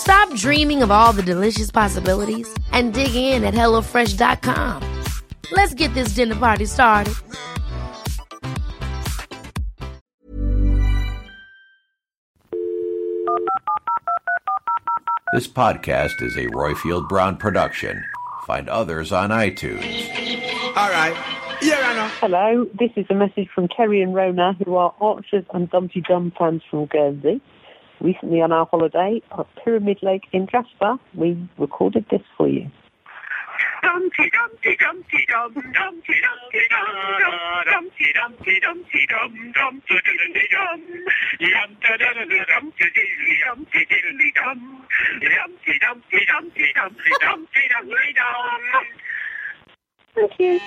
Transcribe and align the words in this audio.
Stop 0.00 0.34
dreaming 0.34 0.82
of 0.82 0.90
all 0.90 1.12
the 1.12 1.22
delicious 1.22 1.70
possibilities 1.70 2.48
and 2.72 2.94
dig 2.94 3.14
in 3.14 3.44
at 3.44 3.54
HelloFresh.com. 3.54 4.82
Let's 5.52 5.74
get 5.74 5.92
this 5.94 6.14
dinner 6.14 6.36
party 6.36 6.64
started. 6.64 7.14
This 15.32 15.46
podcast 15.46 16.22
is 16.22 16.36
a 16.36 16.46
Royfield 16.46 17.08
Brown 17.08 17.36
production. 17.36 18.02
Find 18.44 18.68
others 18.68 19.12
on 19.12 19.30
iTunes. 19.30 19.84
All 20.76 20.90
right. 20.90 21.14
Yeah, 21.62 21.78
I 21.84 21.94
know. 21.94 22.08
Hello, 22.20 22.66
this 22.78 22.90
is 22.96 23.06
a 23.10 23.14
message 23.14 23.48
from 23.54 23.68
Terry 23.68 24.00
and 24.00 24.14
Rona, 24.14 24.54
who 24.64 24.76
are 24.76 24.94
Archers 25.00 25.44
and 25.52 25.70
Dumpty 25.70 26.00
Dum 26.00 26.32
fans 26.38 26.62
from 26.70 26.86
Guernsey. 26.86 27.40
Recently 28.00 28.40
on 28.40 28.50
our 28.50 28.66
holiday 28.66 29.20
at 29.38 29.46
Pyramid 29.62 29.98
Lake 30.02 30.24
in 30.32 30.46
Jasper, 30.46 30.96
we 31.14 31.36
recorded 31.58 32.06
this 32.10 32.22
for 32.36 32.48
you. 32.48 32.70
Dumpty 33.82 34.30
Dumpty 34.32 34.76
Dumpty 34.76 35.26
Dum 35.28 35.52
Dumpty 35.52 36.16
Dumpty 36.20 36.64
Dum 36.70 36.94
Dumpty 37.66 38.12
Dumpty 38.14 38.60
Dumpty 38.60 39.06
Dum 39.08 39.52
Dumpty 39.52 40.00
Dum 40.50 40.80
Yum 41.40 41.76
da 41.80 41.96
da 41.96 42.12
da 42.12 42.24
Dumpty 42.24 42.88
Dumpty 42.94 43.84
Dum 43.84 44.16
Dumpty 44.32 44.78
Dumpty 45.28 45.78
Dumpty 45.80 46.24
Dumpty 46.24 46.72
Dumpty 46.72 47.12
Dumpty 47.20 47.64
Dum 48.16 49.09
Thank 50.14 50.32
you. 50.38 50.60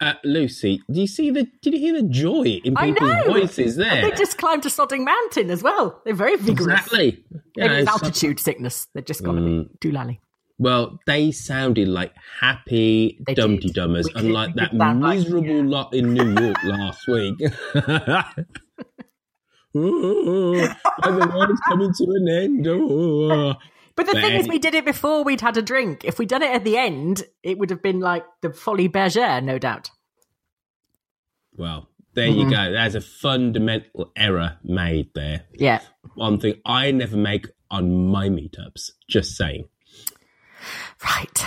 Uh, 0.00 0.14
Lucy, 0.24 0.82
do 0.90 1.00
you 1.00 1.06
see 1.06 1.30
the? 1.30 1.46
Did 1.62 1.74
you 1.74 1.78
hear 1.80 1.92
the 2.00 2.08
joy 2.08 2.60
in 2.64 2.74
people's 2.74 3.24
voices 3.26 3.76
there? 3.76 4.00
They 4.00 4.16
just 4.16 4.38
climbed 4.38 4.64
a 4.64 4.70
sodding 4.70 5.04
mountain 5.04 5.50
as 5.50 5.62
well. 5.62 6.00
They're 6.04 6.14
very 6.14 6.36
vigorous. 6.36 6.60
exactly. 6.80 7.22
Yeah, 7.56 7.66
Maybe 7.68 7.74
it's 7.82 7.88
altitude 7.90 8.40
sickness. 8.40 8.86
They're 8.94 9.02
just 9.02 9.22
got 9.22 9.32
to 9.32 9.40
be 9.42 9.68
doolally. 9.80 10.20
Well, 10.58 10.98
they 11.06 11.32
sounded 11.32 11.88
like 11.88 12.12
happy 12.40 13.18
Dumpty. 13.34 13.70
Dummers, 13.70 14.06
unlike 14.14 14.54
that 14.54 14.70
sound 14.76 15.00
like- 15.02 15.18
miserable 15.18 15.64
lot 15.64 15.92
in 15.94 16.14
New 16.14 16.32
York 16.40 16.56
last 16.64 17.06
week. 17.08 17.34
oh, 19.74 20.54
and 21.02 21.22
the 21.22 21.32
world's 21.34 21.60
coming 21.68 21.92
to 21.92 22.04
an 22.04 22.28
end. 22.28 22.66
Oh. 22.68 23.54
But 23.96 24.06
the 24.06 24.12
But 24.14 24.22
thing 24.22 24.40
is, 24.40 24.48
we 24.48 24.58
did 24.58 24.74
it 24.74 24.84
before 24.84 25.24
we'd 25.24 25.40
had 25.40 25.56
a 25.56 25.62
drink. 25.62 26.04
If 26.04 26.18
we'd 26.18 26.28
done 26.28 26.42
it 26.42 26.50
at 26.54 26.64
the 26.64 26.76
end, 26.78 27.24
it 27.42 27.58
would 27.58 27.70
have 27.70 27.82
been 27.82 28.00
like 28.00 28.24
the 28.40 28.50
Folie 28.52 28.88
Bergère, 28.88 29.42
no 29.42 29.58
doubt. 29.58 29.90
Well, 31.56 31.88
there 32.14 32.28
Mm-hmm. 32.28 32.38
you 32.38 32.50
go. 32.50 32.72
There's 32.72 32.94
a 32.94 33.00
fundamental 33.00 34.12
error 34.16 34.58
made 34.64 35.10
there. 35.14 35.44
Yeah. 35.54 35.80
One 36.14 36.38
thing 36.40 36.54
I 36.64 36.90
never 36.92 37.16
make 37.16 37.48
on 37.70 38.06
my 38.08 38.28
meetups. 38.28 38.90
Just 39.08 39.36
saying. 39.36 39.68
Right. 41.04 41.44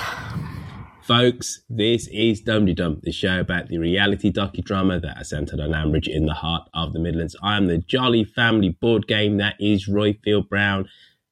Folks, 1.04 1.64
this 1.70 2.08
is 2.08 2.40
Dumpty 2.42 2.74
Dum, 2.74 3.02
the 3.04 3.12
show 3.12 3.40
about 3.42 3.68
the 3.68 3.78
reality 3.78 4.32
docudrama 4.32 5.02
that 5.02 5.20
is 5.20 5.30
centered 5.30 5.60
on 5.60 5.72
Ambridge 5.72 6.08
in 6.08 6.26
the 6.28 6.34
heart 6.34 6.70
of 6.74 6.94
the 6.94 7.00
Midlands. 7.00 7.36
I 7.44 7.58
am 7.58 7.68
the 7.68 7.78
jolly 7.78 8.24
family 8.24 8.70
board 8.70 9.06
game 9.06 9.38
that 9.38 9.56
is 9.60 9.90
Royfield 9.90 10.48
Brown, 10.48 10.88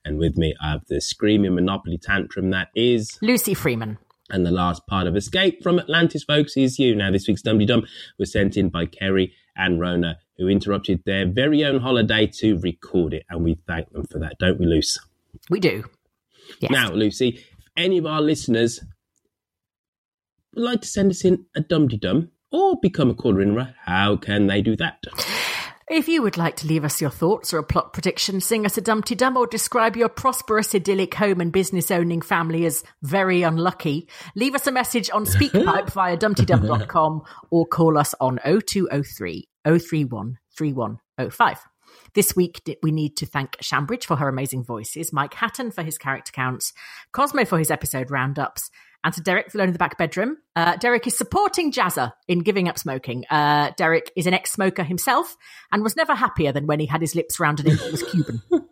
and 0.06 0.18
with 0.18 0.38
me 0.38 0.54
I 0.62 0.72
have 0.72 0.86
the 0.88 1.02
screaming 1.02 1.56
Monopoly 1.56 1.98
tantrum 1.98 2.50
that 2.52 2.70
is, 2.76 3.18
Lucy 3.22 3.54
Freeman. 3.54 3.98
and 4.30 4.46
the 4.46 4.52
last 4.52 4.86
part 4.88 5.08
of 5.08 5.16
Escape 5.16 5.62
from 5.62 5.80
Atlantis, 5.80 6.24
folks, 6.24 6.56
is 6.56 6.80
you. 6.80 6.96
Now, 6.96 7.12
this 7.12 7.28
week's 7.28 7.42
Dumpty 7.42 7.66
Dum 7.66 7.86
was 8.18 8.32
sent 8.32 8.56
in 8.58 8.70
by 8.70 8.86
Kerry 8.86 9.34
and 9.56 9.80
Rona, 9.80 10.18
who 10.38 10.48
interrupted 10.48 11.02
their 11.06 11.26
very 11.28 11.64
own 11.66 11.82
holiday 11.82 12.28
to 12.40 12.58
record 12.60 13.14
it, 13.14 13.24
and 13.30 13.44
we 13.44 13.56
thank 13.68 13.92
them 13.92 14.06
for 14.10 14.20
that, 14.20 14.38
don't 14.40 14.60
we, 14.60 14.66
Luce? 14.66 14.98
We 15.50 15.60
do. 15.60 15.84
Yes. 16.60 16.72
Now, 16.72 16.92
Lucy, 16.92 17.30
if 17.58 17.68
any 17.78 17.98
of 17.98 18.06
our 18.06 18.22
listeners 18.22 18.82
would 20.56 20.64
like 20.64 20.82
to 20.82 20.88
send 20.88 21.12
us 21.12 21.24
in 21.26 21.46
a 21.56 21.62
Dumpty 21.62 21.98
Dum 21.98 22.32
or 22.52 22.78
become 22.82 23.10
a 23.10 23.14
caller 23.14 23.42
in 23.42 23.58
how 23.86 24.18
can 24.18 24.48
they 24.48 24.62
do 24.62 24.76
that? 24.78 25.04
If 25.92 26.08
you 26.08 26.22
would 26.22 26.38
like 26.38 26.56
to 26.56 26.68
leave 26.68 26.86
us 26.86 27.02
your 27.02 27.10
thoughts 27.10 27.54
or 27.54 27.58
a 27.58 27.64
plot 27.64 27.92
prediction, 27.92 28.40
sing 28.40 28.66
us 28.66 28.78
a 28.78 28.82
Dumpty 28.82 29.14
Dum, 29.14 29.36
or 29.36 29.46
describe 29.46 29.98
your 29.98 30.08
prosperous, 30.08 30.74
idyllic 30.74 31.14
home 31.14 31.42
and 31.42 31.52
business 31.52 31.92
owning 31.92 32.22
family 32.22 32.66
as 32.66 32.86
very 33.02 33.42
unlucky, 33.42 34.08
leave 34.34 34.56
us 34.56 34.66
a 34.66 34.72
message 34.72 35.10
on 35.12 35.26
SpeakPipe 35.26 35.90
via 35.92 36.16
dumptydum.com 36.16 37.24
or 37.50 37.66
call 37.66 37.98
us 37.98 38.16
on 38.22 38.40
0203 38.46 39.50
031 39.66 40.38
3105. 40.58 41.58
This 42.14 42.38
week, 42.38 42.62
we 42.82 42.92
need 42.92 43.18
to 43.18 43.26
thank 43.26 43.58
Shambridge 43.60 44.06
for 44.06 44.16
her 44.16 44.30
amazing 44.30 44.64
voices, 44.64 45.12
Mike 45.12 45.34
Hatton 45.34 45.72
for 45.72 45.84
his 45.84 45.98
character 45.98 46.32
counts, 46.32 46.72
Cosmo 47.12 47.44
for 47.44 47.60
his 47.60 47.70
episode 47.70 48.12
roundups, 48.12 48.72
and 49.04 49.14
to 49.14 49.22
Derek 49.22 49.52
for 49.52 49.58
Alone 49.58 49.70
in 49.70 49.74
the 49.74 49.80
Back 49.80 49.98
Bedroom. 49.98 50.38
Uh, 50.56 50.76
Derek 50.78 51.08
is 51.08 51.18
supporting 51.18 51.72
Jazza 51.72 52.14
in 52.28 52.40
giving 52.40 52.68
up 52.68 52.78
smoking. 52.78 53.26
Uh, 53.30 53.72
Derek 53.78 54.12
is 54.16 54.28
an 54.28 54.34
ex 54.34 54.52
smoker 54.52 54.84
himself 54.84 55.38
and 55.72 55.84
was 55.84 55.96
never 55.96 56.14
happier 56.16 56.52
than 56.52 56.68
when 56.68 56.80
he 56.80 56.86
had 56.86 57.02
his 57.02 57.16
lips 57.16 57.40
rounded 57.40 57.68
in 57.68 57.74
it 57.74 57.92
was 57.92 58.04
Cuban. 58.04 58.42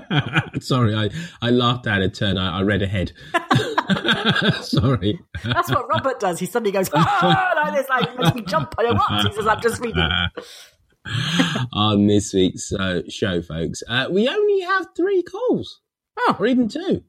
Sorry, 0.60 0.94
I, 0.94 1.10
I 1.40 1.50
laughed 1.50 1.86
out 1.86 2.02
of 2.02 2.12
turn. 2.12 2.38
I, 2.38 2.60
I 2.60 2.62
read 2.62 2.82
ahead. 2.82 3.12
Sorry. 4.62 5.20
That's 5.44 5.70
what 5.70 5.88
Robert 5.88 6.20
does. 6.20 6.38
He 6.38 6.46
suddenly 6.46 6.72
goes, 6.72 6.88
ah, 6.94 7.52
like 7.64 7.74
this, 7.74 7.88
like, 7.88 8.18
makes 8.18 8.34
me 8.34 8.42
jump. 8.42 8.74
I 8.78 8.84
know 8.84 8.94
what. 8.94 9.26
He 9.26 9.32
says, 9.32 9.46
I'm 9.46 9.60
just 9.60 9.80
reading. 9.80 10.08
On 11.72 12.06
this 12.06 12.32
week's 12.32 12.72
uh, 12.72 13.02
show, 13.08 13.42
folks, 13.42 13.82
uh, 13.88 14.06
we 14.10 14.28
only 14.28 14.60
have 14.60 14.86
three 14.96 15.22
calls, 15.22 15.80
Oh, 16.18 16.36
or 16.38 16.46
even 16.46 16.68
two. 16.68 17.02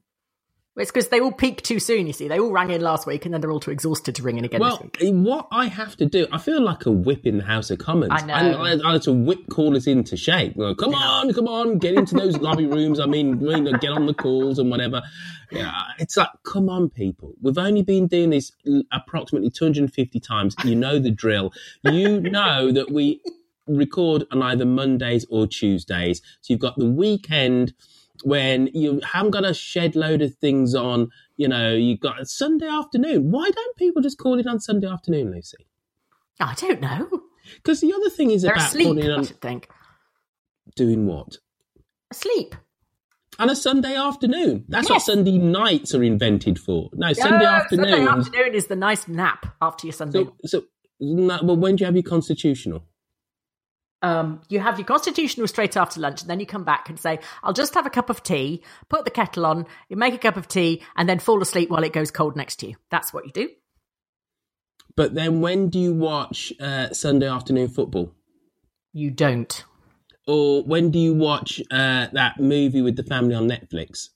It's 0.76 0.90
because 0.90 1.08
they 1.08 1.20
all 1.20 1.30
peaked 1.32 1.64
too 1.64 1.78
soon, 1.78 2.06
you 2.06 2.12
see. 2.12 2.26
They 2.26 2.40
all 2.40 2.50
rang 2.50 2.70
in 2.70 2.80
last 2.80 3.06
week 3.06 3.24
and 3.24 3.32
then 3.32 3.40
they're 3.40 3.50
all 3.52 3.60
too 3.60 3.70
exhausted 3.70 4.14
to 4.16 4.22
ring 4.22 4.38
in 4.38 4.44
again 4.44 4.60
this 4.60 4.72
Well, 4.72 4.80
week. 4.82 4.98
eh, 5.00 5.10
what 5.10 5.46
I 5.52 5.66
have 5.66 5.96
to 5.98 6.06
do, 6.06 6.26
I 6.32 6.38
feel 6.38 6.60
like 6.60 6.84
a 6.86 6.90
whip 6.90 7.26
in 7.26 7.38
the 7.38 7.44
House 7.44 7.70
of 7.70 7.78
Commons. 7.78 8.10
I 8.12 8.26
know. 8.26 8.34
I, 8.34 8.76
I 8.88 8.92
had 8.94 9.02
to 9.02 9.12
whip 9.12 9.38
callers 9.50 9.86
into 9.86 10.16
shape. 10.16 10.54
Like, 10.56 10.76
come 10.78 10.94
on, 10.94 11.32
come 11.32 11.46
on, 11.46 11.78
get 11.78 11.94
into 11.94 12.16
those 12.16 12.36
lobby 12.38 12.66
rooms. 12.66 12.98
I 12.98 13.06
mean, 13.06 13.40
you 13.40 13.60
know, 13.60 13.72
get 13.78 13.92
on 13.92 14.06
the 14.06 14.14
calls 14.14 14.58
and 14.58 14.68
whatever. 14.70 15.02
Yeah, 15.52 15.72
it's 15.98 16.16
like, 16.16 16.30
come 16.42 16.68
on, 16.68 16.90
people. 16.90 17.34
We've 17.40 17.58
only 17.58 17.82
been 17.82 18.08
doing 18.08 18.30
this 18.30 18.50
approximately 18.90 19.50
250 19.50 20.18
times. 20.20 20.56
You 20.64 20.74
know 20.74 20.98
the 20.98 21.10
drill. 21.12 21.52
You 21.84 22.20
know 22.20 22.72
that 22.72 22.90
we 22.90 23.20
record 23.68 24.24
on 24.32 24.42
either 24.42 24.66
Mondays 24.66 25.24
or 25.30 25.46
Tuesdays. 25.46 26.20
So 26.40 26.52
you've 26.52 26.60
got 26.60 26.76
the 26.76 26.90
weekend 26.90 27.74
when 28.24 28.68
you 28.74 29.00
haven't 29.04 29.30
got 29.30 29.44
a 29.44 29.54
shed 29.54 29.94
load 29.94 30.22
of 30.22 30.34
things 30.36 30.74
on. 30.74 31.08
You 31.36 31.48
know, 31.48 31.72
you've 31.74 32.00
got 32.00 32.20
a 32.20 32.26
Sunday 32.26 32.68
afternoon. 32.68 33.30
Why 33.30 33.50
don't 33.50 33.76
people 33.76 34.02
just 34.02 34.18
call 34.18 34.38
it 34.38 34.46
on 34.46 34.60
Sunday 34.60 34.86
afternoon, 34.88 35.32
Lucy? 35.32 35.66
I 36.40 36.54
don't 36.54 36.80
know. 36.80 37.08
Because 37.56 37.80
the 37.80 37.92
other 37.92 38.08
thing 38.10 38.30
is 38.30 38.42
They're 38.42 38.52
about 38.52 38.68
asleep, 38.68 38.86
calling 38.86 39.10
I 39.10 39.14
on 39.14 39.24
should 39.26 39.40
think. 39.40 39.68
doing 40.76 41.06
what? 41.06 41.36
Asleep. 42.10 42.54
On 43.38 43.50
a 43.50 43.56
Sunday 43.56 43.96
afternoon. 43.96 44.64
That's 44.68 44.88
what 44.88 45.02
Sunday 45.02 45.38
nights 45.38 45.92
are 45.94 46.02
invented 46.04 46.58
for. 46.58 46.88
No, 46.94 47.12
Sunday 47.12 47.44
No, 47.44 47.50
afternoons. 47.50 47.90
Sunday 47.90 48.06
afternoon 48.10 48.54
is 48.54 48.66
the 48.68 48.76
nice 48.76 49.08
nap 49.08 49.54
after 49.60 49.86
your 49.88 49.92
Sunday. 49.92 50.24
So, 50.24 50.60
so 50.60 50.64
no, 51.00 51.40
well, 51.42 51.56
when 51.56 51.74
do 51.76 51.82
you 51.82 51.86
have 51.86 51.96
your 51.96 52.04
constitutional? 52.04 52.84
Um, 54.04 54.42
you 54.50 54.60
have 54.60 54.78
your 54.78 54.84
constitutional 54.84 55.48
straight 55.48 55.78
after 55.78 55.98
lunch, 55.98 56.20
and 56.20 56.28
then 56.28 56.38
you 56.38 56.44
come 56.44 56.62
back 56.62 56.90
and 56.90 57.00
say, 57.00 57.20
I'll 57.42 57.54
just 57.54 57.72
have 57.72 57.86
a 57.86 57.90
cup 57.90 58.10
of 58.10 58.22
tea, 58.22 58.62
put 58.90 59.06
the 59.06 59.10
kettle 59.10 59.46
on, 59.46 59.64
you 59.88 59.96
make 59.96 60.12
a 60.12 60.18
cup 60.18 60.36
of 60.36 60.46
tea, 60.46 60.82
and 60.94 61.08
then 61.08 61.18
fall 61.18 61.40
asleep 61.40 61.70
while 61.70 61.82
it 61.82 61.94
goes 61.94 62.10
cold 62.10 62.36
next 62.36 62.56
to 62.56 62.68
you. 62.68 62.76
That's 62.90 63.14
what 63.14 63.24
you 63.24 63.32
do. 63.32 63.48
But 64.94 65.14
then 65.14 65.40
when 65.40 65.70
do 65.70 65.78
you 65.78 65.94
watch 65.94 66.52
uh, 66.60 66.92
Sunday 66.92 67.26
afternoon 67.26 67.68
football? 67.68 68.12
You 68.92 69.10
don't. 69.10 69.64
Or 70.26 70.62
when 70.62 70.90
do 70.90 70.98
you 70.98 71.14
watch 71.14 71.62
uh, 71.70 72.08
that 72.12 72.38
movie 72.38 72.82
with 72.82 72.96
the 72.96 73.04
family 73.04 73.34
on 73.34 73.48
Netflix? 73.48 74.10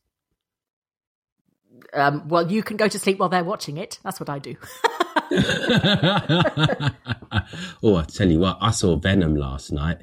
Um, 1.94 2.28
well, 2.28 2.50
you 2.50 2.62
can 2.62 2.76
go 2.76 2.88
to 2.88 2.98
sleep 2.98 3.18
while 3.18 3.28
they're 3.28 3.44
watching 3.44 3.76
it. 3.76 3.98
That's 4.02 4.20
what 4.20 4.28
I 4.28 4.38
do. 4.38 4.56
oh, 7.82 7.96
I 7.96 8.04
tell 8.04 8.30
you 8.30 8.40
what, 8.40 8.58
I 8.60 8.70
saw 8.70 8.96
Venom 8.96 9.34
last 9.34 9.72
night 9.72 9.98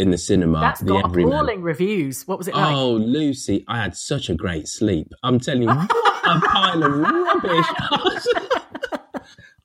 in 0.00 0.10
the 0.10 0.18
cinema. 0.18 0.60
That's 0.60 0.80
the 0.80 0.86
got 0.86 1.04
Everyman. 1.06 1.32
appalling 1.32 1.62
reviews. 1.62 2.26
What 2.26 2.38
was 2.38 2.48
it 2.48 2.54
like? 2.54 2.74
Oh, 2.74 2.92
Lucy, 2.92 3.64
I 3.68 3.82
had 3.82 3.94
such 3.94 4.30
a 4.30 4.34
great 4.34 4.66
sleep. 4.66 5.12
I'm 5.22 5.38
telling 5.38 5.62
you, 5.62 5.68
what 5.68 5.90
a 6.24 6.40
pile 6.40 6.82
of 6.82 6.98
rubbish. 6.98 7.66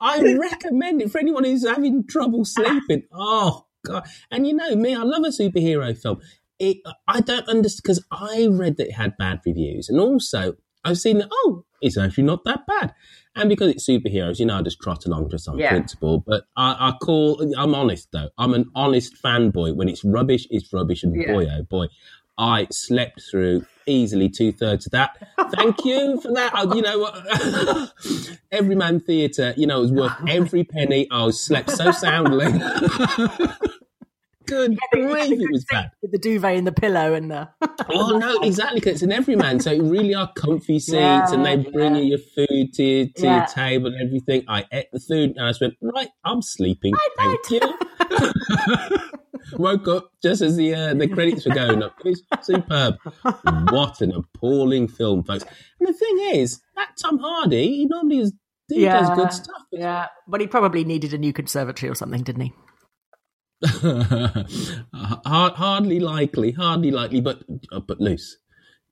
I 0.02 0.36
recommend 0.38 1.02
it 1.02 1.12
for 1.12 1.20
anyone 1.20 1.46
who's 1.46 1.68
having 1.68 2.06
trouble 2.06 2.46
sleeping. 2.46 3.04
Oh, 3.14 3.66
God. 3.86 4.06
And 4.30 4.46
you 4.46 4.54
know 4.54 4.76
me, 4.76 4.94
I 4.94 5.04
love 5.04 5.24
a 5.24 5.30
superhero 5.30 5.98
film. 5.98 6.20
It, 6.60 6.78
I 7.08 7.22
don't 7.22 7.48
understand 7.48 7.82
because 7.84 8.06
I 8.12 8.48
read 8.52 8.76
that 8.78 8.90
it 8.90 8.94
had 8.94 9.18
bad 9.18 9.40
reviews. 9.46 9.90
And 9.90 10.00
also, 10.00 10.56
I've 10.86 10.98
seen 10.98 11.18
that, 11.18 11.28
oh, 11.32 11.66
it's 11.82 11.98
actually 11.98 12.24
not 12.24 12.44
that 12.46 12.66
bad. 12.66 12.94
And 13.36 13.50
because 13.50 13.70
it's 13.70 13.88
superheroes, 13.88 14.40
you 14.40 14.46
know, 14.46 14.58
I 14.58 14.62
just 14.62 14.80
trot 14.80 15.06
along 15.06 15.30
just 15.30 15.50
on 15.50 15.58
Yeah. 15.58 15.72
principle. 15.72 16.24
But 16.26 16.46
I, 16.56 16.72
I 16.80 16.94
call, 17.04 17.42
I'm 17.58 17.76
honest 17.76 18.08
though. 18.14 18.30
I'm 18.38 18.54
an 18.54 18.72
honest 18.76 19.22
fanboy. 19.22 19.76
When 19.76 19.90
it's 19.90 20.06
rubbish, 20.06 20.48
it's 20.50 20.72
rubbish. 20.72 21.04
And 21.04 21.16
Yeah. 21.20 21.34
boy, 21.34 21.48
oh 21.52 21.64
boy, 21.64 21.88
I 22.38 22.68
slept 22.72 23.22
through 23.30 23.66
easily 23.88 24.30
two 24.30 24.52
thirds 24.52 24.86
of 24.86 24.92
that. 24.94 25.18
Thank 25.56 25.84
you 25.86 26.20
for 26.22 26.32
that. 26.34 26.56
I, 26.56 26.64
you 26.74 26.82
know 26.82 27.00
what? 27.00 27.92
Everyman 28.52 29.00
Theatre, 29.02 29.54
you 29.58 29.68
know, 29.68 29.80
it 29.80 29.82
was 29.82 29.92
worth 29.92 30.14
every 30.30 30.64
penny. 30.64 31.08
I 31.12 31.30
slept 31.32 31.72
so 31.72 31.92
soundly. 31.92 32.48
Good 34.47 34.77
grief, 34.92 35.31
it 35.31 35.51
was 35.51 35.65
bad. 35.69 35.92
With 36.01 36.12
the 36.12 36.18
duvet 36.19 36.57
and 36.57 36.65
the 36.68 36.71
pillow 36.71 37.13
and 37.13 37.31
the. 37.31 37.50
Oh 37.88 38.18
no, 38.18 38.39
exactly, 38.42 38.80
because 38.80 38.94
it's 38.95 39.01
an 39.03 39.12
everyman, 39.12 39.59
so 39.59 39.71
it 39.71 39.81
really 39.81 40.15
are 40.15 40.31
comfy 40.36 40.80
seats, 40.80 41.31
and 41.31 41.45
they 41.45 41.56
Yeah, 41.57 41.69
bring 41.71 41.95
you 41.95 42.03
your 42.03 42.18
food 42.19 42.74
to, 42.74 42.83
your- 42.83 43.06
to 43.07 43.12
Yeah. 43.24 43.38
your 43.38 43.45
table 43.47 43.88
and 43.88 44.01
everything. 44.07 44.44
I 44.47 44.65
ate 44.71 44.88
the 44.92 45.00
food, 45.00 45.33
and 45.36 45.45
I 45.45 45.50
just 45.50 45.62
went 45.62 45.75
right. 45.81 46.09
I'm 46.24 46.42
sleeping. 46.42 46.94
Thank 47.18 47.50
you. 47.51 47.59
Woke 49.57 49.88
up 49.88 50.09
just 50.24 50.42
as 50.42 50.56
the 50.57 50.74
uh, 50.74 50.94
the 50.95 51.07
credits 51.07 51.45
were 51.45 51.53
going 51.53 51.83
up. 51.83 51.94
It 52.03 52.09
was 52.09 52.24
superb. 52.41 52.95
What 53.71 54.01
an 54.01 54.12
appalling 54.12 54.88
film, 54.88 55.24
folks! 55.24 55.45
And 55.80 55.88
the 55.88 55.94
thing 55.94 56.18
is, 56.33 56.59
that 56.75 56.89
Tom 57.00 57.19
Hardy, 57.19 57.68
he 57.68 57.86
normally 57.86 58.19
is, 58.19 58.33
he 58.69 58.86
does 58.86 59.09
good 59.12 59.31
stuff. 59.31 59.62
Yeah, 59.71 60.07
but 60.27 60.41
he 60.41 60.48
probably 60.48 60.83
needed 60.83 61.13
a 61.13 61.19
new 61.19 61.31
conservatory 61.31 61.91
or 61.91 61.95
something, 61.95 62.24
didn't 62.24 62.41
he? 62.41 62.53
Hard, 64.94 65.54
hardly 65.54 66.00
likely, 66.00 66.52
hardly 66.52 66.92
likely, 66.92 67.22
but 67.22 67.44
uh, 67.72 67.80
but 67.80 68.00
Luce. 68.00 68.38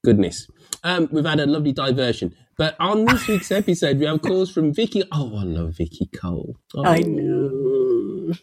Goodness, 0.03 0.47
um, 0.83 1.07
we've 1.11 1.25
had 1.25 1.39
a 1.39 1.45
lovely 1.45 1.71
diversion. 1.71 2.35
But 2.57 2.75
on 2.79 3.05
this 3.05 3.27
week's 3.27 3.51
episode, 3.61 3.99
we 3.99 4.05
have 4.05 4.21
calls 4.21 4.51
from 4.51 4.73
Vicky. 4.73 5.03
Oh, 5.11 5.37
I 5.37 5.43
love 5.43 5.77
Vicky 5.77 6.09
Cole. 6.13 6.57
Oh. 6.75 6.85
I 6.85 6.99
know. 6.99 8.33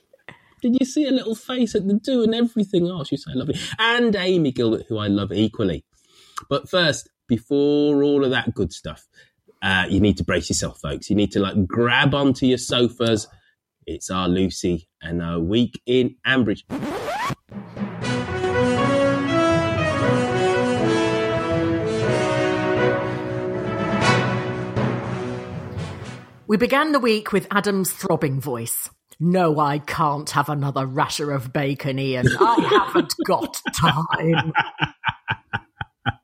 Did 0.62 0.76
you 0.78 0.86
see 0.86 1.06
a 1.06 1.10
little 1.10 1.34
face 1.34 1.74
at 1.74 1.86
the 1.86 1.94
do 1.94 2.22
and 2.22 2.34
everything? 2.34 2.88
Oh, 2.88 3.04
she's 3.04 3.24
so 3.24 3.32
lovely. 3.34 3.58
And 3.78 4.14
Amy 4.14 4.52
Gilbert, 4.52 4.86
who 4.88 4.98
I 4.98 5.06
love 5.06 5.32
equally. 5.32 5.84
But 6.48 6.68
first, 6.68 7.08
before 7.28 8.02
all 8.02 8.24
of 8.24 8.30
that 8.30 8.54
good 8.54 8.72
stuff, 8.72 9.06
uh, 9.62 9.86
you 9.88 10.00
need 10.00 10.16
to 10.18 10.24
brace 10.24 10.48
yourself, 10.48 10.80
folks. 10.80 11.08
You 11.10 11.16
need 11.16 11.32
to 11.32 11.40
like 11.40 11.66
grab 11.66 12.14
onto 12.14 12.46
your 12.46 12.58
sofas. 12.58 13.26
It's 13.90 14.08
our 14.08 14.28
Lucy 14.28 14.86
and 15.02 15.20
our 15.20 15.40
week 15.40 15.82
in 15.84 16.14
Ambridge. 16.24 16.62
We 26.46 26.56
began 26.56 26.92
the 26.92 27.00
week 27.00 27.32
with 27.32 27.48
Adam's 27.50 27.90
throbbing 27.90 28.40
voice. 28.40 28.88
No, 29.18 29.58
I 29.58 29.80
can't 29.80 30.30
have 30.30 30.48
another 30.48 30.86
rasher 30.86 31.32
of 31.32 31.52
bacon, 31.52 31.98
Ian. 31.98 32.28
I 32.38 32.60
haven't 32.86 33.14
got 33.26 33.60
time. 33.74 34.52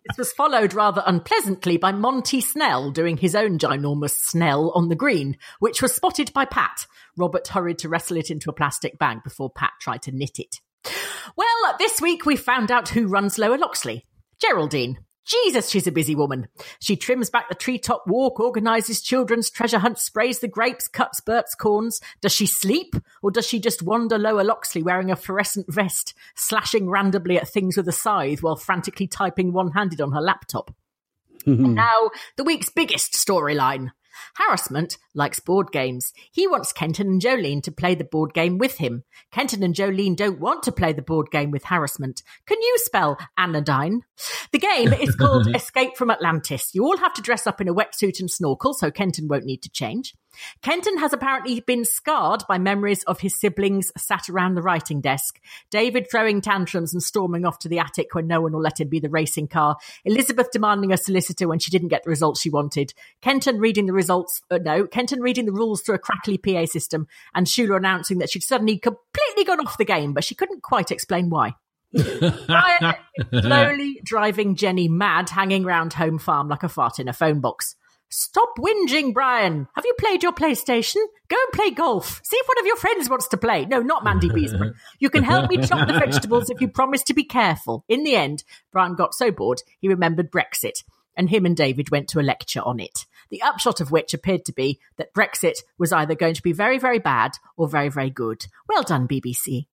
This 0.08 0.18
was 0.18 0.32
followed 0.32 0.72
rather 0.72 1.02
unpleasantly 1.04 1.78
by 1.78 1.90
Monty 1.90 2.40
Snell 2.40 2.92
doing 2.92 3.16
his 3.16 3.34
own 3.34 3.58
ginormous 3.58 4.16
Snell 4.16 4.70
on 4.74 4.88
the 4.88 4.94
green, 4.94 5.36
which 5.58 5.82
was 5.82 5.94
spotted 5.94 6.32
by 6.32 6.44
Pat. 6.44 6.86
Robert 7.16 7.48
hurried 7.48 7.78
to 7.78 7.88
wrestle 7.88 8.16
it 8.16 8.30
into 8.30 8.48
a 8.48 8.54
plastic 8.54 8.98
bag 8.98 9.24
before 9.24 9.50
Pat 9.50 9.72
tried 9.80 10.02
to 10.02 10.12
knit 10.12 10.38
it. 10.38 10.56
Well, 11.36 11.76
this 11.78 12.00
week 12.00 12.24
we 12.24 12.36
found 12.36 12.70
out 12.70 12.90
who 12.90 13.08
runs 13.08 13.36
Lower 13.36 13.58
Loxley. 13.58 14.06
Geraldine. 14.40 14.98
Jesus, 15.26 15.69
she's 15.69 15.88
a 15.88 15.93
busy 15.93 16.14
woman. 16.14 16.46
She 16.78 16.96
trims 16.96 17.31
back 17.31 17.49
the 17.49 17.56
treetop 17.56 18.05
walk, 18.06 18.38
organises 18.38 19.02
children's 19.02 19.50
treasure 19.50 19.81
hunt, 19.81 19.99
sprays 19.99 20.38
the 20.38 20.49
grapes, 20.49 20.87
cuts 20.87 21.20
Bert's 21.20 21.55
corns. 21.56 22.00
Does 22.20 22.32
she 22.32 22.46
sleep? 22.46 22.94
Or 23.23 23.32
does 23.32 23.46
she 23.46 23.58
just 23.58 23.82
wander 23.82 24.19
Lower 24.19 24.44
Loxley 24.44 24.84
wearing 24.84 25.11
a 25.11 25.17
fluorescent 25.17 25.67
vest, 25.69 26.14
slashing 26.37 26.88
randomly 26.88 27.38
at 27.38 27.49
things 27.49 27.76
with 27.76 27.88
a 27.88 27.93
scythe 27.93 28.43
while 28.43 28.56
frantically 28.56 29.08
typing 29.08 29.52
one 29.52 29.73
handed 29.73 30.00
on 30.00 30.12
her 30.12 30.20
laptop? 30.20 30.73
And 31.44 31.75
now, 31.75 32.11
the 32.37 32.44
week's 32.44 32.70
biggest 32.70 33.12
storyline. 33.12 33.90
Harrison 34.36 34.88
likes 35.14 35.40
board 35.40 35.72
games. 35.72 36.12
He 36.30 36.46
wants 36.46 36.72
Kenton 36.72 37.08
and 37.08 37.20
Jolene 37.20 37.62
to 37.62 37.72
play 37.72 37.94
the 37.94 38.04
board 38.04 38.34
game 38.34 38.58
with 38.58 38.78
him. 38.78 39.04
Kenton 39.32 39.62
and 39.62 39.74
Jolene 39.74 40.16
don't 40.16 40.40
want 40.40 40.62
to 40.64 40.72
play 40.72 40.92
the 40.92 41.02
board 41.02 41.30
game 41.30 41.50
with 41.50 41.64
Harrison. 41.64 42.14
Can 42.46 42.60
you 42.60 42.76
spell 42.78 43.18
anodyne? 43.38 44.02
The 44.52 44.58
game 44.58 44.92
is 44.92 45.14
called 45.16 45.54
Escape 45.54 45.96
from 45.96 46.10
Atlantis. 46.10 46.70
You 46.74 46.84
all 46.84 46.98
have 46.98 47.14
to 47.14 47.22
dress 47.22 47.46
up 47.46 47.60
in 47.60 47.68
a 47.68 47.74
wetsuit 47.74 48.20
and 48.20 48.30
snorkel, 48.30 48.74
so 48.74 48.90
Kenton 48.90 49.28
won't 49.28 49.44
need 49.44 49.62
to 49.62 49.70
change. 49.70 50.14
Kenton 50.62 50.98
has 50.98 51.12
apparently 51.12 51.60
been 51.60 51.84
scarred 51.84 52.42
by 52.48 52.58
memories 52.58 53.02
of 53.04 53.20
his 53.20 53.38
siblings 53.38 53.92
sat 53.96 54.28
around 54.28 54.54
the 54.54 54.62
writing 54.62 55.00
desk. 55.00 55.40
David 55.70 56.08
throwing 56.10 56.40
tantrums 56.40 56.92
and 56.92 57.02
storming 57.02 57.44
off 57.44 57.58
to 57.60 57.68
the 57.68 57.78
attic 57.78 58.14
when 58.14 58.26
no 58.26 58.40
one 58.40 58.52
will 58.52 58.60
let 58.60 58.80
him 58.80 58.88
be 58.88 59.00
the 59.00 59.08
racing 59.08 59.48
car. 59.48 59.76
Elizabeth 60.04 60.50
demanding 60.50 60.92
a 60.92 60.96
solicitor 60.96 61.48
when 61.48 61.58
she 61.58 61.70
didn't 61.70 61.88
get 61.88 62.04
the 62.04 62.10
results 62.10 62.40
she 62.40 62.50
wanted. 62.50 62.92
Kenton 63.20 63.58
reading 63.58 63.87
the 63.87 63.92
results, 63.92 64.42
uh, 64.50 64.58
no, 64.58 64.87
Kenton 64.87 65.20
reading 65.20 65.46
the 65.46 65.52
rules 65.52 65.82
through 65.82 65.94
a 65.94 65.99
crackly 65.99 66.38
PA 66.38 66.66
system 66.66 67.06
and 67.34 67.46
Shula 67.46 67.76
announcing 67.76 68.18
that 68.18 68.30
she'd 68.30 68.42
suddenly 68.42 68.78
completely 68.78 69.44
gone 69.44 69.61
off 69.61 69.78
the 69.78 69.84
game, 69.84 70.12
but 70.12 70.25
she 70.25 70.34
couldn't 70.34 70.62
quite 70.62 70.90
explain 70.90 71.30
why. 71.30 71.54
Slowly 73.30 74.00
driving 74.04 74.56
Jenny 74.56 74.88
mad, 74.88 75.30
hanging 75.30 75.64
round 75.64 75.94
home 75.94 76.18
farm 76.18 76.49
like 76.49 76.62
a 76.62 76.68
fart 76.68 76.99
in 76.99 77.08
a 77.08 77.12
phone 77.12 77.40
box. 77.40 77.76
Stop 78.08 78.54
whinging, 78.58 79.12
Brian. 79.12 79.66
Have 79.75 79.84
you 79.84 79.94
played 79.98 80.22
your 80.22 80.32
PlayStation? 80.32 81.04
Go 81.28 81.36
and 81.36 81.52
play 81.52 81.70
golf. 81.70 82.20
See 82.25 82.36
if 82.36 82.46
one 82.46 82.58
of 82.60 82.66
your 82.66 82.76
friends 82.76 83.10
wants 83.10 83.28
to 83.28 83.36
play. 83.36 83.64
No, 83.66 83.80
not 83.80 84.04
Mandy 84.04 84.28
Beesborough. 84.28 84.75
You 85.00 85.10
can 85.10 85.25
help 85.25 85.50
me 85.50 85.58
chop 85.58 85.88
the 85.88 85.94
vegetables 85.98 86.48
if 86.48 86.60
you 86.60 86.68
promise 86.68 87.02
to 87.04 87.14
be 87.14 87.25
careful. 87.25 87.84
In 87.88 88.04
the 88.04 88.14
end, 88.14 88.44
Brian 88.72 88.94
got 88.94 89.14
so 89.14 89.30
bored 89.32 89.62
he 89.80 89.88
remembered 89.88 90.30
Brexit, 90.30 90.84
and 91.16 91.28
him 91.28 91.46
and 91.46 91.56
David 91.56 91.90
went 91.90 92.08
to 92.08 92.20
a 92.20 92.22
lecture 92.22 92.60
on 92.60 92.78
it. 92.78 93.06
The 93.30 93.42
upshot 93.42 93.80
of 93.80 93.90
which 93.90 94.14
appeared 94.14 94.44
to 94.44 94.52
be 94.52 94.78
that 94.98 95.12
Brexit 95.12 95.64
was 95.78 95.92
either 95.92 96.14
going 96.14 96.34
to 96.34 96.42
be 96.42 96.52
very, 96.52 96.78
very 96.78 97.00
bad 97.00 97.32
or 97.56 97.68
very, 97.68 97.88
very 97.88 98.10
good. 98.10 98.46
Well 98.68 98.82
done, 98.82 99.08
BBC. 99.08 99.66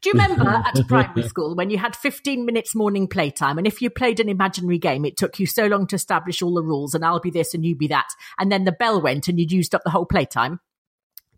Do 0.00 0.10
you 0.10 0.12
remember 0.12 0.48
at 0.66 0.86
primary 0.86 1.22
school 1.22 1.54
when 1.54 1.70
you 1.70 1.78
had 1.78 1.96
15 1.96 2.44
minutes 2.44 2.74
morning 2.74 3.08
playtime 3.08 3.58
and 3.58 3.66
if 3.66 3.82
you 3.82 3.90
played 3.90 4.20
an 4.20 4.28
imaginary 4.28 4.78
game, 4.78 5.04
it 5.04 5.16
took 5.16 5.38
you 5.38 5.46
so 5.46 5.66
long 5.66 5.86
to 5.88 5.96
establish 5.96 6.42
all 6.42 6.54
the 6.54 6.62
rules 6.62 6.94
and 6.94 7.04
I'll 7.04 7.20
be 7.20 7.30
this 7.30 7.54
and 7.54 7.64
you 7.64 7.76
be 7.76 7.88
that, 7.88 8.08
and 8.38 8.50
then 8.50 8.64
the 8.64 8.72
bell 8.72 9.00
went 9.00 9.28
and 9.28 9.38
you'd 9.38 9.52
used 9.52 9.74
up 9.74 9.82
the 9.84 9.90
whole 9.90 10.06
playtime? 10.06 10.60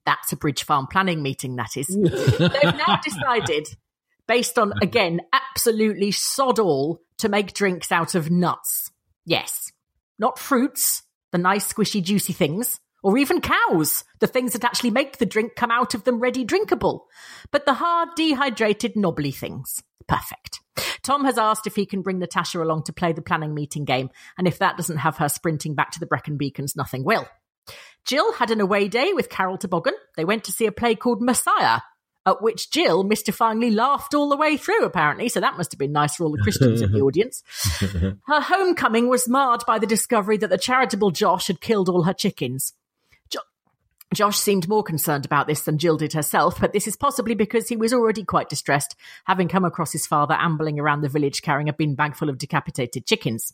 That's 0.07 0.33
a 0.33 0.37
Bridge 0.37 0.65
Farm 0.65 0.87
planning 0.87 1.23
meeting, 1.23 1.57
that 1.57 1.77
is. 1.77 1.87
They've 1.89 2.77
now 2.77 2.99
decided, 3.05 3.69
based 4.27 4.59
on, 4.59 4.73
again, 4.83 5.21
absolutely 5.33 6.11
sod 6.11 6.59
all, 6.59 7.01
to 7.19 7.29
make 7.29 7.53
drinks 7.53 7.93
out 7.93 8.15
of 8.15 8.31
nuts. 8.31 8.91
Yes. 9.27 9.71
Not 10.19 10.39
fruits, 10.39 11.03
the 11.33 11.39
nice, 11.39 11.71
squishy, 11.71 12.03
juicy 12.03 12.33
things, 12.33 12.81
or 13.03 13.17
even 13.19 13.41
cows, 13.41 14.05
the 14.19 14.27
things 14.27 14.53
that 14.53 14.65
actually 14.65 14.91
make 14.91 15.19
the 15.19 15.27
drink 15.27 15.55
come 15.57 15.71
out 15.71 15.95
of 15.95 16.05
them 16.05 16.21
ready 16.21 16.45
drinkable, 16.45 17.07
but 17.51 17.65
the 17.67 17.75
hard, 17.75 18.11
dehydrated, 18.17 18.97
knobbly 18.97 19.31
things. 19.31 19.83
Perfect. 20.07 20.61
Tom 21.03 21.25
has 21.25 21.39
asked 21.39 21.67
if 21.67 21.77
he 21.77 21.87
can 21.87 22.03
bring 22.03 22.19
Natasha 22.19 22.63
along 22.63 22.85
to 22.85 22.93
play 22.93 23.13
the 23.13 23.23
planning 23.23 23.55
meeting 23.55 23.85
game, 23.85 24.11
and 24.37 24.47
if 24.49 24.59
that 24.59 24.77
doesn't 24.77 24.99
have 24.99 25.17
her 25.19 25.29
sprinting 25.29 25.75
back 25.75 25.93
to 25.93 26.01
the 26.01 26.07
Brecon 26.07 26.37
Beacons, 26.37 26.77
nothing 26.77 27.05
will. 27.05 27.27
Jill 28.07 28.33
had 28.33 28.51
an 28.51 28.61
away 28.61 28.89
day 28.89 29.13
with 29.13 29.29
Carol 29.29 29.59
Toboggan. 29.59 29.95
They 30.17 30.25
went 30.25 30.45
to 30.45 30.53
see 30.53 30.67
a 30.67 30.73
play 30.73 30.95
called 30.95 31.23
Messiah. 31.23 31.81
at 32.27 32.43
which 32.43 32.71
Jill 32.71 33.05
mystifyingly 33.05 33.75
laughed 33.75 34.15
all 34.15 34.29
the 34.29 34.37
way 34.37 34.57
through, 34.57 34.85
apparently. 34.85 35.29
So 35.29 35.41
that 35.41 35.57
must 35.57 35.73
have 35.73 35.79
been 35.79 35.93
nice 35.93 36.17
for 36.17 36.25
all 36.25 36.33
the 36.33 36.43
Christians 36.43 36.83
in 36.83 36.93
the 36.93 37.01
audience. 37.03 37.43
Her 38.27 38.41
homecoming 38.41 39.09
was 39.09 39.29
marred 39.29 39.63
by 39.67 39.79
the 39.79 39.87
discovery 39.87 40.37
that 40.39 40.51
the 40.51 40.59
charitable 40.59 41.13
Josh 41.13 41.47
had 41.47 41.61
killed 41.61 41.89
all 41.89 42.03
her 42.03 42.13
chickens. 42.13 42.75
Jo- 44.15 44.31
Josh 44.31 44.39
seemed 44.39 44.69
more 44.69 44.83
concerned 44.83 45.25
about 45.25 45.47
this 45.47 45.63
than 45.63 45.79
Jill 45.79 45.97
did 45.97 46.13
herself, 46.13 46.61
but 46.61 46.73
this 46.73 46.87
is 46.87 46.97
possibly 46.97 47.35
because 47.35 47.69
he 47.69 47.77
was 47.77 47.93
already 47.93 48.25
quite 48.25 48.49
distressed, 48.49 48.97
having 49.25 49.49
come 49.49 49.65
across 49.65 49.93
his 49.93 50.07
father 50.07 50.37
ambling 50.39 50.79
around 50.79 51.01
the 51.01 51.09
village 51.09 51.43
carrying 51.43 51.69
a 51.69 51.73
bin 51.73 51.95
bag 51.95 52.15
full 52.15 52.29
of 52.29 52.39
decapitated 52.39 53.07
chickens. 53.07 53.53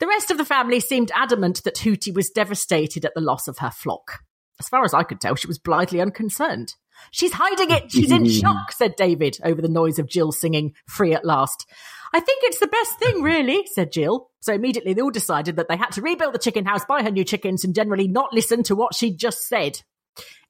The 0.00 0.06
rest 0.06 0.30
of 0.30 0.38
the 0.38 0.44
family 0.44 0.80
seemed 0.80 1.12
adamant 1.14 1.64
that 1.64 1.76
Hootie 1.76 2.14
was 2.14 2.30
devastated 2.30 3.04
at 3.04 3.14
the 3.14 3.20
loss 3.20 3.48
of 3.48 3.58
her 3.58 3.70
flock. 3.70 4.20
As 4.60 4.68
far 4.68 4.84
as 4.84 4.94
I 4.94 5.02
could 5.02 5.20
tell, 5.20 5.34
she 5.34 5.48
was 5.48 5.58
blithely 5.58 6.00
unconcerned. 6.00 6.74
She's 7.10 7.32
hiding 7.32 7.70
it. 7.70 7.90
She's 7.90 8.10
in 8.10 8.28
shock, 8.30 8.72
said 8.72 8.96
David 8.96 9.38
over 9.42 9.60
the 9.60 9.68
noise 9.68 9.98
of 9.98 10.08
Jill 10.08 10.32
singing 10.32 10.74
Free 10.86 11.12
at 11.12 11.24
Last. 11.24 11.66
I 12.14 12.20
think 12.20 12.44
it's 12.44 12.60
the 12.60 12.68
best 12.68 12.96
thing, 13.00 13.22
really, 13.22 13.66
said 13.66 13.90
Jill. 13.90 14.30
So 14.40 14.54
immediately 14.54 14.94
they 14.94 15.02
all 15.02 15.10
decided 15.10 15.56
that 15.56 15.66
they 15.68 15.76
had 15.76 15.90
to 15.92 16.00
rebuild 16.00 16.32
the 16.32 16.38
chicken 16.38 16.64
house, 16.64 16.84
buy 16.84 17.02
her 17.02 17.10
new 17.10 17.24
chickens, 17.24 17.64
and 17.64 17.74
generally 17.74 18.06
not 18.06 18.32
listen 18.32 18.62
to 18.64 18.76
what 18.76 18.94
she'd 18.94 19.18
just 19.18 19.48
said. 19.48 19.80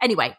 Anyway, 0.03 0.37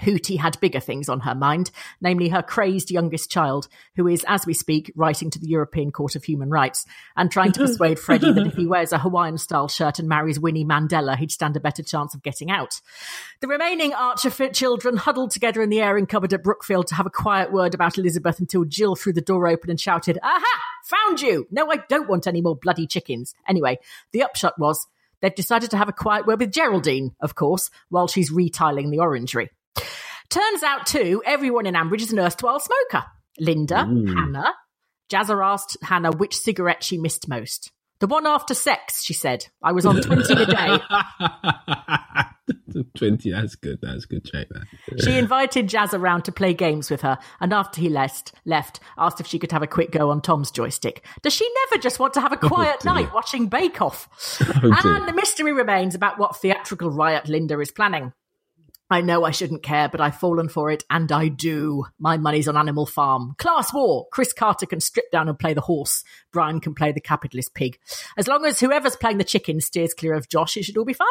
Hootie 0.00 0.38
had 0.38 0.60
bigger 0.60 0.80
things 0.80 1.08
on 1.08 1.20
her 1.20 1.34
mind, 1.34 1.70
namely 2.00 2.28
her 2.28 2.42
crazed 2.42 2.90
youngest 2.90 3.30
child, 3.30 3.68
who 3.96 4.06
is, 4.06 4.24
as 4.26 4.46
we 4.46 4.54
speak, 4.54 4.92
writing 4.96 5.30
to 5.30 5.38
the 5.38 5.48
European 5.48 5.90
Court 5.92 6.16
of 6.16 6.24
Human 6.24 6.50
Rights 6.50 6.86
and 7.16 7.30
trying 7.30 7.52
to 7.52 7.60
persuade 7.66 7.98
Freddie 7.98 8.32
that 8.32 8.46
if 8.46 8.54
he 8.54 8.66
wears 8.66 8.92
a 8.92 8.98
Hawaiian 8.98 9.38
style 9.38 9.68
shirt 9.68 9.98
and 9.98 10.08
marries 10.08 10.40
Winnie 10.40 10.64
Mandela, 10.64 11.16
he'd 11.16 11.30
stand 11.30 11.56
a 11.56 11.60
better 11.60 11.82
chance 11.82 12.14
of 12.14 12.22
getting 12.22 12.50
out. 12.50 12.80
The 13.40 13.48
remaining 13.48 13.92
Archer 13.92 14.30
fit 14.30 14.54
children 14.54 14.96
huddled 14.96 15.30
together 15.30 15.62
in 15.62 15.70
the 15.70 15.80
airing 15.80 16.06
cupboard 16.06 16.32
at 16.32 16.42
Brookfield 16.42 16.86
to 16.88 16.94
have 16.94 17.06
a 17.06 17.10
quiet 17.10 17.52
word 17.52 17.74
about 17.74 17.98
Elizabeth 17.98 18.40
until 18.40 18.64
Jill 18.64 18.96
threw 18.96 19.12
the 19.12 19.20
door 19.20 19.48
open 19.48 19.70
and 19.70 19.80
shouted, 19.80 20.18
Aha! 20.22 20.60
Found 20.84 21.20
you! 21.20 21.46
No, 21.50 21.70
I 21.70 21.76
don't 21.88 22.08
want 22.08 22.26
any 22.26 22.40
more 22.40 22.56
bloody 22.56 22.86
chickens. 22.86 23.34
Anyway, 23.46 23.78
the 24.12 24.22
upshot 24.22 24.58
was 24.58 24.86
they've 25.20 25.34
decided 25.34 25.70
to 25.70 25.76
have 25.76 25.88
a 25.88 25.92
quiet 25.92 26.26
word 26.26 26.40
with 26.40 26.52
Geraldine, 26.52 27.14
of 27.20 27.34
course, 27.34 27.70
while 27.90 28.08
she's 28.08 28.30
retiling 28.30 28.90
the 28.90 29.00
orangery. 29.00 29.50
Turns 30.28 30.62
out, 30.62 30.86
too, 30.86 31.22
everyone 31.26 31.66
in 31.66 31.74
Ambridge 31.74 32.02
is 32.02 32.12
an 32.12 32.20
erstwhile 32.20 32.60
smoker. 32.60 33.04
Linda, 33.38 33.86
mm. 33.88 34.14
Hannah. 34.14 34.54
Jazza 35.10 35.44
asked 35.44 35.76
Hannah 35.82 36.12
which 36.12 36.36
cigarette 36.36 36.84
she 36.84 36.96
missed 36.96 37.28
most. 37.28 37.72
The 38.00 38.06
one 38.06 38.26
after 38.26 38.54
sex, 38.54 39.04
she 39.04 39.12
said. 39.12 39.46
I 39.62 39.72
was 39.72 39.84
on 39.84 40.00
20 40.00 40.32
a 40.32 40.46
day. 40.46 40.78
20, 42.96 43.30
that's 43.30 43.56
good. 43.56 43.78
That's 43.82 44.06
good. 44.06 44.24
Check 44.24 44.48
that. 44.48 45.02
She 45.02 45.18
invited 45.18 45.68
Jazz 45.68 45.92
around 45.92 46.22
to 46.22 46.32
play 46.32 46.54
games 46.54 46.90
with 46.90 47.02
her, 47.02 47.18
and 47.40 47.52
after 47.52 47.80
he 47.80 47.88
left, 47.88 48.32
left, 48.46 48.80
asked 48.96 49.20
if 49.20 49.26
she 49.26 49.38
could 49.38 49.52
have 49.52 49.62
a 49.62 49.66
quick 49.66 49.90
go 49.90 50.10
on 50.10 50.22
Tom's 50.22 50.50
joystick. 50.50 51.04
Does 51.22 51.34
she 51.34 51.48
never 51.66 51.82
just 51.82 51.98
want 51.98 52.14
to 52.14 52.20
have 52.20 52.32
a 52.32 52.38
oh, 52.42 52.48
quiet 52.48 52.80
dear. 52.80 52.94
night 52.94 53.12
watching 53.12 53.48
Bake 53.48 53.82
Off? 53.82 54.08
Oh, 54.62 54.72
and 54.84 55.08
the 55.08 55.12
mystery 55.12 55.52
remains 55.52 55.94
about 55.94 56.18
what 56.18 56.36
theatrical 56.36 56.90
riot 56.90 57.28
Linda 57.28 57.58
is 57.60 57.70
planning. 57.70 58.12
I 58.90 59.02
know 59.02 59.24
I 59.24 59.30
shouldn't 59.30 59.62
care, 59.62 59.88
but 59.88 60.00
I've 60.00 60.18
fallen 60.18 60.48
for 60.48 60.68
it, 60.70 60.84
and 60.90 61.12
I 61.12 61.28
do. 61.28 61.84
My 62.00 62.16
money's 62.16 62.48
on 62.48 62.56
Animal 62.56 62.86
Farm. 62.86 63.34
Class 63.38 63.72
war. 63.72 64.08
Chris 64.10 64.32
Carter 64.32 64.66
can 64.66 64.80
strip 64.80 65.12
down 65.12 65.28
and 65.28 65.38
play 65.38 65.54
the 65.54 65.60
horse. 65.60 66.02
Brian 66.32 66.58
can 66.58 66.74
play 66.74 66.90
the 66.90 67.00
capitalist 67.00 67.54
pig. 67.54 67.78
As 68.16 68.26
long 68.26 68.44
as 68.44 68.58
whoever's 68.58 68.96
playing 68.96 69.18
the 69.18 69.24
chicken 69.24 69.60
steers 69.60 69.94
clear 69.94 70.14
of 70.14 70.28
Josh, 70.28 70.56
it 70.56 70.64
should 70.64 70.76
all 70.76 70.84
be 70.84 70.92
fine. 70.92 71.06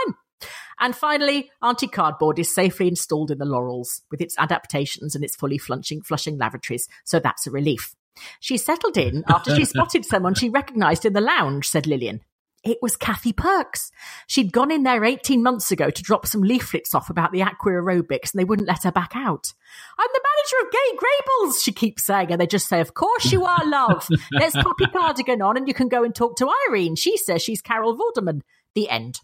And 0.79 0.93
finally, 0.93 1.51
Auntie 1.61 1.87
Cardboard 1.87 2.37
is 2.37 2.53
safely 2.53 2.89
installed 2.89 3.31
in 3.31 3.37
the 3.37 3.45
Laurels 3.45 4.01
with 4.11 4.19
its 4.19 4.37
adaptations 4.37 5.15
and 5.15 5.23
its 5.23 5.37
fully 5.37 5.57
flushing, 5.57 6.01
flushing 6.01 6.37
lavatories, 6.37 6.87
so 7.05 7.19
that's 7.19 7.47
a 7.47 7.51
relief. 7.51 7.95
She 8.41 8.57
settled 8.57 8.97
in 8.97 9.23
after 9.29 9.55
she 9.55 9.65
spotted 9.65 10.05
someone 10.05 10.33
she 10.33 10.49
recognised 10.49 11.05
in 11.05 11.13
the 11.13 11.21
lounge, 11.21 11.69
said 11.69 11.87
Lilian. 11.87 12.21
It 12.63 12.77
was 12.81 12.95
Kathy 12.95 13.33
Perks. 13.33 13.91
She'd 14.27 14.51
gone 14.51 14.71
in 14.71 14.83
there 14.83 15.05
18 15.05 15.41
months 15.41 15.71
ago 15.71 15.89
to 15.89 16.03
drop 16.03 16.27
some 16.27 16.41
leaflets 16.41 16.93
off 16.93 17.09
about 17.09 17.31
the 17.31 17.41
aqua 17.41 17.71
aerobics 17.71 18.33
and 18.33 18.39
they 18.39 18.43
wouldn't 18.43 18.67
let 18.67 18.83
her 18.83 18.91
back 18.91 19.11
out. 19.15 19.53
I'm 19.97 20.09
the 20.11 20.21
manager 20.23 20.65
of 20.65 20.71
Grey 20.71 21.09
Gables, 21.09 21.61
she 21.61 21.71
keeps 21.71 22.05
saying, 22.05 22.31
and 22.31 22.41
they 22.41 22.47
just 22.47 22.67
say, 22.67 22.81
Of 22.81 22.93
course 22.93 23.31
you 23.31 23.45
are, 23.45 23.65
love. 23.65 24.07
Let's 24.31 24.55
pop 24.55 24.75
your 24.79 24.89
cardigan 24.89 25.41
on 25.41 25.57
and 25.57 25.67
you 25.67 25.73
can 25.73 25.87
go 25.87 26.03
and 26.03 26.13
talk 26.13 26.35
to 26.37 26.51
Irene. 26.69 26.95
She 26.95 27.17
says 27.17 27.41
she's 27.41 27.61
Carol 27.61 27.97
Vorderman. 27.97 28.41
The 28.75 28.89
end. 28.89 29.21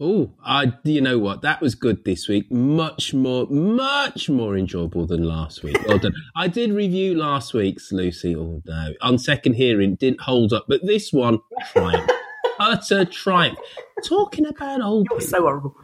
Oh, 0.00 0.32
I. 0.44 0.72
You 0.82 1.00
know 1.00 1.20
what? 1.20 1.42
That 1.42 1.60
was 1.60 1.76
good 1.76 2.04
this 2.04 2.28
week. 2.28 2.50
Much 2.50 3.14
more, 3.14 3.46
much 3.46 4.28
more 4.28 4.56
enjoyable 4.56 5.06
than 5.06 5.22
last 5.22 5.62
week. 5.62 5.76
Well 5.86 5.98
done. 5.98 6.14
I 6.36 6.48
did 6.48 6.72
review 6.72 7.14
last 7.14 7.54
week's 7.54 7.92
Lucy. 7.92 8.34
Oh 8.34 8.60
no, 8.66 8.92
on 9.00 9.18
second 9.18 9.54
hearing, 9.54 9.94
didn't 9.94 10.22
hold 10.22 10.52
up, 10.52 10.66
but 10.68 10.84
this 10.84 11.12
one 11.12 11.38
triumph, 11.72 12.10
utter 12.58 13.04
triumph. 13.04 13.58
Talking 14.04 14.46
about 14.46 14.82
old. 14.82 15.04
People. 15.06 15.18
You're 15.20 15.28
so 15.28 15.40
horrible. 15.42 15.74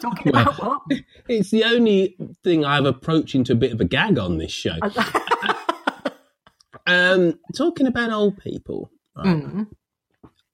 Talking 0.00 0.32
Well, 0.32 0.42
about 0.42 0.62
what? 0.62 0.82
It's 1.28 1.50
the 1.50 1.64
only 1.64 2.16
thing 2.44 2.64
I've 2.64 2.86
approached 2.86 3.34
into 3.34 3.52
a 3.52 3.56
bit 3.56 3.72
of 3.72 3.80
a 3.80 3.84
gag 3.84 4.18
on 4.18 4.38
this 4.38 4.52
show. 4.52 4.76
um, 6.86 7.38
talking 7.56 7.86
about 7.86 8.12
old 8.12 8.38
people, 8.38 8.90
right? 9.16 9.26
Mm. 9.26 9.66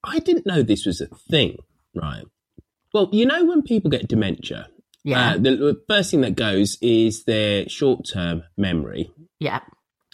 I 0.03 0.19
didn't 0.19 0.45
know 0.45 0.61
this 0.61 0.85
was 0.85 1.01
a 1.01 1.07
thing, 1.07 1.57
right? 1.95 2.23
Well, 2.93 3.09
you 3.11 3.25
know 3.25 3.45
when 3.45 3.61
people 3.61 3.89
get 3.89 4.07
dementia, 4.07 4.69
Yeah. 5.03 5.31
uh, 5.31 5.37
the, 5.37 5.81
first 5.87 6.11
thing 6.11 6.21
that 6.21 6.35
goes 6.35 6.77
is 6.81 7.23
their 7.25 7.67
short-term 7.69 8.43
memory, 8.57 9.11
yeah. 9.39 9.61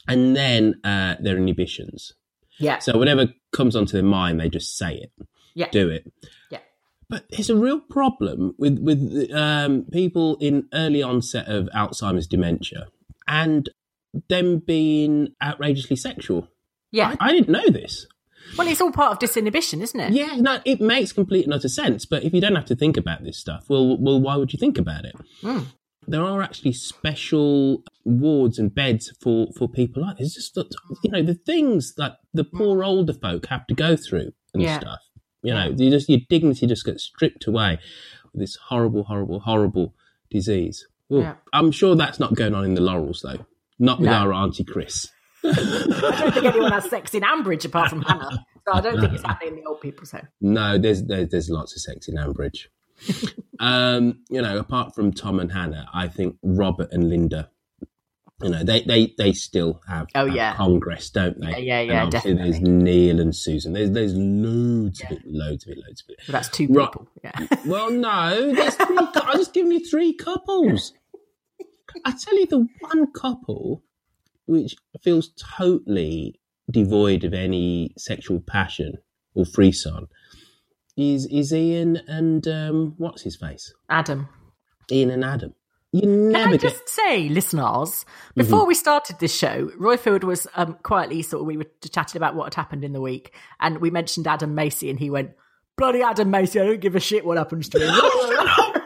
and 0.07 0.35
then 0.35 0.75
uh, 0.83 1.15
their 1.19 1.37
inhibitions. 1.37 2.13
Yeah. 2.59 2.79
So 2.79 2.97
whatever 2.97 3.27
comes 3.51 3.75
onto 3.75 3.93
their 3.93 4.03
mind, 4.03 4.39
they 4.39 4.49
just 4.49 4.77
say 4.77 4.95
it, 4.95 5.11
yeah. 5.53 5.69
do 5.71 5.89
it. 5.89 6.11
Yeah. 6.49 6.59
But 7.09 7.25
it's 7.29 7.49
a 7.49 7.55
real 7.55 7.79
problem 7.79 8.55
with 8.57 8.79
with 8.79 9.29
um, 9.33 9.85
people 9.91 10.37
in 10.39 10.67
early 10.73 11.03
onset 11.03 11.47
of 11.47 11.67
Alzheimer's 11.75 12.27
dementia, 12.27 12.87
and 13.27 13.69
them 14.29 14.59
being 14.59 15.33
outrageously 15.43 15.95
sexual. 15.95 16.47
Yeah. 16.91 17.15
I, 17.19 17.29
I 17.29 17.31
didn't 17.31 17.49
know 17.49 17.69
this. 17.69 18.07
Well, 18.57 18.67
it's 18.67 18.81
all 18.81 18.91
part 18.91 19.11
of 19.11 19.29
disinhibition, 19.29 19.81
isn't 19.81 19.99
it? 19.99 20.13
Yeah, 20.13 20.35
no, 20.37 20.59
it 20.65 20.81
makes 20.81 21.13
complete 21.13 21.45
and 21.45 21.53
utter 21.53 21.69
sense. 21.69 22.05
But 22.05 22.23
if 22.23 22.33
you 22.33 22.41
don't 22.41 22.55
have 22.55 22.65
to 22.65 22.75
think 22.75 22.97
about 22.97 23.23
this 23.23 23.37
stuff, 23.37 23.65
well, 23.69 23.97
well, 23.97 24.19
why 24.19 24.35
would 24.35 24.51
you 24.51 24.59
think 24.59 24.77
about 24.77 25.05
it? 25.05 25.15
Mm. 25.41 25.67
There 26.07 26.23
are 26.23 26.41
actually 26.41 26.73
special 26.73 27.83
wards 28.05 28.57
and 28.57 28.73
beds 28.73 29.13
for 29.21 29.47
for 29.57 29.69
people 29.69 30.01
like 30.01 30.17
this. 30.17 30.35
It's 30.35 30.35
just 30.35 30.55
that, 30.55 30.73
you 31.03 31.11
know 31.11 31.21
the 31.21 31.35
things 31.35 31.93
that 31.95 32.17
the 32.33 32.43
poor 32.43 32.77
mm. 32.79 32.85
older 32.85 33.13
folk 33.13 33.45
have 33.47 33.67
to 33.67 33.75
go 33.75 33.95
through 33.95 34.31
and 34.53 34.63
Yeah. 34.63 34.79
stuff. 34.79 34.99
You 35.43 35.53
know, 35.53 35.73
you 35.75 35.89
just 35.89 36.09
your 36.09 36.19
dignity 36.29 36.65
just 36.67 36.85
gets 36.85 37.03
stripped 37.03 37.47
away 37.47 37.79
with 38.33 38.41
this 38.41 38.55
horrible, 38.69 39.03
horrible, 39.03 39.39
horrible 39.41 39.93
disease. 40.29 40.87
Yeah. 41.09 41.35
I'm 41.53 41.71
sure 41.71 41.95
that's 41.95 42.19
not 42.19 42.35
going 42.35 42.55
on 42.55 42.63
in 42.65 42.73
the 42.75 42.81
Laurels 42.81 43.21
though. 43.23 43.45
Not 43.79 43.99
with 43.99 44.09
No. 44.09 44.13
our 44.13 44.33
auntie 44.33 44.63
Chris. 44.63 45.07
I 45.43 45.51
don't 45.53 46.33
think 46.33 46.45
anyone 46.45 46.71
has 46.71 46.89
sex 46.89 47.13
in 47.13 47.23
Ambridge 47.23 47.65
apart 47.65 47.89
from 47.89 48.03
Hannah. 48.03 48.45
So 48.67 48.73
I 48.73 48.81
don't 48.81 48.99
think 48.99 49.13
it's 49.13 49.23
happening 49.23 49.53
in 49.57 49.63
the 49.63 49.69
old 49.69 49.81
people's 49.81 50.11
home. 50.11 50.27
No, 50.39 50.77
there's 50.77 51.03
there's, 51.03 51.29
there's 51.29 51.49
lots 51.49 51.75
of 51.75 51.81
sex 51.81 52.07
in 52.07 52.15
Ambridge. 52.15 52.67
Um, 53.59 54.19
you 54.29 54.41
know, 54.41 54.57
apart 54.57 54.95
from 54.95 55.11
Tom 55.13 55.39
and 55.39 55.51
Hannah, 55.51 55.87
I 55.93 56.07
think 56.07 56.37
Robert 56.43 56.89
and 56.91 57.09
Linda, 57.09 57.49
you 58.41 58.49
know, 58.49 58.63
they 58.63 58.81
they, 58.81 59.13
they 59.17 59.33
still 59.33 59.81
have, 59.87 60.07
Oh, 60.15 60.25
have 60.25 60.35
yeah. 60.35 60.55
Congress, 60.55 61.09
don't 61.11 61.39
they? 61.39 61.59
Yeah, 61.61 61.81
yeah, 61.81 61.81
yeah, 61.81 62.03
obviously 62.03 62.33
There's. 62.33 62.59
Neil 62.59 63.19
and 63.19 63.35
Susan. 63.35 63.73
There's 63.73 63.91
there's 63.91 64.13
loads 64.15 65.01
of 65.03 65.11
it, 65.11 65.21
loads 65.25 65.65
of 65.65 65.71
it, 65.73 65.77
loads 65.85 66.03
of 66.03 66.09
it. 66.09 66.19
So 66.25 66.31
that's 66.31 66.49
two 66.49 66.67
Right. 66.69 66.87
people. 66.91 67.07
Yeah. 67.23 67.47
Well, 67.65 67.91
no, 67.91 68.53
there's 68.53 68.75
three. 68.75 68.97
I'm 68.97 69.37
just 69.37 69.53
giving 69.53 69.71
you 69.71 69.87
three 69.87 70.13
couples. 70.13 70.93
I 72.05 72.11
tell 72.13 72.35
you, 72.39 72.47
the 72.47 72.67
one 72.79 73.11
couple 73.11 73.83
which 74.47 74.75
feels 75.03 75.29
totally 75.57 76.39
devoid 76.69 77.23
of 77.23 77.33
any 77.33 77.93
sexual 77.97 78.39
passion 78.41 78.97
or 79.35 79.45
frisson 79.45 80.07
is 81.01 81.25
is 81.25 81.53
Ian 81.53 81.97
and 82.07 82.47
um, 82.47 82.93
what's 82.97 83.21
his 83.21 83.35
face? 83.35 83.73
Adam. 83.89 84.29
Ian 84.91 85.09
and 85.09 85.23
Adam. 85.23 85.53
You 85.91 86.01
Can 86.01 86.29
never 86.29 86.53
I 86.53 86.57
get. 86.57 86.61
just 86.61 86.87
say, 86.87 87.27
listeners, 87.27 88.05
before 88.35 88.65
we 88.65 88.75
started 88.75 89.19
this 89.19 89.35
show, 89.35 89.67
Royfield 89.77 90.23
was 90.23 90.47
um, 90.55 90.77
quietly 90.83 91.21
sort 91.21 91.41
of, 91.41 91.47
we 91.47 91.57
were 91.57 91.65
chatting 91.91 92.17
about 92.17 92.33
what 92.33 92.45
had 92.45 92.53
happened 92.53 92.85
in 92.85 92.93
the 92.93 93.01
week, 93.01 93.33
and 93.59 93.79
we 93.79 93.89
mentioned 93.91 94.25
Adam 94.25 94.55
Macy, 94.55 94.89
and 94.89 94.97
he 94.97 95.09
went, 95.09 95.31
Bloody 95.75 96.01
Adam 96.01 96.31
Macy, 96.31 96.61
I 96.61 96.65
don't 96.65 96.79
give 96.79 96.95
a 96.95 97.01
shit 97.01 97.25
what 97.25 97.37
happens 97.37 97.67
to 97.69 97.79
him. 97.79 97.93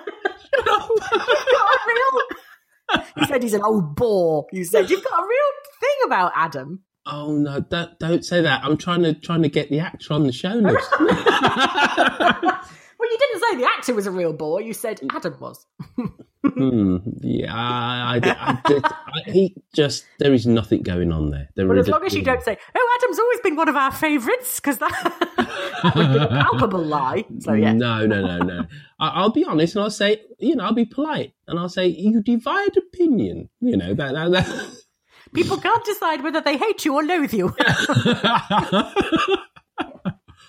he 3.20 3.26
said 3.28 3.44
he's 3.44 3.54
an 3.54 3.62
old 3.62 3.96
bore. 3.96 4.48
You 4.52 4.64
said, 4.64 4.90
You've 4.90 5.04
got 5.04 5.20
a 5.20 5.28
real 5.28 5.52
thing 5.80 5.98
about 6.06 6.32
Adam. 6.36 6.82
Oh 7.06 7.32
no! 7.34 7.60
Don't 7.60 7.98
don't 8.00 8.26
say 8.26 8.42
that. 8.42 8.64
I'm 8.64 8.78
trying 8.78 9.04
to 9.04 9.14
trying 9.14 9.44
to 9.44 9.50
get 9.50 9.70
the 9.70 9.80
actor 9.80 10.14
on 10.14 10.24
the 10.26 10.32
show 10.34 10.50
list. 10.54 10.90
Well, 12.98 13.12
you 13.12 13.18
didn't 13.20 13.42
say 13.42 13.58
the 13.58 13.68
actor 13.78 13.94
was 13.94 14.08
a 14.08 14.12
real 14.12 14.32
boy. 14.34 14.60
You 14.60 14.74
said 14.74 15.02
Adam 15.12 15.36
was. 15.40 15.66
Hmm, 16.46 16.98
yeah, 17.22 17.52
I, 17.54 18.20
I, 18.24 18.30
I, 18.30 18.62
I- 18.86 19.32
he 19.32 19.56
just 19.74 20.06
there 20.20 20.32
is 20.32 20.46
nothing 20.46 20.84
going 20.84 21.12
on 21.12 21.32
there. 21.32 21.50
There 21.56 21.68
But 21.68 21.80
as 21.80 21.88
long 21.88 22.06
as 22.06 22.14
you 22.14 22.22
don't 22.22 22.44
say, 22.44 22.56
"Oh, 22.76 22.98
Adam's 23.02 23.18
always 23.18 23.40
been 23.40 23.56
one 23.56 23.68
of 23.68 23.76
our 23.76 23.92
favourites," 23.92 24.60
because 24.60 24.78
that, 24.78 24.92
that 25.38 25.96
would 25.96 26.14
be 26.14 26.18
a 26.24 26.28
palpable 26.28 26.84
lie. 26.86 27.26
So 27.40 27.54
yeah, 27.54 27.74
No, 27.74 28.06
no, 28.06 28.22
no, 28.22 28.38
no. 28.38 28.66
I, 29.00 29.08
I'll 29.10 29.32
be 29.32 29.44
honest 29.44 29.76
and 29.76 29.84
I'll 29.86 29.90
say, 29.90 30.22
you 30.38 30.56
know, 30.56 30.66
I'll 30.66 30.74
be 30.76 30.86
polite 30.86 31.34
and 31.48 31.58
I'll 31.60 31.68
say, 31.68 31.88
you 31.88 32.22
divide 32.22 32.78
opinion. 32.78 33.50
You 33.60 33.78
know 33.78 33.96
that. 33.96 34.14
that, 34.14 34.32
that. 34.32 34.78
People 35.36 35.58
can't 35.58 35.86
decide 35.86 36.24
whether 36.24 36.42
they 36.42 36.58
hate 36.58 36.86
you 36.86 36.96
or 36.96 37.04
loathe 37.04 37.34
you. 37.34 37.48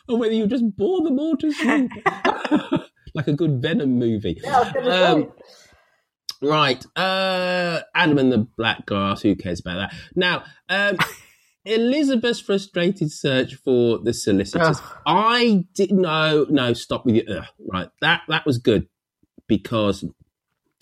or 0.09 0.17
whether 0.17 0.33
you 0.33 0.47
just 0.47 0.65
bore 0.77 1.03
them 1.03 1.19
all 1.19 1.37
to 1.37 1.51
sleep, 1.53 1.91
like 3.15 3.29
a 3.29 3.33
good 3.33 3.61
Venom 3.61 3.99
movie. 3.99 4.41
Um, 4.45 5.33
right, 6.41 6.85
uh, 6.97 7.81
Adam 7.95 8.19
and 8.19 8.33
the 8.33 8.47
Black 8.57 8.87
Glass. 8.87 9.23
Who 9.23 9.35
cares 9.35 9.61
about 9.61 9.91
that? 9.91 9.95
Now, 10.15 10.45
um, 10.69 10.97
Elizabeth's 11.65 12.41
frustrated 12.41 13.11
search 13.11 13.57
for 13.57 13.99
the 13.99 14.15
solicitors. 14.15 14.81
I 15.05 15.65
didn't 15.75 16.01
know. 16.01 16.47
No, 16.49 16.73
stop 16.73 17.05
with 17.05 17.17
you. 17.17 17.25
Ugh, 17.29 17.45
right, 17.69 17.89
that 18.01 18.23
that 18.29 18.47
was 18.47 18.59
good 18.59 18.87
because 19.49 20.05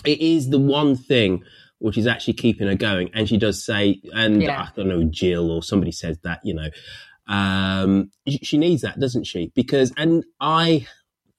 it 0.04 0.20
is 0.20 0.50
the 0.50 0.58
one 0.58 0.96
thing 0.96 1.42
which 1.78 1.98
is 1.98 2.06
actually 2.06 2.34
keeping 2.34 2.66
her 2.66 2.74
going. 2.74 3.10
And 3.14 3.28
she 3.28 3.36
does 3.36 3.64
say, 3.64 4.00
and 4.14 4.42
Yeah. 4.42 4.62
I 4.62 4.68
don't 4.76 4.88
know, 4.88 5.04
Jill 5.04 5.50
or 5.50 5.62
somebody 5.62 5.92
says 5.92 6.18
that, 6.22 6.40
you 6.44 6.54
know, 6.54 6.68
um, 7.26 8.10
she, 8.42 8.58
needs 8.58 8.82
that, 8.82 9.00
doesn't 9.00 9.24
she? 9.24 9.50
Because, 9.54 9.92
and 9.96 10.24
I, 10.40 10.86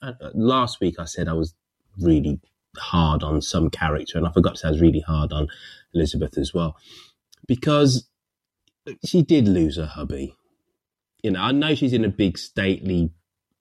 uh, 0.02 0.14
last 0.34 0.80
week 0.80 0.96
I 1.00 1.06
said 1.06 1.28
I 1.28 1.34
was 1.34 1.54
really 2.00 2.40
hard 2.78 3.24
on 3.24 3.42
some 3.42 3.70
character, 3.70 4.18
and 4.18 4.28
I 4.28 4.32
forgot 4.32 4.56
to 4.56 4.60
say 4.60 4.68
I 4.68 4.72
was 4.72 4.82
really 4.82 5.02
hard 5.02 5.32
on 5.32 5.48
Elizabeth 5.94 6.38
as 6.38 6.54
well, 6.54 6.76
because 7.48 8.10
she 9.06 9.22
did 9.22 9.48
lose 9.48 9.78
her 9.78 9.86
hubby. 9.86 10.36
You 11.24 11.32
know, 11.32 11.42
I 11.42 11.52
know 11.52 11.76
she's 11.76 11.94
in 11.94 12.06
a 12.06 12.10
big 12.10 12.38
stately 12.38 13.12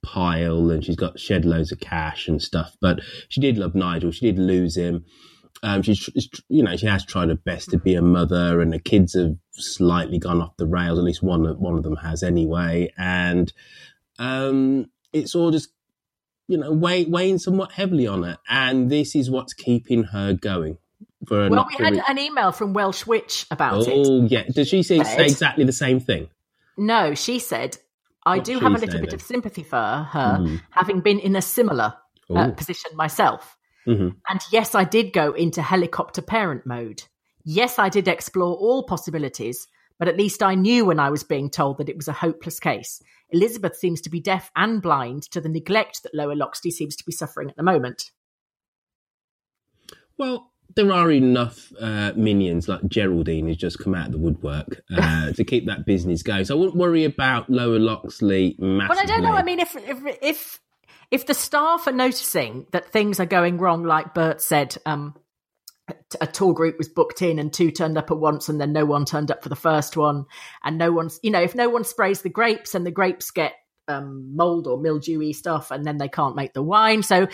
pile 0.02 0.70
and 0.70 0.84
she's 0.84 0.96
got 0.96 1.18
shed 1.18 1.44
loads 1.44 1.72
of 1.72 1.80
cash 1.80 2.28
and 2.28 2.40
stuff, 2.42 2.76
but 2.80 3.00
she 3.28 3.40
did 3.40 3.56
love 3.56 3.74
Nigel. 3.74 4.10
She 4.10 4.26
did 4.26 4.38
lose 4.38 4.76
him. 4.76 5.04
Um, 5.64 5.80
she's, 5.80 6.10
you 6.50 6.62
know, 6.62 6.76
she 6.76 6.84
has 6.86 7.06
tried 7.06 7.30
her 7.30 7.36
best 7.36 7.70
to 7.70 7.78
be 7.78 7.94
a 7.94 8.02
mother, 8.02 8.60
and 8.60 8.70
the 8.70 8.78
kids 8.78 9.14
have 9.14 9.34
slightly 9.52 10.18
gone 10.18 10.42
off 10.42 10.56
the 10.58 10.66
rails. 10.66 10.98
At 10.98 11.04
least 11.04 11.22
one, 11.22 11.44
one 11.58 11.78
of 11.78 11.82
them 11.82 11.96
has 11.96 12.22
anyway, 12.22 12.92
and 12.98 13.50
um, 14.18 14.90
it's 15.12 15.34
all 15.34 15.50
just, 15.50 15.70
you 16.48 16.58
know, 16.58 16.70
weigh, 16.70 17.04
weighing 17.06 17.38
somewhat 17.38 17.72
heavily 17.72 18.06
on 18.06 18.24
her, 18.24 18.36
and 18.48 18.90
this 18.90 19.16
is 19.16 19.30
what's 19.30 19.54
keeping 19.54 20.02
her 20.04 20.34
going. 20.34 20.76
For 21.26 21.48
well, 21.48 21.66
we 21.78 21.82
had 21.82 21.98
an 22.06 22.18
email 22.18 22.52
from 22.52 22.74
Welsh 22.74 23.06
Witch 23.06 23.46
about 23.50 23.86
it. 23.88 23.92
oh 23.94 24.26
yeah, 24.26 24.44
does 24.52 24.68
she 24.68 24.82
say, 24.82 25.02
Said- 25.02 25.20
exactly 25.22 25.64
the 25.64 25.72
same 25.72 25.98
thing? 25.98 26.28
No, 26.76 27.14
she 27.14 27.38
said, 27.38 27.78
I 28.26 28.36
What's 28.36 28.48
do 28.50 28.58
have 28.58 28.72
a 28.72 28.78
little 28.78 29.00
bit 29.00 29.10
then? 29.10 29.14
of 29.14 29.22
sympathy 29.22 29.62
for 29.62 29.76
her, 29.76 30.38
Mhm. 30.40 30.60
having 30.70 31.00
been 31.00 31.18
in 31.20 31.36
a 31.36 31.42
similar 31.42 31.94
uh, 32.34 32.50
position 32.50 32.90
myself. 32.96 33.56
Mhm. 33.86 34.16
And 34.28 34.40
yes, 34.50 34.74
I 34.74 34.84
did 34.84 35.12
go 35.12 35.32
into 35.32 35.62
helicopter 35.62 36.22
parent 36.22 36.66
mode. 36.66 37.02
Yes, 37.44 37.78
I 37.78 37.88
did 37.88 38.08
explore 38.08 38.54
all 38.54 38.84
possibilities, 38.84 39.66
but 39.98 40.08
at 40.08 40.16
least 40.16 40.42
I 40.42 40.54
knew 40.54 40.86
when 40.86 40.98
I 40.98 41.10
was 41.10 41.24
being 41.24 41.50
told 41.50 41.78
that 41.78 41.88
it 41.88 41.96
was 41.96 42.08
a 42.08 42.12
hopeless 42.12 42.58
case. 42.58 43.02
Elizabeth 43.30 43.76
seems 43.76 44.00
to 44.02 44.10
be 44.10 44.20
deaf 44.20 44.50
and 44.56 44.80
blind 44.80 45.24
to 45.30 45.40
the 45.40 45.48
neglect 45.48 46.02
that 46.02 46.14
Lower 46.14 46.34
Loxley 46.34 46.70
seems 46.70 46.96
to 46.96 47.04
be 47.04 47.12
suffering 47.12 47.50
at 47.50 47.56
the 47.56 47.62
moment. 47.62 48.10
Well, 50.16 50.52
there 50.76 50.92
are 50.92 51.10
enough 51.10 51.72
uh, 51.80 52.12
minions 52.16 52.68
like 52.68 52.86
Geraldine 52.88 53.46
who's 53.46 53.56
just 53.56 53.78
come 53.78 53.94
out 53.94 54.06
of 54.06 54.12
the 54.12 54.18
woodwork 54.18 54.82
uh, 54.96 55.32
to 55.36 55.44
keep 55.44 55.66
that 55.66 55.84
business 55.84 56.22
going. 56.22 56.44
So 56.44 56.56
I 56.56 56.58
wouldn't 56.58 56.76
worry 56.76 57.04
about 57.04 57.50
Lower 57.50 57.78
Loxley 57.78 58.56
massively. 58.58 58.88
But 58.88 58.98
I 58.98 59.06
don't 59.06 59.22
know. 59.22 59.32
I 59.32 59.42
mean, 59.42 59.60
if 59.60 59.76
if 59.76 59.98
if 60.22 60.60
if 61.10 61.26
the 61.26 61.34
staff 61.34 61.86
are 61.86 61.92
noticing 61.92 62.66
that 62.72 62.90
things 62.90 63.20
are 63.20 63.26
going 63.26 63.58
wrong, 63.58 63.84
like 63.84 64.14
Bert 64.14 64.40
said, 64.40 64.76
um, 64.86 65.14
a- 66.20 66.26
tour 66.26 66.54
group 66.54 66.78
was 66.78 66.88
booked 66.88 67.22
in 67.22 67.38
and 67.38 67.52
two 67.52 67.70
turned 67.70 67.98
up 67.98 68.10
at 68.10 68.18
once, 68.18 68.48
and 68.48 68.60
then 68.60 68.72
no 68.72 68.84
one 68.84 69.04
turned 69.04 69.30
up 69.30 69.42
for 69.42 69.48
the 69.48 69.56
first 69.56 69.96
one, 69.96 70.26
and 70.62 70.78
no 70.78 70.92
one's, 70.92 71.20
you 71.22 71.30
know, 71.30 71.42
if 71.42 71.54
no 71.54 71.68
one 71.68 71.84
sprays 71.84 72.22
the 72.22 72.28
grapes 72.30 72.74
and 72.74 72.86
the 72.86 72.90
grapes 72.90 73.30
get 73.30 73.52
um, 73.86 74.34
mold 74.34 74.66
or 74.66 74.80
mildewy 74.80 75.32
stuff, 75.32 75.70
and 75.70 75.84
then 75.84 75.98
they 75.98 76.08
can't 76.08 76.36
make 76.36 76.54
the 76.54 76.62
wine. 76.62 77.02
So 77.02 77.26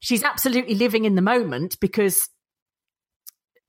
she's 0.00 0.22
absolutely 0.22 0.74
living 0.74 1.04
in 1.04 1.14
the 1.14 1.22
moment 1.22 1.80
because 1.80 2.28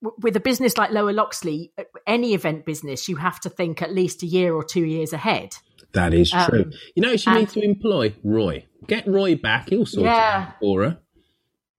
with 0.00 0.36
a 0.36 0.40
business 0.40 0.76
like 0.76 0.90
Lower 0.90 1.12
Loxley, 1.12 1.72
uh, 1.78 1.84
any 2.06 2.34
event 2.34 2.64
business, 2.64 3.08
you 3.08 3.16
have 3.16 3.40
to 3.40 3.48
think 3.50 3.82
at 3.82 3.92
least 3.92 4.22
a 4.22 4.26
year 4.26 4.54
or 4.54 4.62
two 4.64 4.84
years 4.84 5.12
ahead. 5.12 5.50
that 5.94 6.14
is 6.14 6.32
um, 6.32 6.46
true. 6.48 6.70
You 6.94 7.02
know, 7.02 7.16
she 7.16 7.30
and- 7.30 7.40
needs 7.40 7.52
to 7.54 7.60
employ 7.62 8.14
Roy. 8.22 8.66
Get 8.86 9.06
Roy 9.08 9.34
back. 9.36 9.70
He'll 9.70 9.86
sort 9.86 10.06
Yeah. 10.06 10.42
it 10.42 10.46
out 10.48 10.54
for 10.60 10.82
her. 10.84 10.98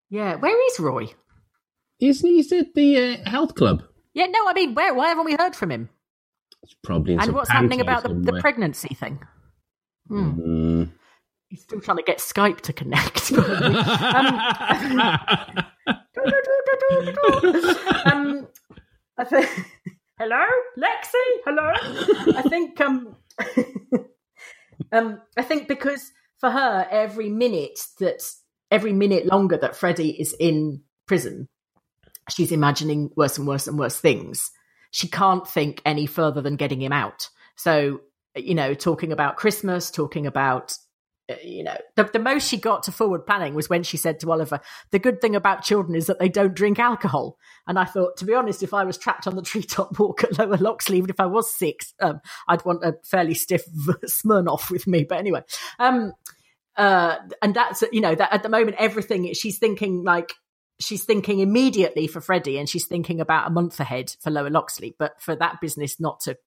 Yeah, 0.09 0.35
where 0.35 0.67
is 0.71 0.79
Roy? 0.79 1.13
Isn't 1.99 2.29
he 2.29 2.57
at 2.57 2.73
the 2.75 2.97
uh, 3.25 3.29
health 3.29 3.55
club. 3.55 3.83
Yeah, 4.13 4.25
no, 4.25 4.47
I 4.47 4.53
mean, 4.53 4.73
where? 4.73 4.93
Why 4.93 5.07
haven't 5.09 5.25
we 5.25 5.35
heard 5.39 5.55
from 5.55 5.71
him? 5.71 5.89
It's 6.63 6.75
probably 6.83 7.13
in 7.13 7.19
and 7.21 7.33
what's 7.33 7.49
happening 7.49 7.79
about 7.81 8.03
the, 8.03 8.13
the 8.13 8.39
pregnancy 8.41 8.93
thing? 8.95 9.19
Hmm. 10.07 10.39
Mm. 10.39 10.89
He's 11.49 11.63
still 11.63 11.81
trying 11.81 11.97
to 11.97 12.03
get 12.03 12.19
Skype 12.19 12.61
to 12.61 12.73
connect. 12.73 13.31
um, 13.33 13.43
think. 19.25 19.49
Hello, 20.19 20.45
Lexi. 20.77 21.25
Hello. 21.45 21.71
I 22.37 22.43
think. 22.43 22.79
Um, 22.79 23.15
um, 24.91 25.21
I 25.37 25.41
think 25.41 25.67
because 25.67 26.11
for 26.37 26.51
her, 26.51 26.87
every 26.91 27.29
minute 27.29 27.79
that 27.99 28.21
every 28.69 28.93
minute 28.93 29.25
longer 29.25 29.57
that 29.57 29.75
Freddie 29.75 30.21
is 30.21 30.35
in 30.39 30.83
prison, 31.07 31.47
she's 32.29 32.51
imagining 32.51 33.09
worse 33.15 33.39
and 33.39 33.47
worse 33.47 33.67
and 33.67 33.79
worse 33.79 33.99
things. 33.99 34.51
She 34.91 35.07
can't 35.07 35.47
think 35.47 35.81
any 35.83 36.05
further 36.05 36.41
than 36.41 36.57
getting 36.57 36.81
him 36.81 36.91
out. 36.91 37.29
So, 37.55 38.01
you 38.35 38.53
know, 38.53 38.75
talking 38.75 39.11
about 39.11 39.37
Christmas, 39.37 39.89
talking 39.89 40.27
about 40.27 40.75
you 41.43 41.63
know, 41.63 41.77
the, 41.95 42.05
the 42.05 42.19
most 42.19 42.47
she 42.47 42.57
got 42.57 42.83
to 42.83 42.91
forward 42.91 43.25
planning 43.25 43.53
was 43.53 43.69
when 43.69 43.83
she 43.83 43.97
said 43.97 44.19
to 44.19 44.31
Oliver, 44.31 44.59
the 44.91 44.99
good 44.99 45.21
thing 45.21 45.35
about 45.35 45.63
children 45.63 45.95
is 45.95 46.07
that 46.07 46.19
they 46.19 46.29
don't 46.29 46.55
drink 46.55 46.79
alcohol. 46.79 47.37
And 47.67 47.77
I 47.77 47.85
thought, 47.85 48.17
to 48.17 48.25
be 48.25 48.33
honest, 48.33 48.63
if 48.63 48.73
I 48.73 48.83
was 48.83 48.97
trapped 48.97 49.27
on 49.27 49.35
the 49.35 49.41
treetop 49.43 49.99
walk 49.99 50.23
at 50.23 50.37
Lower 50.37 50.57
Loxley, 50.57 50.97
even 50.97 51.09
if 51.09 51.19
I 51.19 51.27
was 51.27 51.53
six, 51.53 51.93
um, 51.99 52.21
I'd 52.47 52.65
want 52.65 52.83
a 52.83 52.95
fairly 53.03 53.33
stiff 53.33 53.65
Smirnoff 54.05 54.71
with 54.71 54.87
me. 54.87 55.03
But 55.03 55.19
anyway, 55.19 55.43
um, 55.77 56.13
uh, 56.75 57.17
and 57.41 57.53
that's, 57.53 57.83
you 57.91 58.01
know, 58.01 58.15
that 58.15 58.33
at 58.33 58.43
the 58.43 58.49
moment, 58.49 58.77
everything 58.79 59.31
she's 59.33 59.57
thinking 59.57 60.03
like, 60.03 60.33
she's 60.79 61.03
thinking 61.03 61.39
immediately 61.39 62.07
for 62.07 62.21
Freddie 62.21 62.57
and 62.57 62.69
she's 62.69 62.87
thinking 62.87 63.19
about 63.19 63.47
a 63.47 63.51
month 63.51 63.79
ahead 63.79 64.15
for 64.21 64.31
Lower 64.31 64.49
Loxley. 64.49 64.95
But 64.97 65.21
for 65.21 65.35
that 65.35 65.59
business 65.61 65.99
not 65.99 66.21
to, 66.21 66.37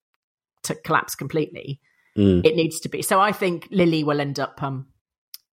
to 0.64 0.74
collapse 0.74 1.14
completely, 1.14 1.80
Mm. 2.16 2.44
it 2.44 2.56
needs 2.56 2.80
to 2.80 2.88
be. 2.88 3.00
So 3.02 3.20
I 3.20 3.32
think 3.32 3.68
Lily 3.70 4.04
will 4.04 4.20
end 4.20 4.38
up 4.38 4.62
um, 4.62 4.86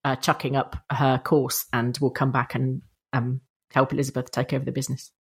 uh, 0.03 0.15
chucking 0.17 0.55
up 0.57 0.75
her 0.91 1.17
course 1.17 1.65
and 1.71 1.97
will 1.99 2.11
come 2.11 2.31
back 2.31 2.53
and 2.55 2.81
um, 3.13 3.41
help 3.71 3.93
Elizabeth 3.93 4.29
take 4.31 4.51
over 4.53 4.65
the 4.65 4.71
business. 4.73 5.11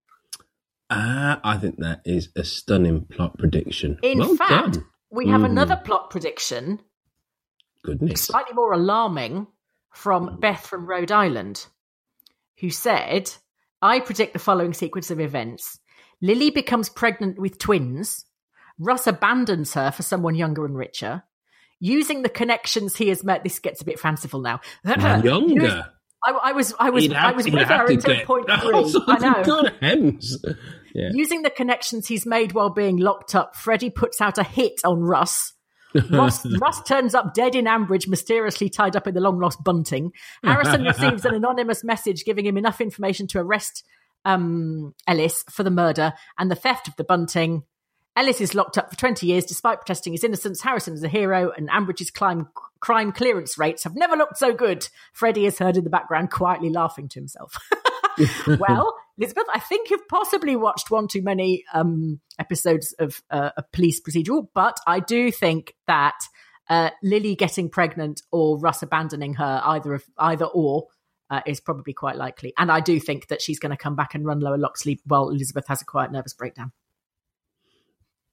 Ah, 0.89 1.39
I 1.43 1.57
think 1.57 1.77
that 1.79 2.01
is 2.03 2.29
a 2.35 2.43
stunning 2.43 3.05
plot 3.05 3.37
prediction. 3.37 3.99
In 4.01 4.19
well 4.19 4.35
fact, 4.35 4.73
done. 4.73 4.85
we 5.11 5.27
have 5.27 5.41
Mhm. 5.41 5.51
another 5.51 5.75
plot 5.77 6.09
prediction, 6.09 6.79
Goodness. 7.83 8.21
slightly 8.23 8.53
more 8.53 8.73
alarming, 8.73 9.47
from 9.93 10.39
Beth 10.39 10.65
from 10.65 10.85
Rhode 10.87 11.11
Island, 11.11 11.65
who 12.59 12.69
said, 12.69 13.31
I 13.81 13.99
predict 13.99 14.33
the 14.33 14.39
following 14.39 14.73
sequence 14.73 15.09
of 15.11 15.19
events. 15.19 15.79
Lily 16.21 16.49
becomes 16.49 16.89
pregnant 16.89 17.39
with 17.39 17.57
twins. 17.59 18.25
Russ 18.77 19.07
abandons 19.07 19.73
her 19.75 19.91
for 19.91 20.03
someone 20.03 20.35
younger 20.35 20.65
and 20.65 20.75
richer. 20.75 21.23
Using 21.79 22.23
the 22.23 22.29
connections 22.29 22.95
he 22.95 23.09
has 23.09 23.23
met, 23.23 23.43
this 23.43 23.59
gets 23.59 23.81
a 23.81 23.85
bit 23.85 23.99
fanciful 23.99 24.41
now. 24.41 24.59
Younger. 24.85 25.85
I, 26.25 26.31
I 26.31 26.51
was, 26.51 26.73
I 26.77 26.89
was, 26.89 27.03
He'd 27.03 27.13
I 27.13 27.31
was 27.31 27.49
with 27.49 27.67
her 27.67 27.85
until 27.85 28.15
get 28.15 28.25
three. 28.27 29.03
I 29.07 29.43
know. 29.43 29.69
Hems. 29.81 30.43
Yeah. 30.93 31.09
Using 31.13 31.43
the 31.43 31.49
connections 31.49 32.07
he's 32.07 32.25
made 32.25 32.51
while 32.51 32.69
being 32.69 32.97
locked 32.97 33.35
up, 33.35 33.55
Freddie 33.55 33.89
puts 33.89 34.19
out 34.19 34.37
a 34.37 34.43
hit 34.43 34.81
on 34.83 34.99
Russ. 34.99 35.53
Russ, 36.09 36.45
Russ 36.59 36.81
turns 36.83 37.15
up 37.15 37.33
dead 37.33 37.55
in 37.55 37.65
Ambridge, 37.65 38.07
mysteriously 38.07 38.69
tied 38.69 38.95
up 38.95 39.07
in 39.07 39.13
the 39.13 39.21
long 39.21 39.39
lost 39.39 39.63
bunting. 39.63 40.11
Harrison 40.43 40.83
receives 40.83 41.25
an 41.25 41.33
anonymous 41.33 41.83
message 41.83 42.25
giving 42.25 42.45
him 42.45 42.57
enough 42.57 42.81
information 42.81 43.27
to 43.27 43.39
arrest 43.39 43.83
um, 44.25 44.93
Ellis 45.07 45.43
for 45.49 45.63
the 45.63 45.71
murder 45.71 46.13
and 46.37 46.51
the 46.51 46.55
theft 46.55 46.87
of 46.87 46.95
the 46.97 47.03
bunting. 47.03 47.63
Ellis 48.19 48.41
is 48.41 48.53
locked 48.53 48.77
up 48.77 48.89
for 48.89 48.97
20 48.97 49.25
years 49.27 49.45
despite 49.45 49.79
protesting 49.79 50.11
his 50.11 50.25
innocence. 50.25 50.61
Harrison 50.61 50.93
is 50.93 51.03
a 51.03 51.07
hero, 51.07 51.53
and 51.55 51.69
Ambridge's 51.69 52.11
crime, 52.11 52.49
crime 52.81 53.13
clearance 53.13 53.57
rates 53.57 53.85
have 53.85 53.95
never 53.95 54.17
looked 54.17 54.37
so 54.37 54.53
good. 54.53 54.89
Freddie 55.13 55.45
is 55.45 55.57
heard 55.57 55.77
in 55.77 55.85
the 55.85 55.89
background 55.89 56.29
quietly 56.29 56.69
laughing 56.69 57.07
to 57.07 57.19
himself. 57.19 57.55
well, 58.59 58.93
Elizabeth, 59.17 59.45
I 59.53 59.59
think 59.59 59.89
you've 59.89 60.07
possibly 60.09 60.57
watched 60.57 60.91
one 60.91 61.07
too 61.07 61.21
many 61.21 61.63
um, 61.73 62.19
episodes 62.37 62.93
of 62.99 63.23
uh, 63.31 63.51
a 63.55 63.63
police 63.71 64.01
procedural, 64.01 64.49
but 64.53 64.77
I 64.85 64.99
do 64.99 65.31
think 65.31 65.75
that 65.87 66.19
uh, 66.69 66.89
Lily 67.01 67.35
getting 67.35 67.69
pregnant 67.69 68.21
or 68.33 68.59
Russ 68.59 68.83
abandoning 68.83 69.35
her, 69.35 69.61
either 69.63 69.93
of 69.93 70.03
either 70.17 70.45
or, 70.45 70.87
uh, 71.29 71.39
is 71.45 71.61
probably 71.61 71.93
quite 71.93 72.17
likely. 72.17 72.53
And 72.57 72.69
I 72.69 72.81
do 72.81 72.99
think 72.99 73.29
that 73.29 73.41
she's 73.41 73.59
going 73.59 73.71
to 73.71 73.77
come 73.77 73.95
back 73.95 74.13
and 74.13 74.25
run 74.25 74.41
Lower 74.41 74.57
Loxley 74.57 74.99
while 75.05 75.29
Elizabeth 75.29 75.67
has 75.69 75.81
a 75.81 75.85
quiet 75.85 76.11
nervous 76.11 76.33
breakdown. 76.33 76.73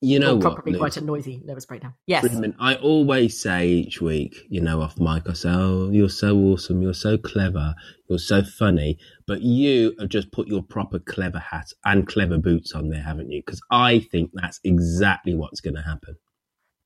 You 0.02 0.18
know 0.18 0.34
what? 0.34 0.42
probably 0.42 0.72
Liz? 0.72 0.78
quite 0.78 0.96
a 0.98 1.00
noisy 1.00 1.42
nervous 1.44 1.64
breakdown. 1.64 1.94
Yes. 2.06 2.26
I 2.60 2.74
always 2.76 3.40
say 3.40 3.66
each 3.68 4.00
week, 4.00 4.36
you 4.48 4.60
know, 4.60 4.82
off 4.82 4.98
mic, 5.00 5.28
I 5.28 5.32
say, 5.32 5.48
"Oh, 5.50 5.90
you're 5.90 6.10
so 6.10 6.36
awesome, 6.36 6.82
you're 6.82 6.92
so 6.92 7.16
clever, 7.16 7.74
you're 8.08 8.18
so 8.18 8.42
funny," 8.42 8.98
but 9.26 9.40
you 9.40 9.94
have 9.98 10.10
just 10.10 10.32
put 10.32 10.48
your 10.48 10.62
proper 10.62 10.98
clever 10.98 11.38
hat 11.38 11.72
and 11.84 12.06
clever 12.06 12.36
boots 12.36 12.72
on 12.72 12.90
there, 12.90 13.02
haven't 13.02 13.30
you? 13.30 13.42
Because 13.44 13.62
I 13.70 14.00
think 14.00 14.32
that's 14.34 14.60
exactly 14.64 15.34
what's 15.34 15.60
going 15.60 15.76
to 15.76 15.82
happen. 15.82 16.16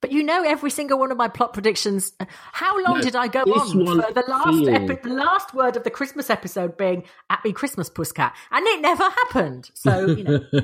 But 0.00 0.12
you 0.12 0.22
know 0.22 0.42
every 0.42 0.70
single 0.70 0.98
one 0.98 1.10
of 1.10 1.18
my 1.18 1.28
plot 1.28 1.52
predictions. 1.52 2.12
How 2.52 2.82
long 2.82 2.98
No, 2.98 3.02
did 3.02 3.16
I 3.16 3.28
go 3.28 3.42
on 3.42 3.70
for 3.70 4.12
the 4.12 4.24
last 4.28 4.68
epi- 4.68 5.08
the 5.08 5.14
last 5.14 5.52
word 5.52 5.76
of 5.76 5.84
the 5.84 5.90
Christmas 5.90 6.30
episode 6.30 6.76
being 6.78 7.04
"Happy 7.28 7.52
Christmas, 7.52 7.90
Pusscat," 7.90 8.32
and 8.50 8.66
it 8.66 8.80
never 8.80 9.02
happened. 9.02 9.70
So 9.74 10.06
you 10.06 10.24
know, 10.24 10.40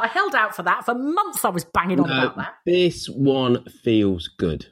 I 0.00 0.06
held 0.08 0.34
out 0.34 0.54
for 0.56 0.62
that 0.64 0.84
for 0.84 0.94
months. 0.94 1.44
I 1.44 1.48
was 1.50 1.64
banging 1.64 2.00
on 2.00 2.08
No, 2.08 2.18
about 2.22 2.36
that. 2.36 2.54
this 2.66 3.06
one 3.08 3.64
feels 3.84 4.28
good 4.38 4.66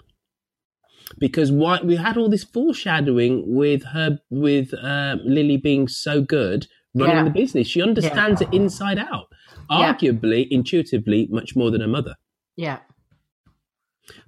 because 1.18 1.50
why 1.50 1.80
we 1.82 1.96
had 1.96 2.16
all 2.16 2.28
this 2.28 2.44
foreshadowing 2.44 3.44
with 3.54 3.82
her 3.84 4.18
with 4.30 4.72
um, 4.82 5.20
Lily 5.24 5.56
being 5.56 5.88
so 5.88 6.20
good 6.20 6.66
running 6.94 7.16
Yeah. 7.16 7.24
the 7.24 7.30
business. 7.30 7.66
She 7.68 7.80
understands 7.82 8.40
it 8.40 8.48
inside 8.52 8.98
out, 8.98 9.26
Yeah. 9.70 9.94
arguably, 9.94 10.46
intuitively, 10.50 11.28
much 11.30 11.54
more 11.56 11.70
than 11.70 11.80
her 11.80 11.88
mother. 11.88 12.16
Yeah. 12.56 12.80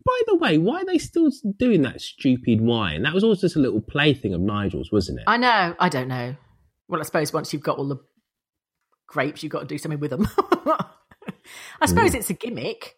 By 0.04 0.20
the 0.26 0.36
way, 0.36 0.58
why 0.58 0.82
are 0.82 0.84
they 0.84 0.98
still 0.98 1.30
doing 1.58 1.82
that 1.82 2.00
stupid 2.00 2.60
wine? 2.60 3.02
That 3.02 3.14
was 3.14 3.24
always 3.24 3.40
just 3.40 3.56
a 3.56 3.60
little 3.60 3.80
plaything 3.80 4.34
of 4.34 4.40
Nigel's, 4.40 4.92
wasn't 4.92 5.20
it? 5.20 5.24
I 5.26 5.36
know. 5.36 5.74
I 5.78 5.88
don't 5.88 6.08
know. 6.08 6.36
Well, 6.88 7.00
I 7.00 7.04
suppose 7.04 7.32
once 7.32 7.52
you've 7.52 7.62
got 7.62 7.78
all 7.78 7.88
the 7.88 7.96
grapes, 9.10 9.42
you've 9.42 9.52
got 9.52 9.60
to 9.60 9.66
do 9.66 9.76
something 9.78 10.00
with 10.00 10.10
them. 10.10 10.26
I 11.80 11.86
suppose 11.86 12.14
it's 12.14 12.30
a 12.30 12.34
gimmick. 12.34 12.96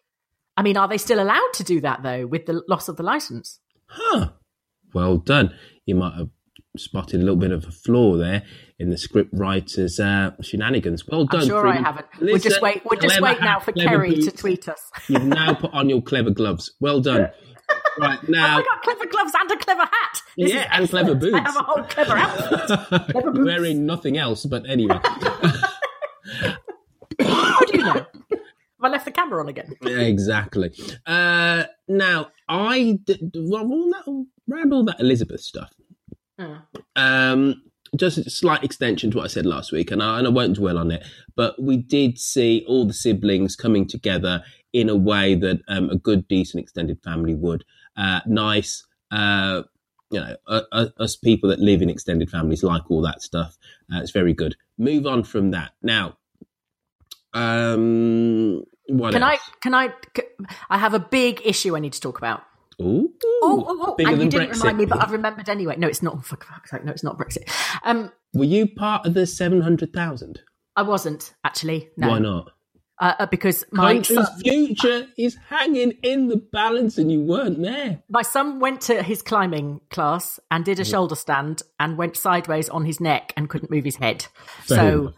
I 0.55 0.61
mean, 0.61 0.77
are 0.77 0.87
they 0.87 0.97
still 0.99 1.21
allowed 1.21 1.53
to 1.55 1.63
do 1.63 1.81
that 1.81 2.03
though, 2.03 2.25
with 2.27 2.45
the 2.45 2.61
loss 2.69 2.87
of 2.87 2.95
the 2.95 3.03
license? 3.03 3.59
Huh. 3.87 4.29
Well 4.93 5.17
done. 5.17 5.55
You 5.85 5.95
might 5.95 6.13
have 6.15 6.29
spotted 6.77 7.15
a 7.19 7.23
little 7.23 7.35
bit 7.35 7.51
of 7.51 7.65
a 7.65 7.71
flaw 7.71 8.15
there 8.17 8.43
in 8.79 8.89
the 8.89 8.97
script 8.97 9.31
writer's 9.33 9.99
uh, 9.99 10.31
shenanigans. 10.41 11.07
Well 11.07 11.25
done. 11.25 11.41
I'm 11.41 11.47
sure 11.47 11.67
I 11.67 11.77
haven't. 11.81 12.05
We'll 12.21 12.37
just 12.37 12.61
wait. 12.61 12.83
We'll 12.85 12.99
just 12.99 13.19
wait 13.21 13.39
now 13.41 13.59
for 13.59 13.71
Kerry 13.71 14.11
to 14.15 14.21
boots. 14.21 14.41
tweet 14.41 14.69
us. 14.69 14.91
You've 15.07 15.23
now 15.25 15.53
put 15.55 15.73
on 15.73 15.89
your 15.89 16.01
clever 16.01 16.29
gloves. 16.29 16.71
Well 16.79 17.01
done. 17.01 17.29
right 17.99 18.19
now, 18.29 18.59
I 18.59 18.63
got 18.63 18.83
clever 18.83 19.05
gloves 19.07 19.33
and 19.39 19.51
a 19.51 19.57
clever 19.57 19.81
hat. 19.81 20.21
This 20.37 20.53
yeah, 20.53 20.67
and 20.71 20.87
clever 20.89 21.15
boots. 21.15 21.35
I 21.35 21.39
have 21.41 21.55
a 21.55 21.63
whole 21.63 21.83
clever 21.83 22.13
outfit. 22.17 22.89
Clever 23.11 23.31
boots. 23.31 23.45
wearing 23.45 23.85
nothing 23.85 24.17
else. 24.17 24.45
But 24.45 24.67
anyway, 24.69 24.99
How 27.19 27.59
do 27.61 27.77
you 27.77 27.83
know? 27.83 27.93
Have 27.93 28.07
I 28.83 28.89
left 28.89 29.05
the 29.05 29.11
camera 29.11 29.41
on 29.41 29.49
again? 29.49 29.75
exactly. 29.81 30.71
Uh, 31.05 31.65
now 31.87 32.27
I 32.47 32.99
did, 33.03 33.35
well, 33.35 33.65
all 33.65 33.89
that, 33.91 34.53
around 34.53 34.73
all 34.73 34.83
that 34.85 34.99
Elizabeth 34.99 35.41
stuff. 35.41 35.71
Um, 36.95 37.63
just 37.95 38.17
a 38.17 38.29
slight 38.29 38.63
extension 38.63 39.11
to 39.11 39.17
what 39.17 39.25
I 39.25 39.27
said 39.27 39.45
last 39.45 39.71
week, 39.71 39.91
and 39.91 40.01
I, 40.01 40.17
and 40.17 40.27
I 40.27 40.31
won't 40.31 40.55
dwell 40.55 40.77
on 40.77 40.91
it. 40.91 41.05
But 41.35 41.61
we 41.61 41.77
did 41.77 42.19
see 42.19 42.65
all 42.67 42.85
the 42.85 42.93
siblings 42.93 43.55
coming 43.55 43.87
together 43.87 44.43
in 44.71 44.89
a 44.89 44.95
way 44.95 45.35
that 45.35 45.61
um, 45.67 45.89
a 45.89 45.95
good, 45.95 46.27
decent 46.27 46.61
extended 46.63 46.99
family 47.03 47.35
would. 47.35 47.63
Uh, 47.95 48.21
nice, 48.25 48.85
uh, 49.11 49.61
you 50.09 50.19
know, 50.19 50.35
uh, 50.47 50.61
uh, 50.71 50.87
us 50.99 51.15
people 51.15 51.49
that 51.49 51.59
live 51.59 51.81
in 51.81 51.89
extended 51.89 52.29
families 52.29 52.63
like 52.63 52.89
all 52.89 53.01
that 53.01 53.21
stuff. 53.21 53.57
Uh, 53.93 53.99
it's 53.99 54.11
very 54.11 54.33
good. 54.33 54.55
Move 54.77 55.05
on 55.05 55.23
from 55.23 55.51
that 55.51 55.73
now. 55.83 56.17
Um, 57.33 58.63
what 58.87 59.13
Can 59.13 59.23
I? 59.23 59.37
Can 59.61 59.73
I? 59.73 59.93
I 60.69 60.77
have 60.77 60.93
a 60.93 60.99
big 60.99 61.41
issue 61.45 61.75
I 61.75 61.79
need 61.79 61.93
to 61.93 62.01
talk 62.01 62.17
about. 62.17 62.41
Ooh, 62.81 63.09
Oh, 63.43 63.65
oh, 63.67 63.95
oh. 63.99 64.03
and 64.03 64.21
you 64.21 64.29
didn't 64.29 64.49
Brexit. 64.49 64.61
remind 64.61 64.77
me, 64.79 64.85
but 64.85 65.01
I've 65.01 65.11
remembered 65.11 65.47
anyway. 65.47 65.75
No, 65.77 65.87
it's 65.87 66.01
not. 66.01 66.25
For 66.25 66.37
fuck's 66.37 66.71
sake, 66.71 66.83
no, 66.83 66.91
it's 66.91 67.03
not 67.03 67.17
Brexit. 67.19 67.49
Um, 67.83 68.11
Were 68.33 68.45
you 68.45 68.67
part 68.67 69.05
of 69.05 69.13
the 69.13 69.27
seven 69.27 69.61
hundred 69.61 69.93
thousand? 69.93 70.41
I 70.75 70.81
wasn't 70.81 71.33
actually. 71.43 71.89
No, 71.97 72.09
Why 72.09 72.19
not? 72.19 72.49
Uh, 72.99 73.13
uh, 73.19 73.25
because 73.25 73.63
my 73.71 73.93
Country's 73.95 74.25
son, 74.27 74.39
future 74.41 75.07
is 75.17 75.35
hanging 75.49 75.91
in 76.03 76.27
the 76.29 76.37
balance, 76.37 76.97
and 76.97 77.11
you 77.11 77.21
weren't 77.21 77.61
there. 77.61 78.01
my 78.09 78.21
son 78.21 78.59
went 78.59 78.81
to 78.81 79.01
his 79.03 79.21
climbing 79.21 79.81
class 79.89 80.39
and 80.51 80.63
did 80.65 80.79
a 80.79 80.85
shoulder 80.85 81.15
stand 81.15 81.61
and 81.79 81.97
went 81.97 82.15
sideways 82.17 82.69
on 82.69 82.85
his 82.85 82.99
neck 82.99 83.33
and 83.35 83.49
couldn't 83.49 83.71
move 83.71 83.83
his 83.83 83.97
head. 83.97 84.27
Fair 84.61 84.77
so 84.77 84.87
enough. 85.01 85.13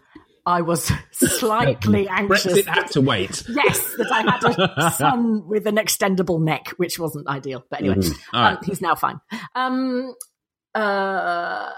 I 0.46 0.62
was 0.62 0.92
slightly 1.12 2.08
anxious. 2.10 2.46
Brexit 2.46 2.66
had 2.66 2.92
to 2.92 3.02
wait. 3.02 3.44
Yes, 3.50 3.94
that 3.98 4.12
I 4.12 4.22
had 4.32 4.78
a 4.78 4.92
son 4.98 5.48
with 5.48 5.66
an 5.68 5.78
extendable 5.78 6.40
neck, 6.42 6.70
which 6.78 7.00
wasn't 7.00 7.28
ideal. 7.28 7.64
But 7.70 7.80
anyway, 7.82 7.96
Mhm. 7.96 8.16
Right. 8.34 8.52
um, 8.54 8.58
he's 8.64 8.82
now 8.82 8.96
fine. 8.96 9.20
Um, 9.56 10.14
uh, 10.76 11.72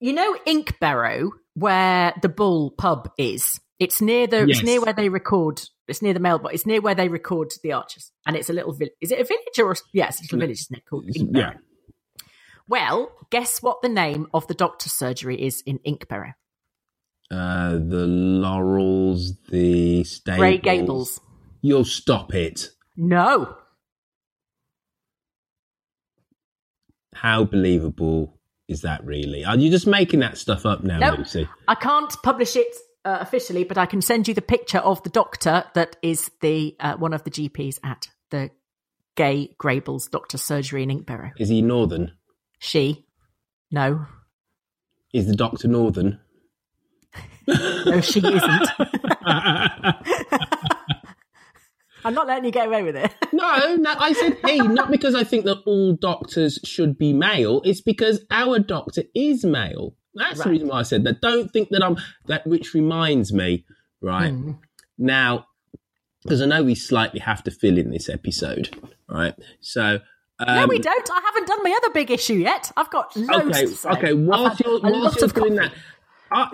you 0.00 0.12
know 0.12 0.36
Inkberrow, 0.46 1.30
where 1.54 2.14
the 2.22 2.28
Bull 2.28 2.70
pub 2.72 3.10
is. 3.18 3.60
It's 3.78 4.00
near 4.00 4.26
the. 4.26 4.46
Yes. 4.46 4.58
It's 4.58 4.62
near 4.66 4.80
where 4.80 4.92
they 4.94 5.08
record. 5.08 5.60
It's 5.86 6.00
near 6.02 6.14
the 6.14 6.20
mailbox. 6.20 6.54
It's 6.54 6.66
near 6.66 6.80
where 6.80 6.94
they 6.94 7.08
record 7.08 7.52
the 7.62 7.72
Archers, 7.72 8.10
and 8.26 8.34
it's 8.34 8.48
a 8.50 8.52
little. 8.54 8.72
Vi- 8.72 8.90
is 9.00 9.12
it 9.12 9.20
a 9.20 9.24
village 9.24 9.58
or? 9.58 9.72
A, 9.72 9.76
yes, 9.92 10.18
it's 10.20 10.32
a 10.32 10.36
little 10.36 10.46
village, 10.48 10.60
isn't 10.62 10.76
it? 10.78 10.84
Called 10.88 11.06
Inkberrow. 11.06 11.36
Yeah, 11.36 11.52
Well, 12.66 13.10
guess 13.30 13.62
what 13.62 13.82
the 13.82 13.88
name 13.90 14.26
of 14.34 14.46
the 14.48 14.54
doctor's 14.54 14.92
surgery 14.92 15.40
is 15.40 15.62
in 15.66 15.78
Inkberrow? 15.86 16.32
Uh, 17.30 17.72
the 17.72 18.06
Laurels, 18.06 19.36
the 19.50 20.04
stables. 20.04 20.38
Grey 20.38 20.58
Gables. 20.58 21.20
You'll 21.60 21.84
stop 21.84 22.34
it. 22.34 22.70
No. 22.96 23.56
How 27.14 27.44
believable 27.44 28.38
is 28.68 28.82
that? 28.82 29.04
Really? 29.04 29.44
Are 29.44 29.56
you 29.56 29.70
just 29.70 29.86
making 29.86 30.20
that 30.20 30.36
stuff 30.38 30.66
up 30.66 30.84
now, 30.84 30.98
Nope. 30.98 31.18
Lucy? 31.18 31.48
I 31.66 31.74
can't 31.74 32.14
publish 32.22 32.56
it 32.56 32.74
uh, 33.04 33.18
officially, 33.20 33.64
but 33.64 33.78
I 33.78 33.86
can 33.86 34.02
send 34.02 34.28
you 34.28 34.34
the 34.34 34.42
picture 34.42 34.78
of 34.78 35.02
the 35.02 35.10
doctor 35.10 35.64
that 35.74 35.96
is 36.02 36.30
the 36.42 36.76
uh, 36.78 36.96
one 36.96 37.12
of 37.14 37.24
the 37.24 37.30
GPs 37.30 37.78
at 37.82 38.08
the 38.30 38.50
Grey 39.16 39.56
Gable's 39.60 40.08
Doctor 40.08 40.36
Surgery 40.38 40.82
in 40.82 40.90
Inkberrow. 40.90 41.32
Is 41.38 41.48
he 41.48 41.62
northern? 41.62 42.12
She, 42.58 43.06
no, 43.70 44.06
Is 45.12 45.26
the 45.26 45.34
doctor 45.36 45.68
northern? 45.68 46.20
no, 47.86 48.00
she 48.00 48.18
isn't. 48.20 48.68
I'm 52.04 52.14
not 52.14 52.26
letting 52.28 52.44
you 52.44 52.50
get 52.52 52.66
away 52.68 52.82
with 52.82 52.96
it. 52.96 53.12
No, 53.32 53.76
no, 53.76 53.92
I 53.98 54.12
said 54.14 54.38
he, 54.46 54.58
not 54.60 54.90
because 54.90 55.14
I 55.14 55.22
think 55.22 55.44
that 55.44 55.58
all 55.66 55.92
doctors 55.92 56.58
should 56.64 56.96
be 56.96 57.12
male. 57.12 57.60
It's 57.66 57.82
because 57.82 58.20
our 58.30 58.58
doctor 58.58 59.02
is 59.14 59.44
male. 59.44 59.94
That's 60.14 60.42
the 60.42 60.48
reason 60.50 60.68
why 60.68 60.78
I 60.78 60.82
said 60.84 61.04
that. 61.04 61.20
Don't 61.20 61.50
think 61.52 61.68
that 61.70 61.82
I'm 61.84 61.98
that. 62.28 62.46
Which 62.46 62.72
reminds 62.72 63.34
me, 63.34 63.66
right 64.00 64.30
Hmm. 64.30 64.52
now, 64.96 65.46
because 66.22 66.40
I 66.40 66.46
know 66.46 66.64
we 66.64 66.74
slightly 66.74 67.20
have 67.20 67.42
to 67.44 67.50
fill 67.50 67.76
in 67.76 67.90
this 67.90 68.08
episode, 68.08 68.74
right? 69.08 69.34
So. 69.60 70.00
Um, 70.38 70.56
no, 70.56 70.66
we 70.66 70.78
don't. 70.78 71.10
I 71.10 71.20
haven't 71.22 71.46
done 71.48 71.62
my 71.62 71.74
other 71.82 71.92
big 71.92 72.10
issue 72.10 72.34
yet. 72.34 72.72
I've 72.76 72.90
got 72.90 73.14
loads 73.16 73.46
Okay, 73.48 73.66
to 73.66 73.68
say. 73.68 73.88
okay. 73.90 74.12
Whilst 74.14 74.60
you're, 74.60 74.80
whilst 74.80 75.16
you're 75.16 75.24
of 75.26 75.34
doing 75.34 75.56
coffee. 75.58 75.68
that, 75.68 75.76
I, 76.30 76.48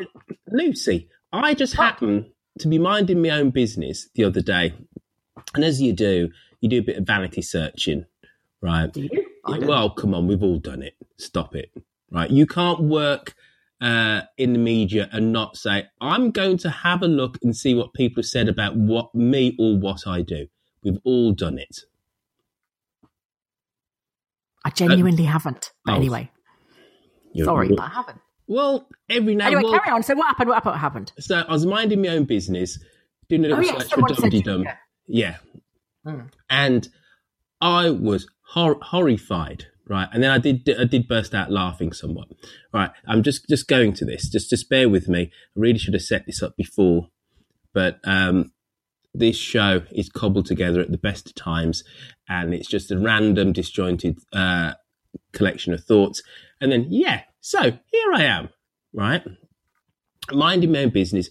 Lucy, 0.49 1.09
I 1.33 1.55
just 1.55 1.75
happened 1.75 2.27
to 2.59 2.69
be 2.69 2.79
minding 2.79 3.23
my 3.23 3.31
own 3.31 3.51
business 3.51 4.09
the 4.15 4.25
other 4.25 4.41
day, 4.41 4.75
and 5.55 5.65
as 5.65 5.81
you 5.81 5.93
do, 5.93 6.31
you 6.61 6.69
do 6.69 6.79
a 6.79 6.83
bit 6.83 6.97
of 6.99 7.07
vanity 7.07 7.43
searching, 7.43 8.07
right? 8.61 8.93
Do 8.93 9.03
you? 9.03 9.27
Well, 9.47 9.91
come 9.91 10.15
on, 10.15 10.29
we've 10.29 10.43
all 10.43 10.59
done 10.59 10.83
it. 10.83 10.95
Stop 11.19 11.55
it, 11.55 11.73
right? 12.11 12.31
You 12.31 12.47
can't 12.47 12.81
work 12.81 13.35
uh, 13.81 14.23
in 14.39 14.53
the 14.53 14.59
media 14.59 15.09
and 15.13 15.33
not 15.33 15.57
say, 15.57 15.89
"I'm 16.01 16.31
going 16.31 16.59
to 16.59 16.71
have 16.71 17.03
a 17.03 17.09
look 17.09 17.39
and 17.43 17.57
see 17.57 17.75
what 17.75 17.95
people 17.95 18.23
have 18.23 18.29
said 18.29 18.49
about 18.49 18.77
what 18.77 19.15
me 19.15 19.57
or 19.59 19.77
what 19.77 20.07
I 20.07 20.23
do." 20.23 20.47
We've 20.85 20.99
all 21.05 21.33
done 21.33 21.59
it. 21.59 21.81
I 24.65 24.71
genuinely 24.71 25.25
haven't. 25.25 25.73
But 25.85 25.93
oh. 25.93 25.97
anyway, 25.97 26.31
sorry, 27.37 27.69
but 27.69 27.81
I 27.81 27.89
haven't. 27.89 28.21
Well, 28.53 28.87
every 29.09 29.35
now 29.35 29.47
Anyway, 29.47 29.63
well, 29.63 29.81
carry 29.81 29.95
on. 29.95 30.03
So 30.03 30.15
what 30.15 30.27
happened? 30.27 30.51
What 30.51 30.77
happened? 30.77 31.13
So 31.19 31.43
I 31.49 31.53
was 31.53 31.65
minding 31.65 32.03
my 32.03 32.09
own 32.09 32.25
business 32.25 32.79
doing 33.29 33.47
a 33.47 33.49
little 33.49 33.65
Oh, 33.65 33.67
yeah, 33.67 33.79
search 33.79 33.93
for 33.95 34.15
said 34.15 34.43
Dum. 34.45 34.65
Yeah. 35.07 35.37
Mm. 36.07 36.31
And 36.51 36.89
I 37.63 37.89
was 37.91 38.27
hor- 38.51 38.79
horrified, 38.83 39.67
right? 39.89 40.09
And 40.13 40.23
then 40.23 40.31
I 40.31 40.39
did 40.39 40.69
I 40.79 40.85
did 40.85 41.09
burst 41.09 41.35
out 41.35 41.51
laughing 41.51 41.93
somewhat. 41.93 42.29
Right, 42.75 42.91
I'm 43.07 43.23
just 43.23 43.49
just 43.49 43.69
going 43.69 43.95
to 43.95 44.05
this. 44.05 44.29
Just 44.29 44.51
just 44.51 44.69
bear 44.69 44.89
with 44.89 45.09
me. 45.09 45.31
I 45.57 45.61
really 45.61 45.79
should 45.79 45.95
have 45.95 46.03
set 46.03 46.27
this 46.27 46.43
up 46.43 46.55
before, 46.57 47.09
but 47.73 48.01
um, 48.05 48.53
this 49.15 49.37
show 49.37 49.83
is 49.93 50.11
cobbled 50.11 50.47
together 50.47 50.81
at 50.81 50.91
the 50.91 50.99
best 50.99 51.29
of 51.29 51.35
times, 51.35 51.85
and 52.29 52.53
it's 52.53 52.69
just 52.69 52.91
a 52.91 52.99
random, 52.99 53.53
disjointed 53.53 54.19
uh, 54.33 54.75
collection 55.33 55.73
of 55.73 55.85
thoughts. 55.85 56.23
And 56.61 56.71
then, 56.71 56.87
yeah, 56.91 57.23
so 57.41 57.61
here 57.63 58.13
I 58.15 58.25
am, 58.25 58.49
right, 58.93 59.23
minding 60.31 60.73
my 60.73 60.85
own 60.85 60.91
business. 60.91 61.29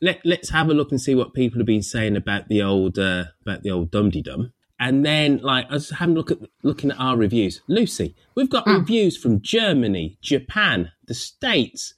Let, 0.00 0.20
let's 0.24 0.50
have 0.50 0.68
a 0.68 0.74
look 0.74 0.90
and 0.90 1.00
see 1.00 1.14
what 1.14 1.34
people 1.34 1.60
have 1.60 1.66
been 1.66 1.82
saying 1.82 2.16
about 2.16 2.48
the 2.48 2.62
old 2.62 2.98
uh, 2.98 3.26
about 3.46 3.62
the 3.62 3.70
old 3.70 3.90
Dum 3.92 4.10
Dum. 4.10 4.52
And 4.80 5.06
then, 5.06 5.38
like, 5.38 5.66
I 5.70 5.74
was 5.74 5.90
having 5.90 6.16
a 6.16 6.18
look 6.18 6.32
at 6.32 6.38
looking 6.64 6.90
at 6.90 6.98
our 6.98 7.16
reviews. 7.16 7.62
Lucy, 7.68 8.16
we've 8.34 8.50
got 8.50 8.66
reviews 8.66 9.16
from 9.16 9.40
Germany, 9.40 10.18
Japan, 10.20 10.90
the 11.06 11.14
States, 11.14 11.94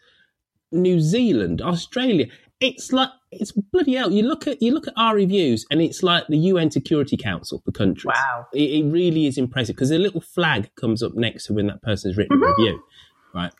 New 0.70 1.00
Zealand, 1.00 1.62
Australia. 1.62 2.26
It's 2.60 2.92
like 2.92 3.08
it's 3.40 3.52
bloody 3.52 3.94
hell. 3.94 4.10
You 4.10 4.22
look 4.22 4.46
at 4.46 4.60
you 4.62 4.72
look 4.72 4.88
at 4.88 4.94
our 4.96 5.14
reviews, 5.14 5.66
and 5.70 5.80
it's 5.80 6.02
like 6.02 6.26
the 6.28 6.38
UN 6.38 6.70
Security 6.70 7.16
Council 7.16 7.60
for 7.64 7.72
countries. 7.72 8.12
Wow. 8.14 8.46
It, 8.52 8.84
it 8.84 8.84
really 8.90 9.26
is 9.26 9.38
impressive 9.38 9.76
because 9.76 9.90
a 9.90 9.98
little 9.98 10.20
flag 10.20 10.70
comes 10.74 11.02
up 11.02 11.14
next 11.14 11.46
to 11.46 11.54
when 11.54 11.66
that 11.68 11.82
person's 11.82 12.16
written 12.16 12.42
a 12.42 12.46
review, 12.46 12.82
right? 13.34 13.52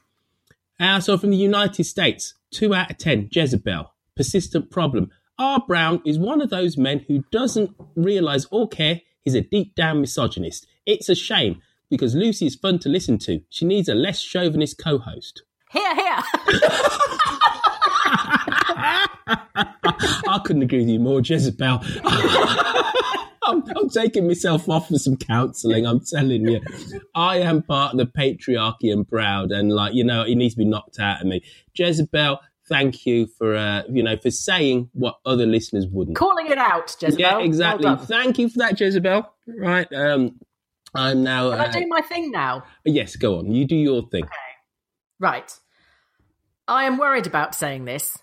Uh, 0.78 1.00
so 1.00 1.16
from 1.16 1.30
the 1.30 1.36
United 1.36 1.84
States, 1.84 2.34
two 2.50 2.74
out 2.74 2.90
of 2.90 2.98
ten, 2.98 3.28
Jezebel, 3.30 3.92
persistent 4.16 4.70
problem. 4.70 5.10
R. 5.38 5.62
Brown 5.66 6.00
is 6.06 6.18
one 6.18 6.40
of 6.40 6.50
those 6.50 6.76
men 6.76 7.04
who 7.08 7.24
doesn't 7.32 7.74
realise 7.96 8.46
or 8.52 8.68
care 8.68 9.00
he's 9.22 9.34
a 9.34 9.40
deep 9.40 9.74
down 9.74 10.00
misogynist. 10.00 10.66
It's 10.86 11.08
a 11.08 11.14
shame 11.14 11.60
because 11.90 12.14
Lucy 12.14 12.46
is 12.46 12.54
fun 12.54 12.78
to 12.80 12.88
listen 12.88 13.18
to. 13.18 13.40
She 13.48 13.64
needs 13.64 13.88
a 13.88 13.94
less 13.94 14.20
chauvinist 14.20 14.78
co 14.78 14.98
host. 14.98 15.42
Hear, 15.70 15.94
hear. 15.94 16.18
I 19.56 20.40
couldn't 20.44 20.62
agree 20.62 20.80
with 20.80 20.88
you 20.88 20.98
more, 21.00 21.20
Jezebel. 21.22 21.80
I'm, 23.46 23.62
I'm 23.76 23.90
taking 23.90 24.26
myself 24.26 24.68
off 24.68 24.88
for 24.88 24.98
some 24.98 25.16
counselling. 25.16 25.86
I'm 25.86 26.00
telling 26.00 26.48
you, 26.48 26.60
I 27.14 27.38
am 27.38 27.62
part 27.62 27.92
of 27.92 27.98
the 27.98 28.06
patriarchy 28.06 28.90
and 28.92 29.06
proud, 29.06 29.52
and 29.52 29.70
like 29.72 29.94
you 29.94 30.02
know, 30.04 30.22
it 30.22 30.34
needs 30.36 30.54
to 30.54 30.58
be 30.58 30.64
knocked 30.64 30.98
out 30.98 31.20
of 31.20 31.26
me. 31.26 31.42
Jezebel, 31.74 32.40
thank 32.68 33.04
you 33.04 33.26
for 33.26 33.54
uh, 33.54 33.82
you 33.88 34.02
know 34.02 34.16
for 34.16 34.30
saying 34.30 34.88
what 34.94 35.16
other 35.26 35.44
listeners 35.46 35.86
wouldn't. 35.86 36.16
Calling 36.16 36.46
it 36.46 36.58
out, 36.58 36.96
Jezebel. 37.00 37.20
Yeah, 37.20 37.38
exactly. 37.40 37.84
Well 37.86 37.96
thank 37.96 38.38
you 38.38 38.48
for 38.48 38.58
that, 38.60 38.80
Jezebel. 38.80 39.30
Right. 39.46 39.92
Um, 39.92 40.40
I'm 40.94 41.22
now. 41.22 41.50
Can 41.50 41.60
Uh, 41.60 41.64
I 41.64 41.70
do 41.80 41.86
my 41.86 42.00
thing 42.00 42.30
now? 42.30 42.64
yes, 42.84 43.16
go 43.16 43.38
on. 43.38 43.52
You 43.52 43.66
do 43.66 43.76
your 43.76 44.08
thing. 44.08 44.24
Right. 45.20 45.52
I 46.68 46.84
am 46.84 46.96
worried 46.98 47.26
about 47.26 47.54
saying 47.54 47.84
this. 47.84 48.16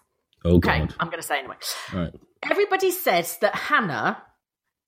Oh 0.44 0.56
Okay, 0.56 0.80
God. 0.80 0.94
I'm 1.00 1.08
going 1.08 1.22
to 1.22 1.28
say 1.28 1.40
anyway. 1.40 1.56
All 1.94 2.00
right. 2.00 2.14
Everybody 2.50 2.92
says 2.92 3.38
that 3.42 3.56
Hannah. 3.56 4.22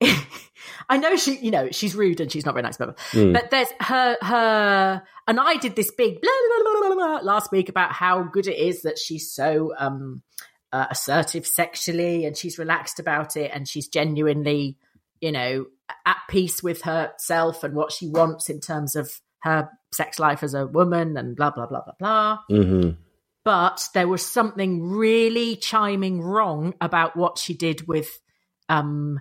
I 0.90 0.98
know 0.98 1.16
she, 1.16 1.38
you 1.38 1.52
know, 1.52 1.70
she's 1.72 1.96
rude 1.96 2.20
and 2.20 2.32
she's 2.32 2.46
not 2.46 2.56
very 2.56 2.64
nice, 2.64 2.78
but 2.78 2.98
Mm. 3.12 3.34
but 3.34 3.52
there's 3.52 3.70
her, 3.80 4.18
her, 4.22 5.04
and 5.28 5.40
I 5.40 5.56
did 5.58 5.76
this 5.76 5.92
big 5.92 6.20
blah, 6.22 6.32
blah, 6.50 6.64
blah, 6.64 6.88
blah, 6.90 6.96
blah, 6.96 7.20
last 7.22 7.52
week 7.52 7.70
about 7.70 7.92
how 7.94 8.24
good 8.24 8.48
it 8.48 8.58
is 8.58 8.82
that 8.82 8.98
she's 8.98 9.32
so 9.32 9.74
um, 9.78 10.24
uh, 10.72 10.88
assertive 10.90 11.46
sexually 11.48 12.26
and 12.26 12.36
she's 12.36 12.58
relaxed 12.58 13.00
about 13.00 13.38
it 13.38 13.52
and 13.54 13.68
she's 13.68 13.88
genuinely, 13.88 14.78
you 15.22 15.32
know, 15.32 15.66
at 16.06 16.18
peace 16.30 16.62
with 16.64 16.82
herself 16.82 17.64
and 17.64 17.74
what 17.76 17.92
she 17.92 18.08
wants 18.08 18.50
in 18.50 18.60
terms 18.60 18.96
of 18.96 19.22
her 19.44 19.70
sex 19.94 20.18
life 20.20 20.42
as 20.44 20.54
a 20.54 20.66
woman 20.66 21.16
and 21.18 21.36
blah 21.36 21.52
blah 21.52 21.68
blah 21.68 21.82
blah 21.82 21.94
blah 22.00 22.40
hmm 22.50 22.90
but 23.46 23.90
there 23.94 24.08
was 24.08 24.26
something 24.26 24.84
really 24.84 25.56
chiming 25.56 26.22
wrong 26.22 26.74
about 26.80 27.16
what 27.16 27.38
she 27.38 27.54
did 27.54 27.88
with 27.88 28.20
um 28.70 29.20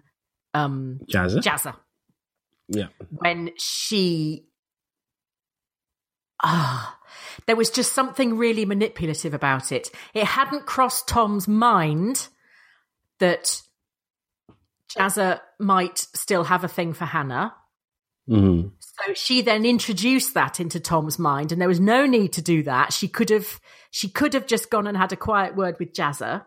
um 0.55 1.01
Jazza. 1.11 1.43
Jazza 1.43 1.77
yeah. 2.69 2.87
when 3.11 3.51
she 3.59 4.47
ah 6.43 6.99
there 7.47 7.57
was 7.57 7.71
just 7.71 7.93
something 7.93 8.37
really 8.37 8.65
manipulative 8.65 9.35
about 9.35 9.73
it 9.73 9.91
it 10.15 10.25
hadn't 10.25 10.67
crossed 10.67 11.09
Tom's 11.09 11.49
mind 11.49 12.29
that 13.19 13.61
Jazza 14.97 15.41
might 15.59 15.99
still 15.99 16.45
have 16.45 16.65
a 16.65 16.69
thing 16.69 16.93
for 16.93 17.05
Hannah 17.05 17.55
hmm 18.35 18.69
so 19.07 19.15
she 19.15 19.41
then 19.43 19.65
introduced 19.65 20.35
that 20.35 20.61
into 20.61 20.79
Tom's 20.79 21.19
mind, 21.19 21.51
and 21.51 21.61
there 21.61 21.69
was 21.69 21.81
no 21.81 22.07
need 22.07 22.35
to 22.35 22.43
do 22.43 22.63
that. 22.65 22.93
She 22.93 23.09
could 23.09 23.31
have 23.31 23.59
she 23.91 24.09
could 24.09 24.35
have 24.35 24.47
just 24.47 24.71
gone 24.71 24.87
and 24.87 24.97
had 24.97 25.13
a 25.13 25.17
quiet 25.17 25.57
word 25.57 25.79
with 25.79 25.93
Jazza. 25.95 26.45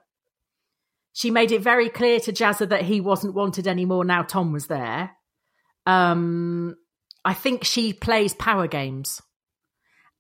She 1.14 1.32
made 1.32 1.52
it 1.52 1.62
very 1.62 1.90
clear 1.90 2.20
to 2.20 2.34
Jazza 2.34 2.70
that 2.70 2.84
he 2.84 3.02
wasn't 3.02 3.34
wanted 3.34 3.68
anymore 3.68 4.06
now 4.06 4.22
Tom 4.22 4.52
was 4.52 4.68
there. 4.68 5.12
Um, 5.86 6.76
I 7.24 7.34
think 7.34 7.64
she 7.64 7.94
plays 7.94 8.34
power 8.34 8.68
games, 8.68 9.22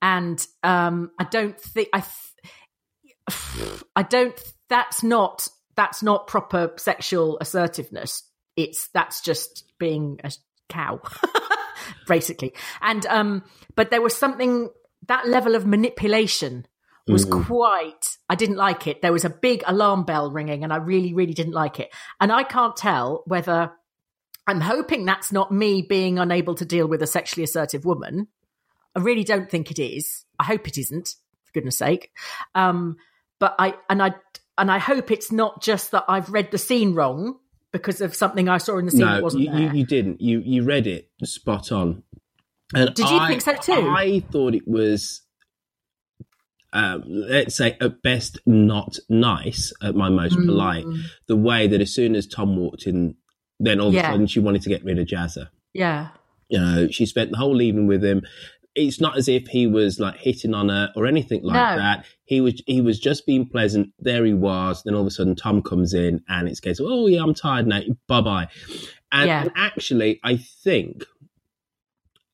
and 0.01 0.45
um, 0.63 1.11
I 1.19 1.25
don't 1.25 1.59
think 1.59 1.89
I. 1.93 1.99
Th- 1.99 3.83
I 3.95 4.03
don't. 4.03 4.39
That's 4.69 5.03
not. 5.03 5.47
That's 5.75 6.01
not 6.01 6.27
proper 6.27 6.73
sexual 6.77 7.37
assertiveness. 7.39 8.23
It's 8.55 8.87
that's 8.89 9.21
just 9.21 9.65
being 9.77 10.19
a 10.23 10.31
cow, 10.69 11.01
basically. 12.07 12.53
And 12.81 13.05
um, 13.07 13.43
but 13.75 13.91
there 13.91 14.01
was 14.01 14.15
something 14.15 14.69
that 15.07 15.27
level 15.27 15.55
of 15.55 15.65
manipulation 15.65 16.65
was 17.07 17.25
quite. 17.25 18.17
I 18.29 18.35
didn't 18.35 18.55
like 18.55 18.87
it. 18.87 19.01
There 19.01 19.13
was 19.13 19.25
a 19.25 19.29
big 19.29 19.63
alarm 19.67 20.05
bell 20.05 20.31
ringing, 20.31 20.63
and 20.63 20.73
I 20.73 20.77
really, 20.77 21.13
really 21.13 21.33
didn't 21.33 21.53
like 21.53 21.79
it. 21.79 21.93
And 22.19 22.31
I 22.31 22.43
can't 22.43 22.75
tell 22.75 23.23
whether 23.27 23.71
I'm 24.47 24.61
hoping 24.61 25.05
that's 25.05 25.31
not 25.31 25.51
me 25.51 25.83
being 25.83 26.17
unable 26.17 26.55
to 26.55 26.65
deal 26.65 26.87
with 26.87 27.01
a 27.01 27.07
sexually 27.07 27.43
assertive 27.43 27.85
woman. 27.85 28.27
I 28.95 29.01
really 29.01 29.23
don't 29.23 29.49
think 29.49 29.71
it 29.71 29.79
is. 29.79 30.25
I 30.39 30.45
hope 30.45 30.67
it 30.67 30.77
isn't, 30.77 31.09
for 31.43 31.51
goodness 31.53 31.77
sake. 31.77 32.11
Um, 32.55 32.97
but 33.39 33.55
I 33.59 33.75
and 33.89 34.01
I 34.01 34.15
and 34.57 34.71
I 34.71 34.79
hope 34.79 35.11
it's 35.11 35.31
not 35.31 35.61
just 35.61 35.91
that 35.91 36.05
I've 36.07 36.29
read 36.29 36.51
the 36.51 36.57
scene 36.57 36.95
wrong 36.95 37.35
because 37.77 37.99
of 38.01 38.15
something 38.15 38.47
I 38.47 38.57
saw 38.57 38.77
in 38.77 38.85
the 38.85 38.91
scene 38.91 39.01
that 39.01 39.17
No, 39.17 39.21
wasn't 39.23 39.43
you, 39.43 39.51
there. 39.51 39.59
you, 39.61 39.71
you 39.79 39.85
didn't. 39.85 40.21
You 40.21 40.41
you 40.45 40.63
read 40.63 40.87
it 40.87 41.09
spot 41.23 41.71
on. 41.71 42.03
And 42.73 42.93
Did 42.95 43.09
you 43.09 43.17
I- 43.17 43.27
think 43.27 43.41
so 43.41 43.53
too? 43.55 43.73
I 43.95 44.21
thought 44.31 44.55
it 44.55 44.67
was, 44.67 45.21
um, 46.73 47.03
let's 47.07 47.55
say, 47.55 47.77
at 47.79 48.01
best 48.01 48.39
not 48.45 48.97
nice, 49.09 49.71
at 49.81 49.95
my 49.95 50.09
most 50.09 50.35
Mm. 50.37 50.45
polite. 50.45 50.85
The 51.27 51.35
way 51.35 51.67
that 51.67 51.81
as 51.81 51.93
soon 51.93 52.15
as 52.15 52.27
Tom 52.27 52.57
walked 52.57 52.87
in, 52.87 53.15
then 53.59 53.79
all 53.79 53.89
of 53.89 53.95
a 53.95 54.01
sudden 54.01 54.27
she 54.27 54.39
wanted 54.39 54.61
to 54.63 54.69
get 54.69 54.83
rid 54.83 54.99
of 54.99 55.07
Jazza. 55.07 55.49
yeah, 55.73 56.09
You 56.49 56.59
know, 56.59 56.87
she 56.89 57.05
spent 57.05 57.31
the 57.31 57.37
whole 57.37 57.61
evening 57.61 57.87
with 57.87 58.03
him. 58.03 58.21
It's 58.75 58.99
not 58.99 59.17
as 59.17 59.27
if 59.29 59.47
he 59.47 59.67
was 59.67 59.99
like 59.99 60.17
hitting 60.17 60.53
on 60.53 60.67
her 60.69 60.91
or 60.95 61.05
anything 61.07 61.43
like 61.43 61.53
No. 61.77 61.81
that. 61.81 62.05
He 62.25 62.41
was 62.41 62.61
he 62.67 62.81
was 62.81 62.99
just 62.99 63.25
being 63.25 63.47
pleasant. 63.47 63.93
There 63.99 64.25
he 64.25 64.33
was. 64.33 64.83
Then 64.83 64.95
all 64.95 65.01
of 65.01 65.07
a 65.07 65.11
sudden 65.11 65.35
Tom 65.35 65.61
comes 65.61 65.93
in 65.93 66.21
and 66.27 66.47
it's 66.49 66.59
case, 66.59 66.79
oh 66.81 67.07
yeah, 67.07 67.23
I'm 67.23 67.33
tired 67.33 67.67
now. 67.67 67.81
Bye 68.07 68.21
bye. 68.21 68.47
And, 69.11 69.27
Yeah. 69.27 69.41
and 69.43 69.51
actually, 69.55 70.19
I 70.23 70.35
think 70.37 71.05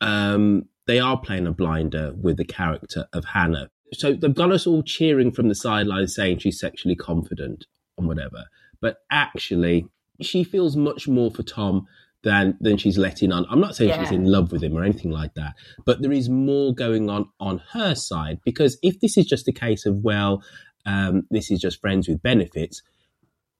um, 0.02 0.66
they 0.88 1.00
are 1.00 1.18
playing 1.20 1.48
a 1.48 1.52
blinder 1.52 2.14
with 2.20 2.38
the 2.38 2.46
character 2.46 3.06
of 3.14 3.26
Hannah. 3.26 3.70
So 3.94 4.14
they've 4.14 4.34
got 4.34 4.52
us 4.52 4.66
all 4.66 4.84
cheering 4.84 5.32
from 5.32 5.50
the 5.50 5.56
sidelines, 5.56 6.16
saying 6.16 6.40
she's 6.40 6.60
sexually 6.60 6.96
confident 6.96 7.66
and 7.98 8.08
whatever. 8.08 8.46
But 8.80 8.98
actually, 9.12 9.86
she 10.22 10.44
feels 10.44 10.76
much 10.76 11.08
more 11.08 11.30
for 11.30 11.44
Tom 11.44 11.86
than 12.24 12.58
than 12.62 12.78
she's 12.78 12.98
letting 12.98 13.32
on. 13.32 13.46
I'm 13.50 13.60
not 13.60 13.76
saying 13.76 14.00
she's 14.00 14.12
in 14.12 14.26
love 14.26 14.52
with 14.52 14.64
him 14.64 14.78
or 14.78 14.84
anything 14.84 15.12
like 15.12 15.34
that, 15.36 15.56
but 15.86 16.02
there 16.02 16.12
is 16.12 16.30
more 16.30 16.74
going 16.74 17.10
on 17.10 17.30
on 17.40 17.62
her 17.74 17.96
side 17.96 18.40
because 18.46 18.78
if 18.84 19.00
this 19.00 19.18
is 19.18 19.26
just 19.26 19.48
a 19.48 19.52
case 19.52 19.86
of 19.86 19.96
well, 19.98 20.44
um, 20.86 21.24
this 21.32 21.50
is 21.52 21.60
just 21.60 21.82
friends 21.82 22.08
with 22.08 22.22
benefits, 22.22 22.82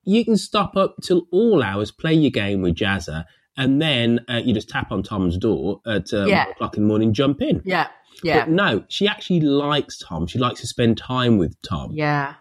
you 0.04 0.24
can 0.24 0.36
stop 0.36 0.76
up 0.76 0.96
till 1.02 1.26
all 1.32 1.62
hours, 1.62 1.90
play 1.90 2.14
your 2.14 2.30
game 2.30 2.62
with 2.62 2.74
Jazza, 2.74 3.24
and 3.56 3.80
then 3.82 4.24
uh, 4.28 4.40
you 4.44 4.54
just 4.54 4.68
tap 4.68 4.90
on 4.92 5.02
Tom's 5.02 5.36
door 5.38 5.80
at 5.86 6.12
uh, 6.12 6.24
Yeah. 6.26 6.44
one 6.44 6.52
o'clock 6.52 6.76
in 6.76 6.82
the 6.84 6.88
morning, 6.88 7.12
jump 7.12 7.42
in. 7.42 7.62
yeah, 7.64 7.88
yeah, 8.22 8.40
But 8.40 8.50
no, 8.50 8.84
she 8.88 9.06
actually 9.08 9.40
likes 9.40 9.98
Tom. 9.98 10.26
She 10.26 10.38
likes 10.38 10.60
to 10.60 10.66
spend 10.66 10.98
time 10.98 11.38
with 11.38 11.60
Tom, 11.62 11.90
yeah. 11.92 12.34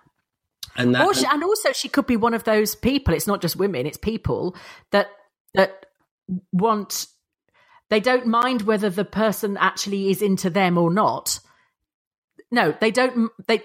and 0.78 0.94
that 0.96 1.16
she, 1.16 1.26
and 1.26 1.44
also, 1.44 1.72
she 1.74 1.90
could 1.90 2.06
be 2.08 2.18
one 2.18 2.34
of 2.34 2.44
those 2.44 2.76
people. 2.76 3.14
It's 3.14 3.28
not 3.28 3.42
just 3.42 3.56
women; 3.56 3.86
it's 3.86 3.98
people 3.98 4.56
that 4.92 5.08
that 5.54 5.86
want. 6.52 7.08
They 7.90 8.00
don't 8.00 8.28
mind 8.28 8.62
whether 8.62 8.90
the 8.90 9.06
person 9.06 9.58
actually 9.58 10.10
is 10.10 10.22
into 10.22 10.50
them 10.50 10.78
or 10.78 10.92
not. 10.92 11.40
No, 12.52 12.76
they 12.80 12.92
don't. 12.92 13.32
They 13.48 13.64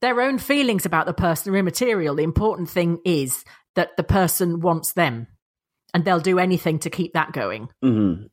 their 0.00 0.20
own 0.20 0.38
feelings 0.38 0.84
about 0.86 1.06
the 1.06 1.14
person 1.14 1.54
are 1.54 1.58
immaterial. 1.58 2.14
The 2.14 2.22
important 2.22 2.68
thing 2.68 2.98
is 3.04 3.44
that 3.74 3.96
the 3.96 4.02
person 4.02 4.60
wants 4.60 4.92
them, 4.92 5.26
and 5.92 6.04
they'll 6.04 6.20
do 6.20 6.38
anything 6.38 6.78
to 6.80 6.90
keep 6.90 7.14
that 7.14 7.32
going. 7.32 7.68
Mhm. 7.82 8.30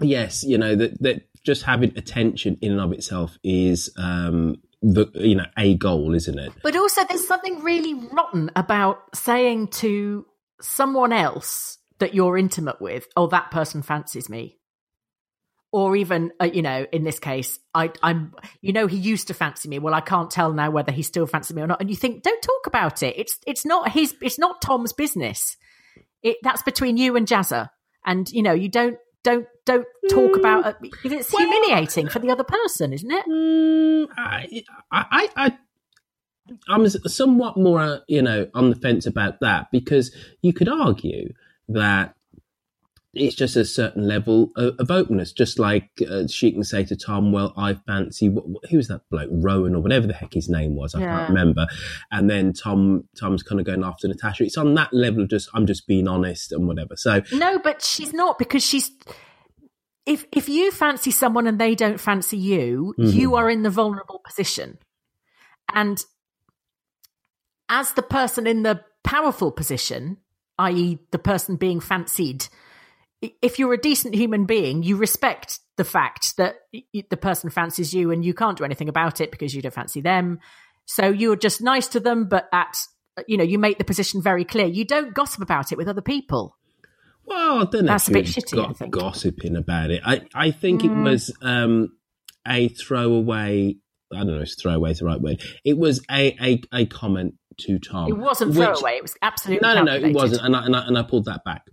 Yes, 0.00 0.44
you 0.44 0.58
know 0.58 0.74
that 0.74 1.00
that 1.02 1.28
just 1.42 1.62
having 1.62 1.96
attention 1.96 2.58
in 2.60 2.72
and 2.72 2.80
of 2.80 2.92
itself 2.92 3.38
is 3.42 3.90
um 3.96 4.56
the 4.82 5.06
you 5.14 5.34
know 5.34 5.46
a 5.56 5.76
goal, 5.76 6.14
isn't 6.14 6.38
it? 6.38 6.52
But 6.62 6.76
also, 6.76 7.04
there's 7.04 7.26
something 7.26 7.62
really 7.62 7.94
rotten 7.94 8.50
about 8.56 9.02
saying 9.14 9.68
to 9.68 10.26
someone 10.60 11.12
else 11.12 11.78
that 11.98 12.14
you're 12.14 12.36
intimate 12.36 12.80
with, 12.80 13.06
"Oh, 13.16 13.26
that 13.28 13.50
person 13.50 13.82
fancies 13.82 14.28
me," 14.28 14.58
or 15.72 15.96
even, 15.96 16.32
uh, 16.40 16.44
you 16.46 16.62
know, 16.62 16.86
in 16.92 17.04
this 17.04 17.18
case, 17.18 17.58
I, 17.74 17.92
I'm, 18.02 18.34
you 18.62 18.72
know, 18.72 18.86
he 18.86 18.96
used 18.96 19.28
to 19.28 19.34
fancy 19.34 19.68
me. 19.68 19.78
Well, 19.78 19.94
I 19.94 20.00
can't 20.00 20.30
tell 20.30 20.52
now 20.52 20.70
whether 20.70 20.92
he 20.92 21.02
still 21.02 21.26
fancies 21.26 21.54
me 21.54 21.62
or 21.62 21.66
not. 21.66 21.80
And 21.80 21.90
you 21.90 21.96
think, 21.96 22.22
don't 22.22 22.42
talk 22.42 22.66
about 22.66 23.02
it. 23.02 23.14
It's 23.18 23.38
it's 23.46 23.66
not 23.66 23.90
his. 23.90 24.14
It's 24.22 24.38
not 24.38 24.62
Tom's 24.62 24.92
business. 24.92 25.56
It 26.22 26.38
that's 26.42 26.62
between 26.62 26.96
you 26.96 27.16
and 27.16 27.26
Jazza. 27.26 27.68
And 28.04 28.30
you 28.30 28.42
know, 28.42 28.52
you 28.52 28.68
don't 28.68 28.96
don't 29.24 29.46
don't 29.64 29.86
talk 30.08 30.36
about 30.36 30.66
it. 30.66 30.76
It's 31.04 31.32
Well- 31.32 31.42
humiliating 31.42 32.08
for 32.08 32.20
the 32.20 32.30
other 32.30 32.44
person, 32.44 32.92
isn't 32.92 33.10
it? 33.10 33.26
Mm, 33.26 34.06
I, 34.16 34.62
I, 34.92 35.28
I, 35.36 35.58
I'm 36.68 36.88
somewhat 36.88 37.56
more, 37.56 37.80
uh, 37.80 37.98
you 38.06 38.22
know, 38.22 38.48
on 38.54 38.70
the 38.70 38.76
fence 38.76 39.04
about 39.04 39.40
that 39.40 39.66
because 39.72 40.14
you 40.42 40.52
could 40.52 40.68
argue 40.68 41.32
that 41.68 42.14
it's 43.18 43.34
just 43.34 43.56
a 43.56 43.64
certain 43.64 44.06
level 44.06 44.50
of, 44.56 44.74
of 44.78 44.90
openness. 44.90 45.32
Just 45.32 45.58
like 45.58 45.88
uh, 46.06 46.26
she 46.26 46.52
can 46.52 46.62
say 46.64 46.84
to 46.84 46.94
Tom, 46.96 47.32
"Well, 47.32 47.54
I 47.56 47.74
fancy 47.86 48.28
what, 48.28 48.46
what- 48.48 48.66
who 48.70 48.76
was 48.76 48.88
that 48.88 49.00
bloke, 49.10 49.30
Rowan 49.32 49.74
or 49.74 49.80
whatever 49.80 50.06
the 50.06 50.12
heck 50.12 50.34
his 50.34 50.48
name 50.50 50.76
was. 50.76 50.94
I 50.94 51.00
Yeah. 51.00 51.16
can't 51.16 51.28
remember." 51.30 51.66
And 52.10 52.28
then 52.28 52.52
Tom, 52.52 53.08
Tom's 53.18 53.42
kind 53.42 53.58
of 53.58 53.64
going 53.66 53.82
after 53.84 54.06
Natasha. 54.06 54.44
It's 54.44 54.58
on 54.58 54.74
that 54.74 54.92
level 54.92 55.22
of 55.22 55.30
just 55.30 55.48
I'm 55.54 55.66
just 55.66 55.86
being 55.86 56.06
honest 56.08 56.52
and 56.52 56.66
whatever. 56.68 56.94
So 56.96 57.22
No, 57.32 57.58
but 57.58 57.80
she's 57.82 58.12
not 58.12 58.38
because 58.38 58.62
she's. 58.64 58.90
If 60.04 60.26
if 60.30 60.48
you 60.48 60.70
fancy 60.70 61.10
someone 61.10 61.46
and 61.46 61.58
they 61.58 61.74
don't 61.74 61.98
fancy 61.98 62.36
you, 62.36 62.94
you 62.98 63.34
are 63.34 63.48
in 63.50 63.62
the 63.62 63.70
vulnerable 63.70 64.20
position, 64.24 64.78
and 65.74 66.04
as 67.68 67.92
the 67.94 68.02
person 68.02 68.46
in 68.46 68.62
the 68.62 68.82
powerful 69.02 69.50
position, 69.50 70.18
i.e., 70.58 70.98
the 71.10 71.18
person 71.18 71.56
being 71.56 71.80
fancied, 71.80 72.46
if 73.42 73.58
you're 73.58 73.72
a 73.72 73.78
decent 73.80 74.14
human 74.14 74.44
being, 74.44 74.82
you 74.82 74.96
respect 74.96 75.58
the 75.76 75.84
fact 75.84 76.36
that 76.36 76.56
the 77.10 77.16
person 77.16 77.50
fancies 77.50 77.92
you 77.92 78.10
and 78.10 78.24
you 78.24 78.34
can't 78.34 78.58
do 78.58 78.64
anything 78.64 78.88
about 78.88 79.20
it 79.20 79.30
because 79.30 79.54
you 79.54 79.62
don't 79.62 79.74
fancy 79.74 80.00
them. 80.00 80.38
So 80.86 81.08
you're 81.08 81.36
just 81.36 81.60
nice 81.60 81.88
to 81.88 82.00
them, 82.00 82.28
but 82.28 82.48
at 82.52 82.76
you 83.26 83.36
know 83.36 83.44
you 83.44 83.58
make 83.58 83.78
the 83.78 83.84
position 83.84 84.22
very 84.22 84.44
clear. 84.44 84.66
You 84.66 84.84
don't 84.84 85.14
gossip 85.14 85.42
about 85.42 85.72
it 85.72 85.78
with 85.78 85.88
other 85.88 86.02
people. 86.02 86.56
Well, 87.24 87.60
I 87.60 87.64
don't 87.64 87.86
know 87.86 87.92
That's 87.92 88.08
a 88.08 88.12
bit 88.12 88.26
shitty, 88.26 88.54
got 88.54 88.90
gossiping 88.90 89.56
about 89.56 89.90
it. 89.90 90.00
I, 90.06 90.22
I 90.32 90.50
think 90.52 90.84
it 90.84 90.92
Mm. 90.92 91.02
was 91.02 91.32
um, 91.42 91.88
a 92.46 92.68
throwaway. 92.68 93.76
I 94.12 94.18
don't 94.18 94.28
know 94.28 94.40
if 94.42 94.54
throwaway 94.56 94.92
is 94.92 95.00
the 95.00 95.06
right 95.06 95.20
word. 95.20 95.42
It 95.64 95.76
was 95.76 96.04
a, 96.08 96.36
a, 96.40 96.62
a 96.72 96.86
comment 96.86 97.34
to 97.58 97.78
Tom. 97.78 98.08
It 98.08 98.16
wasn't 98.18 98.50
which- 98.54 98.58
throwaway. 98.58 98.96
It 98.96 99.02
was 99.02 99.16
absolutely 99.22 99.66
No, 99.66 99.74
no, 99.74 99.82
no, 99.82 99.94
it 100.08 100.14
wasn't, 100.14 100.42
and 100.42 100.54
I, 100.56 100.64
and 100.66 100.76
I 100.76 100.86
and 100.86 100.98
I 100.98 101.02
pulled 101.02 101.24
that 101.26 101.44
back. 101.44 101.66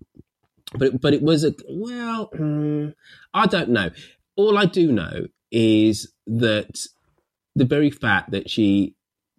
But 0.77 0.99
but 1.01 1.13
it 1.13 1.21
was 1.21 1.43
a 1.43 1.53
well. 1.69 2.29
mm, 2.35 2.93
I 3.33 3.45
don't 3.47 3.69
know. 3.69 3.89
All 4.35 4.57
I 4.57 4.65
do 4.65 4.91
know 4.91 5.27
is 5.51 6.11
that 6.25 6.79
the 7.55 7.65
very 7.65 7.91
fact 7.91 8.31
that 8.31 8.49
she 8.49 8.95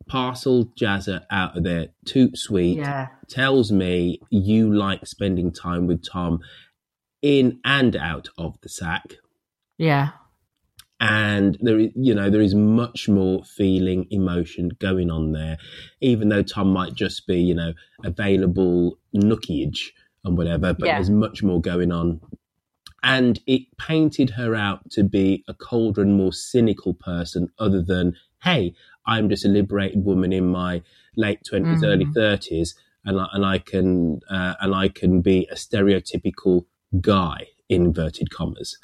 parceled 0.06 0.76
Jazza 0.76 1.24
out 1.30 1.56
of 1.56 1.64
there 1.64 1.88
too 2.04 2.30
sweet 2.34 2.76
Yeah, 2.78 3.08
tells 3.28 3.72
me 3.72 4.20
you 4.30 4.72
like 4.72 5.06
spending 5.06 5.50
time 5.50 5.86
with 5.86 6.04
Tom 6.08 6.40
in 7.22 7.58
and 7.64 7.96
out 7.96 8.28
of 8.38 8.54
the 8.62 8.68
sack. 8.68 9.14
yeah, 9.78 10.10
And 11.00 11.58
there 11.60 11.78
is, 11.78 11.90
you 11.96 12.14
know, 12.14 12.30
there 12.30 12.40
is 12.40 12.54
much 12.54 13.08
more 13.08 13.44
feeling, 13.44 14.06
emotion 14.10 14.70
going 14.78 15.10
on 15.10 15.32
there, 15.32 15.58
even 16.00 16.28
though 16.28 16.42
Tom 16.42 16.68
might 16.72 16.94
just 16.94 17.26
be, 17.26 17.40
you 17.40 17.54
know, 17.54 17.72
available 18.04 18.98
nookiage 19.14 19.90
and 20.24 20.38
whatever, 20.38 20.72
but 20.72 20.86
Yeah. 20.86 20.94
there's 20.94 21.10
much 21.10 21.42
more 21.42 21.60
going 21.60 21.92
on. 21.92 22.20
And 23.02 23.40
it 23.46 23.76
painted 23.76 24.30
her 24.30 24.54
out 24.54 24.90
to 24.92 25.02
be 25.04 25.44
a 25.46 25.52
colder 25.54 26.00
and 26.00 26.16
more 26.16 26.32
cynical 26.32 26.94
person, 26.94 27.48
other 27.58 27.82
than, 27.82 28.16
hey, 28.42 28.74
I'm 29.06 29.28
just 29.28 29.44
a 29.44 29.48
liberated 29.48 30.04
woman 30.04 30.32
in 30.32 30.46
my 30.46 30.82
late 31.16 31.40
20s, 31.44 31.82
Mhm. 31.82 31.86
early 31.92 32.06
30s, 32.06 32.74
and 33.04 33.20
I, 33.20 33.26
and 33.32 33.44
I 33.44 33.58
can 33.58 34.20
uh, 34.30 34.54
and 34.60 34.74
I 34.74 34.88
can 34.88 35.20
be 35.20 35.46
a 35.50 35.54
stereotypical 35.54 36.64
guy 37.00 37.48
in 37.68 37.84
inverted 37.86 38.30
commas 38.30 38.78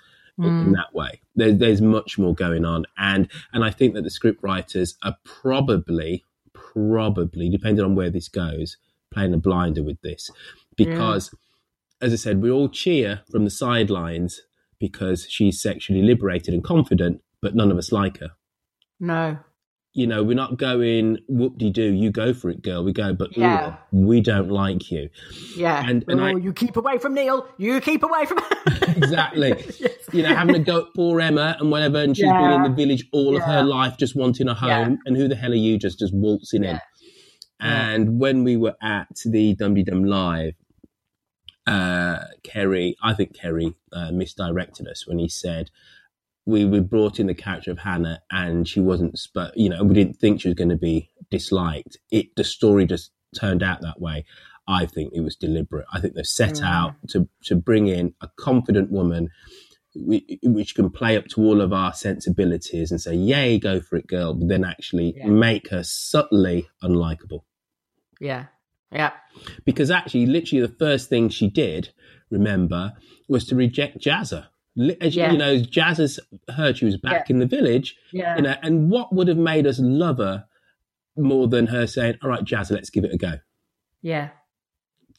in- 0.45 0.61
in 0.61 0.67
Mm. 0.69 0.73
that 0.75 0.95
way. 0.95 1.21
There, 1.37 1.53
there's 1.53 1.81
much 1.81 2.19
more 2.19 2.35
going 2.35 2.65
on, 2.65 2.87
and 2.97 3.29
and 3.53 3.65
I 3.65 3.71
think 3.71 3.95
that 3.95 4.03
the 4.03 4.11
script 4.11 4.43
writers 4.43 4.97
are 5.03 5.17
probably 5.25 6.25
probably 6.53 7.49
depending 7.49 7.85
on 7.85 7.95
where 7.95 8.11
this 8.11 8.29
goes, 8.29 8.77
playing 9.13 9.35
a 9.35 9.39
blinder 9.39 9.83
with 9.83 10.01
this 10.03 10.31
because, 10.77 11.35
as 12.01 12.13
I 12.13 12.17
said, 12.17 12.41
we 12.43 12.51
all 12.51 12.69
cheer 12.69 13.23
from 13.31 13.45
the 13.45 13.51
sidelines 13.51 14.43
because 14.79 15.27
she's 15.29 15.61
sexually 15.61 16.03
liberated 16.03 16.55
and 16.55 16.63
confident, 16.65 17.23
but 17.41 17.55
none 17.55 17.71
of 17.71 17.79
us 17.79 17.93
like 17.93 18.19
her. 18.19 18.31
no, 18.99 19.39
You 19.93 20.07
know, 20.07 20.23
we're 20.23 20.35
not 20.37 20.57
going 20.57 21.19
whoop 21.27 21.59
de 21.59 21.69
doo, 21.69 21.93
you 21.93 22.11
go 22.13 22.33
for 22.33 22.49
it, 22.49 22.63
girl. 22.63 22.85
We 22.85 22.93
go, 22.93 23.13
but 23.13 23.37
Yeah. 23.37 23.67
ugh, 23.67 23.75
we 23.91 24.21
don't 24.21 24.49
like 24.49 24.89
you. 24.93 25.11
yeah. 25.57 25.85
And- 25.89 26.05
and 26.07 26.21
oh, 26.21 26.25
I- 26.25 26.37
you 26.37 26.53
keep 26.53 26.77
away 26.77 26.99
from 26.99 27.15
Neil. 27.15 27.47
You 27.59 27.81
keep 27.81 28.05
away 28.05 28.25
from. 28.25 28.39
Her 28.39 28.47
Exactly. 28.97 29.65
You 30.13 30.23
know, 30.23 30.35
having 30.35 30.55
to 30.55 30.61
go 30.61 30.83
at 30.83 30.95
poor 30.95 31.21
Emma 31.21 31.57
and 31.59 31.73
whatever, 31.73 31.99
and 31.99 32.17
she's 32.17 32.25
been 32.27 32.53
in 32.53 32.63
the 32.63 32.69
village 32.71 33.05
all 33.13 33.37
of 33.37 33.43
her 33.43 33.65
life 33.65 33.97
just 33.99 34.15
wanting 34.15 34.47
a 34.49 34.55
home. 34.55 34.69
Yeah. 34.69 34.95
And 35.07 35.17
who 35.17 35.27
the 35.27 35.35
hell 35.35 35.51
are 35.51 35.57
you 35.57 35.77
just 35.77 35.99
just 35.99 36.15
waltzing 36.15 36.63
in? 36.63 36.77
Yeah. 36.77 36.81
And 37.93 38.21
when 38.21 38.45
we 38.45 38.57
were 38.57 38.77
at 38.81 39.09
the 39.27 39.55
Dum 39.57 39.75
Dum 39.75 40.05
Live, 40.05 40.55
uh, 41.67 42.25
Kerry, 42.43 42.97
I 43.03 43.13
think 43.15 43.35
Kerry 43.35 43.75
uh, 43.93 44.13
misdirected 44.13 44.87
us 44.89 45.07
when 45.07 45.19
he 45.19 45.29
said 45.29 45.71
we 46.47 46.65
we 46.65 46.81
brought 46.81 47.21
in 47.21 47.27
the 47.27 47.35
character 47.35 47.71
of 47.71 47.79
Hannah 47.79 48.23
and 48.31 48.67
she 48.67 48.81
wasn't, 48.81 49.19
sp- 49.21 49.55
you 49.55 49.69
know, 49.69 49.83
we 49.85 49.95
didn't 49.95 50.17
think 50.17 50.41
she 50.41 50.49
was 50.49 50.55
going 50.57 50.71
to 50.71 50.77
be 50.77 51.11
disliked. 51.31 51.99
It 52.11 52.35
the 52.37 52.45
story 52.45 52.87
just 52.87 53.11
turned 53.39 53.63
out 53.63 53.81
that 53.83 54.01
way. 54.01 54.25
I 54.69 54.87
think 54.87 55.13
it 55.15 55.21
was 55.21 55.37
deliberate. 55.37 55.87
I 55.93 56.01
think 56.01 56.15
they 56.15 56.23
set 56.23 56.55
Mm. 56.57 56.65
out 56.65 56.95
to 57.11 57.29
to 57.45 57.55
bring 57.57 57.87
in 57.89 58.15
a 58.21 58.29
confident 58.37 58.91
woman. 58.91 59.29
Which 59.97 60.77
can 60.77 60.89
play 60.91 61.17
up 61.17 61.27
to 61.31 61.41
all 61.43 61.61
of 61.61 61.73
our 61.73 61.93
sensibilities 61.93 62.93
and 62.93 63.01
say, 63.01 63.13
"Yay, 63.13 63.59
go 63.59 63.81
for 63.81 63.97
it, 63.97 64.07
girl!" 64.07 64.35
But 64.35 64.47
then 64.47 64.63
actually 64.65 65.15
Yeah. 65.17 65.27
make 65.27 65.71
her 65.71 65.83
subtly 65.83 66.69
unlikable 66.81 67.41
yeah, 68.21 68.47
yeah, 68.93 69.13
because 69.65 69.91
actually, 69.91 70.27
literally, 70.27 70.61
the 70.65 70.73
first 70.79 71.09
thing 71.09 71.29
she 71.29 71.49
did, 71.49 71.89
remember, 72.31 72.93
was 73.29 73.47
to 73.47 73.57
reject 73.57 73.99
Jazza. 73.99 74.47
Li- 74.77 74.97
As 75.01 75.15
you- 75.17 75.23
Yeah. 75.23 75.33
you 75.33 75.39
know, 75.39 75.57
Jazza's 75.59 76.21
heard 76.49 76.79
she 76.79 76.85
was 76.85 76.97
back 76.97 77.31
in 77.31 77.39
the 77.39 77.47
village, 77.47 77.97
yeah. 78.13 78.37
you 78.37 78.43
know, 78.43 78.55
and 78.63 78.91
what 78.91 79.13
would 79.15 79.29
have 79.29 79.37
made 79.37 79.67
us 79.67 79.79
love 79.81 80.19
her 80.19 80.45
more 81.17 81.49
than 81.49 81.67
her 81.69 81.87
saying, 81.87 82.17
"All 82.23 82.31
right, 82.31 82.45
Jazz, 82.45 82.71
let's 82.71 82.91
give 82.91 83.05
it 83.05 83.13
a 83.13 83.19
go." 83.19 83.35
yeah. 84.03 84.31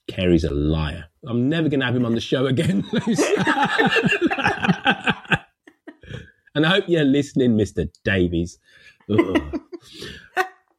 Kerry's 0.07 0.43
a 0.43 0.49
liar. 0.53 1.05
I'm 1.25 1.47
never 1.47 1.69
going 1.69 1.79
to 1.79 1.85
have 1.85 1.95
him 1.95 2.05
on 2.05 2.15
the 2.15 2.21
show 2.21 2.47
again. 2.47 2.83
And 6.53 6.65
I 6.65 6.69
hope 6.69 6.83
you're 6.89 7.05
listening, 7.05 7.55
Mr. 7.57 7.87
Davies. 8.03 8.57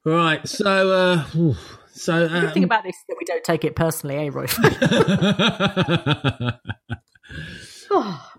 Right, 0.04 0.46
so 0.48 0.90
uh, 0.90 1.24
oof. 1.36 1.78
so 1.92 2.26
The 2.26 2.48
um, 2.48 2.52
thing 2.52 2.64
about 2.64 2.82
this 2.82 2.96
is 2.96 3.02
that 3.08 3.16
we 3.20 3.24
don't 3.24 3.44
take 3.44 3.64
it 3.64 3.76
personally, 3.76 4.16
eh, 4.16 4.30
Roy? 4.32 4.46
oh, 7.92 8.31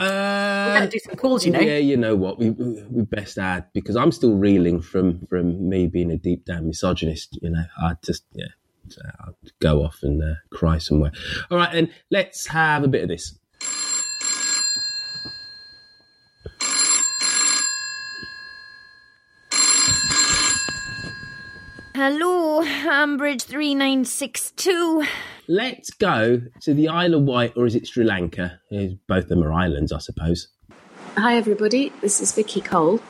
Uh, 0.00 0.78
going 0.78 0.82
to 0.82 0.88
do 0.88 0.98
some 1.00 1.16
calls, 1.16 1.44
you 1.44 1.50
know. 1.50 1.58
Yeah, 1.58 1.78
you 1.78 1.96
know 1.96 2.14
what? 2.14 2.38
We 2.38 2.50
we 2.50 3.02
best 3.02 3.36
add 3.36 3.66
because 3.72 3.96
I'm 3.96 4.12
still 4.12 4.34
reeling 4.36 4.80
from 4.80 5.26
from 5.26 5.68
me 5.68 5.88
being 5.88 6.12
a 6.12 6.16
deep 6.16 6.44
down 6.44 6.68
misogynist. 6.68 7.38
You 7.42 7.50
know, 7.50 7.64
I 7.82 7.96
just 8.04 8.24
yeah, 8.32 8.46
so 8.88 9.02
I'll 9.20 9.36
go 9.60 9.82
off 9.82 9.98
and 10.02 10.22
uh, 10.22 10.34
cry 10.50 10.78
somewhere. 10.78 11.10
All 11.50 11.58
right, 11.58 11.72
then 11.72 11.90
let's 12.12 12.46
have 12.46 12.84
a 12.84 12.88
bit 12.88 13.02
of 13.02 13.08
this. 13.08 13.36
Hello, 21.96 22.62
Ambridge 22.62 23.42
3962. 23.42 25.04
Let's 25.50 25.88
go 25.88 26.42
to 26.60 26.74
the 26.74 26.88
Isle 26.88 27.14
of 27.14 27.22
Wight, 27.22 27.54
or 27.56 27.64
is 27.64 27.74
it 27.74 27.86
Sri 27.86 28.04
Lanka? 28.04 28.60
Both 29.06 29.24
of 29.24 29.28
them 29.30 29.42
are 29.42 29.50
islands, 29.50 29.92
I 29.92 29.98
suppose. 29.98 30.48
Hi, 31.16 31.38
everybody. 31.38 31.90
This 32.02 32.20
is 32.20 32.34
Vicky 32.34 32.60
Cole. 32.60 33.00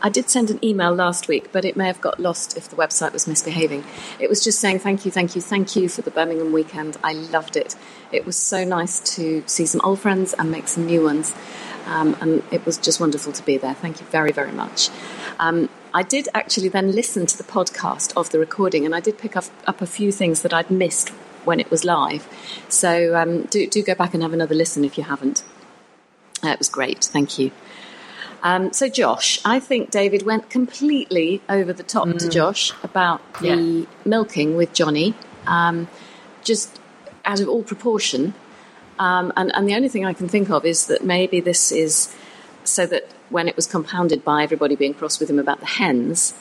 I 0.00 0.08
did 0.08 0.30
send 0.30 0.48
an 0.48 0.58
email 0.64 0.94
last 0.94 1.28
week, 1.28 1.52
but 1.52 1.66
it 1.66 1.76
may 1.76 1.86
have 1.86 2.00
got 2.00 2.18
lost 2.18 2.56
if 2.56 2.66
the 2.70 2.76
website 2.76 3.12
was 3.12 3.28
misbehaving. 3.28 3.84
It 4.18 4.30
was 4.30 4.42
just 4.42 4.58
saying 4.58 4.78
thank 4.78 5.04
you, 5.04 5.10
thank 5.10 5.36
you, 5.36 5.42
thank 5.42 5.76
you 5.76 5.90
for 5.90 6.00
the 6.00 6.10
Birmingham 6.10 6.50
weekend. 6.50 6.96
I 7.04 7.12
loved 7.12 7.58
it. 7.58 7.76
It 8.10 8.24
was 8.24 8.36
so 8.38 8.64
nice 8.64 9.00
to 9.16 9.44
see 9.46 9.66
some 9.66 9.82
old 9.84 10.00
friends 10.00 10.32
and 10.32 10.50
make 10.50 10.68
some 10.68 10.86
new 10.86 11.04
ones. 11.04 11.34
Um, 11.84 12.16
and 12.22 12.42
it 12.50 12.64
was 12.64 12.78
just 12.78 13.00
wonderful 13.00 13.34
to 13.34 13.44
be 13.44 13.58
there. 13.58 13.74
Thank 13.74 14.00
you 14.00 14.06
very, 14.06 14.32
very 14.32 14.52
much. 14.52 14.88
Um, 15.38 15.68
I 15.92 16.04
did 16.04 16.30
actually 16.32 16.70
then 16.70 16.92
listen 16.92 17.26
to 17.26 17.36
the 17.36 17.44
podcast 17.44 18.16
of 18.16 18.30
the 18.30 18.38
recording, 18.38 18.86
and 18.86 18.94
I 18.94 19.00
did 19.00 19.18
pick 19.18 19.36
up, 19.36 19.44
up 19.66 19.82
a 19.82 19.86
few 19.86 20.10
things 20.10 20.40
that 20.40 20.54
I'd 20.54 20.70
missed 20.70 21.12
when 21.46 21.60
it 21.60 21.70
was 21.70 21.84
live. 21.84 22.28
So 22.68 23.16
um, 23.16 23.42
do, 23.44 23.66
do 23.66 23.82
go 23.82 23.94
back 23.94 24.14
and 24.14 24.22
have 24.22 24.32
another 24.32 24.54
listen 24.54 24.84
if 24.84 24.98
you 24.98 25.04
haven't. 25.04 25.44
Uh, 26.44 26.48
it 26.48 26.58
was 26.58 26.68
great. 26.68 27.04
Thank 27.04 27.38
you. 27.38 27.50
Um, 28.42 28.72
so, 28.72 28.88
Josh, 28.88 29.40
I 29.44 29.58
think 29.58 29.90
David 29.90 30.24
went 30.24 30.50
completely 30.50 31.42
over 31.48 31.72
the 31.72 31.82
top 31.82 32.06
mm. 32.06 32.18
to 32.18 32.28
Josh 32.28 32.72
about 32.82 33.20
the 33.40 33.48
yeah. 33.48 33.86
milking 34.04 34.56
with 34.56 34.72
Johnny, 34.72 35.14
um, 35.46 35.88
just 36.44 36.78
out 37.24 37.40
of 37.40 37.48
all 37.48 37.62
proportion. 37.62 38.34
Um, 38.98 39.32
and, 39.36 39.54
and 39.54 39.68
the 39.68 39.74
only 39.74 39.88
thing 39.88 40.04
I 40.04 40.12
can 40.12 40.28
think 40.28 40.50
of 40.50 40.64
is 40.64 40.86
that 40.86 41.04
maybe 41.04 41.40
this 41.40 41.72
is 41.72 42.14
so 42.64 42.86
that 42.86 43.10
when 43.30 43.48
it 43.48 43.56
was 43.56 43.66
compounded 43.66 44.24
by 44.24 44.42
everybody 44.42 44.76
being 44.76 44.94
cross 44.94 45.18
with 45.18 45.28
him 45.28 45.38
about 45.38 45.60
the 45.60 45.66
hens, 45.66 46.34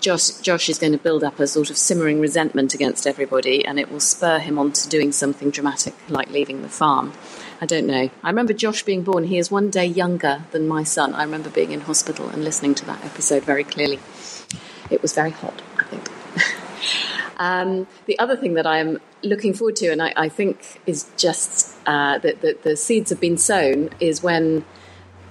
Josh, 0.00 0.30
Josh 0.40 0.68
is 0.68 0.78
going 0.78 0.92
to 0.92 0.98
build 0.98 1.24
up 1.24 1.40
a 1.40 1.46
sort 1.46 1.70
of 1.70 1.76
simmering 1.76 2.20
resentment 2.20 2.74
against 2.74 3.06
everybody, 3.06 3.64
and 3.64 3.78
it 3.78 3.90
will 3.90 4.00
spur 4.00 4.38
him 4.38 4.58
on 4.58 4.72
to 4.72 4.88
doing 4.88 5.12
something 5.12 5.50
dramatic 5.50 5.94
like 6.08 6.30
leaving 6.30 6.62
the 6.62 6.68
farm. 6.68 7.12
I 7.60 7.66
don't 7.66 7.86
know. 7.86 8.10
I 8.22 8.28
remember 8.28 8.52
Josh 8.52 8.82
being 8.82 9.02
born. 9.02 9.24
He 9.24 9.38
is 9.38 9.50
one 9.50 9.70
day 9.70 9.86
younger 9.86 10.44
than 10.50 10.68
my 10.68 10.82
son. 10.82 11.14
I 11.14 11.22
remember 11.22 11.48
being 11.48 11.72
in 11.72 11.80
hospital 11.80 12.28
and 12.28 12.44
listening 12.44 12.74
to 12.76 12.84
that 12.86 13.04
episode 13.04 13.44
very 13.44 13.64
clearly. 13.64 13.98
It 14.90 15.00
was 15.02 15.14
very 15.14 15.30
hot, 15.30 15.62
I 15.78 15.84
think. 15.84 16.10
um, 17.38 17.86
the 18.04 18.18
other 18.18 18.36
thing 18.36 18.54
that 18.54 18.66
I 18.66 18.78
am 18.78 19.00
looking 19.22 19.54
forward 19.54 19.76
to, 19.76 19.88
and 19.88 20.02
I, 20.02 20.12
I 20.16 20.28
think 20.28 20.80
is 20.86 21.10
just 21.16 21.76
uh, 21.86 22.18
that 22.18 22.42
the, 22.42 22.58
the 22.62 22.76
seeds 22.76 23.10
have 23.10 23.20
been 23.20 23.38
sown, 23.38 23.90
is 24.00 24.22
when 24.22 24.64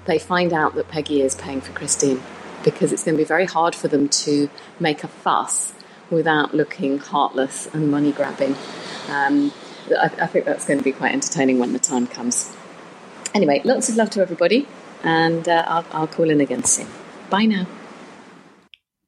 they 0.05 0.17
find 0.17 0.51
out 0.51 0.75
that 0.75 0.89
Peggy 0.89 1.21
is 1.21 1.35
paying 1.35 1.61
for 1.61 1.71
Christine 1.73 2.21
because 2.65 2.91
it's 2.91 3.05
going 3.05 3.15
to 3.15 3.23
be 3.23 3.27
very 3.27 3.45
hard 3.45 3.73
for 3.73 3.87
them 3.87 4.09
to 4.09 4.49
make 4.79 5.05
a 5.05 5.07
fuss 5.07 5.73
without 6.09 6.53
looking 6.53 6.97
heartless 6.97 7.67
and 7.73 7.89
money 7.89 8.11
grabbing. 8.11 8.55
Um, 9.09 9.53
I, 9.89 10.11
I 10.19 10.27
think 10.27 10.45
that's 10.45 10.65
going 10.65 10.79
to 10.79 10.83
be 10.83 10.91
quite 10.91 11.13
entertaining 11.13 11.59
when 11.59 11.71
the 11.71 11.79
time 11.79 12.07
comes. 12.07 12.53
Anyway, 13.33 13.61
lots 13.63 13.87
of 13.87 13.95
love 13.95 14.09
to 14.11 14.21
everybody, 14.21 14.67
and 15.03 15.47
uh, 15.47 15.63
I'll, 15.67 15.85
I'll 15.91 16.07
call 16.07 16.29
in 16.29 16.41
again 16.41 16.63
soon. 16.63 16.87
Bye 17.29 17.45
now. 17.45 17.67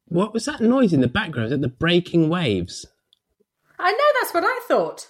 What 0.06 0.32
was 0.32 0.46
that 0.46 0.60
noise 0.60 0.92
in 0.92 1.00
the 1.00 1.08
background? 1.08 1.46
Is 1.46 1.50
that 1.50 1.60
the 1.60 1.68
breaking 1.68 2.28
waves? 2.28 2.86
I 3.78 3.92
know 3.92 4.20
that's 4.20 4.34
what 4.34 4.44
I 4.44 4.60
thought. 4.66 5.08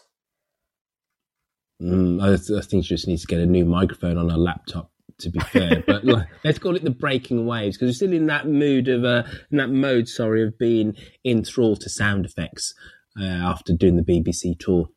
Mm, 1.81 2.21
I, 2.21 2.59
I, 2.59 2.61
think 2.61 2.85
she 2.85 2.95
just 2.95 3.07
needs 3.07 3.23
to 3.23 3.29
get 3.29 3.39
a 3.39 3.47
new 3.47 3.65
microphone 3.65 4.19
on 4.19 4.31
her 4.31 4.37
laptop. 4.37 4.91
To 5.21 5.31
be 5.31 5.41
fair, 5.41 5.83
but 5.87 6.05
like, 6.05 6.29
let's 6.45 6.59
call 6.59 6.77
it 6.77 6.85
the 6.85 6.91
breaking 6.91 7.45
waves 7.45 7.77
because 7.77 7.89
we're 7.89 7.95
still 7.95 8.13
in 8.13 8.27
that 8.27 8.47
mood 8.47 8.89
of 8.89 9.05
uh, 9.05 9.25
in 9.51 9.59
that 9.59 9.71
mode. 9.71 10.09
Sorry, 10.09 10.45
of 10.45 10.59
being 10.59 10.95
enthralled 11.25 11.81
to 11.81 11.89
sound 11.89 12.25
effects 12.25 12.75
uh, 13.21 13.25
after 13.25 13.73
doing 13.73 13.97
the 13.97 14.03
BBC 14.03 14.59
tour 14.59 14.89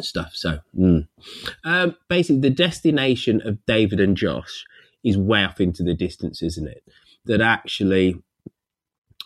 stuff. 0.00 0.32
So, 0.34 0.60
mm. 0.76 1.08
um, 1.64 1.96
basically, 2.08 2.40
the 2.40 2.50
destination 2.50 3.42
of 3.44 3.64
David 3.66 4.00
and 4.00 4.16
Josh 4.16 4.64
is 5.02 5.18
way 5.18 5.44
off 5.44 5.60
into 5.60 5.82
the 5.82 5.94
distance, 5.94 6.42
isn't 6.42 6.68
it? 6.68 6.84
That 7.26 7.40
actually, 7.40 8.22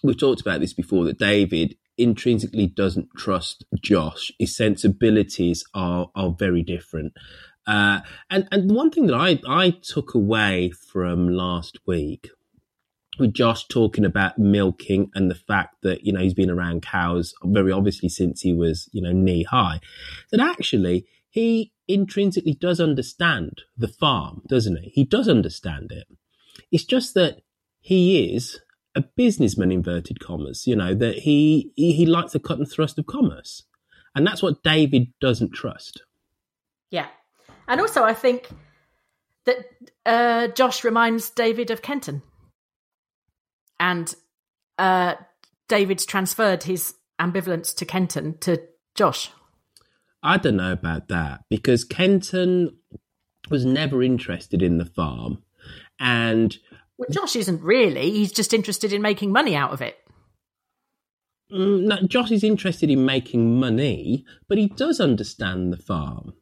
we've 0.02 0.18
talked 0.18 0.40
about 0.40 0.60
this 0.60 0.72
before. 0.72 1.04
That 1.04 1.18
David 1.18 1.76
intrinsically 1.96 2.66
doesn't 2.66 3.08
trust 3.16 3.64
Josh. 3.80 4.32
His 4.38 4.56
sensibilities 4.56 5.64
are 5.74 6.10
are 6.14 6.34
very 6.36 6.62
different. 6.62 7.12
Uh, 7.68 8.00
and 8.30 8.48
and 8.50 8.74
one 8.74 8.90
thing 8.90 9.06
that 9.06 9.14
I 9.14 9.38
I 9.46 9.70
took 9.70 10.14
away 10.14 10.70
from 10.70 11.28
last 11.28 11.78
week 11.86 12.30
with 13.18 13.34
Josh 13.34 13.66
talking 13.66 14.04
about 14.04 14.38
milking 14.38 15.10
and 15.14 15.30
the 15.30 15.34
fact 15.34 15.76
that, 15.82 16.04
you 16.04 16.12
know, 16.12 16.20
he's 16.20 16.34
been 16.34 16.50
around 16.50 16.82
cows 16.82 17.34
very 17.44 17.72
obviously 17.72 18.08
since 18.08 18.40
he 18.40 18.54
was, 18.54 18.88
you 18.92 19.02
know, 19.02 19.12
knee 19.12 19.42
high, 19.42 19.80
that 20.30 20.40
actually 20.40 21.06
he 21.28 21.72
intrinsically 21.86 22.54
does 22.54 22.80
understand 22.80 23.62
the 23.76 23.88
farm, 23.88 24.42
doesn't 24.48 24.78
he? 24.78 24.90
He 24.90 25.04
does 25.04 25.28
understand 25.28 25.92
it. 25.92 26.06
It's 26.70 26.84
just 26.84 27.14
that 27.14 27.42
he 27.80 28.34
is 28.34 28.60
a 28.94 29.02
businessman, 29.02 29.72
inverted 29.72 30.20
commas, 30.20 30.66
you 30.66 30.76
know, 30.76 30.94
that 30.94 31.20
he, 31.20 31.72
he, 31.76 31.92
he 31.92 32.06
likes 32.06 32.32
the 32.32 32.40
cut 32.40 32.58
and 32.58 32.70
thrust 32.70 32.98
of 32.98 33.06
commerce. 33.06 33.64
And 34.14 34.26
that's 34.26 34.42
what 34.42 34.62
David 34.62 35.08
doesn't 35.20 35.52
trust. 35.52 36.02
And 37.68 37.80
also, 37.80 38.02
I 38.02 38.14
think 38.14 38.48
that 39.44 39.66
uh, 40.06 40.48
Josh 40.48 40.82
reminds 40.82 41.30
David 41.30 41.70
of 41.70 41.82
Kenton 41.82 42.22
and 43.78 44.14
uh, 44.78 45.14
David's 45.68 46.06
transferred 46.06 46.64
his 46.64 46.94
ambivalence 47.20 47.74
to 47.76 47.84
Kenton 47.84 48.38
to 48.38 48.60
Josh. 48.94 49.30
I 50.22 50.36
don't 50.36 50.56
know 50.56 50.72
about 50.72 51.08
that 51.08 51.44
because 51.48 51.84
Kenton 51.84 52.76
was 53.50 53.64
never 53.64 54.02
interested 54.02 54.62
in 54.62 54.78
the 54.78 54.84
farm, 54.84 55.42
and 56.00 56.56
well, 56.96 57.08
Josh 57.10 57.36
isn't 57.36 57.62
really. 57.62 58.10
He's 58.10 58.32
just 58.32 58.52
interested 58.52 58.92
in 58.92 59.00
making 59.00 59.30
money 59.30 59.54
out 59.54 59.72
of 59.72 59.80
it. 59.80 59.96
Mm, 61.52 61.84
no, 61.84 61.96
Josh 62.06 62.30
is 62.30 62.44
interested 62.44 62.90
in 62.90 63.04
making 63.04 63.58
money, 63.58 64.24
but 64.48 64.58
he 64.58 64.66
does 64.68 65.00
understand 65.00 65.72
the 65.72 65.76
farm, 65.76 66.34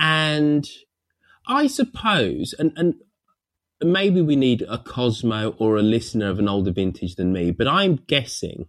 and 0.00 0.66
I 1.46 1.66
suppose, 1.66 2.54
and 2.58 2.72
and 2.76 2.94
maybe 3.82 4.22
we 4.22 4.34
need 4.34 4.62
a 4.62 4.78
Cosmo 4.78 5.54
or 5.58 5.76
a 5.76 5.82
listener 5.82 6.30
of 6.30 6.38
an 6.38 6.48
older 6.48 6.72
vintage 6.72 7.16
than 7.16 7.32
me, 7.32 7.50
but 7.50 7.68
I'm 7.68 7.96
guessing 8.08 8.66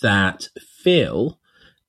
that 0.00 0.48
Phil, 0.82 1.40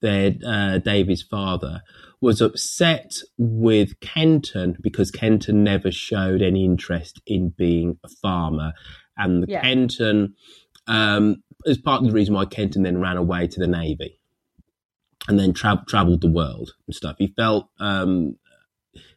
their 0.02 0.34
uh, 0.44 0.78
Davy's 0.78 1.22
father, 1.22 1.82
was 2.20 2.40
upset 2.40 3.14
with 3.38 4.00
Kenton 4.00 4.78
because 4.80 5.12
Kenton 5.12 5.62
never 5.62 5.92
showed 5.92 6.42
any 6.42 6.64
interest 6.64 7.20
in 7.26 7.50
being 7.50 7.98
a 8.04 8.08
farmer, 8.20 8.72
and 9.16 9.44
the 9.44 9.46
yeah. 9.48 9.62
Kenton 9.62 10.34
um, 10.88 11.36
is 11.66 11.78
part 11.78 12.02
of 12.02 12.08
the 12.08 12.14
reason 12.14 12.34
why 12.34 12.46
Kenton 12.46 12.82
then 12.82 13.00
ran 13.00 13.16
away 13.16 13.46
to 13.46 13.60
the 13.60 13.68
navy 13.68 14.18
and 15.28 15.38
then 15.38 15.52
tra- 15.52 15.84
traveled 15.88 16.20
the 16.20 16.30
world 16.30 16.72
and 16.86 16.94
stuff. 16.94 17.16
He 17.18 17.28
felt 17.28 17.68
um, 17.80 18.36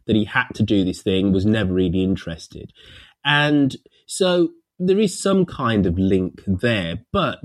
that 0.05 0.15
he 0.15 0.25
had 0.25 0.47
to 0.55 0.63
do 0.63 0.83
this 0.83 1.01
thing, 1.01 1.31
was 1.31 1.45
never 1.45 1.73
really 1.73 2.03
interested. 2.03 2.71
And 3.25 3.75
so 4.05 4.49
there 4.79 4.99
is 4.99 5.21
some 5.21 5.45
kind 5.45 5.85
of 5.85 5.97
link 5.97 6.41
there, 6.45 6.99
but 7.11 7.39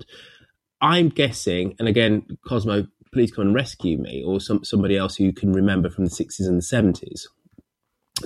I'm 0.80 1.08
guessing, 1.08 1.74
and 1.78 1.88
again, 1.88 2.26
Cosmo, 2.46 2.86
please 3.12 3.32
come 3.32 3.46
and 3.46 3.54
rescue 3.54 3.98
me, 3.98 4.22
or 4.26 4.40
some, 4.40 4.64
somebody 4.64 4.96
else 4.96 5.16
who 5.16 5.32
can 5.32 5.52
remember 5.52 5.90
from 5.90 6.04
the 6.04 6.10
60s 6.10 6.46
and 6.46 6.58
the 6.58 6.62
70s, 6.62 7.22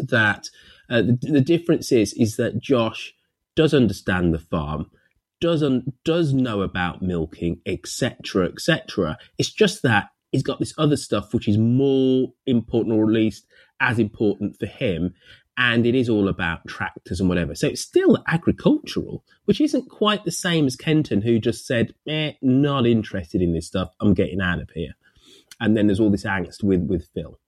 that 0.08 0.48
uh, 0.90 1.02
the, 1.02 1.18
the 1.22 1.40
difference 1.40 1.90
is, 1.92 2.12
is 2.14 2.36
that 2.36 2.60
Josh 2.60 3.14
does 3.56 3.74
understand 3.74 4.32
the 4.32 4.38
farm, 4.38 4.90
doesn't 5.40 5.92
does 6.04 6.32
know 6.32 6.62
about 6.62 7.02
milking, 7.02 7.60
etc., 7.66 8.46
etc. 8.46 9.18
It's 9.38 9.52
just 9.52 9.82
that 9.82 10.08
he's 10.32 10.42
got 10.42 10.58
this 10.58 10.74
other 10.78 10.96
stuff 10.96 11.32
which 11.32 11.48
is 11.48 11.58
more 11.58 12.32
important, 12.46 12.94
or 12.94 13.04
at 13.04 13.10
least 13.10 13.46
as 13.80 13.98
important 13.98 14.58
for 14.58 14.66
him. 14.66 15.14
And 15.58 15.86
it 15.86 15.94
is 15.94 16.10
all 16.10 16.28
about 16.28 16.66
tractors 16.68 17.18
and 17.18 17.30
whatever. 17.30 17.54
So 17.54 17.68
it's 17.68 17.80
still 17.80 18.22
agricultural, 18.26 19.24
which 19.46 19.60
isn't 19.60 19.88
quite 19.88 20.24
the 20.24 20.30
same 20.30 20.66
as 20.66 20.76
Kenton, 20.76 21.22
who 21.22 21.38
just 21.38 21.66
said, 21.66 21.94
eh, 22.06 22.32
not 22.42 22.86
interested 22.86 23.40
in 23.40 23.54
this 23.54 23.66
stuff. 23.66 23.88
I'm 23.98 24.12
getting 24.12 24.42
out 24.42 24.60
of 24.60 24.68
here. 24.74 24.92
And 25.58 25.74
then 25.74 25.86
there's 25.86 26.00
all 26.00 26.10
this 26.10 26.24
angst 26.24 26.62
with, 26.62 26.82
with 26.82 27.08
Phil. 27.14 27.38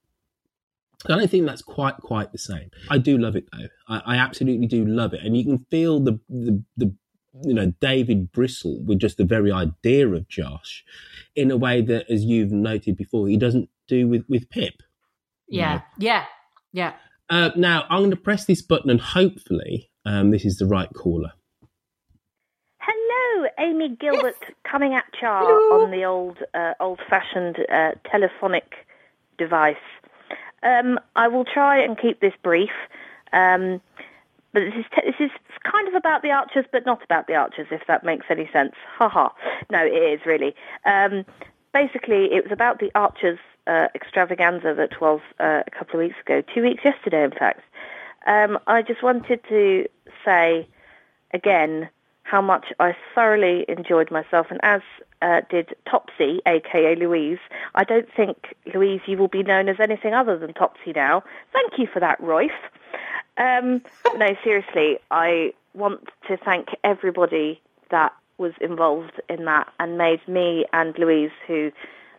I 1.06 1.16
don't 1.16 1.30
think 1.30 1.46
that's 1.46 1.62
quite 1.62 1.96
quite 1.98 2.32
the 2.32 2.38
same. 2.38 2.70
I 2.90 2.98
do 2.98 3.18
love 3.18 3.36
it 3.36 3.44
though. 3.52 3.68
I, 3.88 4.14
I 4.14 4.16
absolutely 4.16 4.66
do 4.66 4.84
love 4.84 5.14
it, 5.14 5.20
and 5.22 5.36
you 5.36 5.44
can 5.44 5.64
feel 5.70 6.00
the, 6.00 6.18
the 6.28 6.62
the 6.76 6.94
you 7.44 7.54
know 7.54 7.72
David 7.80 8.32
bristle 8.32 8.82
with 8.84 8.98
just 8.98 9.16
the 9.16 9.24
very 9.24 9.52
idea 9.52 10.08
of 10.08 10.28
Josh, 10.28 10.84
in 11.34 11.50
a 11.50 11.56
way 11.56 11.82
that, 11.82 12.10
as 12.10 12.24
you've 12.24 12.52
noted 12.52 12.96
before, 12.96 13.28
he 13.28 13.36
doesn't 13.36 13.68
do 13.86 14.08
with 14.08 14.24
with 14.28 14.50
Pip. 14.50 14.74
Yeah, 15.48 15.82
yeah, 15.98 16.24
yeah. 16.72 16.94
Uh, 17.30 17.50
now 17.56 17.84
I'm 17.90 18.00
going 18.00 18.10
to 18.10 18.16
press 18.16 18.46
this 18.46 18.62
button, 18.62 18.90
and 18.90 19.00
hopefully, 19.00 19.90
um, 20.04 20.30
this 20.30 20.44
is 20.44 20.56
the 20.56 20.66
right 20.66 20.92
caller. 20.94 21.32
Hello, 22.80 23.48
Amy 23.58 23.96
Gilbert, 24.00 24.34
yes. 24.40 24.52
coming 24.64 24.94
at 24.94 25.04
you 25.20 25.28
on 25.28 25.90
the 25.90 26.04
old, 26.04 26.38
uh, 26.54 26.72
old-fashioned 26.80 27.58
uh, 27.70 27.90
telephonic 28.10 28.86
device. 29.36 29.76
Um, 30.62 30.98
I 31.14 31.28
will 31.28 31.44
try 31.44 31.82
and 31.82 31.98
keep 31.98 32.20
this 32.20 32.32
brief, 32.42 32.70
um, 33.32 33.80
but 34.52 34.60
this 34.60 34.74
is 34.74 34.84
te- 34.94 35.06
this 35.06 35.20
is 35.20 35.30
kind 35.62 35.88
of 35.88 35.94
about 35.94 36.22
the 36.22 36.30
Archers, 36.30 36.64
but 36.72 36.86
not 36.86 37.02
about 37.02 37.26
the 37.26 37.34
Archers, 37.34 37.68
if 37.70 37.86
that 37.86 38.04
makes 38.04 38.26
any 38.30 38.48
sense. 38.52 38.74
Ha 38.96 39.08
ha. 39.08 39.34
No, 39.70 39.84
it 39.84 39.90
is 39.90 40.20
really. 40.26 40.54
Um, 40.84 41.24
basically, 41.72 42.32
it 42.32 42.44
was 42.44 42.52
about 42.52 42.78
the 42.78 42.90
Archers 42.94 43.38
uh, 43.66 43.88
extravaganza 43.94 44.74
that 44.74 45.00
was 45.00 45.20
uh, 45.38 45.62
a 45.66 45.70
couple 45.70 46.00
of 46.00 46.06
weeks 46.06 46.20
ago, 46.20 46.42
two 46.54 46.62
weeks 46.62 46.84
yesterday, 46.84 47.24
in 47.24 47.30
fact. 47.30 47.62
Um, 48.26 48.58
I 48.66 48.82
just 48.82 49.02
wanted 49.02 49.40
to 49.48 49.86
say 50.24 50.68
again 51.32 51.88
how 52.22 52.42
much 52.42 52.66
I 52.78 52.94
thoroughly 53.14 53.64
enjoyed 53.68 54.10
myself, 54.10 54.48
and 54.50 54.60
as 54.62 54.82
uh, 55.22 55.40
did 55.50 55.74
Topsy, 55.86 56.40
aka 56.46 56.94
Louise. 56.94 57.38
I 57.74 57.84
don't 57.84 58.08
think, 58.14 58.54
Louise, 58.74 59.00
you 59.06 59.16
will 59.16 59.28
be 59.28 59.42
known 59.42 59.68
as 59.68 59.76
anything 59.80 60.14
other 60.14 60.38
than 60.38 60.52
Topsy 60.52 60.92
now. 60.94 61.22
Thank 61.52 61.78
you 61.78 61.86
for 61.92 62.00
that, 62.00 62.20
Royce. 62.20 62.50
Um, 63.38 63.82
no, 64.16 64.26
seriously, 64.42 64.98
I 65.10 65.52
want 65.74 66.08
to 66.28 66.36
thank 66.36 66.68
everybody 66.84 67.60
that 67.90 68.12
was 68.36 68.52
involved 68.60 69.20
in 69.28 69.44
that 69.44 69.68
and 69.78 69.98
made 69.98 70.26
me 70.28 70.64
and 70.72 70.96
Louise, 70.98 71.30
who 71.46 71.70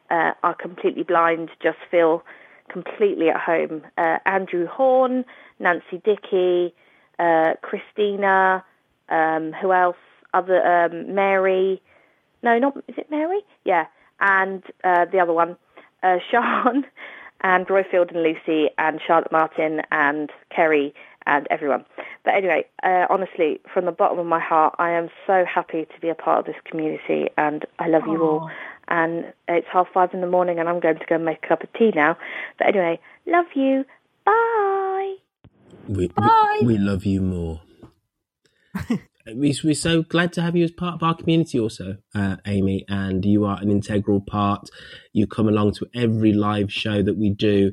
uh, 0.10 0.32
are 0.44 0.56
completely 0.56 1.04
blind, 1.04 1.50
just 1.62 1.78
feel 1.92 2.24
completely 2.70 3.30
at 3.30 3.40
home. 3.40 3.84
Uh, 3.98 4.18
Andrew 4.26 4.68
Horn, 4.68 5.26
Nancy 5.60 6.02
Dickey, 6.04 6.74
uh, 7.18 7.54
Christina, 7.62 8.64
um, 9.10 9.54
who 9.62 9.74
else? 9.74 9.98
Other 10.34 10.62
um, 10.66 11.16
Mary. 11.16 11.82
No, 12.44 12.58
not 12.60 12.78
is 12.88 12.96
it 12.98 13.10
Mary? 13.10 13.42
Yeah, 13.66 13.86
and 14.20 14.64
uh, 14.84 15.06
the 15.12 15.20
other 15.20 15.34
one, 15.34 15.58
uh, 16.04 16.18
Sean, 16.32 16.86
and 17.42 17.68
Roifield 17.68 18.14
and 18.14 18.24
Lucy, 18.24 18.70
and 18.78 19.00
Charlotte 19.06 19.32
Martin, 19.32 19.82
and 19.92 20.30
Kerry, 20.56 20.94
and 21.30 21.48
everyone. 21.52 21.86
But 22.26 22.34
anyway, 22.34 22.66
uh, 22.84 23.06
honestly, 23.10 23.62
from 23.72 23.86
the 23.86 23.92
bottom 23.92 24.18
of 24.18 24.26
my 24.26 24.40
heart, 24.40 24.76
I 24.80 24.90
am 24.92 25.10
so 25.28 25.46
happy 25.46 25.86
to 25.86 26.02
be 26.02 26.10
a 26.10 26.16
part 26.16 26.40
of 26.40 26.46
this 26.46 26.62
community, 26.70 27.30
and 27.38 27.66
I 27.78 27.88
love 27.88 28.04
you 28.08 28.22
all. 28.24 28.50
And 28.88 29.32
it's 29.48 29.68
half 29.72 29.88
five 29.94 30.10
in 30.14 30.22
the 30.22 30.28
morning, 30.28 30.60
and 30.60 30.68
I'm 30.68 30.80
going 30.80 30.98
to 30.98 31.06
go 31.08 31.16
and 31.16 31.26
make 31.26 31.38
a 31.44 31.48
cup 31.48 31.64
of 31.64 31.72
tea 31.74 31.92
now. 31.96 32.18
But 32.58 32.70
anyway, 32.70 33.00
love 33.28 33.46
you. 33.56 33.86
Bye. 34.26 35.16
We, 35.88 36.08
Bye. 36.08 36.58
we, 36.62 36.68
we 36.68 36.78
love 36.80 37.06
you 37.06 37.22
more. 37.22 37.62
we, 39.36 39.56
we're 39.64 39.76
so 39.76 40.02
glad 40.02 40.34
to 40.34 40.42
have 40.42 40.56
you 40.56 40.64
as 40.64 40.72
part 40.72 40.96
of 40.96 41.04
our 41.04 41.14
community, 41.14 41.60
also, 41.60 41.98
uh, 42.16 42.38
Amy. 42.48 42.86
And 42.90 43.24
you 43.24 43.46
are 43.46 43.60
an 43.62 43.70
integral 43.70 44.22
part. 44.22 44.70
You 45.14 45.28
come 45.28 45.48
along 45.48 45.74
to 45.74 45.88
every 45.94 46.34
live 46.34 46.74
show 46.74 47.04
that 47.04 47.18
we 47.18 47.30
do. 47.30 47.72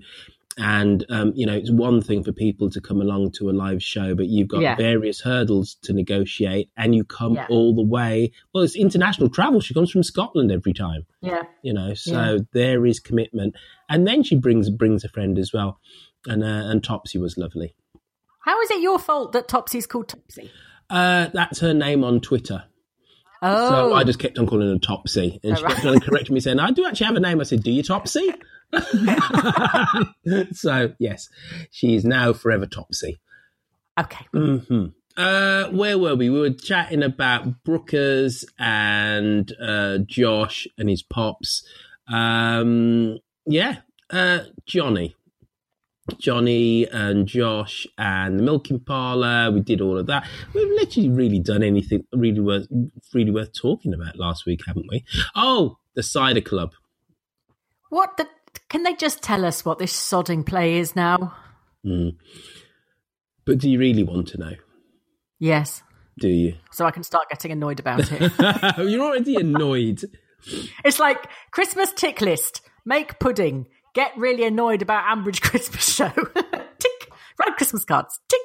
And, 0.58 1.04
um, 1.10 1.32
you 1.34 1.44
know, 1.44 1.52
it's 1.54 1.70
one 1.70 2.00
thing 2.00 2.24
for 2.24 2.32
people 2.32 2.70
to 2.70 2.80
come 2.80 3.02
along 3.02 3.32
to 3.32 3.50
a 3.50 3.52
live 3.52 3.82
show, 3.82 4.14
but 4.14 4.26
you've 4.26 4.48
got 4.48 4.62
Yeah. 4.62 4.74
various 4.74 5.20
hurdles 5.20 5.76
to 5.82 5.92
negotiate 5.92 6.70
and 6.78 6.94
you 6.94 7.04
come 7.04 7.34
Yeah. 7.34 7.46
all 7.50 7.74
the 7.74 7.82
way. 7.82 8.32
Well, 8.54 8.64
it's 8.64 8.74
international 8.74 9.28
travel. 9.28 9.60
She 9.60 9.74
comes 9.74 9.90
from 9.90 10.02
Scotland 10.02 10.50
every 10.50 10.72
time 10.72 11.04
Yeah. 11.20 11.42
you 11.62 11.72
know 11.74 11.92
so 11.94 12.12
Yeah. 12.12 12.38
there 12.52 12.86
is 12.86 13.00
commitment 13.00 13.54
and 13.90 14.06
then 14.06 14.22
she 14.22 14.34
brings 14.36 14.70
brings 14.70 15.04
a 15.04 15.08
friend 15.08 15.38
as 15.38 15.52
well 15.52 15.78
and 16.26 16.42
uh, 16.42 16.46
and 16.70 16.82
topsy 16.82 17.18
was 17.18 17.36
lovely 17.36 17.74
How 18.40 18.60
is 18.62 18.70
it 18.70 18.80
your 18.80 18.98
fault 18.98 19.32
that 19.32 19.48
Topsy's 19.48 19.86
called 19.86 20.08
Topsy? 20.08 20.50
uh 20.90 21.28
that's 21.34 21.60
her 21.60 21.74
name 21.74 22.04
on 22.04 22.20
twitter 22.20 22.64
Oh, 23.42 23.68
so 23.68 23.94
i 23.94 24.02
just 24.04 24.18
kept 24.18 24.38
on 24.38 24.46
calling 24.46 24.68
her 24.68 24.78
topsy 24.78 25.40
and 25.42 25.58
she 25.58 25.64
Oh, 25.64 25.68
kept 25.68 25.84
right. 25.84 25.94
on 25.94 26.00
correcting 26.00 26.32
me 26.34 26.40
saying 26.40 26.58
i 26.60 26.70
do 26.70 26.86
actually 26.86 27.06
have 27.06 27.16
a 27.16 27.20
name 27.20 27.40
i 27.40 27.44
said 27.44 27.62
do 27.62 27.70
you 27.72 27.82
topsy 27.82 28.32
so 30.52 30.92
yes 30.98 31.28
she 31.70 31.94
is 31.94 32.04
now 32.04 32.32
forever 32.32 32.66
topsy 32.66 33.18
okay 33.98 34.26
hmm 34.32 34.86
Uh, 35.16 35.70
where 35.70 35.96
were 35.98 36.14
we? 36.14 36.28
We 36.28 36.40
were 36.40 36.50
chatting 36.50 37.02
about 37.02 37.64
Brookers 37.64 38.44
and 38.58 39.50
uh, 39.58 39.96
Josh 40.04 40.68
and 40.76 40.90
his 40.90 41.02
pops. 41.02 41.64
Um, 42.12 43.16
yeah, 43.46 43.76
uh, 44.10 44.40
Johnny, 44.66 45.16
Johnny 46.18 46.86
and 46.86 47.26
Josh 47.26 47.86
and 47.96 48.38
the 48.38 48.42
milking 48.42 48.80
parlor. 48.80 49.50
We 49.50 49.60
did 49.60 49.80
all 49.80 49.96
of 49.96 50.06
that. 50.08 50.28
We've 50.52 50.68
literally 50.68 51.08
really 51.08 51.38
done 51.40 51.62
anything 51.62 52.04
really 52.12 52.40
worth 52.40 52.68
really 53.14 53.30
worth 53.30 53.54
talking 53.54 53.94
about 53.94 54.16
last 54.18 54.44
week, 54.44 54.60
haven't 54.66 54.86
we? 54.90 55.02
Oh, 55.34 55.78
the 55.94 56.02
cider 56.02 56.42
club. 56.42 56.72
what 57.88 58.18
the? 58.18 58.28
Can 58.68 58.82
they 58.82 58.94
just 58.94 59.22
tell 59.22 59.44
us 59.44 59.64
what 59.64 59.78
this 59.78 59.92
sodding 59.94 60.44
play 60.44 60.78
is 60.78 60.96
now? 60.96 61.34
Mm. 61.84 62.16
But 63.44 63.58
do 63.58 63.70
you 63.70 63.78
really 63.78 64.02
want 64.02 64.28
to 64.28 64.38
know? 64.38 64.52
Yes, 65.38 65.82
Do 66.18 66.28
you? 66.28 66.54
so 66.72 66.84
I 66.86 66.90
can 66.90 67.02
start 67.02 67.28
getting 67.28 67.52
annoyed 67.52 67.78
about 67.78 68.10
it. 68.10 68.32
You're 68.90 69.02
already 69.04 69.36
annoyed. 69.36 70.00
it's 70.84 70.98
like 70.98 71.28
Christmas 71.52 71.92
tick 71.92 72.20
list: 72.20 72.62
make 72.84 73.18
pudding, 73.20 73.66
get 73.94 74.16
really 74.16 74.44
annoyed 74.44 74.82
about 74.82 75.04
Ambridge 75.04 75.40
Christmas 75.48 75.94
show. 75.94 76.08
tick, 76.08 77.10
write 77.38 77.56
Christmas 77.56 77.84
cards. 77.84 78.18
Tick. 78.28 78.40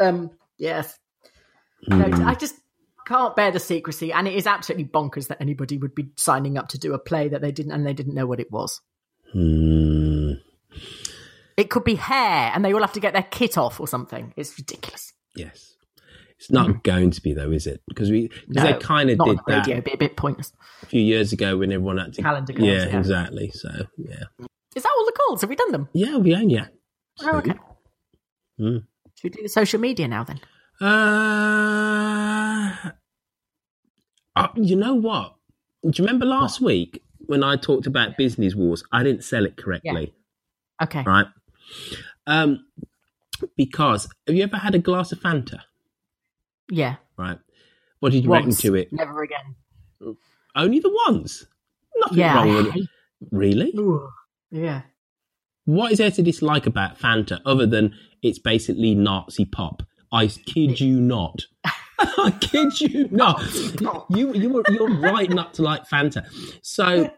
Um. 0.00 0.30
Yes. 0.58 0.98
No, 1.86 2.04
I 2.26 2.34
just 2.34 2.56
can't 3.06 3.36
bear 3.36 3.52
the 3.52 3.60
secrecy, 3.60 4.12
and 4.12 4.26
it 4.26 4.34
is 4.34 4.46
absolutely 4.48 4.86
bonkers 4.86 5.28
that 5.28 5.40
anybody 5.40 5.78
would 5.78 5.94
be 5.94 6.08
signing 6.16 6.58
up 6.58 6.68
to 6.68 6.78
do 6.78 6.92
a 6.94 6.98
play 6.98 7.28
that 7.28 7.40
they 7.40 7.52
didn't 7.52 7.72
and 7.72 7.86
they 7.86 7.92
didn't 7.94 8.14
know 8.14 8.26
what 8.26 8.40
it 8.40 8.50
was. 8.50 8.80
Hmm. 9.32 10.32
It 11.56 11.70
could 11.70 11.84
be 11.84 11.96
hair, 11.96 12.52
and 12.54 12.64
they 12.64 12.72
all 12.72 12.80
have 12.80 12.92
to 12.92 13.00
get 13.00 13.12
their 13.14 13.24
kit 13.24 13.58
off 13.58 13.80
or 13.80 13.88
something. 13.88 14.32
It's 14.36 14.56
ridiculous. 14.58 15.12
Yes. 15.34 15.74
It's 16.38 16.52
not 16.52 16.84
going 16.84 17.10
to 17.10 17.20
be 17.20 17.34
though, 17.34 17.50
is 17.50 17.66
it? 17.66 17.82
Because 17.88 18.10
we 18.12 18.28
because 18.28 18.46
No, 18.48 18.62
they 18.62 18.74
kind 18.78 19.10
of 19.10 19.18
did 19.18 19.28
on 19.28 19.36
the 19.44 19.56
radio, 19.56 19.74
that 19.76 19.84
be 19.84 19.92
a 19.92 19.96
bit 19.96 20.16
pointless. 20.16 20.52
a 20.82 20.86
few 20.86 21.02
years 21.02 21.32
ago 21.32 21.56
when 21.58 21.72
everyone 21.72 21.98
had 21.98 22.12
to 22.14 22.22
Calendar 22.22 22.52
girls, 22.52 22.64
Yeah, 22.68 22.86
yeah. 22.86 22.96
exactly. 22.98 23.50
So 23.50 23.68
yeah, 23.96 24.22
Is 24.76 24.84
that 24.84 24.92
all 24.96 25.04
the 25.04 25.12
calls? 25.26 25.40
Have 25.40 25.50
we 25.50 25.56
done 25.56 25.72
them? 25.72 25.88
yeah, 25.94 26.16
we 26.16 26.32
own 26.36 26.48
yeah. 26.48 26.66
Oh, 27.22 27.38
okay. 27.38 27.54
Mm. 28.60 28.84
Should 29.16 29.24
we 29.24 29.30
do 29.30 29.42
the 29.42 29.48
social 29.48 29.80
media 29.80 30.06
now 30.06 30.22
then? 30.22 30.38
Uh, 30.80 30.86
uh, 34.36 34.48
you 34.54 34.76
know 34.76 34.94
what? 34.94 35.34
Do 35.82 35.90
you 35.92 36.04
remember 36.06 36.24
last 36.24 36.60
week 36.60 37.02
when 37.28 37.44
I 37.44 37.56
talked 37.56 37.86
about 37.86 38.16
business 38.16 38.54
wars? 38.54 38.82
I 38.92 39.02
didn't 39.04 39.22
sell 39.22 39.46
it 39.46 39.56
correctly, 39.56 40.12
Okay. 40.82 41.02
right? 41.04 41.26
Um, 42.26 42.66
because 43.56 44.08
have 44.26 44.34
you 44.36 44.42
ever 44.42 44.56
had 44.56 44.74
a 44.74 44.78
glass 44.78 45.12
of 45.12 45.20
Fanta? 45.20 45.60
Yeah. 46.70 46.96
Right. 47.16 47.38
What 48.00 48.12
did 48.12 48.24
you 48.24 48.30
Once. 48.30 48.46
reckon 48.46 48.56
to 48.62 48.74
it? 48.74 48.92
Never 48.92 49.22
again. 49.22 50.16
Only 50.56 50.80
the 50.80 50.92
ones. 51.08 51.46
Nothing 52.00 52.18
Yeah, 52.18 52.34
wrong 52.34 52.54
with 52.54 52.76
it. 52.76 52.88
Really? 53.30 53.72
Ooh. 53.76 54.08
Yeah. 54.50 54.82
What 55.64 55.92
is 55.92 55.98
there 55.98 56.10
to 56.10 56.22
dislike 56.22 56.66
about 56.66 56.98
Fanta 56.98 57.40
other 57.44 57.66
than 57.66 57.94
it's 58.22 58.38
basically 58.38 58.94
Nazi 58.94 59.44
pop? 59.44 59.82
I 60.12 60.26
kid 60.28 60.80
you 60.80 61.00
not. 61.00 61.42
I 61.98 62.30
kid 62.40 62.80
you 62.80 63.08
not. 63.10 63.42
You 64.08 64.32
you 64.32 64.48
were 64.50 64.62
you're 64.70 64.88
right 65.00 65.28
not 65.28 65.54
to 65.54 65.62
like 65.62 65.88
Fanta. 65.88 66.24
So 66.62 67.10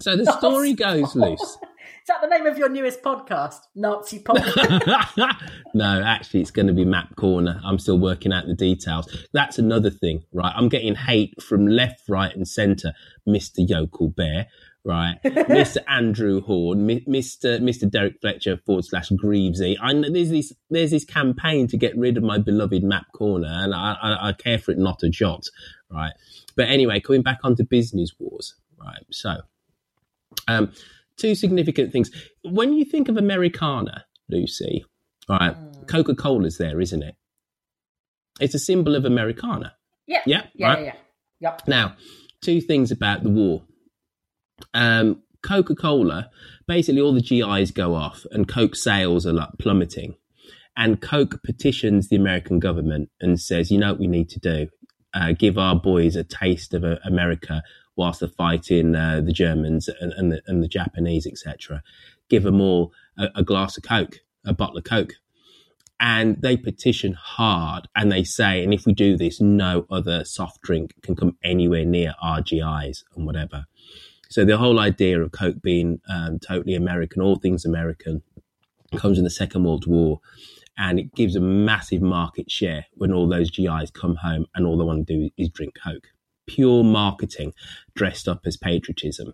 so 0.00 0.16
the 0.16 0.30
story 0.38 0.74
goes 0.74 1.14
Luce. 1.14 1.58
Is 2.02 2.06
that 2.08 2.22
the 2.22 2.28
name 2.28 2.46
of 2.46 2.56
your 2.56 2.70
newest 2.70 3.02
podcast? 3.02 3.58
Nazi 3.74 4.20
pop. 4.20 4.36
no, 5.74 6.02
actually, 6.02 6.40
it's 6.40 6.50
going 6.50 6.66
to 6.66 6.72
be 6.72 6.84
Map 6.84 7.14
Corner. 7.16 7.60
I'm 7.62 7.78
still 7.78 7.98
working 7.98 8.32
out 8.32 8.46
the 8.46 8.54
details. 8.54 9.06
That's 9.34 9.58
another 9.58 9.90
thing, 9.90 10.24
right? 10.32 10.52
I'm 10.56 10.70
getting 10.70 10.94
hate 10.94 11.40
from 11.42 11.66
left, 11.66 12.02
right, 12.08 12.34
and 12.34 12.48
centre. 12.48 12.94
Mr. 13.28 13.58
Yokel 13.58 14.08
Bear, 14.08 14.46
right? 14.84 15.18
Mr. 15.24 15.78
Andrew 15.88 16.40
Horn, 16.40 16.86
Mr. 16.86 17.60
Mr. 17.60 17.90
Derek 17.90 18.20
Fletcher 18.20 18.56
forward 18.64 18.84
slash 18.84 19.10
Greavesy. 19.10 19.76
I 19.80 19.92
know 19.92 20.10
there's 20.10 20.30
this 20.30 20.52
there's 20.70 20.90
this 20.90 21.04
campaign 21.04 21.66
to 21.68 21.76
get 21.76 21.96
rid 21.96 22.16
of 22.16 22.22
my 22.22 22.38
beloved 22.38 22.82
Map 22.82 23.06
Corner, 23.14 23.48
and 23.50 23.74
I, 23.74 23.96
I, 24.00 24.28
I 24.28 24.32
care 24.32 24.58
for 24.58 24.72
it 24.72 24.78
not 24.78 25.02
a 25.02 25.10
jot, 25.10 25.44
right? 25.90 26.12
But 26.56 26.68
anyway, 26.68 27.00
coming 27.00 27.22
back 27.22 27.40
onto 27.44 27.64
business 27.64 28.12
wars, 28.18 28.54
right? 28.78 29.04
So, 29.10 29.36
um, 30.48 30.72
two 31.16 31.34
significant 31.34 31.92
things. 31.92 32.10
When 32.44 32.72
you 32.72 32.84
think 32.84 33.08
of 33.08 33.16
Americana, 33.16 34.04
Lucy, 34.28 34.84
right, 35.28 35.56
Coca 35.86 36.14
Cola's 36.14 36.58
there, 36.58 36.80
isn't 36.80 37.02
it? 37.02 37.14
It's 38.40 38.54
a 38.54 38.58
symbol 38.58 38.94
of 38.94 39.04
Americana. 39.04 39.74
yeah. 40.06 40.22
Yeah, 40.26 40.44
Yeah. 40.54 40.66
right. 40.68 40.78
Yeah. 40.80 40.84
yeah. 41.40 41.50
Yep. 41.50 41.68
Now, 41.68 41.96
two 42.42 42.60
things 42.60 42.90
about 42.90 43.22
the 43.22 43.30
war. 43.30 43.62
Um, 44.74 45.22
Coca 45.42 45.74
Cola, 45.74 46.30
basically, 46.66 47.00
all 47.00 47.14
the 47.14 47.22
GIs 47.22 47.70
go 47.70 47.94
off, 47.94 48.26
and 48.30 48.46
Coke 48.46 48.76
sales 48.76 49.26
are 49.26 49.32
like 49.32 49.48
plummeting. 49.58 50.16
And 50.76 51.00
Coke 51.00 51.42
petitions 51.42 52.08
the 52.08 52.16
American 52.16 52.58
government 52.58 53.10
and 53.20 53.40
says, 53.40 53.70
you 53.70 53.78
know 53.78 53.92
what 53.92 54.00
we 54.00 54.06
need 54.06 54.28
to 54.30 54.38
do? 54.40 54.68
Uh, 55.12 55.32
give 55.32 55.58
our 55.58 55.74
boys 55.74 56.14
a 56.14 56.24
taste 56.24 56.72
of 56.74 56.84
uh, 56.84 56.96
America 57.04 57.62
whilst 58.00 58.20
they're 58.20 58.28
fighting 58.46 58.96
uh, 58.96 59.20
the 59.20 59.32
Germans 59.32 59.88
and, 60.00 60.12
and, 60.14 60.32
the, 60.32 60.42
and 60.46 60.62
the 60.62 60.68
Japanese, 60.68 61.26
etc. 61.26 61.82
Give 62.28 62.42
them 62.42 62.60
all 62.60 62.92
a, 63.18 63.28
a 63.36 63.44
glass 63.44 63.76
of 63.76 63.84
Coke, 63.84 64.20
a 64.44 64.54
bottle 64.54 64.78
of 64.78 64.84
Coke. 64.84 65.14
and 66.00 66.40
they 66.40 66.56
petition 66.56 67.12
hard 67.12 67.86
and 67.94 68.10
they 68.10 68.24
say, 68.24 68.64
and 68.64 68.72
if 68.72 68.86
we 68.86 68.94
do 68.94 69.16
this, 69.18 69.40
no 69.40 69.86
other 69.90 70.24
soft 70.24 70.62
drink 70.62 70.94
can 71.02 71.14
come 71.14 71.36
anywhere 71.44 71.84
near 71.84 72.14
RGIs 72.24 73.04
and 73.14 73.26
whatever. 73.26 73.66
So 74.30 74.44
the 74.44 74.56
whole 74.56 74.78
idea 74.78 75.20
of 75.20 75.32
Coke 75.32 75.60
being 75.60 76.00
um, 76.08 76.38
totally 76.38 76.74
American, 76.74 77.20
all 77.20 77.36
things 77.36 77.66
American, 77.66 78.22
comes 78.96 79.18
in 79.18 79.24
the 79.24 79.30
Second 79.30 79.64
World 79.64 79.86
War, 79.86 80.20
and 80.78 80.98
it 80.98 81.14
gives 81.14 81.36
a 81.36 81.40
massive 81.40 82.00
market 82.00 82.50
share 82.50 82.86
when 82.94 83.12
all 83.12 83.28
those 83.28 83.50
GIs 83.50 83.90
come 83.92 84.16
home 84.16 84.46
and 84.54 84.66
all 84.66 84.78
they 84.78 84.84
want 84.84 85.06
to 85.06 85.14
do 85.14 85.30
is 85.36 85.50
drink 85.50 85.74
Coke. 85.84 86.08
Pure 86.50 86.82
marketing 86.84 87.52
dressed 87.94 88.26
up 88.26 88.40
as 88.44 88.56
patriotism. 88.56 89.32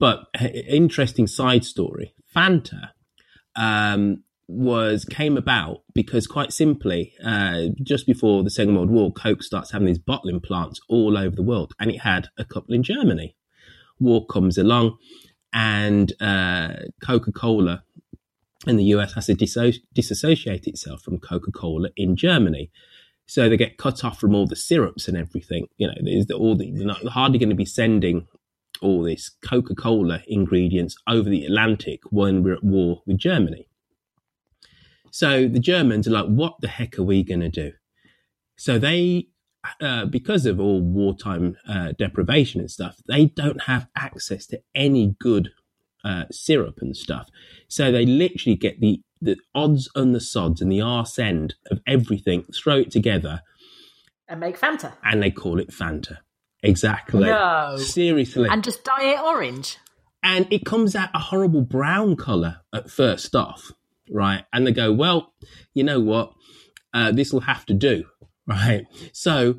But 0.00 0.26
interesting 0.34 1.26
side 1.26 1.64
story: 1.64 2.14
Fanta 2.34 2.90
um, 3.54 4.22
was 4.46 5.04
came 5.04 5.36
about 5.36 5.82
because 5.92 6.26
quite 6.26 6.52
simply, 6.52 7.12
uh, 7.22 7.66
just 7.82 8.06
before 8.06 8.42
the 8.42 8.50
Second 8.50 8.74
World 8.74 8.90
War, 8.90 9.12
Coke 9.12 9.42
starts 9.42 9.72
having 9.72 9.86
these 9.86 9.98
bottling 9.98 10.40
plants 10.40 10.80
all 10.88 11.18
over 11.18 11.36
the 11.36 11.42
world, 11.42 11.74
and 11.78 11.90
it 11.90 12.00
had 12.00 12.28
a 12.38 12.44
couple 12.44 12.74
in 12.74 12.82
Germany. 12.82 13.36
War 14.00 14.24
comes 14.26 14.56
along, 14.56 14.96
and 15.52 16.12
uh, 16.22 16.74
Coca 17.04 17.32
Cola 17.32 17.82
in 18.66 18.76
the 18.76 18.84
US 18.84 19.14
has 19.14 19.26
to 19.26 19.34
disso- 19.34 19.80
disassociate 19.94 20.66
itself 20.66 21.02
from 21.02 21.18
Coca 21.18 21.52
Cola 21.52 21.90
in 21.96 22.16
Germany. 22.16 22.70
So 23.28 23.48
they 23.48 23.58
get 23.58 23.76
cut 23.76 24.04
off 24.04 24.18
from 24.18 24.34
all 24.34 24.46
the 24.46 24.56
syrups 24.56 25.06
and 25.06 25.16
everything. 25.16 25.68
You 25.76 25.88
know, 25.88 25.94
there's 26.02 26.30
all 26.30 26.56
the, 26.56 26.72
they're 26.72 27.10
hardly 27.10 27.38
going 27.38 27.50
to 27.50 27.54
be 27.54 27.66
sending 27.66 28.26
all 28.80 29.02
this 29.02 29.30
Coca 29.42 29.74
Cola 29.74 30.22
ingredients 30.26 30.96
over 31.06 31.28
the 31.28 31.44
Atlantic 31.44 32.00
when 32.10 32.42
we're 32.42 32.54
at 32.54 32.64
war 32.64 33.02
with 33.06 33.18
Germany. 33.18 33.68
So 35.10 35.46
the 35.46 35.58
Germans 35.58 36.08
are 36.08 36.12
like, 36.12 36.26
what 36.26 36.54
the 36.60 36.68
heck 36.68 36.98
are 36.98 37.02
we 37.02 37.22
going 37.22 37.40
to 37.40 37.50
do? 37.50 37.72
So 38.56 38.78
they, 38.78 39.28
uh, 39.80 40.06
because 40.06 40.46
of 40.46 40.58
all 40.58 40.80
wartime 40.80 41.56
uh, 41.68 41.92
deprivation 41.98 42.60
and 42.60 42.70
stuff, 42.70 42.96
they 43.08 43.26
don't 43.26 43.62
have 43.62 43.88
access 43.94 44.46
to 44.46 44.62
any 44.74 45.16
good 45.20 45.50
uh, 46.02 46.24
syrup 46.30 46.78
and 46.80 46.96
stuff. 46.96 47.28
So 47.68 47.92
they 47.92 48.06
literally 48.06 48.56
get 48.56 48.80
the, 48.80 49.02
the 49.20 49.36
odds 49.54 49.88
and 49.94 50.14
the 50.14 50.20
sods 50.20 50.60
and 50.60 50.70
the 50.70 50.80
arse 50.80 51.18
end 51.18 51.54
of 51.70 51.80
everything, 51.86 52.44
throw 52.54 52.76
it 52.76 52.90
together. 52.90 53.42
And 54.28 54.40
make 54.40 54.58
Fanta. 54.58 54.92
And 55.02 55.22
they 55.22 55.30
call 55.30 55.58
it 55.58 55.70
Fanta. 55.70 56.18
Exactly. 56.62 57.24
No. 57.24 57.76
Seriously. 57.78 58.48
And 58.50 58.62
just 58.62 58.84
dye 58.84 59.14
it 59.14 59.20
orange. 59.20 59.78
And 60.22 60.52
it 60.52 60.64
comes 60.64 60.96
out 60.96 61.10
a 61.14 61.18
horrible 61.18 61.62
brown 61.62 62.16
colour 62.16 62.58
at 62.74 62.90
first 62.90 63.34
off 63.34 63.72
right? 64.10 64.44
And 64.52 64.66
they 64.66 64.72
go, 64.72 64.92
well, 64.92 65.32
you 65.74 65.84
know 65.84 66.00
what? 66.00 66.32
Uh, 66.94 67.12
this 67.12 67.32
will 67.32 67.40
have 67.40 67.66
to 67.66 67.74
do, 67.74 68.04
right? 68.46 68.86
So 69.12 69.56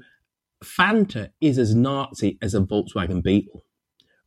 Fanta 0.63 1.31
is 1.41 1.57
as 1.57 1.75
Nazi 1.75 2.37
as 2.41 2.53
a 2.53 2.59
Volkswagen 2.59 3.23
Beetle, 3.23 3.63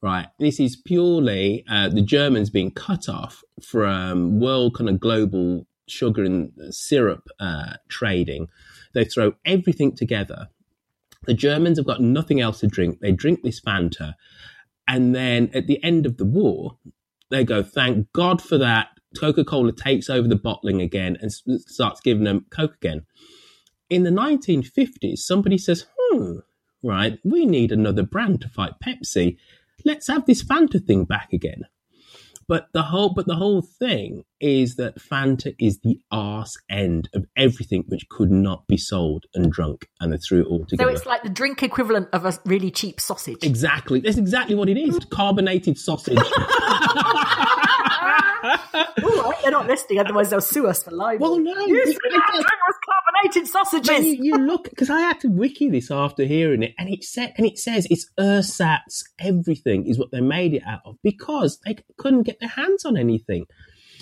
right? 0.03 0.27
This 0.39 0.59
is 0.59 0.77
purely 0.77 1.65
uh, 1.71 1.89
the 1.89 2.03
Germans 2.03 2.51
being 2.51 2.73
cut 2.73 3.09
off 3.09 3.43
from 3.63 4.41
world 4.41 4.77
kind 4.77 4.91
of 4.91 5.01
global 5.01 5.67
sugar 5.87 6.25
and 6.25 6.53
syrup 6.71 7.29
uh, 7.41 7.75
trading. 7.89 8.49
They 8.95 9.05
throw 9.05 9.35
everything 9.45 9.95
together. 9.95 10.49
The 11.27 11.35
Germans 11.35 11.79
have 11.79 11.87
got 11.87 12.01
nothing 12.01 12.41
else 12.41 12.61
to 12.61 12.67
drink. 12.67 12.99
They 13.01 13.13
drink 13.13 13.43
this 13.43 13.61
Fanta. 13.61 14.15
And 14.89 15.15
then 15.15 15.51
at 15.55 15.69
the 15.69 15.83
end 15.85 16.05
of 16.05 16.17
the 16.17 16.25
war, 16.25 16.79
they 17.31 17.45
go, 17.45 17.63
thank 17.63 18.13
God 18.13 18.43
for 18.43 18.59
that. 18.59 18.89
Coca 19.19 19.45
Cola 19.45 19.73
takes 19.73 20.11
over 20.11 20.27
the 20.27 20.37
bottling 20.37 20.81
again 20.81 21.17
and 21.21 21.33
starts 21.33 22.01
giving 22.01 22.25
them 22.25 22.47
Coke 22.51 22.75
again. 22.77 23.07
In 23.89 24.03
the 24.03 24.11
1950s, 24.11 25.19
somebody 25.19 25.59
says, 25.59 25.87
hmm, 25.97 26.39
right, 26.83 27.19
we 27.23 27.47
need 27.47 27.71
another 27.71 28.03
brand 28.03 28.41
to 28.41 28.49
fight 28.49 28.73
Pepsi. 28.85 29.37
Let's 29.85 30.09
have 30.09 30.27
this 30.27 30.43
Fanta 30.43 30.85
thing 30.85 31.05
back 31.05 31.33
again. 31.33 31.63
But 32.49 32.67
the 32.73 32.83
whole, 32.83 33.15
but 33.15 33.27
the 33.27 33.37
whole 33.37 33.63
thing 33.63 34.25
is 34.41 34.75
that 34.77 34.99
Fanta 34.99 35.55
is 35.59 35.79
the 35.81 36.01
arse 36.11 36.57
end 36.69 37.09
of 37.15 37.25
everything 37.37 37.85
which 37.87 38.09
could 38.11 38.31
not 38.31 38.67
be 38.67 38.77
sold 38.77 39.25
and 39.35 39.51
drunk, 39.51 39.87
and 40.01 40.13
they 40.13 40.17
threw 40.19 40.41
it 40.41 40.47
all 40.47 40.67
together. 40.67 40.91
So 40.91 40.95
it's 40.97 41.07
like 41.07 41.23
the 41.23 41.31
drink 41.31 41.63
equivalent 41.63 42.09
of 42.13 42.27
a 42.27 42.37
really 42.45 42.71
cheap 42.71 43.01
sausage. 43.01 43.43
Exactly, 43.43 44.01
that's 44.01 44.19
exactly 44.19 44.55
what 44.57 44.69
it 44.69 44.77
is. 44.77 44.99
Carbonated 45.11 45.79
sausage. 45.79 46.19
oh, 48.43 49.33
they're 49.43 49.53
not 49.53 49.67
listening, 49.67 50.01
otherwise 50.01 50.31
they'll 50.31 50.41
sue 50.41 50.67
us 50.67 50.83
for 50.83 50.91
libel. 50.91 51.31
Well, 51.31 51.39
no, 51.39 51.67
you 51.67 51.81
it's- 51.81 51.95
said 51.95 52.45
carbonated 53.23 53.51
sausages. 53.51 54.07
you, 54.07 54.25
you 54.25 54.39
look 54.39 54.69
because 54.71 54.91
I 54.91 55.01
had 55.01 55.21
to 55.21 55.29
wiki 55.29 55.69
this 55.69 55.91
after 55.91 56.25
hearing 56.25 56.63
it, 56.63 56.75
and 56.79 56.89
it 56.89 57.05
said 57.05 57.33
and 57.37 57.47
it 57.47 57.59
says 57.59 57.87
it's 57.91 58.11
ersatz. 58.19 59.05
Everything 59.19 59.87
is 59.87 59.99
what 59.99 60.11
they 60.11 60.21
made 60.21 60.55
it 60.55 60.63
out 60.67 60.81
of 60.85 60.97
because 61.03 61.59
they 61.61 61.77
couldn't 61.99 62.23
get 62.25 62.41
their 62.41 62.49
hands 62.49 62.85
on 62.85 62.97
anything. 62.97 63.47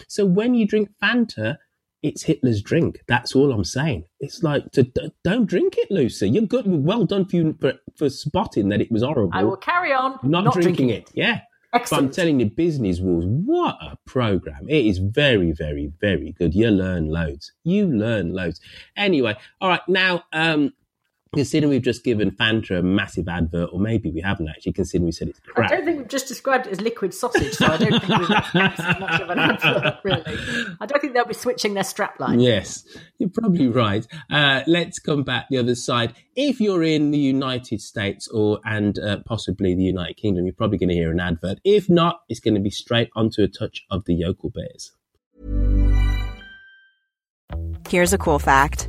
So 0.08 0.24
when 0.24 0.54
you 0.54 0.66
drink 0.66 0.90
Fanta, 1.02 1.58
it's 2.02 2.22
Hitler's 2.22 2.62
drink. 2.62 3.00
That's 3.06 3.34
all 3.34 3.52
I'm 3.52 3.64
saying. 3.64 4.04
It's 4.20 4.42
like 4.42 4.70
to 4.72 4.90
don't 5.24 5.46
drink 5.46 5.76
it, 5.76 5.90
Lucy. 5.90 6.28
You're 6.28 6.46
good. 6.46 6.64
Well 6.66 7.04
done 7.04 7.26
for 7.26 7.36
you 7.36 7.56
for, 7.60 7.74
for 7.96 8.08
spotting 8.08 8.70
that 8.70 8.80
it 8.80 8.90
was 8.90 9.02
horrible. 9.02 9.30
I 9.32 9.44
will 9.44 9.56
carry 9.56 9.92
on 9.92 10.18
not, 10.22 10.44
not, 10.44 10.54
drinking, 10.54 10.88
drinking 10.88 10.90
it. 10.90 11.10
Yeah. 11.14 11.40
Excellent. 11.72 12.02
But 12.02 12.06
I'm 12.08 12.12
telling 12.12 12.40
you, 12.40 12.46
business 12.46 13.00
wars. 13.00 13.24
What 13.26 13.76
a 13.80 13.96
program! 14.06 14.68
It 14.68 14.86
is 14.86 14.98
very, 14.98 15.52
very, 15.52 15.92
very 16.00 16.32
good. 16.32 16.54
You 16.54 16.70
learn 16.70 17.08
loads. 17.08 17.52
You 17.64 17.86
learn 17.86 18.32
loads. 18.32 18.60
Anyway, 18.96 19.36
all 19.60 19.68
right. 19.68 19.88
Now, 19.88 20.24
um, 20.32 20.72
considering 21.34 21.70
we've 21.70 21.82
just 21.82 22.02
given 22.02 22.30
Fanta 22.32 22.80
a 22.80 22.82
massive 22.82 23.28
advert, 23.28 23.70
or 23.72 23.78
maybe 23.78 24.10
we 24.10 24.20
haven't 24.20 24.48
actually, 24.48 24.72
considering 24.72 25.06
we 25.06 25.12
said 25.12 25.28
it's 25.28 25.40
I 25.56 25.68
don't 25.68 25.84
think 25.84 25.98
we've 25.98 26.08
just 26.08 26.26
described 26.26 26.66
it 26.66 26.72
as 26.72 26.80
liquid 26.80 27.14
sausage, 27.14 27.54
so 27.54 27.66
I 27.66 27.76
don't 27.76 28.00
think 28.00 28.18
we've 28.18 28.28
got 28.28 28.54
much 28.54 29.20
of 29.20 29.30
an 29.30 29.38
advert, 29.38 29.94
really. 30.04 30.36
I 30.80 30.86
don't 30.86 31.00
think 31.00 31.14
they'll 31.14 31.24
be 31.24 31.34
switching 31.34 31.74
their 31.74 31.84
strapline. 31.84 32.42
Yes, 32.42 32.84
you're 33.18 33.30
probably 33.30 33.68
right. 33.68 34.06
Uh, 34.28 34.62
let's 34.66 34.98
come 34.98 35.22
back 35.22 35.46
the 35.50 35.58
other 35.58 35.76
side. 35.76 36.14
If 36.34 36.60
you're 36.60 36.82
in 36.82 37.12
the 37.12 37.18
United 37.18 37.80
States 37.80 38.26
or 38.28 38.60
and 38.64 38.98
uh, 38.98 39.18
possibly 39.24 39.74
the 39.74 39.84
United 39.84 40.16
Kingdom, 40.16 40.46
you're 40.46 40.54
probably 40.54 40.78
going 40.78 40.88
to 40.88 40.94
hear 40.94 41.12
an 41.12 41.20
advert. 41.20 41.60
If 41.64 41.88
not, 41.88 42.22
it's 42.28 42.40
going 42.40 42.54
to 42.54 42.60
be 42.60 42.70
straight 42.70 43.10
onto 43.14 43.42
a 43.42 43.48
touch 43.48 43.84
of 43.90 44.04
the 44.06 44.14
yokel 44.14 44.50
bears. 44.50 44.92
Here's 47.88 48.12
a 48.12 48.18
cool 48.18 48.38
fact 48.38 48.88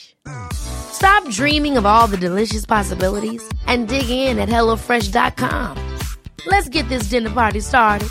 Stop 0.53 1.27
dreaming 1.29 1.77
of 1.77 1.85
all 1.85 2.07
the 2.07 2.17
delicious 2.17 2.65
possibilities 2.65 3.43
and 3.67 3.87
dig 3.87 4.09
in 4.09 4.39
at 4.39 4.49
HelloFresh.com. 4.49 5.77
Let's 6.45 6.69
get 6.69 6.87
this 6.89 7.03
dinner 7.03 7.29
party 7.29 7.59
started. 7.59 8.09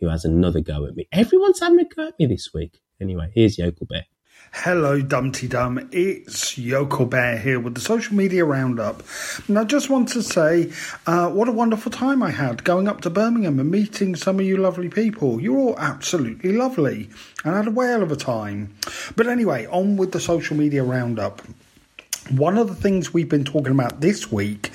Who 0.00 0.08
has 0.08 0.24
another 0.24 0.60
go 0.60 0.84
at 0.86 0.96
me? 0.96 1.08
Everyone's 1.12 1.60
having 1.60 1.80
a 1.80 1.84
go 1.84 2.08
at 2.08 2.18
me 2.18 2.26
this 2.26 2.52
week. 2.52 2.80
Anyway, 3.00 3.30
here's 3.34 3.56
Yokel 3.56 3.86
Bear. 3.86 4.04
Hello, 4.56 5.02
Dumpty 5.02 5.48
Dum. 5.48 5.88
It's 5.90 6.56
Yokel 6.56 7.06
Bear 7.06 7.36
here 7.36 7.58
with 7.58 7.74
the 7.74 7.80
social 7.80 8.14
media 8.14 8.44
roundup. 8.44 9.02
And 9.48 9.58
I 9.58 9.64
just 9.64 9.90
want 9.90 10.08
to 10.10 10.22
say 10.22 10.72
uh, 11.08 11.28
what 11.28 11.48
a 11.48 11.52
wonderful 11.52 11.90
time 11.90 12.22
I 12.22 12.30
had 12.30 12.62
going 12.62 12.86
up 12.86 13.00
to 13.00 13.10
Birmingham 13.10 13.58
and 13.58 13.68
meeting 13.68 14.14
some 14.14 14.38
of 14.38 14.46
you 14.46 14.56
lovely 14.56 14.88
people. 14.88 15.40
You're 15.40 15.58
all 15.58 15.78
absolutely 15.78 16.52
lovely 16.52 17.10
and 17.44 17.56
had 17.56 17.66
a 17.66 17.72
whale 17.72 18.00
of 18.00 18.12
a 18.12 18.16
time. 18.16 18.76
But 19.16 19.26
anyway, 19.26 19.66
on 19.66 19.96
with 19.96 20.12
the 20.12 20.20
social 20.20 20.56
media 20.56 20.84
roundup. 20.84 21.42
One 22.30 22.56
of 22.56 22.68
the 22.68 22.74
things 22.74 23.12
we've 23.12 23.28
been 23.28 23.44
talking 23.44 23.72
about 23.72 24.00
this 24.00 24.32
week 24.32 24.70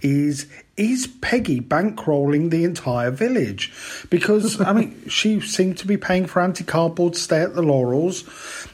is 0.00 0.46
is 0.76 1.06
Peggy 1.20 1.60
bankrolling 1.60 2.50
the 2.50 2.64
entire 2.64 3.10
village? 3.10 3.72
Because 4.10 4.60
I 4.60 4.72
mean, 4.72 5.02
she 5.08 5.40
seemed 5.40 5.78
to 5.78 5.86
be 5.86 5.96
paying 5.96 6.26
for 6.26 6.40
anti 6.40 6.64
cardboard 6.64 7.16
stay 7.16 7.42
at 7.42 7.54
the 7.54 7.62
Laurels. 7.62 8.24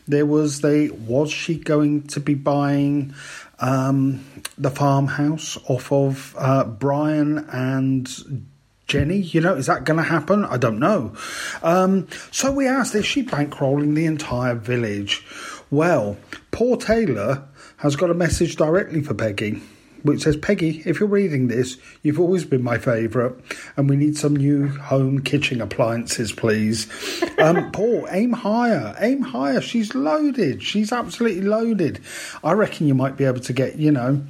There 0.07 0.27
was 0.27 0.61
the 0.61 0.91
was 0.91 1.31
she 1.33 1.57
going 1.57 2.07
to 2.09 2.21
be 2.21 2.35
buying 2.35 3.15
um, 3.59 4.25
the 4.57 4.71
farmhouse 4.71 5.59
off 5.69 5.93
of 5.93 6.35
uh, 6.39 6.65
Brian 6.65 7.39
and 7.51 8.47
Jenny, 8.91 9.19
you 9.19 9.41
know, 9.41 9.55
is 9.55 9.67
that 9.67 9.85
going 9.85 9.99
to 9.99 10.03
happen? 10.03 10.45
I 10.45 10.57
don't 10.57 10.81
know. 10.81 11.15
Um, 11.63 12.09
so 12.33 12.51
we 12.51 12.67
asked, 12.67 12.95
is 12.97 13.07
she 13.07 13.23
bankrolling 13.23 13.95
the 13.95 14.05
entire 14.07 14.57
village? 14.57 15.25
Well, 15.71 16.17
poor 16.51 16.77
Taylor 16.77 17.45
has 17.81 17.97
got 17.97 18.11
a 18.11 18.15
message 18.15 18.57
directly 18.57 19.01
for 19.01 19.15
Peggy, 19.15 19.61
which 20.03 20.23
says, 20.23 20.37
Peggy, 20.37 20.83
if 20.85 21.01
you're 21.01 21.09
reading 21.09 21.49
this, 21.49 21.79
you've 22.03 22.21
always 22.21 22.45
been 22.45 22.63
my 22.63 22.77
favourite, 22.77 23.35
and 23.77 23.89
we 23.89 23.97
need 23.97 24.19
some 24.19 24.37
new 24.37 24.69
home 24.69 25.23
kitchen 25.23 25.61
appliances, 25.61 26.33
please. 26.33 26.87
Um, 27.41 27.73
Paul, 27.73 28.07
aim 28.11 28.35
higher, 28.35 28.95
aim 28.99 29.23
higher. 29.23 29.63
She's 29.63 29.95
loaded. 29.95 30.63
She's 30.63 30.93
absolutely 30.93 31.41
loaded. 31.41 32.01
I 32.45 32.53
reckon 32.53 32.87
you 32.87 32.93
might 32.93 33.17
be 33.17 33.25
able 33.25 33.41
to 33.41 33.55
get, 33.55 33.77
you 33.77 33.91
know, 33.91 34.23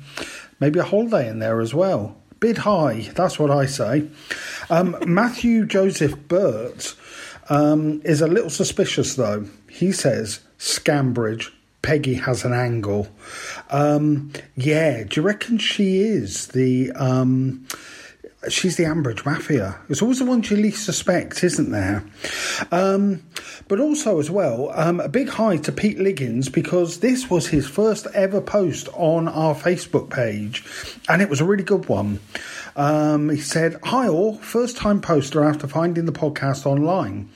maybe 0.61 0.79
a 0.79 0.85
holiday 0.85 1.29
in 1.29 1.41
there 1.41 1.61
as 1.61 1.75
well. 1.75 2.17
Bid 2.39 2.59
high, 2.59 3.11
that's 3.17 3.37
what 3.37 3.51
I 3.51 3.67
say. 3.67 4.09
Um, 4.71 4.97
Matthew 5.09 5.67
Joseph 5.67 6.17
Burt 6.29 6.95
um, 7.49 8.01
is 8.05 8.23
a 8.23 8.29
little 8.29 8.49
suspicious, 8.49 9.17
though. 9.17 9.47
He 9.69 9.91
says, 9.91 10.39
Scambridge, 10.57 11.53
Peggy 11.83 12.15
has 12.15 12.45
an 12.45 12.53
angle. 12.53 13.09
Um, 13.71 14.33
yeah, 14.57 15.05
do 15.05 15.21
you 15.21 15.27
reckon 15.27 15.59
she 15.59 16.01
is 16.01 16.49
the. 16.49 16.93
Um, 16.93 17.67
she's 18.49 18.77
the 18.77 18.85
Ambridge 18.85 19.27
Mafia. 19.27 19.79
It's 19.89 20.01
always 20.01 20.19
the 20.19 20.25
one 20.25 20.43
you 20.43 20.57
least 20.57 20.85
suspect, 20.85 21.45
isn't 21.45 21.71
there? 21.71 22.05
Um, 22.73 23.23
but 23.69 23.81
also, 23.81 24.19
as 24.19 24.31
well, 24.31 24.73
um, 24.75 25.01
a 25.01 25.09
big 25.09 25.29
hi 25.29 25.59
to 25.59 25.73
Pete 25.73 25.99
Liggins 25.99 26.49
because 26.49 27.01
this 27.01 27.29
was 27.29 27.49
his 27.49 27.69
first 27.69 28.07
ever 28.15 28.41
post 28.41 28.89
on 28.95 29.29
our 29.29 29.55
Facebook 29.55 30.11
page, 30.11 30.65
and 31.09 31.21
it 31.21 31.29
was 31.29 31.41
a 31.41 31.45
really 31.45 31.65
good 31.65 31.89
one. 31.89 32.21
Um, 32.77 33.29
he 33.29 33.41
said, 33.41 33.79
Hi 33.85 34.09
all, 34.09 34.37
first 34.39 34.77
time 34.77 35.01
poster 35.01 35.45
after 35.45 35.67
finding 35.67 36.07
the 36.07 36.13
podcast 36.13 36.67
online. 36.67 37.31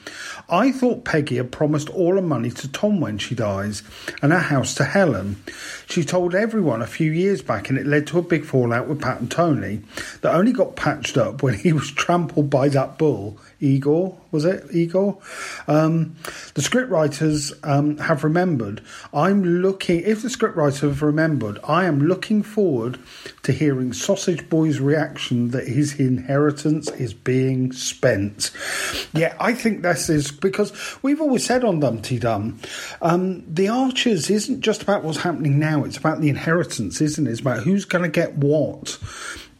I 0.49 0.71
thought 0.71 1.05
Peggy 1.05 1.37
had 1.37 1.51
promised 1.51 1.89
all 1.89 2.15
her 2.15 2.21
money 2.21 2.51
to 2.51 2.71
Tom 2.71 2.99
when 2.99 3.17
she 3.17 3.33
dies 3.35 3.83
and 4.21 4.31
her 4.31 4.39
house 4.39 4.75
to 4.75 4.83
Helen. 4.83 5.37
She 5.87 6.03
told 6.03 6.35
everyone 6.35 6.81
a 6.81 6.87
few 6.87 7.11
years 7.11 7.41
back, 7.41 7.69
and 7.69 7.77
it 7.77 7.85
led 7.85 8.07
to 8.07 8.19
a 8.19 8.23
big 8.23 8.45
fallout 8.45 8.87
with 8.87 9.01
Pat 9.01 9.19
and 9.19 9.31
Tony 9.31 9.81
that 10.21 10.35
only 10.35 10.53
got 10.53 10.75
patched 10.75 11.17
up 11.17 11.41
when 11.41 11.55
he 11.55 11.73
was 11.73 11.91
trampled 11.91 12.49
by 12.49 12.69
that 12.69 12.97
bull. 12.97 13.37
Igor, 13.65 14.17
was 14.31 14.45
it? 14.45 14.63
Igor? 14.71 15.17
Um, 15.67 16.15
the 16.53 16.61
scriptwriters 16.61 17.51
um, 17.63 17.97
have 17.97 18.23
remembered. 18.23 18.81
I'm 19.13 19.43
looking, 19.43 20.01
if 20.01 20.21
the 20.21 20.27
scriptwriters 20.27 20.81
have 20.81 21.01
remembered, 21.01 21.59
I 21.67 21.85
am 21.85 22.01
looking 22.07 22.43
forward 22.43 22.99
to 23.43 23.51
hearing 23.51 23.91
Sausage 23.91 24.47
Boy's 24.49 24.79
reaction 24.79 25.49
that 25.49 25.67
his 25.67 25.99
inheritance 25.99 26.91
is 26.91 27.13
being 27.13 27.71
spent. 27.71 28.51
Yeah, 29.13 29.35
I 29.39 29.53
think 29.53 29.81
this 29.81 30.09
is 30.09 30.31
because 30.31 30.71
we've 31.01 31.21
always 31.21 31.45
said 31.45 31.63
on 31.63 31.79
Dumpty 31.79 32.19
Dum, 32.19 32.59
um, 33.01 33.43
the 33.51 33.69
Archers 33.69 34.29
isn't 34.29 34.61
just 34.61 34.83
about 34.83 35.03
what's 35.03 35.19
happening 35.19 35.57
now, 35.57 35.83
it's 35.83 35.97
about 35.97 36.21
the 36.21 36.29
inheritance, 36.29 37.01
isn't 37.01 37.25
it? 37.25 37.31
It's 37.31 37.41
about 37.41 37.63
who's 37.63 37.85
going 37.85 38.03
to 38.03 38.09
get 38.09 38.35
what 38.35 38.99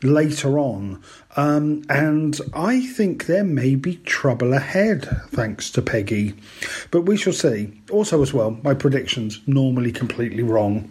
later 0.04 0.60
on. 0.60 1.02
Um, 1.38 1.84
and 1.90 2.40
I 2.54 2.86
think 2.86 3.26
there 3.26 3.44
may 3.44 3.76
be 3.76 3.98
trouble 3.98 4.54
ahead 4.54 5.06
thanks 5.30 5.70
to 5.72 5.82
Peggy. 5.82 6.34
But 6.92 7.02
we 7.02 7.18
shall 7.18 7.34
see. 7.34 7.82
Also, 7.92 8.22
as 8.22 8.34
well, 8.34 8.58
my 8.64 8.74
predictions 8.74 9.42
normally 9.46 9.92
completely 9.92 10.44
wrong. 10.44 10.90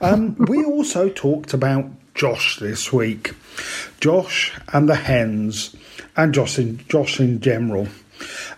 Um, 0.00 0.34
we 0.48 0.64
also 0.64 1.08
talked 1.08 1.52
about 1.52 1.90
Josh 2.14 2.58
this 2.58 2.92
week. 2.92 3.34
Josh 4.00 4.52
and 4.72 4.88
the 4.88 4.94
hens, 4.94 5.76
and 6.16 6.32
Josh 6.32 6.58
in, 6.58 6.78
Josh 6.88 7.20
in 7.20 7.40
general. 7.40 7.88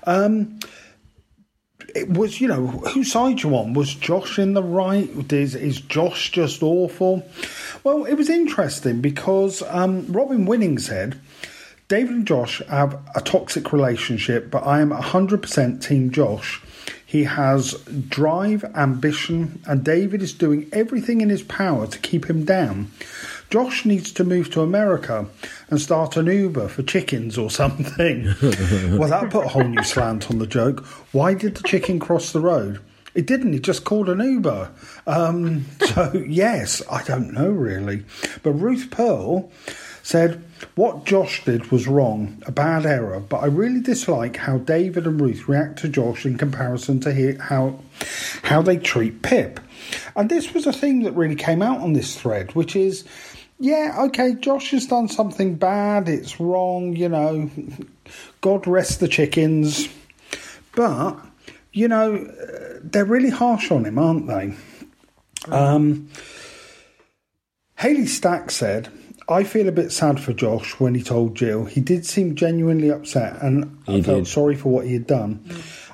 Um, 0.05 0.59
it 1.99 2.11
was, 2.11 2.40
you 2.40 2.49
know, 2.49 2.66
whose 2.66 3.11
side 3.11 3.42
you 3.42 3.55
on? 3.57 3.74
Was 3.74 3.94
Josh 3.94 4.38
in 4.38 4.55
the 4.55 4.62
right? 4.62 5.11
Is, 5.32 5.55
is 5.55 5.80
Josh 5.80 6.30
just 6.30 6.62
awful? 6.62 7.28
Well, 7.82 8.05
it 8.05 8.14
was 8.14 8.30
interesting 8.30 9.01
because 9.01 9.62
um, 9.68 10.07
Robin 10.11 10.46
Winning 10.46 10.78
said, 10.78 11.20
David 11.88 12.14
and 12.14 12.26
Josh 12.26 12.62
have 12.68 13.01
a 13.14 13.20
toxic 13.20 13.72
relationship, 13.72 14.51
but 14.51 14.66
I 14.66 14.80
am 14.80 14.90
100% 14.90 15.82
Team 15.82 16.11
Josh. 16.11 16.61
He 17.05 17.24
has 17.24 17.72
drive, 18.09 18.64
ambition, 18.76 19.62
and 19.66 19.82
David 19.82 20.22
is 20.22 20.34
doing 20.34 20.68
everything 20.72 21.22
in 21.22 21.30
his 21.30 21.42
power 21.42 21.86
to 21.86 21.99
keep 21.99 22.28
him 22.28 22.44
down. 22.44 22.90
Josh 23.51 23.84
needs 23.84 24.12
to 24.12 24.24
move 24.24 24.51
to 24.51 24.61
America 24.61 25.26
and 25.70 25.80
start 25.80 26.16
an 26.16 26.26
Uber 26.26 26.68
for 26.68 26.82
chickens 26.82 27.38
or 27.38 27.51
something. 27.51 28.24
well, 28.99 29.09
that 29.09 29.30
put 29.30 29.46
a 29.46 29.49
whole 29.49 29.64
new 29.64 29.82
slant 29.82 30.30
on 30.30 30.38
the 30.38 30.46
joke. 30.46 30.84
Why 31.12 31.34
did 31.34 31.57
the 31.57 31.62
chicken 31.66 31.99
cross 31.99 32.32
the 32.32 32.40
road? 32.40 32.80
It 33.14 33.26
didn't. 33.26 33.53
He 33.53 33.59
just 33.59 33.84
called 33.84 34.09
an 34.09 34.20
Uber. 34.20 34.70
Um, 35.07 35.64
so, 35.94 36.12
yes, 36.26 36.82
I 36.90 37.03
don't 37.03 37.32
know 37.32 37.51
really. 37.51 38.05
But 38.42 38.53
Ruth 38.53 38.90
Pearl 38.90 39.51
said, 40.03 40.42
What 40.74 41.05
Josh 41.05 41.44
did 41.44 41.70
was 41.70 41.86
wrong, 41.86 42.42
a 42.46 42.53
bad 42.53 42.86
error, 42.86 43.20
but 43.20 43.38
I 43.38 43.46
really 43.46 43.80
dislike 43.80 44.36
how 44.36 44.59
David 44.59 45.07
and 45.07 45.20
Ruth 45.20 45.49
react 45.49 45.80
to 45.80 45.88
Josh 45.88 46.24
in 46.24 46.38
comparison 46.38 47.01
to 47.01 47.36
how, 47.38 47.80
how 48.42 48.62
they 48.62 48.76
treat 48.76 49.22
Pip. 49.22 49.61
And 50.16 50.30
this 50.30 50.55
was 50.55 50.66
a 50.66 50.72
thing 50.72 51.03
that 51.03 51.12
really 51.12 51.34
came 51.34 51.62
out 51.62 51.80
on 51.80 51.92
this 51.92 52.16
thread, 52.18 52.55
which 52.55 52.74
is 52.74 53.05
yeah, 53.59 53.96
okay, 54.06 54.34
Josh 54.34 54.70
has 54.70 54.86
done 54.86 55.09
something 55.09 55.56
bad, 55.56 56.09
it's 56.09 56.38
wrong, 56.40 56.94
you 56.96 57.09
know, 57.09 57.50
God 58.40 58.66
rest 58.66 59.00
the 59.00 59.09
chickens. 59.09 59.88
But, 60.74 61.18
you 61.72 61.88
know, 61.88 62.30
they're 62.82 63.04
really 63.04 63.30
harsh 63.30 63.70
on 63.70 63.84
him, 63.84 63.98
aren't 63.98 64.26
they? 64.28 64.54
Um, 65.50 66.09
Haley 67.76 68.06
Stack 68.06 68.50
said, 68.50 68.88
I 69.28 69.44
feel 69.44 69.68
a 69.68 69.72
bit 69.72 69.92
sad 69.92 70.20
for 70.20 70.32
Josh 70.32 70.78
when 70.80 70.94
he 70.94 71.02
told 71.02 71.34
Jill. 71.36 71.64
He 71.66 71.80
did 71.80 72.06
seem 72.06 72.34
genuinely 72.34 72.90
upset 72.90 73.42
and 73.42 73.78
He 73.86 73.98
I 73.98 74.02
felt 74.02 74.18
did. 74.24 74.28
sorry 74.28 74.56
for 74.56 74.70
what 74.70 74.86
he 74.86 74.94
had 74.94 75.06
done. 75.06 75.44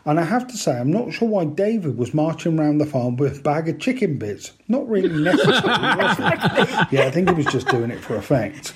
And 0.06 0.20
I 0.20 0.24
have 0.24 0.46
to 0.48 0.56
say, 0.56 0.78
I'm 0.78 0.90
not 0.92 1.12
sure 1.14 1.28
why 1.28 1.46
David 1.46 1.96
was 1.96 2.12
marching 2.12 2.58
around 2.58 2.78
the 2.78 2.86
farm 2.86 3.16
with 3.16 3.38
a 3.38 3.42
bag 3.42 3.68
of 3.70 3.78
chicken 3.78 4.18
bits. 4.18 4.52
Not 4.68 4.86
really 4.88 5.08
necessary? 5.22 5.54
Yeah, 6.90 7.06
I 7.06 7.10
think 7.10 7.28
he 7.30 7.34
was 7.34 7.46
just 7.46 7.68
doing 7.68 7.90
it 7.90 8.00
for 8.00 8.16
effect. 8.16 8.74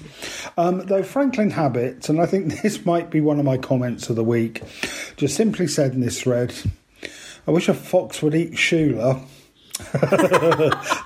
Um, 0.57 0.81
though 0.87 1.03
Franklin 1.03 1.51
Habit, 1.51 2.09
and 2.09 2.21
I 2.21 2.27
think 2.27 2.63
this 2.63 2.87
might 2.87 3.11
be 3.11 3.21
one 3.21 3.39
of 3.39 3.45
my 3.45 3.59
comments 3.59 4.09
of 4.09 4.17
the 4.17 4.25
week, 4.25 4.63
just 5.17 5.37
simply 5.37 5.67
said 5.67 5.93
in 5.93 6.01
this 6.01 6.23
thread, 6.23 6.55
I 7.47 7.51
wish 7.51 7.69
a 7.69 7.75
fox 7.75 8.23
would 8.23 8.35
eat 8.35 8.53
Shula. 8.53 9.23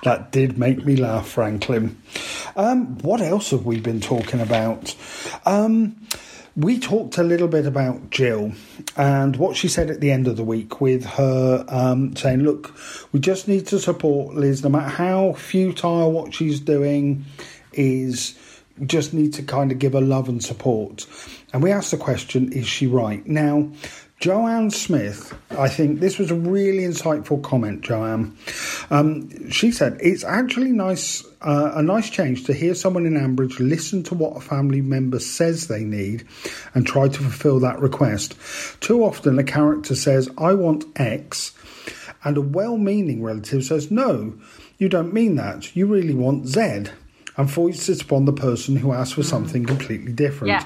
that 0.03 0.29
did 0.31 0.57
make 0.57 0.83
me 0.85 0.95
laugh, 0.95 1.27
Franklin. 1.27 2.01
Um, 2.55 2.97
what 2.99 3.21
else 3.21 3.51
have 3.51 3.65
we 3.65 3.79
been 3.79 4.01
talking 4.01 4.39
about? 4.39 4.95
Um, 5.45 5.95
we 6.55 6.79
talked 6.79 7.17
a 7.17 7.23
little 7.23 7.47
bit 7.47 7.65
about 7.65 8.11
Jill 8.11 8.51
and 8.95 9.35
what 9.37 9.55
she 9.55 9.67
said 9.67 9.89
at 9.89 10.01
the 10.01 10.11
end 10.11 10.27
of 10.27 10.37
the 10.37 10.43
week 10.43 10.79
with 10.79 11.03
her 11.03 11.65
um, 11.67 12.15
saying, 12.15 12.43
Look, 12.43 12.75
we 13.11 13.19
just 13.19 13.47
need 13.47 13.65
to 13.67 13.79
support 13.79 14.35
Liz 14.35 14.63
no 14.63 14.69
matter 14.69 14.89
how 14.89 15.33
futile 15.33 16.11
what 16.11 16.33
she's 16.33 16.59
doing 16.59 17.25
is. 17.71 18.37
Just 18.85 19.13
need 19.13 19.33
to 19.33 19.43
kind 19.43 19.71
of 19.71 19.79
give 19.79 19.93
her 19.93 20.01
love 20.01 20.27
and 20.29 20.43
support. 20.43 21.05
And 21.53 21.61
we 21.61 21.71
asked 21.71 21.91
the 21.91 21.97
question, 21.97 22.51
Is 22.53 22.67
she 22.67 22.85
right? 22.85 23.25
Now, 23.25 23.71
Joanne 24.23 24.71
Smith, 24.71 25.37
I 25.51 25.67
think 25.67 25.99
this 25.99 26.17
was 26.17 26.31
a 26.31 26.35
really 26.35 26.83
insightful 26.83 27.43
comment, 27.43 27.81
Joanne. 27.81 28.37
Um, 28.89 29.51
she 29.51 29.69
said, 29.69 29.97
It's 29.99 30.23
actually 30.23 30.71
nice, 30.71 31.25
uh, 31.41 31.73
a 31.75 31.83
nice 31.83 32.09
change 32.09 32.45
to 32.45 32.53
hear 32.53 32.73
someone 32.73 33.05
in 33.05 33.15
Ambridge 33.15 33.59
listen 33.59 34.01
to 34.03 34.15
what 34.15 34.37
a 34.37 34.39
family 34.39 34.79
member 34.79 35.19
says 35.19 35.67
they 35.67 35.83
need 35.83 36.25
and 36.73 36.87
try 36.87 37.09
to 37.09 37.19
fulfill 37.19 37.59
that 37.59 37.81
request. 37.81 38.35
Too 38.79 39.03
often, 39.03 39.37
a 39.39 39.43
character 39.43 39.93
says, 39.93 40.29
I 40.37 40.53
want 40.53 40.85
X, 40.95 41.51
and 42.23 42.37
a 42.37 42.41
well 42.41 42.77
meaning 42.77 43.21
relative 43.21 43.65
says, 43.65 43.91
No, 43.91 44.35
you 44.77 44.87
don't 44.87 45.13
mean 45.13 45.35
that. 45.35 45.75
You 45.75 45.85
really 45.85 46.15
want 46.15 46.47
Z 46.47 46.85
and 47.35 47.51
foists 47.51 47.89
it 47.89 48.01
upon 48.01 48.23
the 48.23 48.31
person 48.31 48.75
who 48.75 48.93
asks 48.93 49.15
for 49.15 49.23
something 49.23 49.65
completely 49.65 50.13
different. 50.13 50.53
Yeah. 50.53 50.65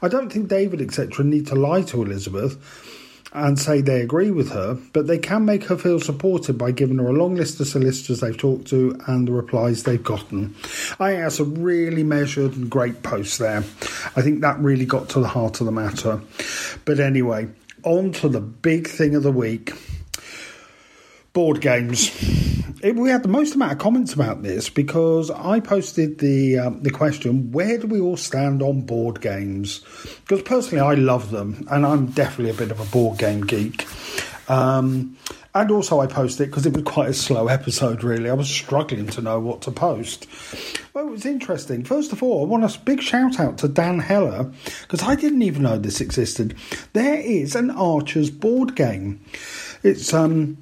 I 0.00 0.08
don't 0.08 0.32
think 0.32 0.48
David, 0.48 0.80
etc., 0.80 1.24
need 1.24 1.46
to 1.48 1.54
lie 1.54 1.82
to 1.82 2.02
Elizabeth 2.02 2.56
and 3.34 3.58
say 3.58 3.80
they 3.80 4.00
agree 4.00 4.30
with 4.30 4.52
her, 4.52 4.78
but 4.92 5.08
they 5.08 5.18
can 5.18 5.44
make 5.44 5.64
her 5.64 5.76
feel 5.76 5.98
supported 5.98 6.56
by 6.56 6.70
giving 6.70 6.98
her 6.98 7.08
a 7.08 7.12
long 7.12 7.34
list 7.34 7.58
of 7.60 7.66
solicitors 7.66 8.20
they've 8.20 8.38
talked 8.38 8.68
to 8.68 8.96
and 9.08 9.26
the 9.26 9.32
replies 9.32 9.82
they've 9.82 10.02
gotten. 10.02 10.54
I 11.00 11.10
think 11.10 11.22
that's 11.22 11.40
a 11.40 11.44
really 11.44 12.04
measured 12.04 12.56
and 12.56 12.70
great 12.70 13.02
post 13.02 13.40
there. 13.40 13.58
I 14.16 14.22
think 14.22 14.40
that 14.42 14.58
really 14.60 14.86
got 14.86 15.08
to 15.10 15.20
the 15.20 15.28
heart 15.28 15.60
of 15.60 15.66
the 15.66 15.72
matter. 15.72 16.20
But 16.84 17.00
anyway, 17.00 17.48
on 17.82 18.12
to 18.12 18.28
the 18.28 18.40
big 18.40 18.86
thing 18.86 19.16
of 19.16 19.24
the 19.24 19.32
week 19.32 19.72
board 21.34 21.60
games. 21.60 22.10
It, 22.82 22.96
we 22.96 23.10
had 23.10 23.22
the 23.22 23.28
most 23.28 23.54
amount 23.54 23.72
of 23.72 23.78
comments 23.78 24.14
about 24.14 24.42
this 24.42 24.70
because 24.70 25.30
I 25.30 25.60
posted 25.60 26.18
the 26.18 26.58
um, 26.58 26.82
the 26.82 26.90
question: 26.90 27.52
Where 27.52 27.76
do 27.76 27.86
we 27.86 28.00
all 28.00 28.16
stand 28.16 28.62
on 28.62 28.82
board 28.82 29.20
games? 29.20 29.80
Because 30.20 30.42
personally, 30.42 30.80
I 30.80 30.94
love 30.94 31.30
them, 31.30 31.66
and 31.70 31.84
I'm 31.84 32.06
definitely 32.06 32.50
a 32.50 32.54
bit 32.54 32.70
of 32.70 32.80
a 32.80 32.90
board 32.90 33.18
game 33.18 33.42
geek. 33.42 33.86
Um, 34.48 35.16
and 35.54 35.70
also, 35.70 36.00
I 36.00 36.08
posted 36.08 36.48
it 36.48 36.50
because 36.50 36.66
it 36.66 36.74
was 36.74 36.82
quite 36.82 37.10
a 37.10 37.14
slow 37.14 37.48
episode. 37.48 38.02
Really, 38.02 38.28
I 38.28 38.34
was 38.34 38.48
struggling 38.48 39.06
to 39.08 39.22
know 39.22 39.40
what 39.40 39.62
to 39.62 39.70
post. 39.70 40.26
Well, 40.92 41.08
it 41.08 41.10
was 41.10 41.26
interesting. 41.26 41.84
First 41.84 42.12
of 42.12 42.22
all, 42.22 42.44
I 42.44 42.48
want 42.48 42.64
a 42.64 42.80
big 42.80 43.00
shout 43.00 43.40
out 43.40 43.58
to 43.58 43.68
Dan 43.68 43.98
Heller 43.98 44.52
because 44.82 45.02
I 45.02 45.14
didn't 45.14 45.42
even 45.42 45.62
know 45.62 45.78
this 45.78 46.00
existed. 46.00 46.56
There 46.92 47.18
is 47.18 47.54
an 47.54 47.70
Archers 47.70 48.30
board 48.30 48.76
game. 48.76 49.20
It's 49.82 50.12
um, 50.12 50.58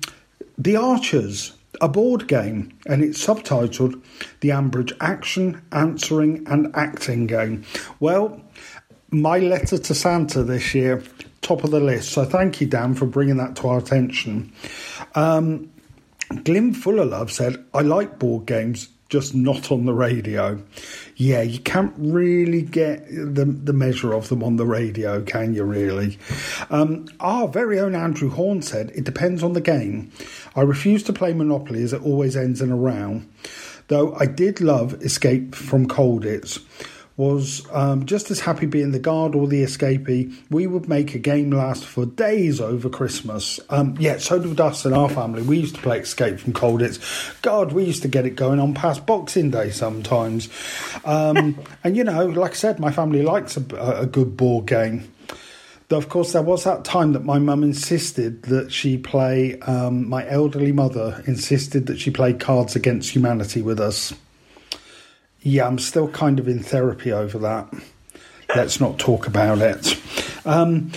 the 0.58 0.76
Archers, 0.76 1.52
a 1.80 1.88
board 1.88 2.28
game, 2.28 2.76
and 2.86 3.02
it's 3.02 3.24
subtitled 3.24 4.00
The 4.40 4.50
Ambridge 4.50 4.92
Action, 5.00 5.62
Answering 5.72 6.46
and 6.46 6.74
Acting 6.74 7.26
Game. 7.26 7.64
Well, 8.00 8.40
my 9.10 9.38
letter 9.38 9.78
to 9.78 9.94
Santa 9.94 10.42
this 10.42 10.74
year, 10.74 11.02
top 11.40 11.64
of 11.64 11.70
the 11.70 11.80
list. 11.80 12.10
So 12.10 12.24
thank 12.24 12.60
you, 12.60 12.66
Dan, 12.66 12.94
for 12.94 13.06
bringing 13.06 13.36
that 13.38 13.56
to 13.56 13.68
our 13.68 13.78
attention. 13.78 14.52
Um, 15.14 15.70
Glim 16.44 16.72
Fuller 16.72 17.04
Love 17.04 17.30
said, 17.30 17.62
I 17.74 17.82
like 17.82 18.18
board 18.18 18.46
games, 18.46 18.88
just 19.08 19.34
not 19.34 19.70
on 19.70 19.84
the 19.84 19.92
radio. 19.92 20.62
Yeah, 21.16 21.42
you 21.42 21.58
can't 21.58 21.92
really 21.96 22.62
get 22.62 23.06
the, 23.08 23.44
the 23.44 23.72
measure 23.72 24.12
of 24.12 24.28
them 24.28 24.42
on 24.42 24.56
the 24.56 24.66
radio, 24.66 25.22
can 25.22 25.54
you, 25.54 25.64
really? 25.64 26.18
Um, 26.70 27.06
our 27.20 27.48
very 27.48 27.78
own 27.78 27.94
Andrew 27.94 28.30
Horn 28.30 28.62
said, 28.62 28.90
It 28.94 29.04
depends 29.04 29.42
on 29.42 29.52
the 29.52 29.60
game. 29.60 30.10
I 30.56 30.62
refuse 30.62 31.02
to 31.04 31.12
play 31.12 31.32
Monopoly 31.34 31.82
as 31.82 31.92
it 31.92 32.02
always 32.02 32.36
ends 32.36 32.62
in 32.62 32.72
a 32.72 32.76
row. 32.76 33.22
Though 33.88 34.14
I 34.14 34.26
did 34.26 34.60
love 34.60 34.94
Escape 35.02 35.54
from 35.54 35.86
Colditz 35.86 36.60
was 37.16 37.66
um, 37.72 38.06
just 38.06 38.30
as 38.30 38.40
happy 38.40 38.66
being 38.66 38.92
the 38.92 38.98
guard 38.98 39.34
or 39.34 39.46
the 39.46 39.62
escapee. 39.62 40.34
We 40.50 40.66
would 40.66 40.88
make 40.88 41.14
a 41.14 41.18
game 41.18 41.50
last 41.50 41.84
for 41.84 42.06
days 42.06 42.60
over 42.60 42.88
Christmas. 42.88 43.60
Um, 43.68 43.96
yeah, 43.98 44.18
so 44.18 44.38
did 44.38 44.60
us 44.60 44.84
and 44.84 44.94
our 44.94 45.08
family. 45.08 45.42
We 45.42 45.58
used 45.58 45.76
to 45.76 45.82
play 45.82 45.98
Escape 45.98 46.40
from 46.40 46.52
Colditz. 46.54 47.40
God, 47.42 47.72
we 47.72 47.84
used 47.84 48.02
to 48.02 48.08
get 48.08 48.24
it 48.24 48.36
going 48.36 48.60
on 48.60 48.74
past 48.74 49.04
Boxing 49.04 49.50
Day 49.50 49.70
sometimes. 49.70 50.48
Um, 51.04 51.58
and 51.84 51.96
you 51.96 52.04
know, 52.04 52.26
like 52.26 52.52
I 52.52 52.54
said, 52.54 52.80
my 52.80 52.90
family 52.90 53.22
likes 53.22 53.56
a, 53.56 53.64
a 54.00 54.06
good 54.06 54.36
board 54.36 54.66
game. 54.66 55.12
Though, 55.88 55.98
of 55.98 56.08
course, 56.08 56.32
there 56.32 56.40
was 56.40 56.64
that 56.64 56.84
time 56.86 57.12
that 57.12 57.22
my 57.22 57.38
mum 57.38 57.62
insisted 57.62 58.44
that 58.44 58.72
she 58.72 58.96
play, 58.96 59.60
um, 59.60 60.08
my 60.08 60.26
elderly 60.26 60.72
mother 60.72 61.22
insisted 61.26 61.86
that 61.88 62.00
she 62.00 62.10
play 62.10 62.32
Cards 62.32 62.74
Against 62.74 63.10
Humanity 63.10 63.60
with 63.60 63.78
us. 63.78 64.14
Yeah, 65.42 65.66
I'm 65.66 65.78
still 65.78 66.08
kind 66.08 66.38
of 66.38 66.48
in 66.48 66.62
therapy 66.62 67.12
over 67.12 67.38
that. 67.38 67.72
Let's 68.54 68.80
not 68.80 68.98
talk 68.98 69.26
about 69.26 69.58
it. 69.58 69.98
Um, 70.44 70.92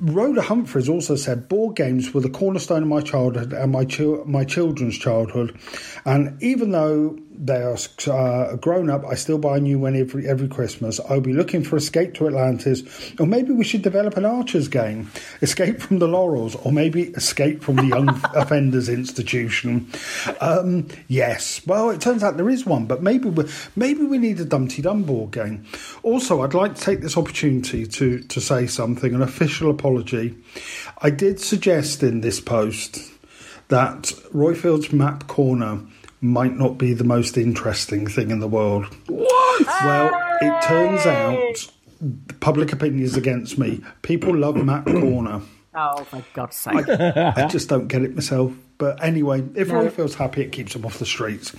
Rhoda 0.00 0.42
Humphreys 0.42 0.88
also 0.88 1.14
said 1.14 1.48
board 1.48 1.76
games 1.76 2.14
were 2.14 2.20
the 2.22 2.30
cornerstone 2.30 2.82
of 2.82 2.88
my 2.88 3.02
childhood 3.02 3.52
and 3.52 3.70
my 3.70 3.84
chil- 3.84 4.24
my 4.24 4.44
children's 4.44 4.96
childhood, 4.96 5.58
and 6.04 6.40
even 6.42 6.70
though 6.70 7.18
they 7.42 7.62
are 7.62 7.76
uh, 8.08 8.56
grown 8.56 8.90
up, 8.90 9.04
I 9.06 9.14
still 9.14 9.38
buy 9.38 9.56
a 9.56 9.60
new 9.60 9.78
one 9.78 9.96
every 9.96 10.28
every 10.28 10.48
Christmas. 10.48 11.00
I'll 11.08 11.20
be 11.20 11.32
looking 11.32 11.64
for 11.64 11.76
Escape 11.76 12.14
to 12.14 12.26
Atlantis, 12.26 12.82
or 13.18 13.26
maybe 13.26 13.52
we 13.52 13.64
should 13.64 13.82
develop 13.82 14.16
an 14.16 14.26
Archer's 14.26 14.68
game, 14.68 15.10
Escape 15.40 15.80
from 15.80 15.98
the 15.98 16.08
Laurels, 16.08 16.54
or 16.56 16.70
maybe 16.70 17.04
Escape 17.14 17.62
from 17.62 17.76
the 17.76 17.86
Young 17.86 18.08
Offenders 18.34 18.88
Institution. 18.88 19.88
Um, 20.40 20.88
yes, 21.08 21.66
well, 21.66 21.90
it 21.90 22.00
turns 22.00 22.22
out 22.22 22.36
there 22.36 22.50
is 22.50 22.66
one, 22.66 22.84
but 22.84 23.02
maybe 23.02 23.30
we 23.30 23.44
maybe 23.74 24.02
we 24.04 24.18
need 24.18 24.38
a 24.40 24.44
Dumpty 24.44 24.82
Dum 24.82 25.04
board 25.04 25.30
game. 25.30 25.64
Also, 26.02 26.42
I'd 26.42 26.54
like 26.54 26.74
to 26.74 26.80
take 26.80 27.00
this 27.00 27.16
opportunity 27.16 27.86
to 27.86 28.20
to 28.20 28.40
say 28.40 28.66
something, 28.66 29.14
an 29.14 29.22
official 29.22 29.70
apology. 29.70 30.36
I 30.98 31.08
did 31.08 31.40
suggest 31.40 32.02
in 32.02 32.20
this 32.20 32.40
post 32.40 33.09
that 33.70 34.12
Roifield's 34.34 34.92
Map 34.92 35.26
Corner 35.26 35.80
might 36.20 36.56
not 36.56 36.76
be 36.76 36.92
the 36.92 37.04
most 37.04 37.38
interesting 37.38 38.06
thing 38.06 38.30
in 38.30 38.40
the 38.40 38.48
world. 38.48 38.86
What? 39.06 39.66
Well, 39.66 40.10
it 40.42 40.62
turns 40.62 41.06
out 41.06 41.72
public 42.40 42.72
opinion 42.72 43.02
is 43.02 43.16
against 43.16 43.58
me. 43.58 43.80
People 44.02 44.36
love 44.36 44.56
Map 44.56 44.84
Corner. 44.86 45.40
Oh, 45.74 46.04
for 46.04 46.22
God's 46.34 46.56
sake. 46.56 46.88
I, 46.88 47.32
I 47.36 47.46
just 47.46 47.68
don't 47.68 47.86
get 47.86 48.02
it 48.02 48.14
myself. 48.14 48.52
But 48.80 49.04
anyway, 49.04 49.44
if 49.54 49.68
No. 49.68 49.74
Roy 49.74 49.90
feels 49.90 50.14
happy, 50.14 50.40
it 50.40 50.52
keeps 50.52 50.74
him 50.74 50.86
off 50.86 50.98
the 50.98 51.04
streets. 51.04 51.52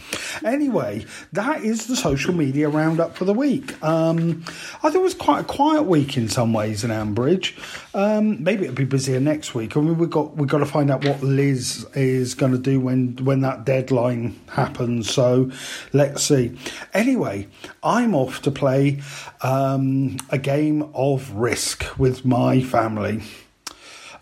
Anyway, 0.43 1.05
that 1.33 1.63
is 1.63 1.85
the 1.85 1.95
social 1.95 2.33
media 2.33 2.67
roundup 2.67 3.15
for 3.15 3.25
the 3.25 3.33
week. 3.33 3.81
Um, 3.83 4.43
I 4.81 4.89
think 4.89 4.95
it 4.95 5.03
was 5.03 5.13
quite 5.13 5.41
a 5.41 5.43
quiet 5.43 5.83
week 5.83 6.17
in 6.17 6.27
some 6.29 6.51
ways 6.51 6.83
in 6.83 6.89
Ambridge. 6.89 7.53
Um, 7.93 8.43
maybe 8.43 8.63
it'll 8.63 8.75
be 8.75 8.85
busier 8.85 9.19
next 9.19 9.53
week. 9.53 9.77
I 9.77 9.81
mean, 9.81 9.99
we've 9.99 10.09
got 10.09 10.35
we've 10.35 10.49
got 10.49 10.57
to 10.57 10.65
find 10.65 10.89
out 10.89 11.05
what 11.05 11.21
Liz 11.21 11.85
is 11.93 12.33
going 12.33 12.53
to 12.53 12.57
do 12.57 12.79
when 12.79 13.17
when 13.17 13.41
that 13.41 13.65
deadline 13.65 14.39
happens. 14.49 15.07
So 15.07 15.51
let's 15.93 16.23
see. 16.23 16.57
Anyway, 16.91 17.47
I'm 17.83 18.15
off 18.15 18.41
to 18.41 18.51
play 18.51 19.03
um, 19.43 20.17
a 20.31 20.39
game 20.39 20.89
of 20.95 21.29
Risk 21.33 21.85
with 21.99 22.25
my 22.25 22.63
family. 22.63 23.21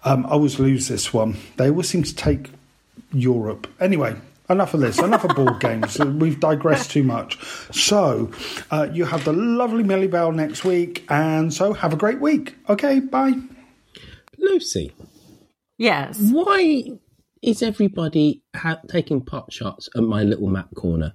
Um, 0.04 0.26
I 0.26 0.30
always 0.32 0.60
lose 0.60 0.90
this 0.90 1.14
one. 1.14 1.38
They 1.56 1.70
always 1.70 1.88
seem 1.88 2.04
to 2.04 2.16
take 2.16 2.52
Europe. 3.12 3.68
Anyway, 3.80 4.16
enough 4.50 4.74
of 4.74 4.80
this. 4.80 5.00
Enough 5.00 5.26
of 5.26 5.36
board 5.36 5.60
games. 5.60 5.98
We've 6.00 6.40
digressed 6.40 6.92
too 6.92 7.04
much. 7.04 7.38
So, 7.72 8.32
uh, 8.72 8.88
you 8.92 9.06
have 9.06 9.26
the 9.26 9.34
lovely 9.34 9.84
Millie 9.84 10.08
Bell 10.08 10.32
next 10.32 10.64
week, 10.64 11.06
and 11.10 11.54
so 11.54 11.74
have 11.74 11.94
a 11.94 11.98
great 11.98 12.20
week. 12.20 12.56
Okay, 12.68 13.00
bye. 13.00 13.34
Lucy. 14.38 14.94
Yes. 15.78 16.18
Why 16.20 16.92
is 17.42 17.64
everybody 17.64 18.44
ha- 18.56 18.82
taking 18.88 19.22
pot 19.22 19.52
shots 19.52 19.90
at 19.96 20.04
my 20.04 20.24
little 20.24 20.50
map 20.50 20.74
corner? 20.76 21.14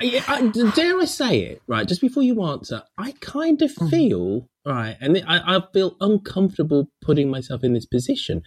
I, 0.00 0.22
I, 0.26 0.70
dare 0.74 1.00
I 1.00 1.04
say 1.04 1.40
it, 1.40 1.62
right? 1.66 1.86
Just 1.86 2.00
before 2.00 2.22
you 2.22 2.42
answer, 2.42 2.82
I 2.98 3.12
kind 3.20 3.62
of 3.62 3.70
feel, 3.72 4.48
right, 4.66 4.96
and 5.00 5.22
I, 5.26 5.56
I 5.56 5.62
feel 5.72 5.96
uncomfortable 6.00 6.90
putting 7.00 7.30
myself 7.30 7.62
in 7.62 7.74
this 7.74 7.86
position, 7.86 8.42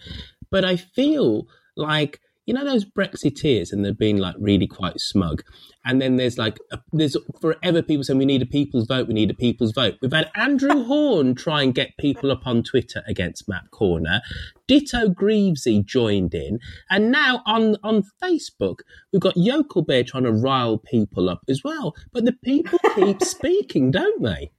but 0.50 0.64
I 0.64 0.76
feel 0.76 1.46
like, 1.78 2.20
you 2.48 2.54
know, 2.54 2.64
those 2.64 2.86
Brexiteers 2.86 3.72
and 3.72 3.84
they're 3.84 3.92
being 3.92 4.16
like 4.16 4.34
really 4.38 4.66
quite 4.66 4.98
smug. 4.98 5.42
And 5.84 6.00
then 6.00 6.16
there's 6.16 6.38
like, 6.38 6.58
a, 6.72 6.78
there's 6.94 7.14
forever 7.42 7.82
people 7.82 8.04
saying 8.04 8.18
we 8.18 8.24
need 8.24 8.40
a 8.40 8.46
people's 8.46 8.86
vote, 8.86 9.06
we 9.06 9.12
need 9.12 9.30
a 9.30 9.34
people's 9.34 9.72
vote. 9.72 9.96
We've 10.00 10.10
had 10.10 10.30
Andrew 10.34 10.82
Horn 10.86 11.34
try 11.34 11.62
and 11.62 11.74
get 11.74 11.98
people 11.98 12.30
up 12.30 12.46
on 12.46 12.62
Twitter 12.62 13.02
against 13.06 13.50
Map 13.50 13.70
Corner. 13.70 14.22
Ditto 14.66 15.10
Greavesy 15.10 15.82
joined 15.82 16.34
in. 16.34 16.58
And 16.88 17.12
now 17.12 17.42
on, 17.44 17.76
on 17.84 18.04
Facebook, 18.22 18.78
we've 19.12 19.20
got 19.20 19.36
Yokel 19.36 19.82
Bear 19.82 20.02
trying 20.02 20.24
to 20.24 20.32
rile 20.32 20.78
people 20.78 21.28
up 21.28 21.42
as 21.50 21.62
well. 21.62 21.94
But 22.14 22.24
the 22.24 22.32
people 22.32 22.78
keep 22.94 23.22
speaking, 23.22 23.90
don't 23.90 24.22
they? 24.22 24.52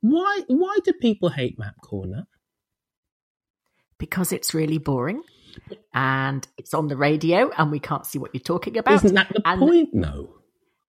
Why, 0.00 0.40
why 0.48 0.78
do 0.82 0.92
people 0.92 1.28
hate 1.28 1.56
Map 1.56 1.76
Corner? 1.82 2.26
Because 3.96 4.32
it's 4.32 4.54
really 4.54 4.78
boring 4.78 5.22
and 5.94 6.46
it's 6.56 6.74
on 6.74 6.88
the 6.88 6.96
radio 6.96 7.50
and 7.56 7.70
we 7.70 7.80
can't 7.80 8.06
see 8.06 8.18
what 8.18 8.34
you're 8.34 8.40
talking 8.40 8.76
about. 8.76 9.04
Isn't 9.04 9.14
that 9.14 9.28
the 9.28 9.42
and 9.44 9.60
point, 9.60 9.90
though? 9.92 10.34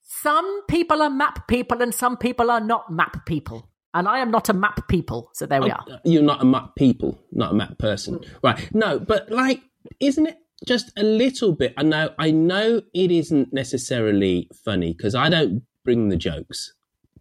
Some 0.02 0.66
people 0.68 1.02
are 1.02 1.10
map 1.10 1.48
people 1.48 1.82
and 1.82 1.94
some 1.94 2.18
people 2.18 2.52
are 2.52 2.60
not 2.60 2.92
map 2.92 3.26
people. 3.26 3.70
And 3.94 4.08
I 4.08 4.20
am 4.20 4.30
not 4.30 4.50
a 4.50 4.54
map 4.54 4.88
people, 4.88 5.32
so 5.34 5.48
there 5.48 5.62
we 5.62 5.72
oh, 5.72 5.76
are. 5.76 6.00
You're 6.06 6.22
not 6.22 6.44
a 6.44 6.46
map 6.46 6.76
people, 6.76 7.20
not 7.32 7.54
a 7.54 7.56
map 7.56 7.80
person, 7.80 8.20
mm. 8.20 8.28
right? 8.44 8.70
No, 8.74 9.00
but 9.00 9.32
like, 9.32 9.62
isn't 10.00 10.28
it 10.28 10.38
just 10.68 10.92
a 10.96 11.02
little 11.02 11.54
bit? 11.54 11.74
I 11.76 11.84
know, 11.84 12.12
I 12.20 12.30
know, 12.30 12.82
it 12.94 13.12
isn't 13.12 13.52
necessarily 13.52 14.48
funny 14.64 14.94
because 14.94 15.16
I 15.16 15.30
don't 15.30 15.64
bring 15.84 16.10
the 16.10 16.18
jokes 16.18 16.74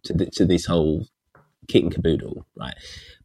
to 0.03 0.13
the, 0.13 0.27
to 0.27 0.45
this 0.45 0.67
whole 0.67 1.07
kit 1.67 1.83
and 1.83 1.93
caboodle, 1.93 2.45
right? 2.55 2.75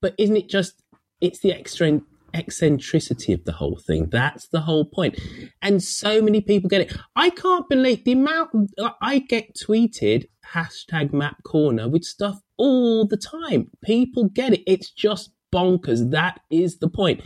But 0.00 0.14
isn't 0.18 0.36
it 0.36 0.48
just? 0.48 0.82
It's 1.20 1.40
the 1.40 1.52
extra 1.52 2.00
eccentricity 2.34 3.32
of 3.32 3.44
the 3.44 3.52
whole 3.52 3.78
thing. 3.78 4.08
That's 4.10 4.48
the 4.48 4.60
whole 4.60 4.84
point. 4.84 5.18
And 5.62 5.82
so 5.82 6.20
many 6.20 6.40
people 6.40 6.68
get 6.68 6.82
it. 6.82 6.96
I 7.16 7.30
can't 7.30 7.68
believe 7.68 8.04
the 8.04 8.12
amount 8.12 8.72
I 9.00 9.20
get 9.20 9.56
tweeted 9.56 10.26
hashtag 10.52 11.12
map 11.12 11.42
corner 11.44 11.88
with 11.88 12.04
stuff 12.04 12.40
all 12.56 13.06
the 13.06 13.16
time. 13.16 13.70
People 13.82 14.28
get 14.28 14.52
it. 14.52 14.62
It's 14.66 14.90
just 14.90 15.30
bonkers. 15.54 16.10
That 16.10 16.40
is 16.50 16.78
the 16.78 16.88
point. 16.88 17.22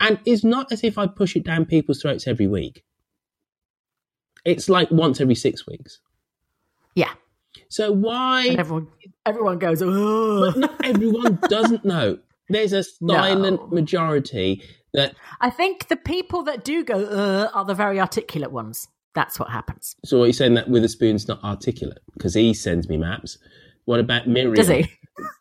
And 0.00 0.18
it's 0.24 0.44
not 0.44 0.72
as 0.72 0.84
if 0.84 0.96
I 0.96 1.06
push 1.06 1.36
it 1.36 1.44
down 1.44 1.66
people's 1.66 2.00
throats 2.00 2.26
every 2.26 2.46
week. 2.46 2.84
It's 4.44 4.68
like 4.68 4.90
once 4.90 5.20
every 5.20 5.34
six 5.34 5.66
weeks. 5.66 6.00
Yeah. 6.94 7.12
So 7.68 7.90
why 7.90 8.46
And 8.48 8.60
everyone, 8.60 8.88
everyone 9.26 9.58
goes, 9.58 9.82
oh. 9.82 10.52
but 10.52 10.56
not 10.56 10.84
everyone 10.84 11.38
doesn't 11.48 11.84
know. 11.84 12.18
There's 12.48 12.72
a 12.72 12.84
silent 12.84 13.72
majority 13.72 14.62
that 14.92 15.14
I 15.40 15.50
think 15.50 15.88
the 15.88 15.96
people 15.96 16.42
that 16.44 16.64
do 16.64 16.84
go 16.84 17.04
uh, 17.04 17.50
are 17.54 17.64
the 17.64 17.74
very 17.74 17.98
articulate 18.00 18.52
ones. 18.52 18.88
That's 19.14 19.38
what 19.38 19.48
happens. 19.50 19.94
So 20.04 20.22
are 20.22 20.26
you 20.26 20.32
saying 20.32 20.54
that 20.54 20.68
Witherspoon's 20.68 21.28
not 21.28 21.42
articulate 21.44 21.98
because 22.14 22.34
he 22.34 22.52
sends 22.52 22.88
me 22.88 22.96
maps? 22.96 23.38
What 23.84 24.00
about 24.00 24.26
Miriam? 24.28 24.54
Does 24.54 24.68
he? 24.68 24.86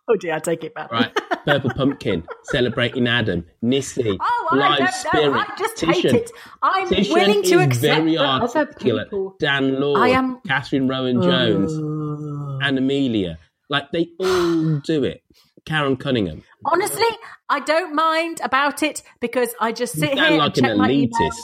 Oh 0.08 0.16
dear, 0.18 0.36
I 0.36 0.40
take 0.40 0.64
it 0.66 0.76
back. 0.76 0.92
Right, 0.92 1.12
Purple 1.46 1.72
Pumpkin, 1.72 2.24
celebrating 2.44 3.08
Adam, 3.08 3.44
Nissy, 3.64 4.18
Oh, 4.22 4.48
I 4.52 4.56
Live 4.56 4.80
know. 4.82 4.86
Spirit, 4.92 5.34
I 5.34 5.56
just 5.58 5.78
Titian. 5.78 5.94
hate 6.12 6.14
it. 6.14 6.32
I'm 6.62 6.90
Titian 6.90 7.14
willing 7.14 7.42
to 7.44 7.56
accept 7.60 7.82
very 8.04 8.18
articulate. 8.18 9.10
Dan 9.40 9.80
Lord, 9.80 10.00
I 10.02 10.10
am- 10.10 10.42
Catherine 10.46 10.88
Rowan 10.90 11.22
Jones, 11.24 11.72
and 11.74 12.78
Amelia. 12.78 13.40
Like 13.70 13.92
they 13.92 14.10
all 14.20 14.80
do 14.82 15.06
it. 15.06 15.24
Karen 15.66 15.96
Cunningham. 15.96 16.44
Honestly, 16.66 17.06
I 17.50 17.60
don't 17.62 17.96
mind 17.96 18.42
about 18.44 18.84
it 18.84 19.02
because 19.20 19.54
I 19.60 19.72
just 19.72 19.94
sit 19.94 20.14
here 20.14 20.32
like 20.38 20.58
and 20.58 20.66
an 20.66 20.72
check 20.72 20.78
my 20.78 20.90
emails. 20.90 21.36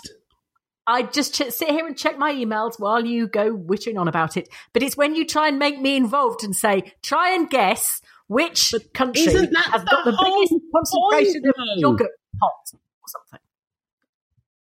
I 0.87 1.03
just 1.03 1.35
ch- 1.35 1.51
sit 1.51 1.69
here 1.69 1.85
and 1.85 1.95
check 1.95 2.17
my 2.17 2.33
emails 2.33 2.79
while 2.79 3.05
you 3.05 3.27
go 3.27 3.55
wittering 3.55 3.99
on 3.99 4.07
about 4.07 4.37
it. 4.37 4.49
But 4.73 4.81
it's 4.81 4.97
when 4.97 5.15
you 5.15 5.25
try 5.25 5.47
and 5.47 5.59
make 5.59 5.79
me 5.79 5.95
involved 5.95 6.43
and 6.43 6.55
say, 6.55 6.93
try 7.03 7.31
and 7.31 7.49
guess 7.49 8.01
which 8.27 8.73
country 8.93 9.23
isn't 9.23 9.51
that 9.51 9.65
has 9.65 9.83
got 9.83 10.05
the 10.05 10.11
the 10.11 10.17
biggest 10.17 10.65
concentration 10.75 11.41
point, 11.43 11.55
of 11.57 11.77
yogurt 11.77 12.11
pots 12.39 12.73
or 12.73 12.79
something. 13.07 13.39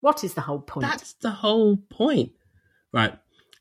What 0.00 0.22
is 0.22 0.34
the 0.34 0.42
whole 0.42 0.60
point? 0.60 0.86
That's 0.86 1.14
the 1.14 1.30
whole 1.30 1.76
point. 1.76 2.32
Right. 2.92 3.14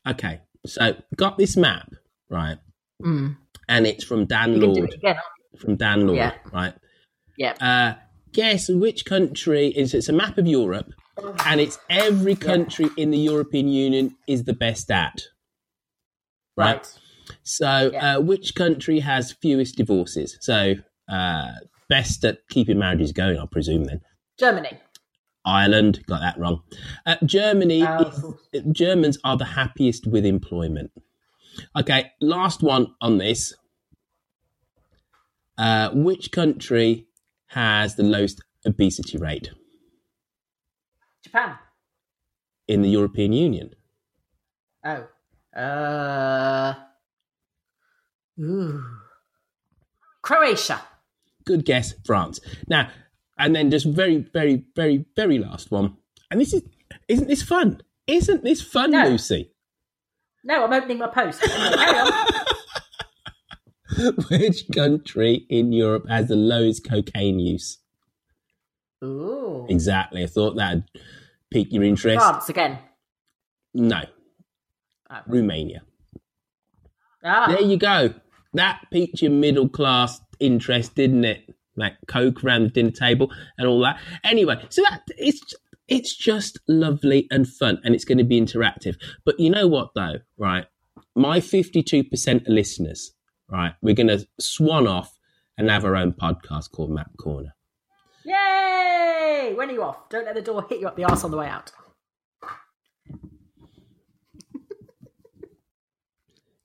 Okay. 0.06 0.40
So 0.66 0.94
got 1.16 1.38
this 1.38 1.56
map, 1.56 1.90
right? 2.28 2.58
Mm. 3.02 3.36
And 3.68 3.86
it's 3.86 4.04
from 4.04 4.26
Dan 4.26 4.54
You 4.54 4.60
can 4.60 4.72
do 4.74 4.80
Lord. 4.80 4.94
again. 4.94 5.16
From 5.56 5.76
Dan 5.76 6.06
Lord, 6.06 6.18
Yeah. 6.18 6.34
right? 6.52 6.74
Yeah. 7.36 7.54
Uh, 7.60 7.94
guess 8.32 8.68
which 8.68 9.04
country 9.04 9.68
is 9.68 9.94
it's 9.94 10.08
a 10.08 10.12
map 10.12 10.36
of 10.38 10.46
Europe 10.46 10.92
and 11.46 11.60
it's 11.60 11.78
every 11.88 12.34
country 12.36 12.88
in 12.96 13.10
the 13.10 13.18
European 13.18 13.68
Union 13.68 14.16
is 14.26 14.44
the 14.44 14.52
best 14.52 14.90
at. 14.90 15.22
Right. 16.56 16.86
So 17.42 17.66
uh, 17.66 18.20
which 18.20 18.54
country 18.54 19.00
has 19.00 19.32
fewest 19.32 19.76
divorces? 19.76 20.36
So 20.40 20.74
uh, 21.08 21.52
best 21.88 22.24
at 22.24 22.38
keeping 22.50 22.78
marriages 22.78 23.12
going, 23.12 23.38
I 23.38 23.46
presume 23.50 23.84
then. 23.84 24.00
Germany. 24.38 24.78
Ireland, 25.44 26.04
got 26.06 26.20
that 26.20 26.38
wrong. 26.38 26.62
Uh, 27.06 27.16
Germany, 27.24 27.82
Oh, 27.82 28.36
is, 28.52 28.62
Germans 28.72 29.18
are 29.24 29.36
the 29.36 29.44
happiest 29.46 30.06
with 30.06 30.26
employment. 30.26 30.90
Okay, 31.76 32.12
last 32.20 32.62
one 32.62 32.94
on 33.00 33.18
this. 33.18 33.54
Uh, 35.58 35.90
which 35.92 36.30
country 36.30 37.06
has 37.48 37.96
the 37.96 38.02
lowest 38.04 38.40
obesity 38.64 39.18
rate 39.18 39.50
Japan. 41.24 41.56
in 42.68 42.82
the 42.82 42.88
European 42.88 43.32
Union? 43.32 43.70
Oh. 44.84 45.06
Uh. 45.58 46.74
Ooh. 48.40 48.84
Croatia. 50.22 50.80
Good 51.44 51.64
guess, 51.64 51.94
France. 52.04 52.38
Now, 52.68 52.90
and 53.38 53.54
then 53.56 53.70
just 53.70 53.86
very, 53.86 54.18
very, 54.18 54.64
very, 54.76 55.06
very 55.16 55.38
last 55.38 55.70
one. 55.70 55.96
And 56.30 56.40
this 56.40 56.52
is, 56.52 56.62
isn't 57.08 57.26
this 57.28 57.42
fun? 57.42 57.80
Isn't 58.06 58.44
this 58.44 58.60
fun, 58.62 58.90
No. 58.92 59.08
Lucy? 59.08 59.50
No, 60.44 60.64
I'm 60.64 60.72
opening 60.72 60.98
my 60.98 61.08
post. 61.08 61.40
Carry 61.42 61.98
on. 61.98 62.12
Which 64.30 64.64
country 64.74 65.46
in 65.48 65.72
Europe 65.72 66.08
has 66.08 66.28
the 66.28 66.36
lowest 66.36 66.88
cocaine 66.88 67.38
use? 67.38 67.78
Ooh. 69.04 69.66
Exactly. 69.68 70.22
I 70.22 70.26
thought 70.26 70.56
that'd 70.56 70.84
pique 71.50 71.72
your 71.72 71.84
interest. 71.84 72.18
France 72.18 72.48
again. 72.48 72.78
No. 73.74 74.02
Oh. 75.10 75.20
Romania. 75.26 75.82
Ah. 77.24 77.46
There 77.48 77.62
you 77.62 77.76
go. 77.76 78.14
That 78.54 78.80
piqued 78.90 79.22
your 79.22 79.30
middle 79.30 79.68
class 79.68 80.20
interest, 80.40 80.94
didn't 80.94 81.24
it? 81.24 81.54
Like 81.76 81.94
Coke 82.08 82.42
around 82.42 82.64
the 82.64 82.70
dinner 82.70 82.90
table 82.90 83.32
and 83.56 83.68
all 83.68 83.80
that. 83.80 84.00
Anyway, 84.24 84.64
so 84.68 84.82
that 84.82 85.02
it's 85.16 85.54
it's 85.86 86.16
just 86.16 86.58
lovely 86.68 87.26
and 87.30 87.48
fun 87.48 87.80
and 87.84 87.94
it's 87.94 88.04
going 88.04 88.18
to 88.18 88.24
be 88.24 88.40
interactive. 88.40 88.96
But 89.24 89.38
you 89.38 89.50
know 89.50 89.66
what 89.66 89.90
though, 89.94 90.16
right? 90.36 90.66
My 91.14 91.40
52% 91.40 92.42
of 92.42 92.48
listeners, 92.48 93.12
right? 93.50 93.74
We're 93.82 93.94
going 93.94 94.08
to 94.08 94.26
swan 94.38 94.86
off 94.86 95.18
and 95.56 95.70
have 95.70 95.84
our 95.84 95.96
own 95.96 96.12
podcast 96.12 96.70
called 96.70 96.90
Map 96.90 97.10
Corner. 97.18 97.54
Yay! 98.24 99.52
When 99.54 99.70
are 99.70 99.72
you 99.72 99.82
off? 99.82 100.08
Don't 100.08 100.24
let 100.24 100.34
the 100.34 100.42
door 100.42 100.66
hit 100.68 100.80
you 100.80 100.86
up 100.86 100.96
the 100.96 101.04
arse 101.04 101.24
on 101.24 101.30
the 101.30 101.36
way 101.36 101.48
out. 101.48 101.72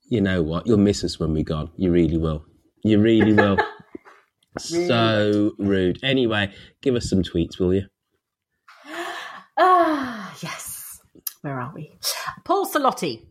You 0.08 0.20
know 0.20 0.42
what? 0.42 0.66
You'll 0.66 0.78
miss 0.78 1.02
us 1.02 1.18
when 1.18 1.32
we're 1.32 1.42
gone. 1.42 1.70
You 1.76 1.90
really 1.90 2.18
will. 2.18 2.44
You 2.84 3.00
really 3.00 3.32
will. 3.32 3.56
so 4.58 5.52
rude. 5.58 5.98
Anyway, 6.04 6.52
give 6.82 6.94
us 6.94 7.08
some 7.08 7.22
tweets, 7.22 7.58
will 7.58 7.74
you? 7.74 7.86
Ah, 9.56 10.36
yes. 10.40 11.00
Where 11.40 11.58
are 11.58 11.72
we? 11.74 11.96
Paul 12.44 12.66
Salotti. 12.66 13.26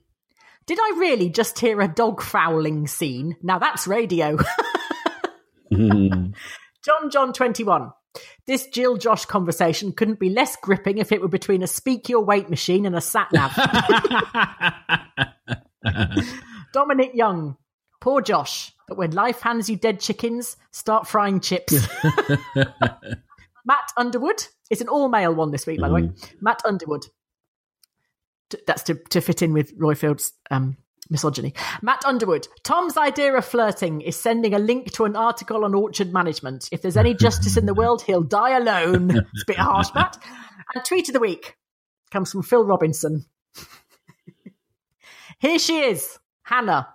Did 0.65 0.79
I 0.79 0.95
really 0.97 1.29
just 1.29 1.59
hear 1.59 1.81
a 1.81 1.87
dog 1.87 2.21
fouling 2.21 2.87
scene? 2.87 3.35
Now 3.41 3.59
that's 3.59 3.85
radio. 3.87 4.37
John 5.71 6.33
John 7.09 7.33
21. 7.33 7.91
This 8.45 8.67
Jill 8.67 8.97
Josh 8.97 9.25
conversation 9.25 9.91
couldn't 9.91 10.19
be 10.19 10.29
less 10.29 10.55
gripping 10.55 10.99
if 10.99 11.11
it 11.11 11.21
were 11.21 11.27
between 11.27 11.63
a 11.63 11.67
speak 11.67 12.09
your 12.09 12.23
weight 12.23 12.49
machine 12.49 12.85
and 12.85 12.95
a 12.95 13.01
sat 13.01 13.31
nav. 13.33 13.53
Dominic 16.73 17.11
Young. 17.13 17.57
Poor 17.99 18.21
Josh. 18.21 18.71
But 18.87 18.97
when 18.97 19.11
life 19.11 19.41
hands 19.41 19.69
you 19.69 19.77
dead 19.77 19.99
chickens, 19.99 20.57
start 20.71 21.07
frying 21.07 21.39
chips. 21.39 21.87
Matt 23.65 23.91
Underwood. 23.97 24.45
It's 24.69 24.81
an 24.81 24.89
all 24.89 25.09
male 25.09 25.33
one 25.33 25.51
this 25.51 25.65
week, 25.65 25.79
by 25.79 25.87
the 25.87 25.93
way. 25.93 26.01
Mm-hmm. 26.01 26.37
Matt 26.41 26.61
Underwood. 26.65 27.05
That's 28.67 28.83
to, 28.83 28.95
to 28.95 29.21
fit 29.21 29.41
in 29.41 29.53
with 29.53 29.77
Roifield's 29.77 30.33
um, 30.51 30.77
misogyny. 31.09 31.53
Matt 31.81 32.05
Underwood. 32.05 32.47
Tom's 32.63 32.97
idea 32.97 33.33
of 33.33 33.45
flirting 33.45 34.01
is 34.01 34.15
sending 34.15 34.53
a 34.53 34.59
link 34.59 34.91
to 34.93 35.05
an 35.05 35.15
article 35.15 35.65
on 35.65 35.73
orchard 35.75 36.13
management. 36.13 36.69
If 36.71 36.81
there's 36.81 36.97
any 36.97 37.13
justice 37.13 37.57
in 37.57 37.65
the 37.65 37.73
world, 37.73 38.01
he'll 38.01 38.23
die 38.23 38.57
alone. 38.57 39.11
It's 39.11 39.43
a 39.43 39.47
bit 39.47 39.57
harsh, 39.57 39.89
Matt. 39.95 40.17
And 40.73 40.83
tweet 40.85 41.09
of 41.09 41.13
the 41.13 41.19
week 41.19 41.57
comes 42.11 42.31
from 42.31 42.43
Phil 42.43 42.63
Robinson. 42.63 43.25
Here 45.39 45.59
she 45.59 45.79
is, 45.79 46.19
Hannah, 46.43 46.87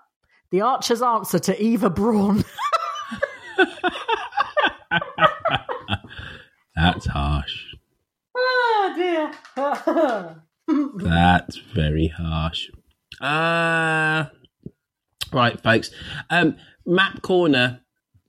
the 0.50 0.62
archer's 0.62 1.02
answer 1.02 1.38
to 1.38 1.62
Eva 1.62 1.90
Braun. 1.90 2.44
That's 6.74 7.06
harsh. 7.06 7.74
oh 8.34 8.92
dear. 8.96 10.42
That's 10.68 11.56
very 11.74 12.08
harsh. 12.08 12.68
Uh, 13.20 14.26
right, 15.32 15.60
folks. 15.62 15.90
Um, 16.30 16.56
Map 16.86 17.22
Corner 17.22 17.80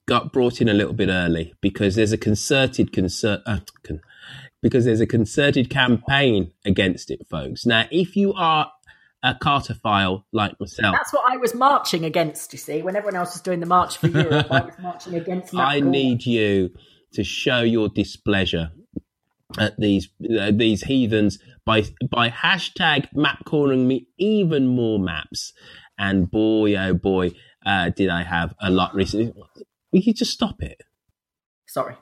got 0.06 0.34
brought 0.34 0.62
in 0.62 0.70
a 0.70 0.74
little 0.74 0.94
bit 0.94 1.10
early 1.10 1.54
because 1.62 1.96
there's 1.96 2.12
a 2.12 2.18
concerted 2.18 2.92
concert. 2.94 3.42
Uh, 3.46 3.60
con- 3.84 4.02
because 4.62 4.84
there's 4.84 5.00
a 5.00 5.08
concerted 5.08 5.70
campaign 5.70 6.52
against 6.66 7.12
it, 7.12 7.26
folks. 7.30 7.66
Now, 7.66 7.86
if 7.92 8.18
you 8.18 8.34
are 8.34 8.70
a 9.24 9.34
Cartophile 9.36 10.24
like 10.32 10.58
myself. 10.60 10.96
That's 10.96 11.14
what 11.14 11.32
I 11.32 11.38
was 11.38 11.54
marching 11.54 12.06
against, 12.06 12.54
you 12.54 12.60
see. 12.60 12.82
When 12.82 12.96
everyone 12.96 13.16
else 13.16 13.34
was 13.34 13.42
doing 13.42 13.60
the 13.60 13.66
March 13.66 13.98
for 13.98 14.08
Europe, 14.08 14.48
I 14.50 14.62
was 14.62 14.76
marching 14.82 15.16
against 15.16 15.54
Matt 15.54 15.68
I 15.68 15.80
Corner. 15.80 15.92
need 15.92 16.26
you 16.26 16.72
to 17.14 17.24
show 17.24 17.62
your 17.62 17.90
displeasure 17.90 18.72
at 19.58 19.78
these 19.80 20.10
uh, 20.40 20.52
these 20.54 20.84
heathens 20.84 21.40
by 21.70 21.84
by 22.10 22.32
hashtag 22.32 23.08
map 23.14 23.46
cornering 23.46 23.88
me 23.88 24.08
even 24.18 24.66
more 24.66 24.98
maps. 24.98 25.54
And 26.00 26.32
boy, 26.32 26.76
oh 26.76 26.96
boy, 26.96 27.34
uh, 27.64 27.90
did 27.90 28.10
I 28.10 28.24
have 28.24 28.56
a 28.60 28.72
lot 28.72 28.96
recently. 28.96 29.32
We 29.94 30.04
could 30.04 30.16
just 30.16 30.32
stop 30.32 30.64
it. 30.64 30.82
Sorry. 31.68 31.96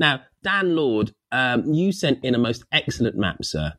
Now, 0.00 0.22
Dan 0.42 0.74
Lord, 0.74 1.12
um, 1.30 1.72
you 1.72 1.92
sent 1.92 2.24
in 2.24 2.34
a 2.34 2.38
most 2.38 2.64
excellent 2.72 3.16
map, 3.16 3.44
sir. 3.44 3.74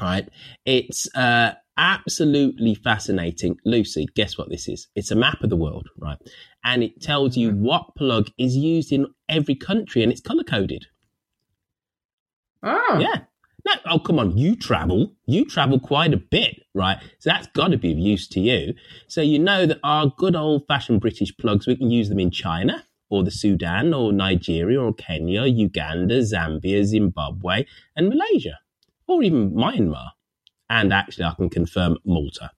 All 0.00 0.06
right. 0.06 0.26
It's 0.64 1.14
uh, 1.14 1.52
absolutely 1.76 2.74
fascinating. 2.74 3.58
Lucy, 3.66 4.06
guess 4.14 4.38
what 4.38 4.48
this 4.48 4.66
is? 4.66 4.88
It's 4.94 5.10
a 5.10 5.16
map 5.16 5.42
of 5.42 5.50
the 5.50 5.56
world, 5.56 5.88
right? 5.98 6.18
And 6.64 6.82
it 6.82 7.02
tells 7.02 7.36
you 7.36 7.50
what 7.50 7.94
plug 7.98 8.28
is 8.38 8.56
used 8.56 8.92
in 8.92 9.08
every 9.28 9.56
country 9.56 10.02
and 10.02 10.10
it's 10.10 10.22
color 10.22 10.44
coded. 10.44 10.86
Oh. 12.62 12.98
Yeah. 12.98 13.24
No, 13.66 13.72
oh, 13.86 13.98
come 13.98 14.20
on. 14.20 14.38
You 14.38 14.54
travel. 14.54 15.12
You 15.26 15.44
travel 15.44 15.80
quite 15.80 16.14
a 16.14 16.18
bit, 16.18 16.62
right? 16.72 16.98
So 17.18 17.30
that's 17.30 17.48
got 17.48 17.72
to 17.72 17.76
be 17.76 17.90
of 17.90 17.98
use 17.98 18.28
to 18.28 18.40
you. 18.40 18.74
So 19.08 19.22
you 19.22 19.40
know 19.40 19.66
that 19.66 19.80
our 19.82 20.12
good 20.16 20.36
old 20.36 20.68
fashioned 20.68 21.00
British 21.00 21.36
plugs, 21.36 21.66
we 21.66 21.74
can 21.74 21.90
use 21.90 22.08
them 22.08 22.20
in 22.20 22.30
China 22.30 22.84
or 23.10 23.24
the 23.24 23.32
Sudan 23.32 23.92
or 23.92 24.12
Nigeria 24.12 24.80
or 24.80 24.94
Kenya, 24.94 25.46
Uganda, 25.46 26.20
Zambia, 26.20 26.84
Zimbabwe, 26.84 27.64
and 27.96 28.08
Malaysia, 28.08 28.60
or 29.08 29.24
even 29.24 29.50
Myanmar. 29.50 30.10
And 30.70 30.92
actually, 30.92 31.24
I 31.24 31.34
can 31.34 31.50
confirm 31.50 31.98
Malta. 32.04 32.52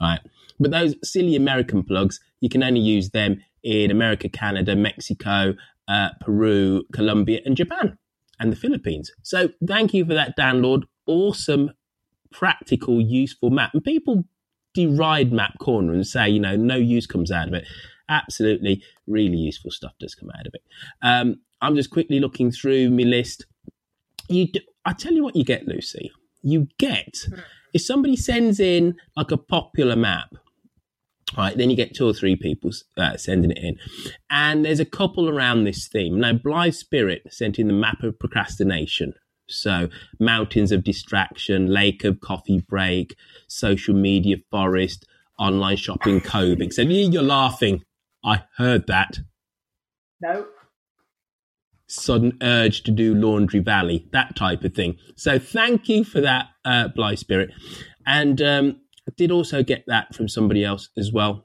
All 0.00 0.10
right. 0.10 0.20
But 0.60 0.70
those 0.70 0.94
silly 1.02 1.34
American 1.34 1.82
plugs, 1.82 2.20
you 2.40 2.48
can 2.48 2.62
only 2.62 2.80
use 2.80 3.10
them 3.10 3.42
in 3.64 3.90
America, 3.90 4.28
Canada, 4.28 4.76
Mexico, 4.76 5.54
uh, 5.88 6.10
Peru, 6.20 6.84
Colombia, 6.92 7.40
and 7.44 7.56
Japan, 7.56 7.98
and 8.40 8.50
the 8.50 8.56
Philippines. 8.56 9.12
So 9.22 9.50
thank 9.66 9.94
you 9.94 10.04
for 10.04 10.14
that, 10.14 10.34
Dan 10.36 10.62
Lord. 10.62 10.86
Awesome, 11.06 11.70
practical, 12.32 13.00
useful 13.00 13.50
map. 13.50 13.70
And 13.74 13.84
people 13.84 14.24
deride 14.74 15.32
Map 15.32 15.58
Corner 15.58 15.92
and 15.92 16.06
say, 16.06 16.28
you 16.28 16.40
know, 16.40 16.56
no 16.56 16.76
use 16.76 17.06
comes 17.06 17.30
out 17.30 17.48
of 17.48 17.54
it. 17.54 17.64
Absolutely, 18.08 18.82
really 19.06 19.36
useful 19.36 19.70
stuff 19.70 19.92
does 20.00 20.14
come 20.14 20.30
out 20.36 20.46
of 20.46 20.54
it. 20.54 20.62
Um, 21.02 21.36
I'm 21.60 21.76
just 21.76 21.90
quickly 21.90 22.18
looking 22.18 22.50
through 22.50 22.90
my 22.90 23.04
list. 23.04 23.46
You, 24.28 24.50
do, 24.50 24.60
I 24.84 24.94
tell 24.94 25.12
you 25.12 25.22
what, 25.22 25.36
you 25.36 25.44
get, 25.44 25.66
Lucy. 25.66 26.10
You 26.42 26.68
get 26.78 27.26
if 27.72 27.82
somebody 27.82 28.16
sends 28.16 28.60
in 28.60 28.96
like 29.16 29.30
a 29.30 29.36
popular 29.36 29.96
map, 29.96 30.34
right? 31.36 31.56
Then 31.56 31.70
you 31.70 31.76
get 31.76 31.94
two 31.94 32.08
or 32.08 32.12
three 32.12 32.36
people 32.36 32.70
uh, 32.96 33.16
sending 33.16 33.50
it 33.50 33.58
in, 33.58 33.78
and 34.30 34.64
there's 34.64 34.80
a 34.80 34.84
couple 34.84 35.28
around 35.28 35.64
this 35.64 35.88
theme. 35.88 36.20
Now, 36.20 36.32
Blythe 36.32 36.74
Spirit 36.74 37.22
sent 37.30 37.58
in 37.58 37.66
the 37.66 37.72
map 37.72 38.02
of 38.02 38.18
procrastination. 38.18 39.14
So, 39.48 39.88
mountains 40.20 40.70
of 40.70 40.84
distraction, 40.84 41.66
lake 41.66 42.04
of 42.04 42.20
coffee 42.20 42.60
break, 42.60 43.16
social 43.48 43.94
media 43.94 44.36
forest, 44.50 45.06
online 45.38 45.76
shopping 45.76 46.20
cove, 46.20 46.60
etc. 46.60 46.92
You're 46.92 47.22
laughing. 47.22 47.82
I 48.24 48.44
heard 48.56 48.86
that. 48.86 49.18
No. 50.20 50.46
Sudden 51.88 52.38
urge 52.42 52.84
to 52.84 52.92
do 52.92 53.14
Laundry 53.14 53.58
Valley, 53.58 54.06
that 54.12 54.36
type 54.36 54.62
of 54.62 54.74
thing. 54.74 54.96
So 55.16 55.38
thank 55.40 55.88
you 55.88 56.04
for 56.04 56.20
that, 56.20 56.46
uh, 56.64 56.88
Blythe 56.88 57.18
Spirit. 57.18 57.50
And 58.06 58.40
um, 58.40 58.80
I 59.08 59.12
did 59.16 59.30
also 59.30 59.62
get 59.62 59.84
that 59.86 60.14
from 60.14 60.28
somebody 60.28 60.64
else 60.64 60.88
as 60.96 61.12
well. 61.12 61.44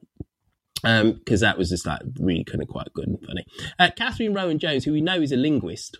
Because 0.83 1.39
that 1.39 1.57
was 1.57 1.69
just 1.69 1.87
like 1.87 2.01
really 2.19 2.43
kind 2.43 2.61
of 2.61 2.67
quite 2.67 2.93
good 2.93 3.07
and 3.07 3.19
funny. 3.25 3.43
Uh, 3.79 3.89
Catherine 3.95 4.35
Rowan 4.35 4.59
Jones, 4.59 4.83
who 4.83 4.91
we 4.91 5.01
know 5.01 5.19
is 5.19 5.31
a 5.31 5.35
linguist, 5.35 5.97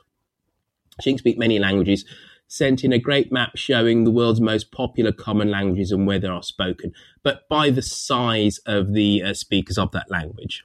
she 1.02 1.12
can 1.12 1.18
speak 1.18 1.40
many 1.40 1.58
languages, 1.58 2.06
sent 2.48 2.84
in 2.84 2.94
a 2.94 3.00
great 3.00 3.32
map 3.32 3.56
showing 3.56 4.04
the 4.04 4.12
world's 4.12 4.42
most 4.42 4.72
popular 4.72 5.12
common 5.12 5.50
languages 5.50 5.92
and 5.92 6.06
where 6.06 6.20
they 6.20 6.28
are 6.28 6.44
spoken, 6.44 6.94
but 7.24 7.50
by 7.50 7.72
the 7.72 7.82
size 7.82 8.60
of 8.68 8.94
the 8.94 9.24
uh, 9.24 9.34
speakers 9.34 9.80
of 9.80 9.92
that 9.92 10.12
language. 10.12 10.64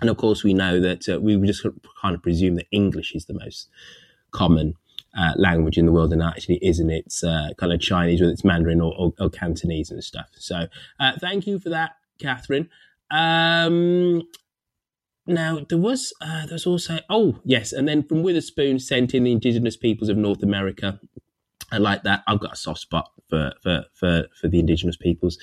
And 0.00 0.08
of 0.08 0.16
course, 0.16 0.44
we 0.44 0.54
know 0.54 0.80
that 0.80 1.08
uh, 1.08 1.20
we 1.20 1.36
just 1.46 1.66
kind 2.00 2.14
of 2.14 2.22
presume 2.22 2.54
that 2.56 2.66
English 2.70 3.14
is 3.14 3.24
the 3.24 3.34
most 3.34 3.68
common 4.30 4.74
uh, 5.16 5.32
language 5.36 5.78
in 5.78 5.86
the 5.86 5.92
world, 5.92 6.12
and 6.12 6.22
actually 6.22 6.58
isn't. 6.62 6.90
It's 6.90 7.22
uh, 7.22 7.50
kind 7.58 7.72
of 7.72 7.80
Chinese, 7.80 8.20
whether 8.20 8.32
it's 8.32 8.44
Mandarin 8.44 8.80
or, 8.80 8.94
or, 8.96 9.12
or 9.18 9.30
Cantonese 9.30 9.90
and 9.90 10.02
stuff. 10.02 10.26
So, 10.34 10.66
uh, 11.00 11.12
thank 11.20 11.46
you 11.46 11.58
for 11.58 11.70
that, 11.70 11.92
Catherine. 12.18 12.68
Um, 13.10 14.22
now 15.26 15.60
there 15.68 15.78
was 15.78 16.12
uh, 16.20 16.46
there 16.46 16.54
was 16.54 16.66
also 16.66 16.98
oh 17.08 17.40
yes, 17.44 17.72
and 17.72 17.88
then 17.88 18.02
from 18.02 18.22
Witherspoon 18.22 18.78
sent 18.78 19.14
in 19.14 19.24
the 19.24 19.32
Indigenous 19.32 19.76
peoples 19.76 20.08
of 20.08 20.16
North 20.16 20.42
America. 20.42 21.00
I 21.72 21.78
like 21.78 22.02
that. 22.02 22.22
I've 22.26 22.40
got 22.40 22.52
a 22.52 22.56
soft 22.56 22.80
spot 22.80 23.10
for 23.28 23.52
for 23.62 23.84
for, 23.94 24.24
for 24.38 24.48
the 24.48 24.58
Indigenous 24.58 24.96
peoples 24.96 25.38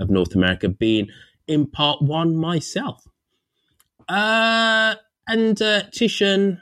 of 0.00 0.10
North 0.10 0.34
America, 0.34 0.68
being 0.68 1.08
in 1.46 1.66
part 1.66 2.02
one 2.02 2.36
myself. 2.36 3.06
Uh, 4.08 4.94
and 5.28 5.60
uh, 5.60 5.82
Tishan 5.90 6.60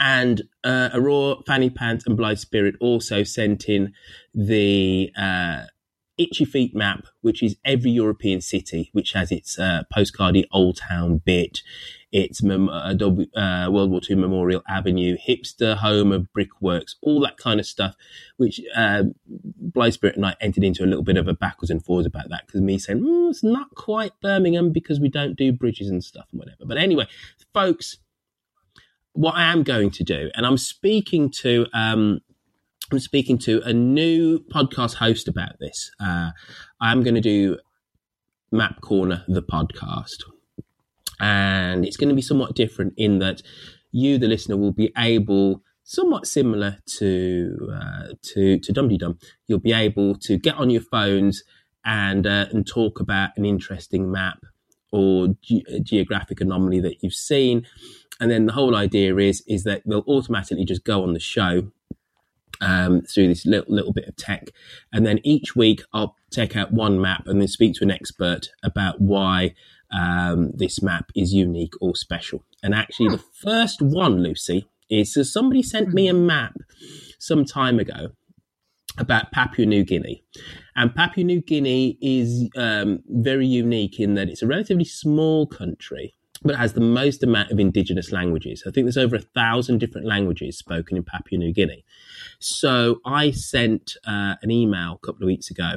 and 0.00 0.42
uh, 0.64 0.88
Aurora, 0.94 1.36
Fanny 1.46 1.70
pants 1.70 2.06
and 2.06 2.16
Blythe 2.16 2.38
Spirit 2.38 2.74
also 2.80 3.22
sent 3.22 3.68
in 3.68 3.92
the 4.34 5.12
uh, 5.16 5.64
Itchy 6.16 6.46
Feet 6.46 6.74
map, 6.74 7.04
which 7.20 7.42
is 7.42 7.56
every 7.64 7.90
European 7.90 8.40
city, 8.40 8.88
which 8.92 9.12
has 9.12 9.30
its 9.30 9.58
uh, 9.58 9.82
postcardy 9.94 10.44
Old 10.52 10.78
Town 10.78 11.20
bit, 11.24 11.62
its 12.12 12.42
mem- 12.42 12.70
uh, 12.70 12.94
uh, 13.36 13.70
World 13.70 13.90
War 13.90 14.00
II 14.08 14.16
Memorial 14.16 14.62
Avenue, 14.66 15.18
hipster 15.18 15.76
home 15.76 16.12
of 16.12 16.32
brickworks, 16.32 16.96
all 17.02 17.20
that 17.20 17.36
kind 17.36 17.60
of 17.60 17.66
stuff, 17.66 17.94
which 18.38 18.58
uh, 18.74 19.04
Blythe 19.26 19.92
Spirit 19.92 20.16
and 20.16 20.24
I 20.24 20.34
entered 20.40 20.64
into 20.64 20.82
a 20.82 20.86
little 20.86 21.04
bit 21.04 21.18
of 21.18 21.28
a 21.28 21.34
backwards 21.34 21.70
and 21.70 21.84
forwards 21.84 22.06
about 22.06 22.30
that 22.30 22.46
because 22.46 22.62
me 22.62 22.78
saying, 22.78 23.00
mm, 23.00 23.30
it's 23.30 23.44
not 23.44 23.74
quite 23.74 24.12
Birmingham 24.22 24.72
because 24.72 24.98
we 24.98 25.10
don't 25.10 25.36
do 25.36 25.52
bridges 25.52 25.90
and 25.90 26.02
stuff 26.02 26.26
and 26.32 26.38
whatever. 26.38 26.64
But 26.64 26.78
anyway, 26.78 27.06
folks, 27.52 27.98
what 29.12 29.34
I 29.36 29.52
am 29.52 29.62
going 29.62 29.90
to 29.92 30.04
do, 30.04 30.30
and 30.34 30.46
I'm 30.46 30.58
speaking 30.58 31.30
to, 31.42 31.66
um, 31.72 32.20
I'm 32.92 32.98
speaking 32.98 33.38
to 33.38 33.62
a 33.64 33.72
new 33.72 34.38
podcast 34.38 34.94
host 34.94 35.28
about 35.28 35.58
this. 35.58 35.90
Uh, 36.00 36.30
I'm 36.80 37.02
going 37.02 37.14
to 37.14 37.20
do 37.20 37.58
Map 38.52 38.80
Corner, 38.80 39.24
the 39.28 39.42
podcast. 39.42 40.24
And 41.20 41.84
it's 41.84 41.96
going 41.96 42.08
to 42.08 42.14
be 42.14 42.22
somewhat 42.22 42.54
different 42.54 42.94
in 42.96 43.18
that 43.18 43.42
you, 43.92 44.18
the 44.18 44.26
listener, 44.26 44.56
will 44.56 44.72
be 44.72 44.92
able, 44.96 45.62
somewhat 45.84 46.26
similar 46.26 46.78
to 46.98 47.68
uh, 47.72 48.14
to 48.22 48.58
to 48.58 48.72
Dum 48.72 48.88
Dum, 48.96 49.18
you'll 49.46 49.58
be 49.58 49.72
able 49.72 50.14
to 50.16 50.38
get 50.38 50.54
on 50.54 50.70
your 50.70 50.82
phones 50.82 51.42
and 51.84 52.26
uh, 52.26 52.46
and 52.52 52.66
talk 52.66 53.00
about 53.00 53.30
an 53.36 53.44
interesting 53.44 54.10
map 54.10 54.38
or 54.92 55.28
ge- 55.42 55.64
geographic 55.82 56.40
anomaly 56.40 56.80
that 56.80 57.02
you've 57.02 57.14
seen. 57.14 57.66
And 58.20 58.30
then 58.30 58.46
the 58.46 58.52
whole 58.52 58.76
idea 58.76 59.16
is 59.16 59.42
is 59.46 59.64
that 59.64 59.82
they'll 59.86 60.04
automatically 60.06 60.64
just 60.64 60.84
go 60.84 61.02
on 61.02 61.14
the 61.14 61.20
show 61.20 61.70
um, 62.60 63.02
through 63.02 63.28
this 63.28 63.46
little, 63.46 63.74
little 63.74 63.92
bit 63.92 64.06
of 64.06 64.16
tech. 64.16 64.50
And 64.92 65.06
then 65.06 65.20
each 65.24 65.56
week 65.56 65.82
I'll 65.92 66.16
take 66.30 66.56
out 66.56 66.72
one 66.72 67.00
map 67.00 67.26
and 67.26 67.40
then 67.40 67.48
speak 67.48 67.74
to 67.74 67.84
an 67.84 67.90
expert 67.90 68.50
about 68.62 69.00
why 69.00 69.54
um, 69.92 70.52
this 70.54 70.82
map 70.82 71.10
is 71.14 71.34
unique 71.34 71.74
or 71.80 71.96
special. 71.96 72.44
And 72.62 72.74
actually, 72.74 73.08
the 73.08 73.24
first 73.42 73.80
one, 73.82 74.22
Lucy, 74.22 74.68
is 74.88 75.12
so 75.14 75.22
somebody 75.22 75.62
sent 75.62 75.94
me 75.94 76.08
a 76.08 76.14
map 76.14 76.54
some 77.18 77.44
time 77.44 77.78
ago 77.78 78.10
about 78.98 79.32
Papua 79.32 79.66
New 79.66 79.84
Guinea. 79.84 80.22
And 80.76 80.94
Papua 80.94 81.24
New 81.24 81.40
Guinea 81.40 81.98
is 82.00 82.48
um, 82.56 83.02
very 83.08 83.46
unique 83.46 83.98
in 83.98 84.14
that 84.14 84.28
it's 84.28 84.42
a 84.42 84.46
relatively 84.46 84.84
small 84.84 85.46
country 85.46 86.14
but 86.42 86.56
has 86.56 86.72
the 86.72 86.80
most 86.80 87.22
amount 87.22 87.50
of 87.50 87.60
indigenous 87.60 88.12
languages. 88.12 88.62
I 88.66 88.70
think 88.70 88.86
there's 88.86 88.96
over 88.96 89.16
a 89.16 89.20
thousand 89.20 89.78
different 89.78 90.06
languages 90.06 90.56
spoken 90.56 90.96
in 90.96 91.02
Papua 91.02 91.38
New 91.38 91.52
Guinea. 91.52 91.84
So 92.38 93.00
I 93.04 93.30
sent 93.30 93.96
uh, 94.06 94.36
an 94.42 94.50
email 94.50 94.94
a 94.94 95.06
couple 95.06 95.22
of 95.22 95.26
weeks 95.26 95.50
ago 95.50 95.72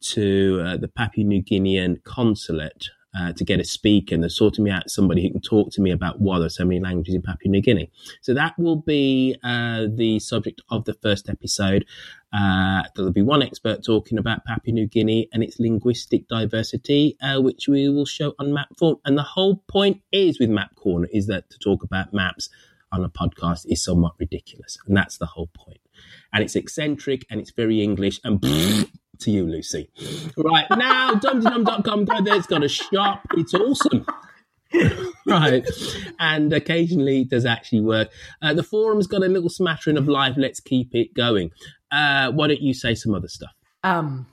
to 0.00 0.62
uh, 0.64 0.76
the 0.78 0.88
Papua 0.88 1.26
New 1.26 1.42
Guinean 1.42 2.02
consulate 2.04 2.88
uh, 3.18 3.32
to 3.32 3.44
get 3.44 3.60
a 3.60 3.64
speaker 3.64 4.14
and 4.14 4.22
they're 4.22 4.30
sorting 4.30 4.64
me 4.64 4.70
out 4.70 4.90
somebody 4.90 5.22
who 5.22 5.30
can 5.30 5.40
talk 5.40 5.70
to 5.72 5.80
me 5.80 5.90
about 5.90 6.20
why 6.20 6.38
there's 6.38 6.56
so 6.56 6.64
many 6.64 6.80
languages 6.80 7.14
in 7.14 7.22
Papua 7.22 7.50
New 7.50 7.60
Guinea. 7.60 7.90
So 8.20 8.34
that 8.34 8.58
will 8.58 8.76
be 8.76 9.36
uh, 9.42 9.86
the 9.92 10.20
subject 10.20 10.62
of 10.70 10.84
the 10.84 10.94
first 10.94 11.28
episode. 11.28 11.84
Uh, 12.32 12.84
there'll 12.94 13.12
be 13.12 13.22
one 13.22 13.42
expert 13.42 13.84
talking 13.84 14.18
about 14.18 14.44
Papua 14.44 14.72
New 14.72 14.86
Guinea 14.86 15.28
and 15.32 15.42
its 15.42 15.58
linguistic 15.58 16.28
diversity, 16.28 17.16
uh, 17.20 17.40
which 17.40 17.66
we 17.66 17.88
will 17.88 18.06
show 18.06 18.34
on 18.38 18.52
Map 18.52 18.68
Form. 18.78 18.96
And 19.04 19.18
the 19.18 19.22
whole 19.22 19.56
point 19.68 20.02
is 20.12 20.38
with 20.38 20.50
Map 20.50 20.76
Corner 20.76 21.08
is 21.12 21.26
that 21.26 21.50
to 21.50 21.58
talk 21.58 21.82
about 21.82 22.14
maps 22.14 22.48
on 22.92 23.04
a 23.04 23.08
podcast 23.08 23.66
is 23.68 23.84
somewhat 23.84 24.12
ridiculous, 24.18 24.78
and 24.86 24.96
that's 24.96 25.18
the 25.18 25.26
whole 25.26 25.48
point. 25.54 25.80
And 26.32 26.42
it's 26.42 26.56
eccentric 26.56 27.24
and 27.30 27.40
it's 27.40 27.52
very 27.52 27.82
English, 27.82 28.20
and 28.24 28.40
to 29.20 29.30
you, 29.30 29.44
Lucy. 29.46 29.90
Right 30.36 30.66
now, 30.70 31.12
dumteedum.com, 31.14 32.04
go 32.04 32.22
there. 32.22 32.36
It's 32.36 32.46
got 32.46 32.64
a 32.64 32.68
shop. 32.68 33.22
It's 33.36 33.54
awesome. 33.54 34.06
right. 35.26 35.66
And 36.18 36.52
occasionally 36.52 37.22
it 37.22 37.30
does 37.30 37.44
actually 37.44 37.80
work. 37.80 38.08
Uh, 38.40 38.54
the 38.54 38.62
forum's 38.62 39.06
got 39.06 39.22
a 39.22 39.28
little 39.28 39.50
smattering 39.50 39.96
of 39.96 40.08
life. 40.08 40.34
Let's 40.36 40.60
keep 40.60 40.94
it 40.94 41.14
going. 41.14 41.50
Uh, 41.90 42.30
why 42.32 42.48
don't 42.48 42.60
you 42.60 42.74
say 42.74 42.94
some 42.94 43.14
other 43.14 43.28
stuff? 43.28 43.52
Um, 43.82 44.26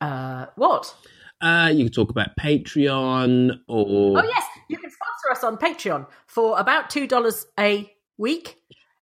uh, 0.00 0.46
what? 0.56 0.94
Uh, 1.40 1.70
you 1.74 1.84
can 1.84 1.92
talk 1.92 2.10
about 2.10 2.36
Patreon 2.38 3.58
or. 3.68 4.18
Oh, 4.18 4.24
yes. 4.24 4.44
You 4.68 4.78
can 4.78 4.90
sponsor 4.90 5.30
us 5.30 5.44
on 5.44 5.56
Patreon 5.56 6.06
for 6.26 6.58
about 6.58 6.90
$2 6.90 7.44
a 7.58 7.92
week. 8.18 8.58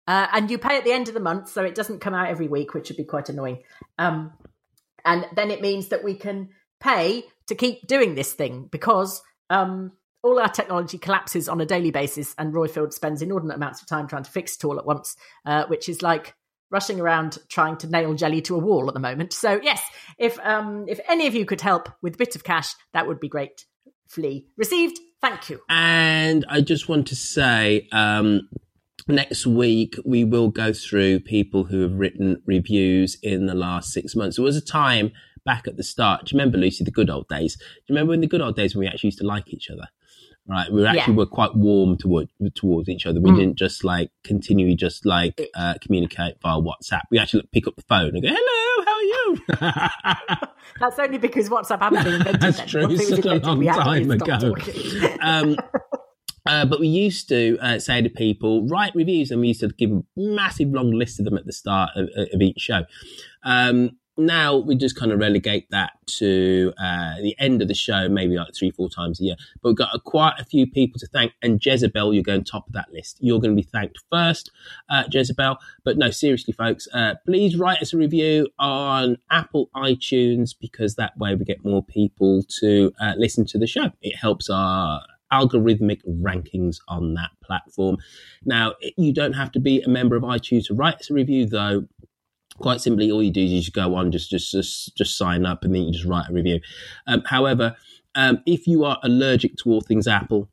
Uh, 0.06 0.26
and 0.32 0.50
you 0.50 0.58
pay 0.58 0.76
at 0.76 0.84
the 0.84 0.90
end 0.90 1.06
of 1.06 1.14
the 1.14 1.20
month, 1.20 1.48
so 1.48 1.62
it 1.62 1.74
doesn't 1.74 2.00
come 2.00 2.14
out 2.14 2.28
every 2.28 2.48
week, 2.48 2.74
which 2.74 2.88
would 2.88 2.96
be 2.96 3.04
quite 3.04 3.28
annoying. 3.28 3.62
Um, 3.98 4.32
and 5.04 5.26
then 5.34 5.50
it 5.50 5.60
means 5.60 5.88
that 5.88 6.04
we 6.04 6.14
can 6.14 6.50
pay 6.80 7.24
to 7.46 7.54
keep 7.54 7.86
doing 7.86 8.14
this 8.14 8.32
thing 8.32 8.68
because 8.70 9.22
um, 9.50 9.92
all 10.22 10.38
our 10.38 10.48
technology 10.48 10.98
collapses 10.98 11.48
on 11.48 11.60
a 11.60 11.66
daily 11.66 11.90
basis, 11.90 12.34
and 12.38 12.52
Roifield 12.52 12.92
spends 12.92 13.22
inordinate 13.22 13.56
amounts 13.56 13.80
of 13.82 13.88
time 13.88 14.06
trying 14.06 14.24
to 14.24 14.30
fix 14.30 14.56
it 14.56 14.64
all 14.64 14.78
at 14.78 14.86
once, 14.86 15.16
uh, 15.46 15.64
which 15.66 15.88
is 15.88 16.02
like 16.02 16.34
rushing 16.70 17.00
around 17.00 17.38
trying 17.48 17.76
to 17.78 17.88
nail 17.88 18.14
jelly 18.14 18.40
to 18.42 18.54
a 18.54 18.58
wall 18.58 18.88
at 18.88 18.94
the 18.94 19.00
moment. 19.00 19.32
So 19.32 19.60
yes, 19.62 19.82
if 20.18 20.38
um, 20.40 20.86
if 20.88 21.00
any 21.08 21.26
of 21.26 21.34
you 21.34 21.44
could 21.44 21.60
help 21.60 21.88
with 22.02 22.14
a 22.14 22.18
bit 22.18 22.36
of 22.36 22.44
cash, 22.44 22.74
that 22.92 23.06
would 23.06 23.20
be 23.20 23.28
great. 23.28 23.64
Flea 24.08 24.46
received. 24.56 24.98
Thank 25.20 25.50
you. 25.50 25.60
And 25.68 26.46
I 26.48 26.62
just 26.62 26.88
want 26.88 27.08
to 27.08 27.16
say, 27.16 27.88
um, 27.92 28.48
next 29.10 29.46
week 29.46 29.96
we 30.04 30.24
will 30.24 30.48
go 30.48 30.72
through 30.72 31.20
people 31.20 31.64
who 31.64 31.82
have 31.82 31.94
written 31.94 32.42
reviews 32.46 33.16
in 33.22 33.46
the 33.46 33.54
last 33.54 33.92
six 33.92 34.14
months. 34.16 34.36
There 34.36 34.44
was 34.44 34.56
a 34.56 34.60
time 34.64 35.12
back 35.44 35.66
at 35.66 35.76
the 35.76 35.82
start. 35.84 36.26
Do 36.26 36.34
you 36.34 36.38
remember 36.40 36.58
Lucy 36.58 36.84
the 36.84 36.90
good 36.90 37.10
old 37.10 37.28
days? 37.28 37.56
Do 37.56 37.64
you 37.88 37.94
remember 37.94 38.14
in 38.14 38.20
the 38.20 38.26
good 38.26 38.40
old 38.40 38.56
days 38.56 38.74
when 38.74 38.80
we 38.80 38.86
actually 38.88 39.08
used 39.08 39.18
to 39.18 39.26
like 39.26 39.52
each 39.52 39.70
other? 39.70 39.88
Right, 40.48 40.72
we 40.72 40.84
actually 40.84 41.12
Yeah. 41.12 41.18
were 41.18 41.26
quite 41.26 41.54
warm 41.54 41.96
toward, 41.96 42.28
towards 42.56 42.88
each 42.88 43.06
other. 43.06 43.20
We 43.20 43.30
Mm. 43.30 43.36
didn't 43.36 43.56
just 43.56 43.84
like 43.84 44.10
continually 44.24 44.74
just 44.74 45.06
like 45.06 45.40
uh, 45.54 45.74
communicate 45.80 46.36
via 46.42 46.56
WhatsApp. 46.60 47.02
We 47.10 47.18
actually 47.18 47.44
pick 47.52 47.68
up 47.68 47.76
the 47.76 47.82
phone 47.82 48.16
and 48.16 48.22
go, 48.22 48.28
"Hello, 48.32 48.84
how 48.86 48.94
are 48.94 49.02
you?" 49.02 50.48
That's 50.80 50.98
only 50.98 51.18
because 51.18 51.48
WhatsApp 51.50 51.80
hadn't 51.80 52.04
been 52.04 52.14
invented. 52.14 52.40
That's 52.40 52.56
then. 52.58 52.66
true. 52.68 52.82
It 52.84 52.90
It's 52.92 53.10
was 53.10 53.18
such 53.22 53.26
a 53.26 53.34
long 53.46 53.58
we 53.58 53.66
had 53.66 53.76
to 53.76 53.80
time 53.82 54.10
ago. 54.10 54.54
um, 55.20 55.56
uh, 56.46 56.64
but 56.64 56.80
we 56.80 56.88
used 56.88 57.28
to 57.28 57.58
uh, 57.60 57.78
say 57.78 58.02
to 58.02 58.08
people, 58.08 58.66
write 58.66 58.94
reviews, 58.94 59.30
and 59.30 59.40
we 59.40 59.48
used 59.48 59.60
to 59.60 59.68
give 59.68 59.90
a 59.90 60.02
massive 60.16 60.68
long 60.70 60.90
list 60.90 61.18
of 61.18 61.24
them 61.24 61.36
at 61.36 61.46
the 61.46 61.52
start 61.52 61.90
of, 61.96 62.08
of 62.16 62.40
each 62.40 62.60
show. 62.60 62.84
Um, 63.44 63.92
now 64.20 64.56
we 64.56 64.76
just 64.76 64.96
kind 64.96 65.12
of 65.12 65.18
relegate 65.18 65.66
that 65.70 65.92
to 66.06 66.72
uh, 66.78 67.14
the 67.22 67.34
end 67.38 67.62
of 67.62 67.68
the 67.68 67.74
show, 67.74 68.08
maybe 68.08 68.36
like 68.36 68.54
three, 68.54 68.70
four 68.70 68.88
times 68.88 69.20
a 69.20 69.24
year. 69.24 69.36
But 69.62 69.70
we've 69.70 69.76
got 69.76 69.94
uh, 69.94 69.98
quite 69.98 70.34
a 70.38 70.44
few 70.44 70.66
people 70.66 70.98
to 71.00 71.06
thank, 71.06 71.32
and 71.42 71.64
Jezebel, 71.64 72.12
you're 72.12 72.22
going 72.22 72.44
top 72.44 72.66
of 72.66 72.74
that 72.74 72.92
list. 72.92 73.18
You're 73.20 73.40
going 73.40 73.56
to 73.56 73.62
be 73.62 73.66
thanked 73.66 73.98
first, 74.10 74.50
uh, 74.88 75.04
Jezebel. 75.10 75.56
But 75.84 75.96
no, 75.96 76.10
seriously, 76.10 76.52
folks, 76.52 76.86
uh, 76.92 77.14
please 77.24 77.56
write 77.56 77.80
us 77.80 77.94
a 77.94 77.96
review 77.96 78.48
on 78.58 79.16
Apple 79.30 79.70
iTunes 79.74 80.54
because 80.58 80.96
that 80.96 81.16
way 81.16 81.34
we 81.34 81.44
get 81.44 81.64
more 81.64 81.82
people 81.82 82.42
to 82.60 82.92
uh, 83.00 83.14
listen 83.16 83.46
to 83.46 83.58
the 83.58 83.66
show. 83.66 83.90
It 84.02 84.16
helps 84.16 84.50
our 84.50 85.02
algorithmic 85.32 86.00
rankings 86.06 86.78
on 86.88 87.14
that 87.14 87.30
platform. 87.44 87.96
Now, 88.44 88.74
you 88.96 89.12
don't 89.12 89.34
have 89.34 89.52
to 89.52 89.60
be 89.60 89.82
a 89.82 89.88
member 89.88 90.16
of 90.16 90.22
iTunes 90.22 90.66
to 90.66 90.74
write 90.74 91.08
a 91.10 91.14
review, 91.14 91.46
though. 91.46 91.86
Quite 92.58 92.80
simply, 92.80 93.10
all 93.10 93.22
you 93.22 93.30
do 93.30 93.42
is 93.42 93.50
you 93.50 93.60
just 93.60 93.72
go 93.72 93.94
on, 93.94 94.12
just 94.12 94.28
just 94.28 94.52
just 94.52 94.96
just 94.96 95.16
sign 95.16 95.46
up, 95.46 95.64
and 95.64 95.74
then 95.74 95.82
you 95.82 95.92
just 95.92 96.04
write 96.04 96.28
a 96.28 96.32
review. 96.32 96.60
Um, 97.06 97.22
however, 97.24 97.74
um, 98.14 98.42
if 98.44 98.66
you 98.66 98.84
are 98.84 98.98
allergic 99.02 99.56
to 99.58 99.70
all 99.70 99.80
things 99.80 100.06
Apple, 100.06 100.50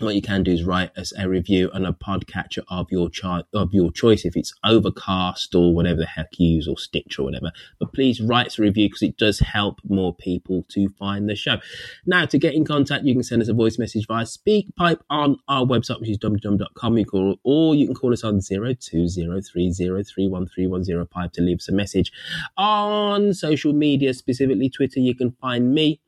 what 0.00 0.14
you 0.14 0.22
can 0.22 0.42
do 0.42 0.50
is 0.50 0.64
write 0.64 0.96
us 0.96 1.12
a 1.18 1.28
review 1.28 1.70
on 1.74 1.84
a 1.84 1.92
podcatcher 1.92 2.62
of 2.68 2.90
your 2.90 3.10
chi- 3.10 3.42
of 3.52 3.74
your 3.74 3.92
choice, 3.92 4.24
if 4.24 4.36
it's 4.36 4.54
Overcast 4.64 5.54
or 5.54 5.74
whatever 5.74 6.00
the 6.00 6.06
heck 6.06 6.38
you 6.38 6.56
use, 6.56 6.66
or 6.66 6.78
Stitch 6.78 7.18
or 7.18 7.24
whatever. 7.24 7.52
But 7.78 7.92
please 7.92 8.20
write 8.20 8.46
us 8.46 8.58
a 8.58 8.62
review 8.62 8.88
because 8.88 9.02
it 9.02 9.18
does 9.18 9.40
help 9.40 9.80
more 9.84 10.14
people 10.14 10.64
to 10.70 10.88
find 10.98 11.28
the 11.28 11.36
show. 11.36 11.58
Now, 12.06 12.24
to 12.24 12.38
get 12.38 12.54
in 12.54 12.64
contact, 12.64 13.04
you 13.04 13.12
can 13.12 13.22
send 13.22 13.42
us 13.42 13.48
a 13.48 13.54
voice 13.54 13.78
message 13.78 14.06
via 14.06 14.24
SpeakPipe 14.24 15.00
on 15.10 15.36
our 15.48 15.66
website, 15.66 16.00
which 16.00 16.10
is 16.10 16.18
dumdum.com. 16.18 16.96
You 16.96 17.04
call, 17.04 17.36
or 17.44 17.74
you 17.74 17.86
can 17.86 17.94
call 17.94 18.14
us 18.14 18.24
on 18.24 18.40
zero 18.40 18.72
two 18.72 19.08
zero 19.08 19.40
three 19.42 19.72
zero 19.72 20.02
three 20.02 20.26
one 20.26 20.46
three 20.46 20.66
one 20.66 20.84
zero 20.84 21.06
five 21.12 21.32
to 21.32 21.42
leave 21.42 21.58
us 21.58 21.68
a 21.68 21.72
message. 21.72 22.12
On 22.56 23.34
social 23.34 23.74
media, 23.74 24.14
specifically 24.14 24.70
Twitter, 24.70 25.00
you 25.00 25.14
can 25.14 25.32
find 25.32 25.74
me 25.74 26.00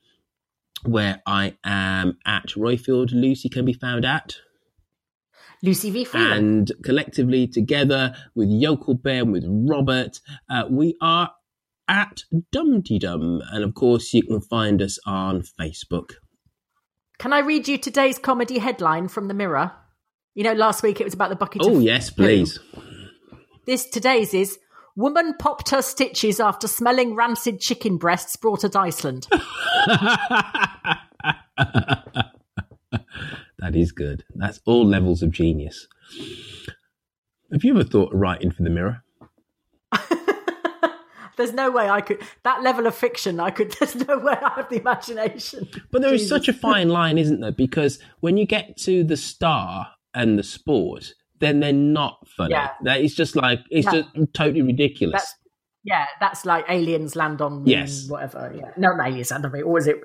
where 0.87 1.23
I 1.27 1.57
am 1.65 2.19
at 2.27 2.49
Roifield. 2.49 3.13
Lucy 3.13 3.49
can 3.49 3.65
be 3.65 3.73
found 3.73 4.05
at. 4.05 4.37
Lucy 5.63 5.91
V. 5.91 6.05
Freeman. 6.05 6.33
And 6.33 6.73
collectively, 6.85 7.47
together 7.47 8.15
with 8.35 8.49
Yokel 8.51 8.95
Bear 8.95 9.23
and 9.23 9.33
with 9.33 9.45
Robert, 9.49 10.21
uh, 10.51 10.65
we 10.71 10.97
are 11.01 11.31
at 11.89 12.23
Dumteedum. 12.55 13.41
And 13.51 13.65
of 13.65 13.75
course, 13.75 14.13
you 14.13 14.23
can 14.23 14.41
find 14.41 14.83
us 14.83 14.99
on 15.07 15.43
Facebook. 15.59 16.11
Can 17.19 17.33
I 17.33 17.39
read 17.39 17.69
you 17.69 17.79
today's 17.79 18.19
comedy 18.19 18.59
headline 18.59 19.09
from 19.09 19.29
the 19.29 19.35
Mirror? 19.35 19.73
You 20.35 20.45
know, 20.45 20.53
last 20.53 20.83
week 20.83 21.01
it 21.01 21.05
was 21.05 21.15
about 21.15 21.31
the 21.31 21.37
bucket 21.37 21.63
Oh, 21.65 21.79
yes, 21.79 22.11
please. 22.11 22.59
This 23.67 23.89
today's 23.89 24.35
is 24.35 24.59
Woman 24.97 25.35
popped 25.39 25.71
her 25.71 25.83
stitches 25.83 26.39
after 26.39 26.69
smelling 26.69 27.17
rancid 27.17 27.61
chicken 27.61 27.97
breasts 27.97 28.37
brought 28.37 28.63
at 28.63 28.77
Iceland. 28.77 29.27
that 33.59 33.75
is 33.75 33.91
good. 33.91 34.25
That's 34.37 34.61
all 34.65 34.87
levels 34.87 35.23
of 35.23 35.33
genius. 35.33 35.89
Have 37.51 37.65
you 37.65 37.75
ever 37.75 37.83
thought 37.85 38.13
of 38.13 38.21
writing 38.21 38.53
for 38.53 38.63
the 38.63 38.71
Mirror? 38.71 39.03
There's 41.37 41.53
no 41.53 41.73
way 41.73 41.91
I 41.91 42.01
could 42.01 42.23
that 42.45 42.63
level 42.63 42.87
of 42.87 42.95
fiction. 42.95 43.41
I 43.41 43.51
could. 43.51 43.73
There's 43.79 43.97
no 43.97 44.19
way 44.19 44.35
I 44.35 44.51
have 44.51 44.69
the 44.69 44.81
imagination. 44.81 45.69
But 45.91 46.03
there 46.03 46.15
is 46.15 46.23
Jesus. 46.23 46.29
such 46.29 46.49
a 46.49 46.53
fine 46.53 46.89
line, 46.89 47.19
isn't 47.19 47.41
there? 47.41 47.51
Because 47.51 47.99
when 48.21 48.37
you 48.37 48.47
get 48.47 48.77
to 48.79 49.03
the 49.03 49.17
star 49.17 49.89
and 50.15 50.39
the 50.39 50.45
sport, 50.45 51.15
then 51.41 51.61
they're 51.61 51.73
not 51.73 52.19
funny. 52.37 52.53
Yeah. 52.53 52.71
That 52.85 53.01
is 53.01 53.15
just 53.15 53.37
like 53.37 53.61
it's 53.71 53.87
Yeah. 53.87 54.03
just 54.03 54.33
totally 54.35 54.63
ridiculous. 54.63 55.21
That's 55.23 55.35
yeah. 55.85 56.07
That's 56.21 56.47
like 56.47 56.65
aliens 56.69 57.15
land 57.17 57.41
on 57.43 57.53
the 57.53 57.59
moon, 57.61 57.67
Yes. 57.69 58.09
whatever. 58.09 58.53
Yeah, 58.57 58.71
no, 58.77 58.95
not 58.97 59.09
aliens 59.09 59.31
land 59.31 59.45
on 59.45 59.51
the 59.53 59.59
moon. 59.59 59.67
Or 59.67 59.73
was 59.73 59.87
it? 59.87 59.97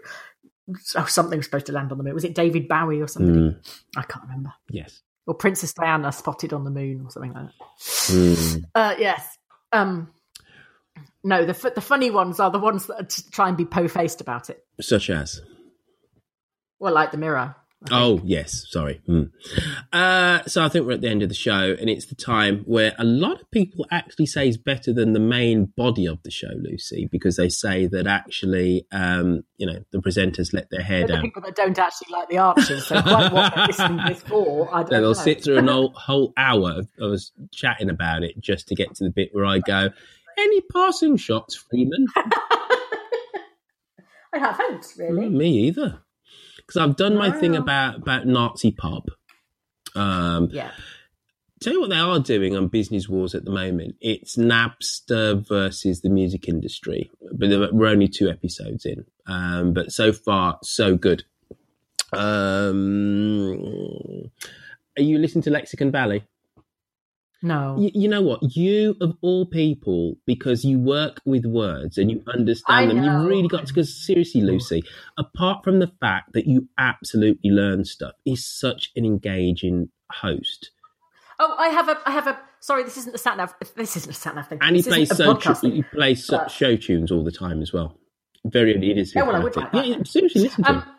Oh, 0.96 1.06
something 1.06 1.38
was 1.40 1.46
supposed 1.46 1.66
to 1.68 1.72
land 1.72 1.92
on 1.92 1.98
the 1.98 2.04
moon. 2.04 2.14
Was 2.14 2.24
it 2.24 2.36
David 2.36 2.68
Bowie 2.68 3.02
or 3.02 3.08
something? 3.08 3.34
Mm, 3.36 3.80
I 3.98 4.04
can't 4.04 4.24
remember. 4.24 4.54
yes. 4.70 5.02
Or 5.26 5.34
Princess 5.36 5.74
Diana 5.74 6.12
spotted 6.12 6.54
on 6.54 6.64
the 6.64 6.72
moon 6.72 7.02
or 7.06 7.10
something 7.12 7.34
like 7.34 7.46
that. 7.46 7.54
Mm. 7.80 8.64
Uh, 8.76 8.96
yes. 9.00 9.38
Um, 9.72 10.12
no, 11.24 11.44
the 11.46 11.52
f- 11.52 11.76
the 11.76 11.82
funny 11.82 12.10
ones 12.12 12.40
are 12.40 12.50
the 12.52 12.60
ones 12.60 12.88
that 12.88 13.10
t- 13.10 13.24
try 13.32 13.48
and 13.48 13.56
be 13.58 13.66
po 13.66 13.88
faced 13.88 14.22
about 14.22 14.50
it. 14.50 14.64
Such 14.82 15.10
as. 15.10 15.42
Well, 16.80 16.94
like 16.94 17.12
the 17.12 17.18
mirror. 17.18 17.56
Oh 17.90 18.20
yes, 18.26 18.66
sorry. 18.70 19.00
Hmm. 19.06 19.24
Uh, 19.94 20.44
so 20.48 20.62
I 20.64 20.68
think 20.68 20.86
we're 20.86 20.92
at 20.94 21.02
the 21.02 21.08
end 21.08 21.24
of 21.24 21.30
the 21.30 21.36
show, 21.36 21.76
and 21.80 21.90
it's 21.90 22.08
the 22.08 22.16
time 22.16 22.64
where 22.66 22.94
a 23.00 23.06
lot 23.06 23.40
of 23.40 23.50
people 23.52 23.86
actually 23.90 24.26
say 24.26 24.50
is 24.50 24.58
better 24.58 24.92
than 24.92 25.14
the 25.14 25.20
main 25.22 25.72
body 25.78 26.06
of 26.06 26.22
the 26.24 26.30
show, 26.30 26.50
Lucy, 26.62 27.08
because 27.10 27.38
they 27.38 27.48
say 27.48 27.86
that 27.88 28.06
actually, 28.06 28.86
um, 28.92 29.44
you 29.58 29.66
know, 29.66 29.80
the 29.94 30.00
presenters 30.00 30.54
let 30.54 30.70
their 30.70 30.82
hair 30.82 31.00
They're 31.00 31.08
the 31.08 31.14
down. 31.14 31.22
people 31.22 31.42
that 31.44 31.56
don't 31.56 31.80
actually 31.80 32.12
like 32.12 32.28
the 32.28 32.38
Archers. 32.40 32.86
So 32.86 33.02
quite 33.02 33.32
what 33.32 33.56
they're 33.56 33.68
listening 33.68 34.00
this 34.08 34.22
for, 34.24 34.68
I 34.76 34.80
don't 34.84 34.90
so 34.90 34.92
They'll 34.96 35.02
know. 35.02 35.14
sit 35.14 35.42
through 35.44 35.58
an 35.60 35.68
whole, 35.70 35.94
whole 35.96 36.34
hour 36.36 36.82
of, 37.00 37.12
us 37.14 37.32
chatting 37.54 37.90
about 37.90 38.24
it 38.24 38.38
just 38.42 38.68
to 38.68 38.76
get 38.76 38.94
to 38.96 39.06
the 39.06 39.10
bit 39.10 39.30
where 39.32 39.46
I 39.46 39.60
go, 39.60 39.90
"Any 40.38 40.62
passing 40.74 41.16
shots, 41.16 41.56
Freeman?" 41.56 42.08
I 44.34 44.38
haven't 44.38 44.86
really. 44.98 45.28
Mm, 45.28 45.32
me 45.32 45.50
either, 45.68 46.00
because 46.70 46.88
I've 46.88 46.96
done 46.98 47.16
my 47.16 47.32
thing 47.32 47.56
about 47.56 47.96
about 47.96 48.28
Nazi 48.28 48.72
pop. 48.72 49.10
Um, 49.96 50.50
Yeah. 50.52 50.70
Tell 51.62 51.74
you 51.74 51.82
what 51.82 51.90
they 51.90 51.98
are 51.98 52.20
doing 52.20 52.56
on 52.56 52.68
Business 52.68 53.10
Wars 53.10 53.36
at 53.36 53.44
the 53.44 53.52
moment. 53.52 53.96
It's 54.00 54.38
Napster 54.38 55.46
versus 55.46 56.00
the 56.00 56.10
music 56.10 56.48
industry, 56.48 57.12
but 57.34 57.74
we're 57.74 57.88
only 57.88 58.08
two 58.08 58.30
episodes 58.30 58.86
in. 58.86 59.04
Um, 59.28 59.74
but 59.74 59.92
so 59.92 60.14
far, 60.14 60.60
so 60.64 60.96
good. 60.96 61.26
Um, 62.14 63.52
are 64.96 65.02
you 65.02 65.18
listening 65.18 65.42
to 65.44 65.50
Lexicon 65.50 65.92
Valley? 65.92 66.24
No. 67.42 67.78
You, 67.80 67.92
you 67.94 68.08
know 68.10 68.22
what? 68.22 68.40
You 68.56 68.96
of 69.00 69.16
all 69.22 69.46
people, 69.46 70.16
because 70.26 70.66
you 70.66 70.78
work 70.80 71.22
with 71.26 71.46
words 71.46 71.98
and 71.98 72.12
you 72.12 72.22
understand 72.28 72.92
I 72.92 72.94
them, 72.94 73.02
know. 73.02 73.22
you've 73.22 73.30
really 73.30 73.48
got 73.48 73.68
to. 73.68 73.74
Because 73.74 74.06
seriously, 74.06 74.42
Lucy, 74.42 74.84
apart 75.18 75.64
from 75.64 75.80
the 75.80 75.92
fact 76.02 76.34
that 76.34 76.48
you 76.48 76.68
absolutely 76.78 77.50
learn 77.52 77.86
stuff, 77.86 78.14
is 78.26 78.46
such 78.46 78.92
an 78.96 79.06
engaging 79.06 79.90
host. 80.12 80.72
Oh, 81.40 81.56
I 81.58 81.70
have 81.70 81.88
a, 81.88 81.98
I 82.06 82.12
have 82.12 82.28
a. 82.28 82.38
Sorry, 82.60 82.84
this 82.84 82.98
isn't 82.98 83.14
the 83.14 83.18
sat 83.18 83.38
nav. 83.38 83.54
This 83.76 83.96
isn't 83.96 84.12
a 84.12 84.14
sat 84.14 84.36
nav 84.36 84.48
thing. 84.50 84.60
And 84.62 84.76
he 84.76 84.82
This 84.82 84.94
plays 84.94 85.16
so 85.16 85.36
tu- 85.36 85.72
he 85.72 85.84
plays 85.84 86.28
But- 86.28 86.52
show 86.52 86.76
tunes 86.76 87.12
all 87.12 87.24
the 87.24 87.32
time 87.32 87.62
as 87.62 87.72
well. 87.72 87.98
Very 88.46 88.74
it 88.76 88.98
is. 88.98 89.14
Yeah, 89.16 89.24
well, 89.24 89.36
I 89.36 89.40
would 89.40 89.56
like 89.56 89.72
that. 89.72 89.86
Yeah, 89.86 89.98
yeah, 89.98 90.04
seriously, 90.04 90.44
listen 90.44 90.64
to 90.64 90.70
um, 90.70 90.82
him. 90.82 90.90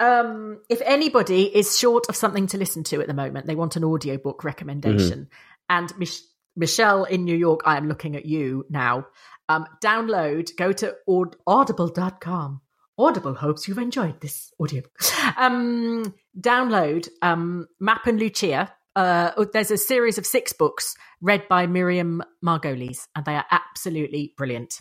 Um, 0.00 0.60
if 0.68 0.80
anybody 0.84 1.44
is 1.44 1.78
short 1.78 2.06
of 2.08 2.16
something 2.16 2.46
to 2.48 2.58
listen 2.58 2.82
to 2.84 3.00
at 3.00 3.06
the 3.06 3.14
moment, 3.14 3.46
they 3.46 3.54
want 3.54 3.76
an 3.76 3.84
audiobook 3.84 4.42
recommendation. 4.44 5.28
And 5.68 5.96
Mich- 5.98 6.22
Michelle 6.56 7.04
in 7.04 7.24
New 7.24 7.36
York, 7.36 7.60
I 7.64 7.76
am 7.76 7.86
looking 7.86 8.16
at 8.16 8.24
you 8.26 8.64
now. 8.70 9.06
Um, 9.48 9.66
download, 9.82 10.56
go 10.56 10.72
to 10.72 10.96
aud- 11.06 11.36
audible.com. 11.46 12.60
Audible 12.98 13.34
hopes 13.34 13.66
you've 13.68 13.78
enjoyed 13.78 14.20
this 14.20 14.52
audiobook. 14.60 14.92
Um, 15.38 16.14
download 16.38 17.08
um, 17.22 17.66
Mapp 17.78 18.06
and 18.06 18.18
Lucia. 18.18 18.72
Uh, 18.96 19.44
there's 19.52 19.70
a 19.70 19.78
series 19.78 20.18
of 20.18 20.26
six 20.26 20.52
books 20.52 20.94
read 21.20 21.46
by 21.48 21.66
Miriam 21.66 22.22
Margolyes, 22.44 23.06
and 23.14 23.24
they 23.24 23.34
are 23.36 23.46
absolutely 23.50 24.34
brilliant. 24.36 24.80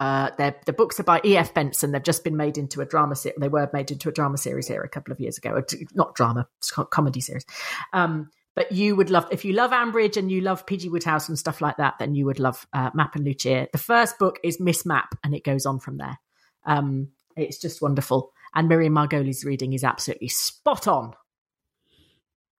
Uh, 0.00 0.30
the 0.64 0.72
books 0.72 1.00
are 1.00 1.04
by 1.04 1.20
E.F. 1.24 1.54
Benson. 1.54 1.90
They've 1.90 2.02
just 2.02 2.22
been 2.22 2.36
made 2.36 2.56
into 2.56 2.80
a 2.80 2.86
drama 2.86 3.16
series. 3.16 3.38
They 3.40 3.48
were 3.48 3.68
made 3.72 3.90
into 3.90 4.08
a 4.08 4.12
drama 4.12 4.38
series 4.38 4.68
here 4.68 4.82
a 4.82 4.88
couple 4.88 5.12
of 5.12 5.20
years 5.20 5.38
ago. 5.38 5.60
Not 5.94 6.14
drama, 6.14 6.46
comedy 6.90 7.20
series. 7.20 7.44
Um, 7.92 8.30
but 8.54 8.72
you 8.72 8.96
would 8.96 9.10
love, 9.10 9.26
if 9.30 9.44
you 9.44 9.52
love 9.52 9.70
Ambridge 9.70 10.16
and 10.16 10.30
you 10.30 10.40
love 10.40 10.66
P.G. 10.66 10.88
Wodehouse 10.88 11.28
and 11.28 11.38
stuff 11.38 11.60
like 11.60 11.76
that, 11.76 11.94
then 11.98 12.14
you 12.14 12.26
would 12.26 12.40
love 12.40 12.66
uh, 12.72 12.90
Mapp 12.94 13.14
and 13.14 13.24
Lucia. 13.24 13.68
The 13.72 13.78
first 13.78 14.18
book 14.18 14.38
is 14.42 14.58
Miss 14.58 14.84
Mapp, 14.84 15.16
and 15.22 15.34
it 15.34 15.44
goes 15.44 15.64
on 15.64 15.78
from 15.78 15.98
there. 15.98 16.18
Um, 16.64 17.08
it's 17.36 17.58
just 17.58 17.80
wonderful. 17.80 18.32
And 18.54 18.68
Miriam 18.68 18.94
Margolyes' 18.94 19.44
reading 19.44 19.74
is 19.74 19.84
absolutely 19.84 20.28
spot 20.28 20.88
on. 20.88 21.14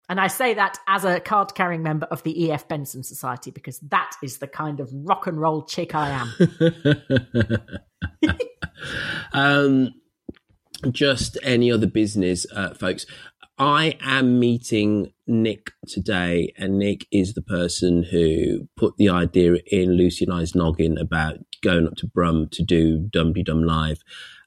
And 0.09 0.19
I 0.19 0.29
say 0.29 0.55
that 0.55 0.79
as 0.87 1.05
a 1.05 1.21
card 1.21 1.55
carrying 1.55 1.83
member 1.83 2.07
of 2.07 2.23
the 2.23 2.45
E.F. 2.45 2.67
Benson 2.67 3.03
Society 3.03 3.51
because 3.51 3.79
that 3.81 4.13
is 4.23 4.39
the 4.39 4.47
kind 4.47 4.81
of 4.81 4.91
rock 4.93 5.27
and 5.27 5.39
roll 5.39 5.65
chick 5.65 5.95
I 5.95 6.11
am. 6.11 6.33
um, 9.33 9.95
just 10.91 11.37
any 11.43 11.71
other 11.71 11.87
business, 11.87 12.47
uh, 12.55 12.73
folks. 12.75 13.05
I 13.59 13.99
am 14.01 14.39
meeting 14.39 15.13
Nick 15.27 15.73
today, 15.87 16.55
and 16.57 16.79
Nick 16.79 17.07
is 17.11 17.35
the 17.35 17.43
person 17.43 18.05
who 18.05 18.69
put 18.77 18.97
the 18.97 19.09
idea 19.09 19.57
in 19.67 19.95
Lucy 19.95 20.25
and 20.25 20.33
I's 20.33 20.55
noggin 20.55 20.97
about 20.97 21.39
going 21.61 21.89
up 21.89 21.97
to 21.97 22.07
Brum 22.07 22.49
to 22.53 22.63
do 22.63 22.99
Dum 22.99 23.33
Dum 23.33 23.65
Live. 23.65 24.03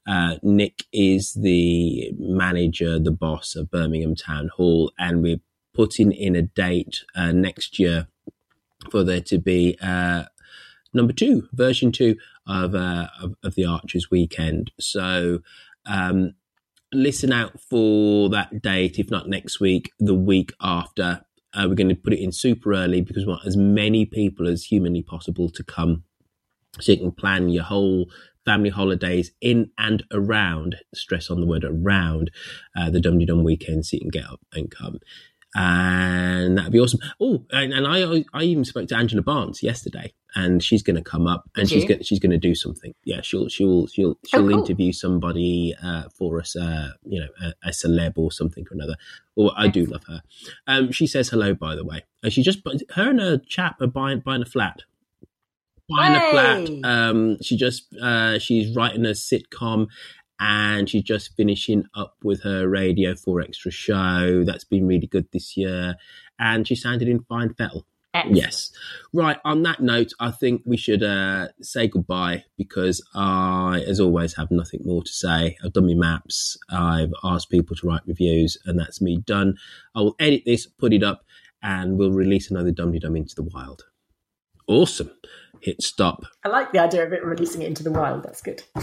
Uh, 0.06 0.36
Nick 0.42 0.84
is 0.92 1.34
the 1.34 2.12
manager, 2.18 2.98
the 2.98 3.12
boss 3.12 3.54
of 3.54 3.70
Birmingham 3.70 4.16
Town 4.16 4.48
Hall, 4.56 4.90
and 4.98 5.22
we're 5.22 5.40
putting 5.74 6.12
in 6.12 6.36
a 6.36 6.42
date 6.42 7.04
uh, 7.14 7.32
next 7.32 7.78
year 7.78 8.08
for 8.90 9.04
there 9.04 9.20
to 9.20 9.38
be 9.38 9.76
uh, 9.80 10.24
number 10.92 11.12
two, 11.12 11.48
version 11.52 11.92
two 11.92 12.16
of, 12.46 12.74
uh, 12.74 13.08
of 13.20 13.34
of 13.42 13.54
the 13.54 13.64
Archers 13.64 14.10
Weekend. 14.10 14.70
So 14.80 15.40
um, 15.86 16.34
listen 16.92 17.32
out 17.32 17.60
for 17.60 18.28
that 18.30 18.62
date. 18.62 18.98
If 18.98 19.10
not 19.10 19.28
next 19.28 19.60
week, 19.60 19.92
the 19.98 20.14
week 20.14 20.52
after. 20.60 21.24
Uh, 21.54 21.66
we're 21.68 21.74
going 21.74 21.86
to 21.86 21.94
put 21.94 22.14
it 22.14 22.22
in 22.22 22.32
super 22.32 22.72
early 22.72 23.02
because 23.02 23.26
we 23.26 23.30
want 23.30 23.46
as 23.46 23.58
many 23.58 24.06
people 24.06 24.48
as 24.48 24.64
humanly 24.64 25.02
possible 25.02 25.50
to 25.50 25.62
come, 25.62 26.02
so 26.80 26.92
you 26.92 26.98
can 26.98 27.12
plan 27.12 27.50
your 27.50 27.64
whole 27.64 28.06
family 28.46 28.70
holidays 28.70 29.32
in 29.42 29.70
and 29.76 30.02
around. 30.12 30.76
Stress 30.94 31.28
on 31.28 31.40
the 31.40 31.46
word 31.46 31.62
around 31.62 32.30
uh, 32.74 32.88
the 32.88 33.00
Dum 33.00 33.18
Dum 33.18 33.44
weekend, 33.44 33.84
so 33.84 33.96
you 33.96 34.00
can 34.00 34.08
get 34.08 34.24
up 34.24 34.40
and 34.54 34.70
come 34.70 34.98
and 35.54 36.56
that'd 36.56 36.72
be 36.72 36.80
awesome. 36.80 37.00
Oh, 37.20 37.44
and, 37.50 37.72
and 37.72 37.86
I 37.86 38.24
I 38.32 38.44
even 38.44 38.64
spoke 38.64 38.88
to 38.88 38.96
Angela 38.96 39.22
Barnes 39.22 39.62
yesterday, 39.62 40.12
and 40.34 40.62
she's 40.62 40.82
going 40.82 40.96
to 40.96 41.02
come 41.02 41.26
up 41.26 41.48
and 41.56 41.68
Did 41.68 41.74
she's 41.74 41.84
going 41.84 42.02
she's 42.02 42.18
going 42.18 42.30
to 42.30 42.38
do 42.38 42.54
something. 42.54 42.94
Yeah, 43.04 43.20
she'll 43.22 43.48
she'll 43.48 43.86
she'll 43.86 44.18
she'll 44.26 44.48
cool. 44.48 44.58
interview 44.58 44.92
somebody 44.92 45.74
uh, 45.82 46.04
for 46.16 46.40
us, 46.40 46.56
uh, 46.56 46.92
you 47.04 47.20
know, 47.20 47.28
a, 47.42 47.68
a 47.68 47.70
celeb 47.70 48.14
or 48.16 48.32
something 48.32 48.64
or 48.70 48.74
another. 48.74 48.96
Or 49.36 49.52
I 49.56 49.68
do 49.68 49.84
love 49.84 50.04
her. 50.08 50.22
Um, 50.66 50.90
she 50.92 51.06
says 51.06 51.28
hello, 51.28 51.54
by 51.54 51.74
the 51.74 51.84
way, 51.84 52.04
and 52.22 52.32
she 52.32 52.42
just 52.42 52.60
her 52.94 53.10
and 53.10 53.20
a 53.20 53.38
chap 53.38 53.80
are 53.80 53.86
buying 53.86 54.20
buying 54.20 54.42
a 54.42 54.46
flat. 54.46 54.80
Buying 55.88 56.14
a 56.14 56.30
flat. 56.30 56.70
Um, 56.84 57.42
she 57.42 57.56
just 57.56 57.94
uh, 57.96 58.38
she's 58.38 58.74
writing 58.74 59.04
a 59.04 59.10
sitcom 59.10 59.88
and 60.42 60.90
she's 60.90 61.04
just 61.04 61.36
finishing 61.36 61.84
up 61.94 62.16
with 62.24 62.42
her 62.42 62.68
Radio 62.68 63.14
4 63.14 63.42
Extra 63.42 63.70
show. 63.70 64.42
That's 64.44 64.64
been 64.64 64.88
really 64.88 65.06
good 65.06 65.28
this 65.32 65.56
year. 65.56 65.94
And 66.36 66.66
she 66.66 66.74
sounded 66.74 67.06
in 67.06 67.22
fine 67.22 67.54
fettle. 67.54 67.86
Excellent. 68.12 68.36
Yes. 68.36 68.72
Right. 69.12 69.38
On 69.44 69.62
that 69.62 69.80
note, 69.80 70.12
I 70.18 70.32
think 70.32 70.62
we 70.66 70.76
should 70.76 71.04
uh, 71.04 71.48
say 71.60 71.86
goodbye 71.86 72.44
because 72.58 73.06
I, 73.14 73.84
as 73.86 74.00
always, 74.00 74.34
have 74.34 74.50
nothing 74.50 74.80
more 74.84 75.04
to 75.04 75.12
say. 75.12 75.56
I've 75.64 75.74
done 75.74 75.86
my 75.86 75.94
maps. 75.94 76.58
I've 76.68 77.14
asked 77.22 77.48
people 77.48 77.76
to 77.76 77.86
write 77.86 78.02
reviews, 78.04 78.58
and 78.64 78.76
that's 78.76 79.00
me 79.00 79.18
done. 79.18 79.56
I 79.94 80.00
will 80.00 80.16
edit 80.18 80.42
this, 80.44 80.66
put 80.66 80.92
it 80.92 81.04
up, 81.04 81.24
and 81.62 81.96
we'll 81.96 82.10
release 82.10 82.50
another 82.50 82.72
Dum 82.72 82.92
Dum 82.98 83.14
into 83.14 83.36
the 83.36 83.44
wild. 83.44 83.84
Awesome. 84.66 85.12
Hit 85.60 85.82
stop. 85.82 86.24
I 86.44 86.48
like 86.48 86.72
the 86.72 86.80
idea 86.80 87.06
of 87.06 87.12
it 87.12 87.24
releasing 87.24 87.62
it 87.62 87.68
into 87.68 87.84
the 87.84 87.92
wild. 87.92 88.24
That's 88.24 88.42
good. 88.42 88.64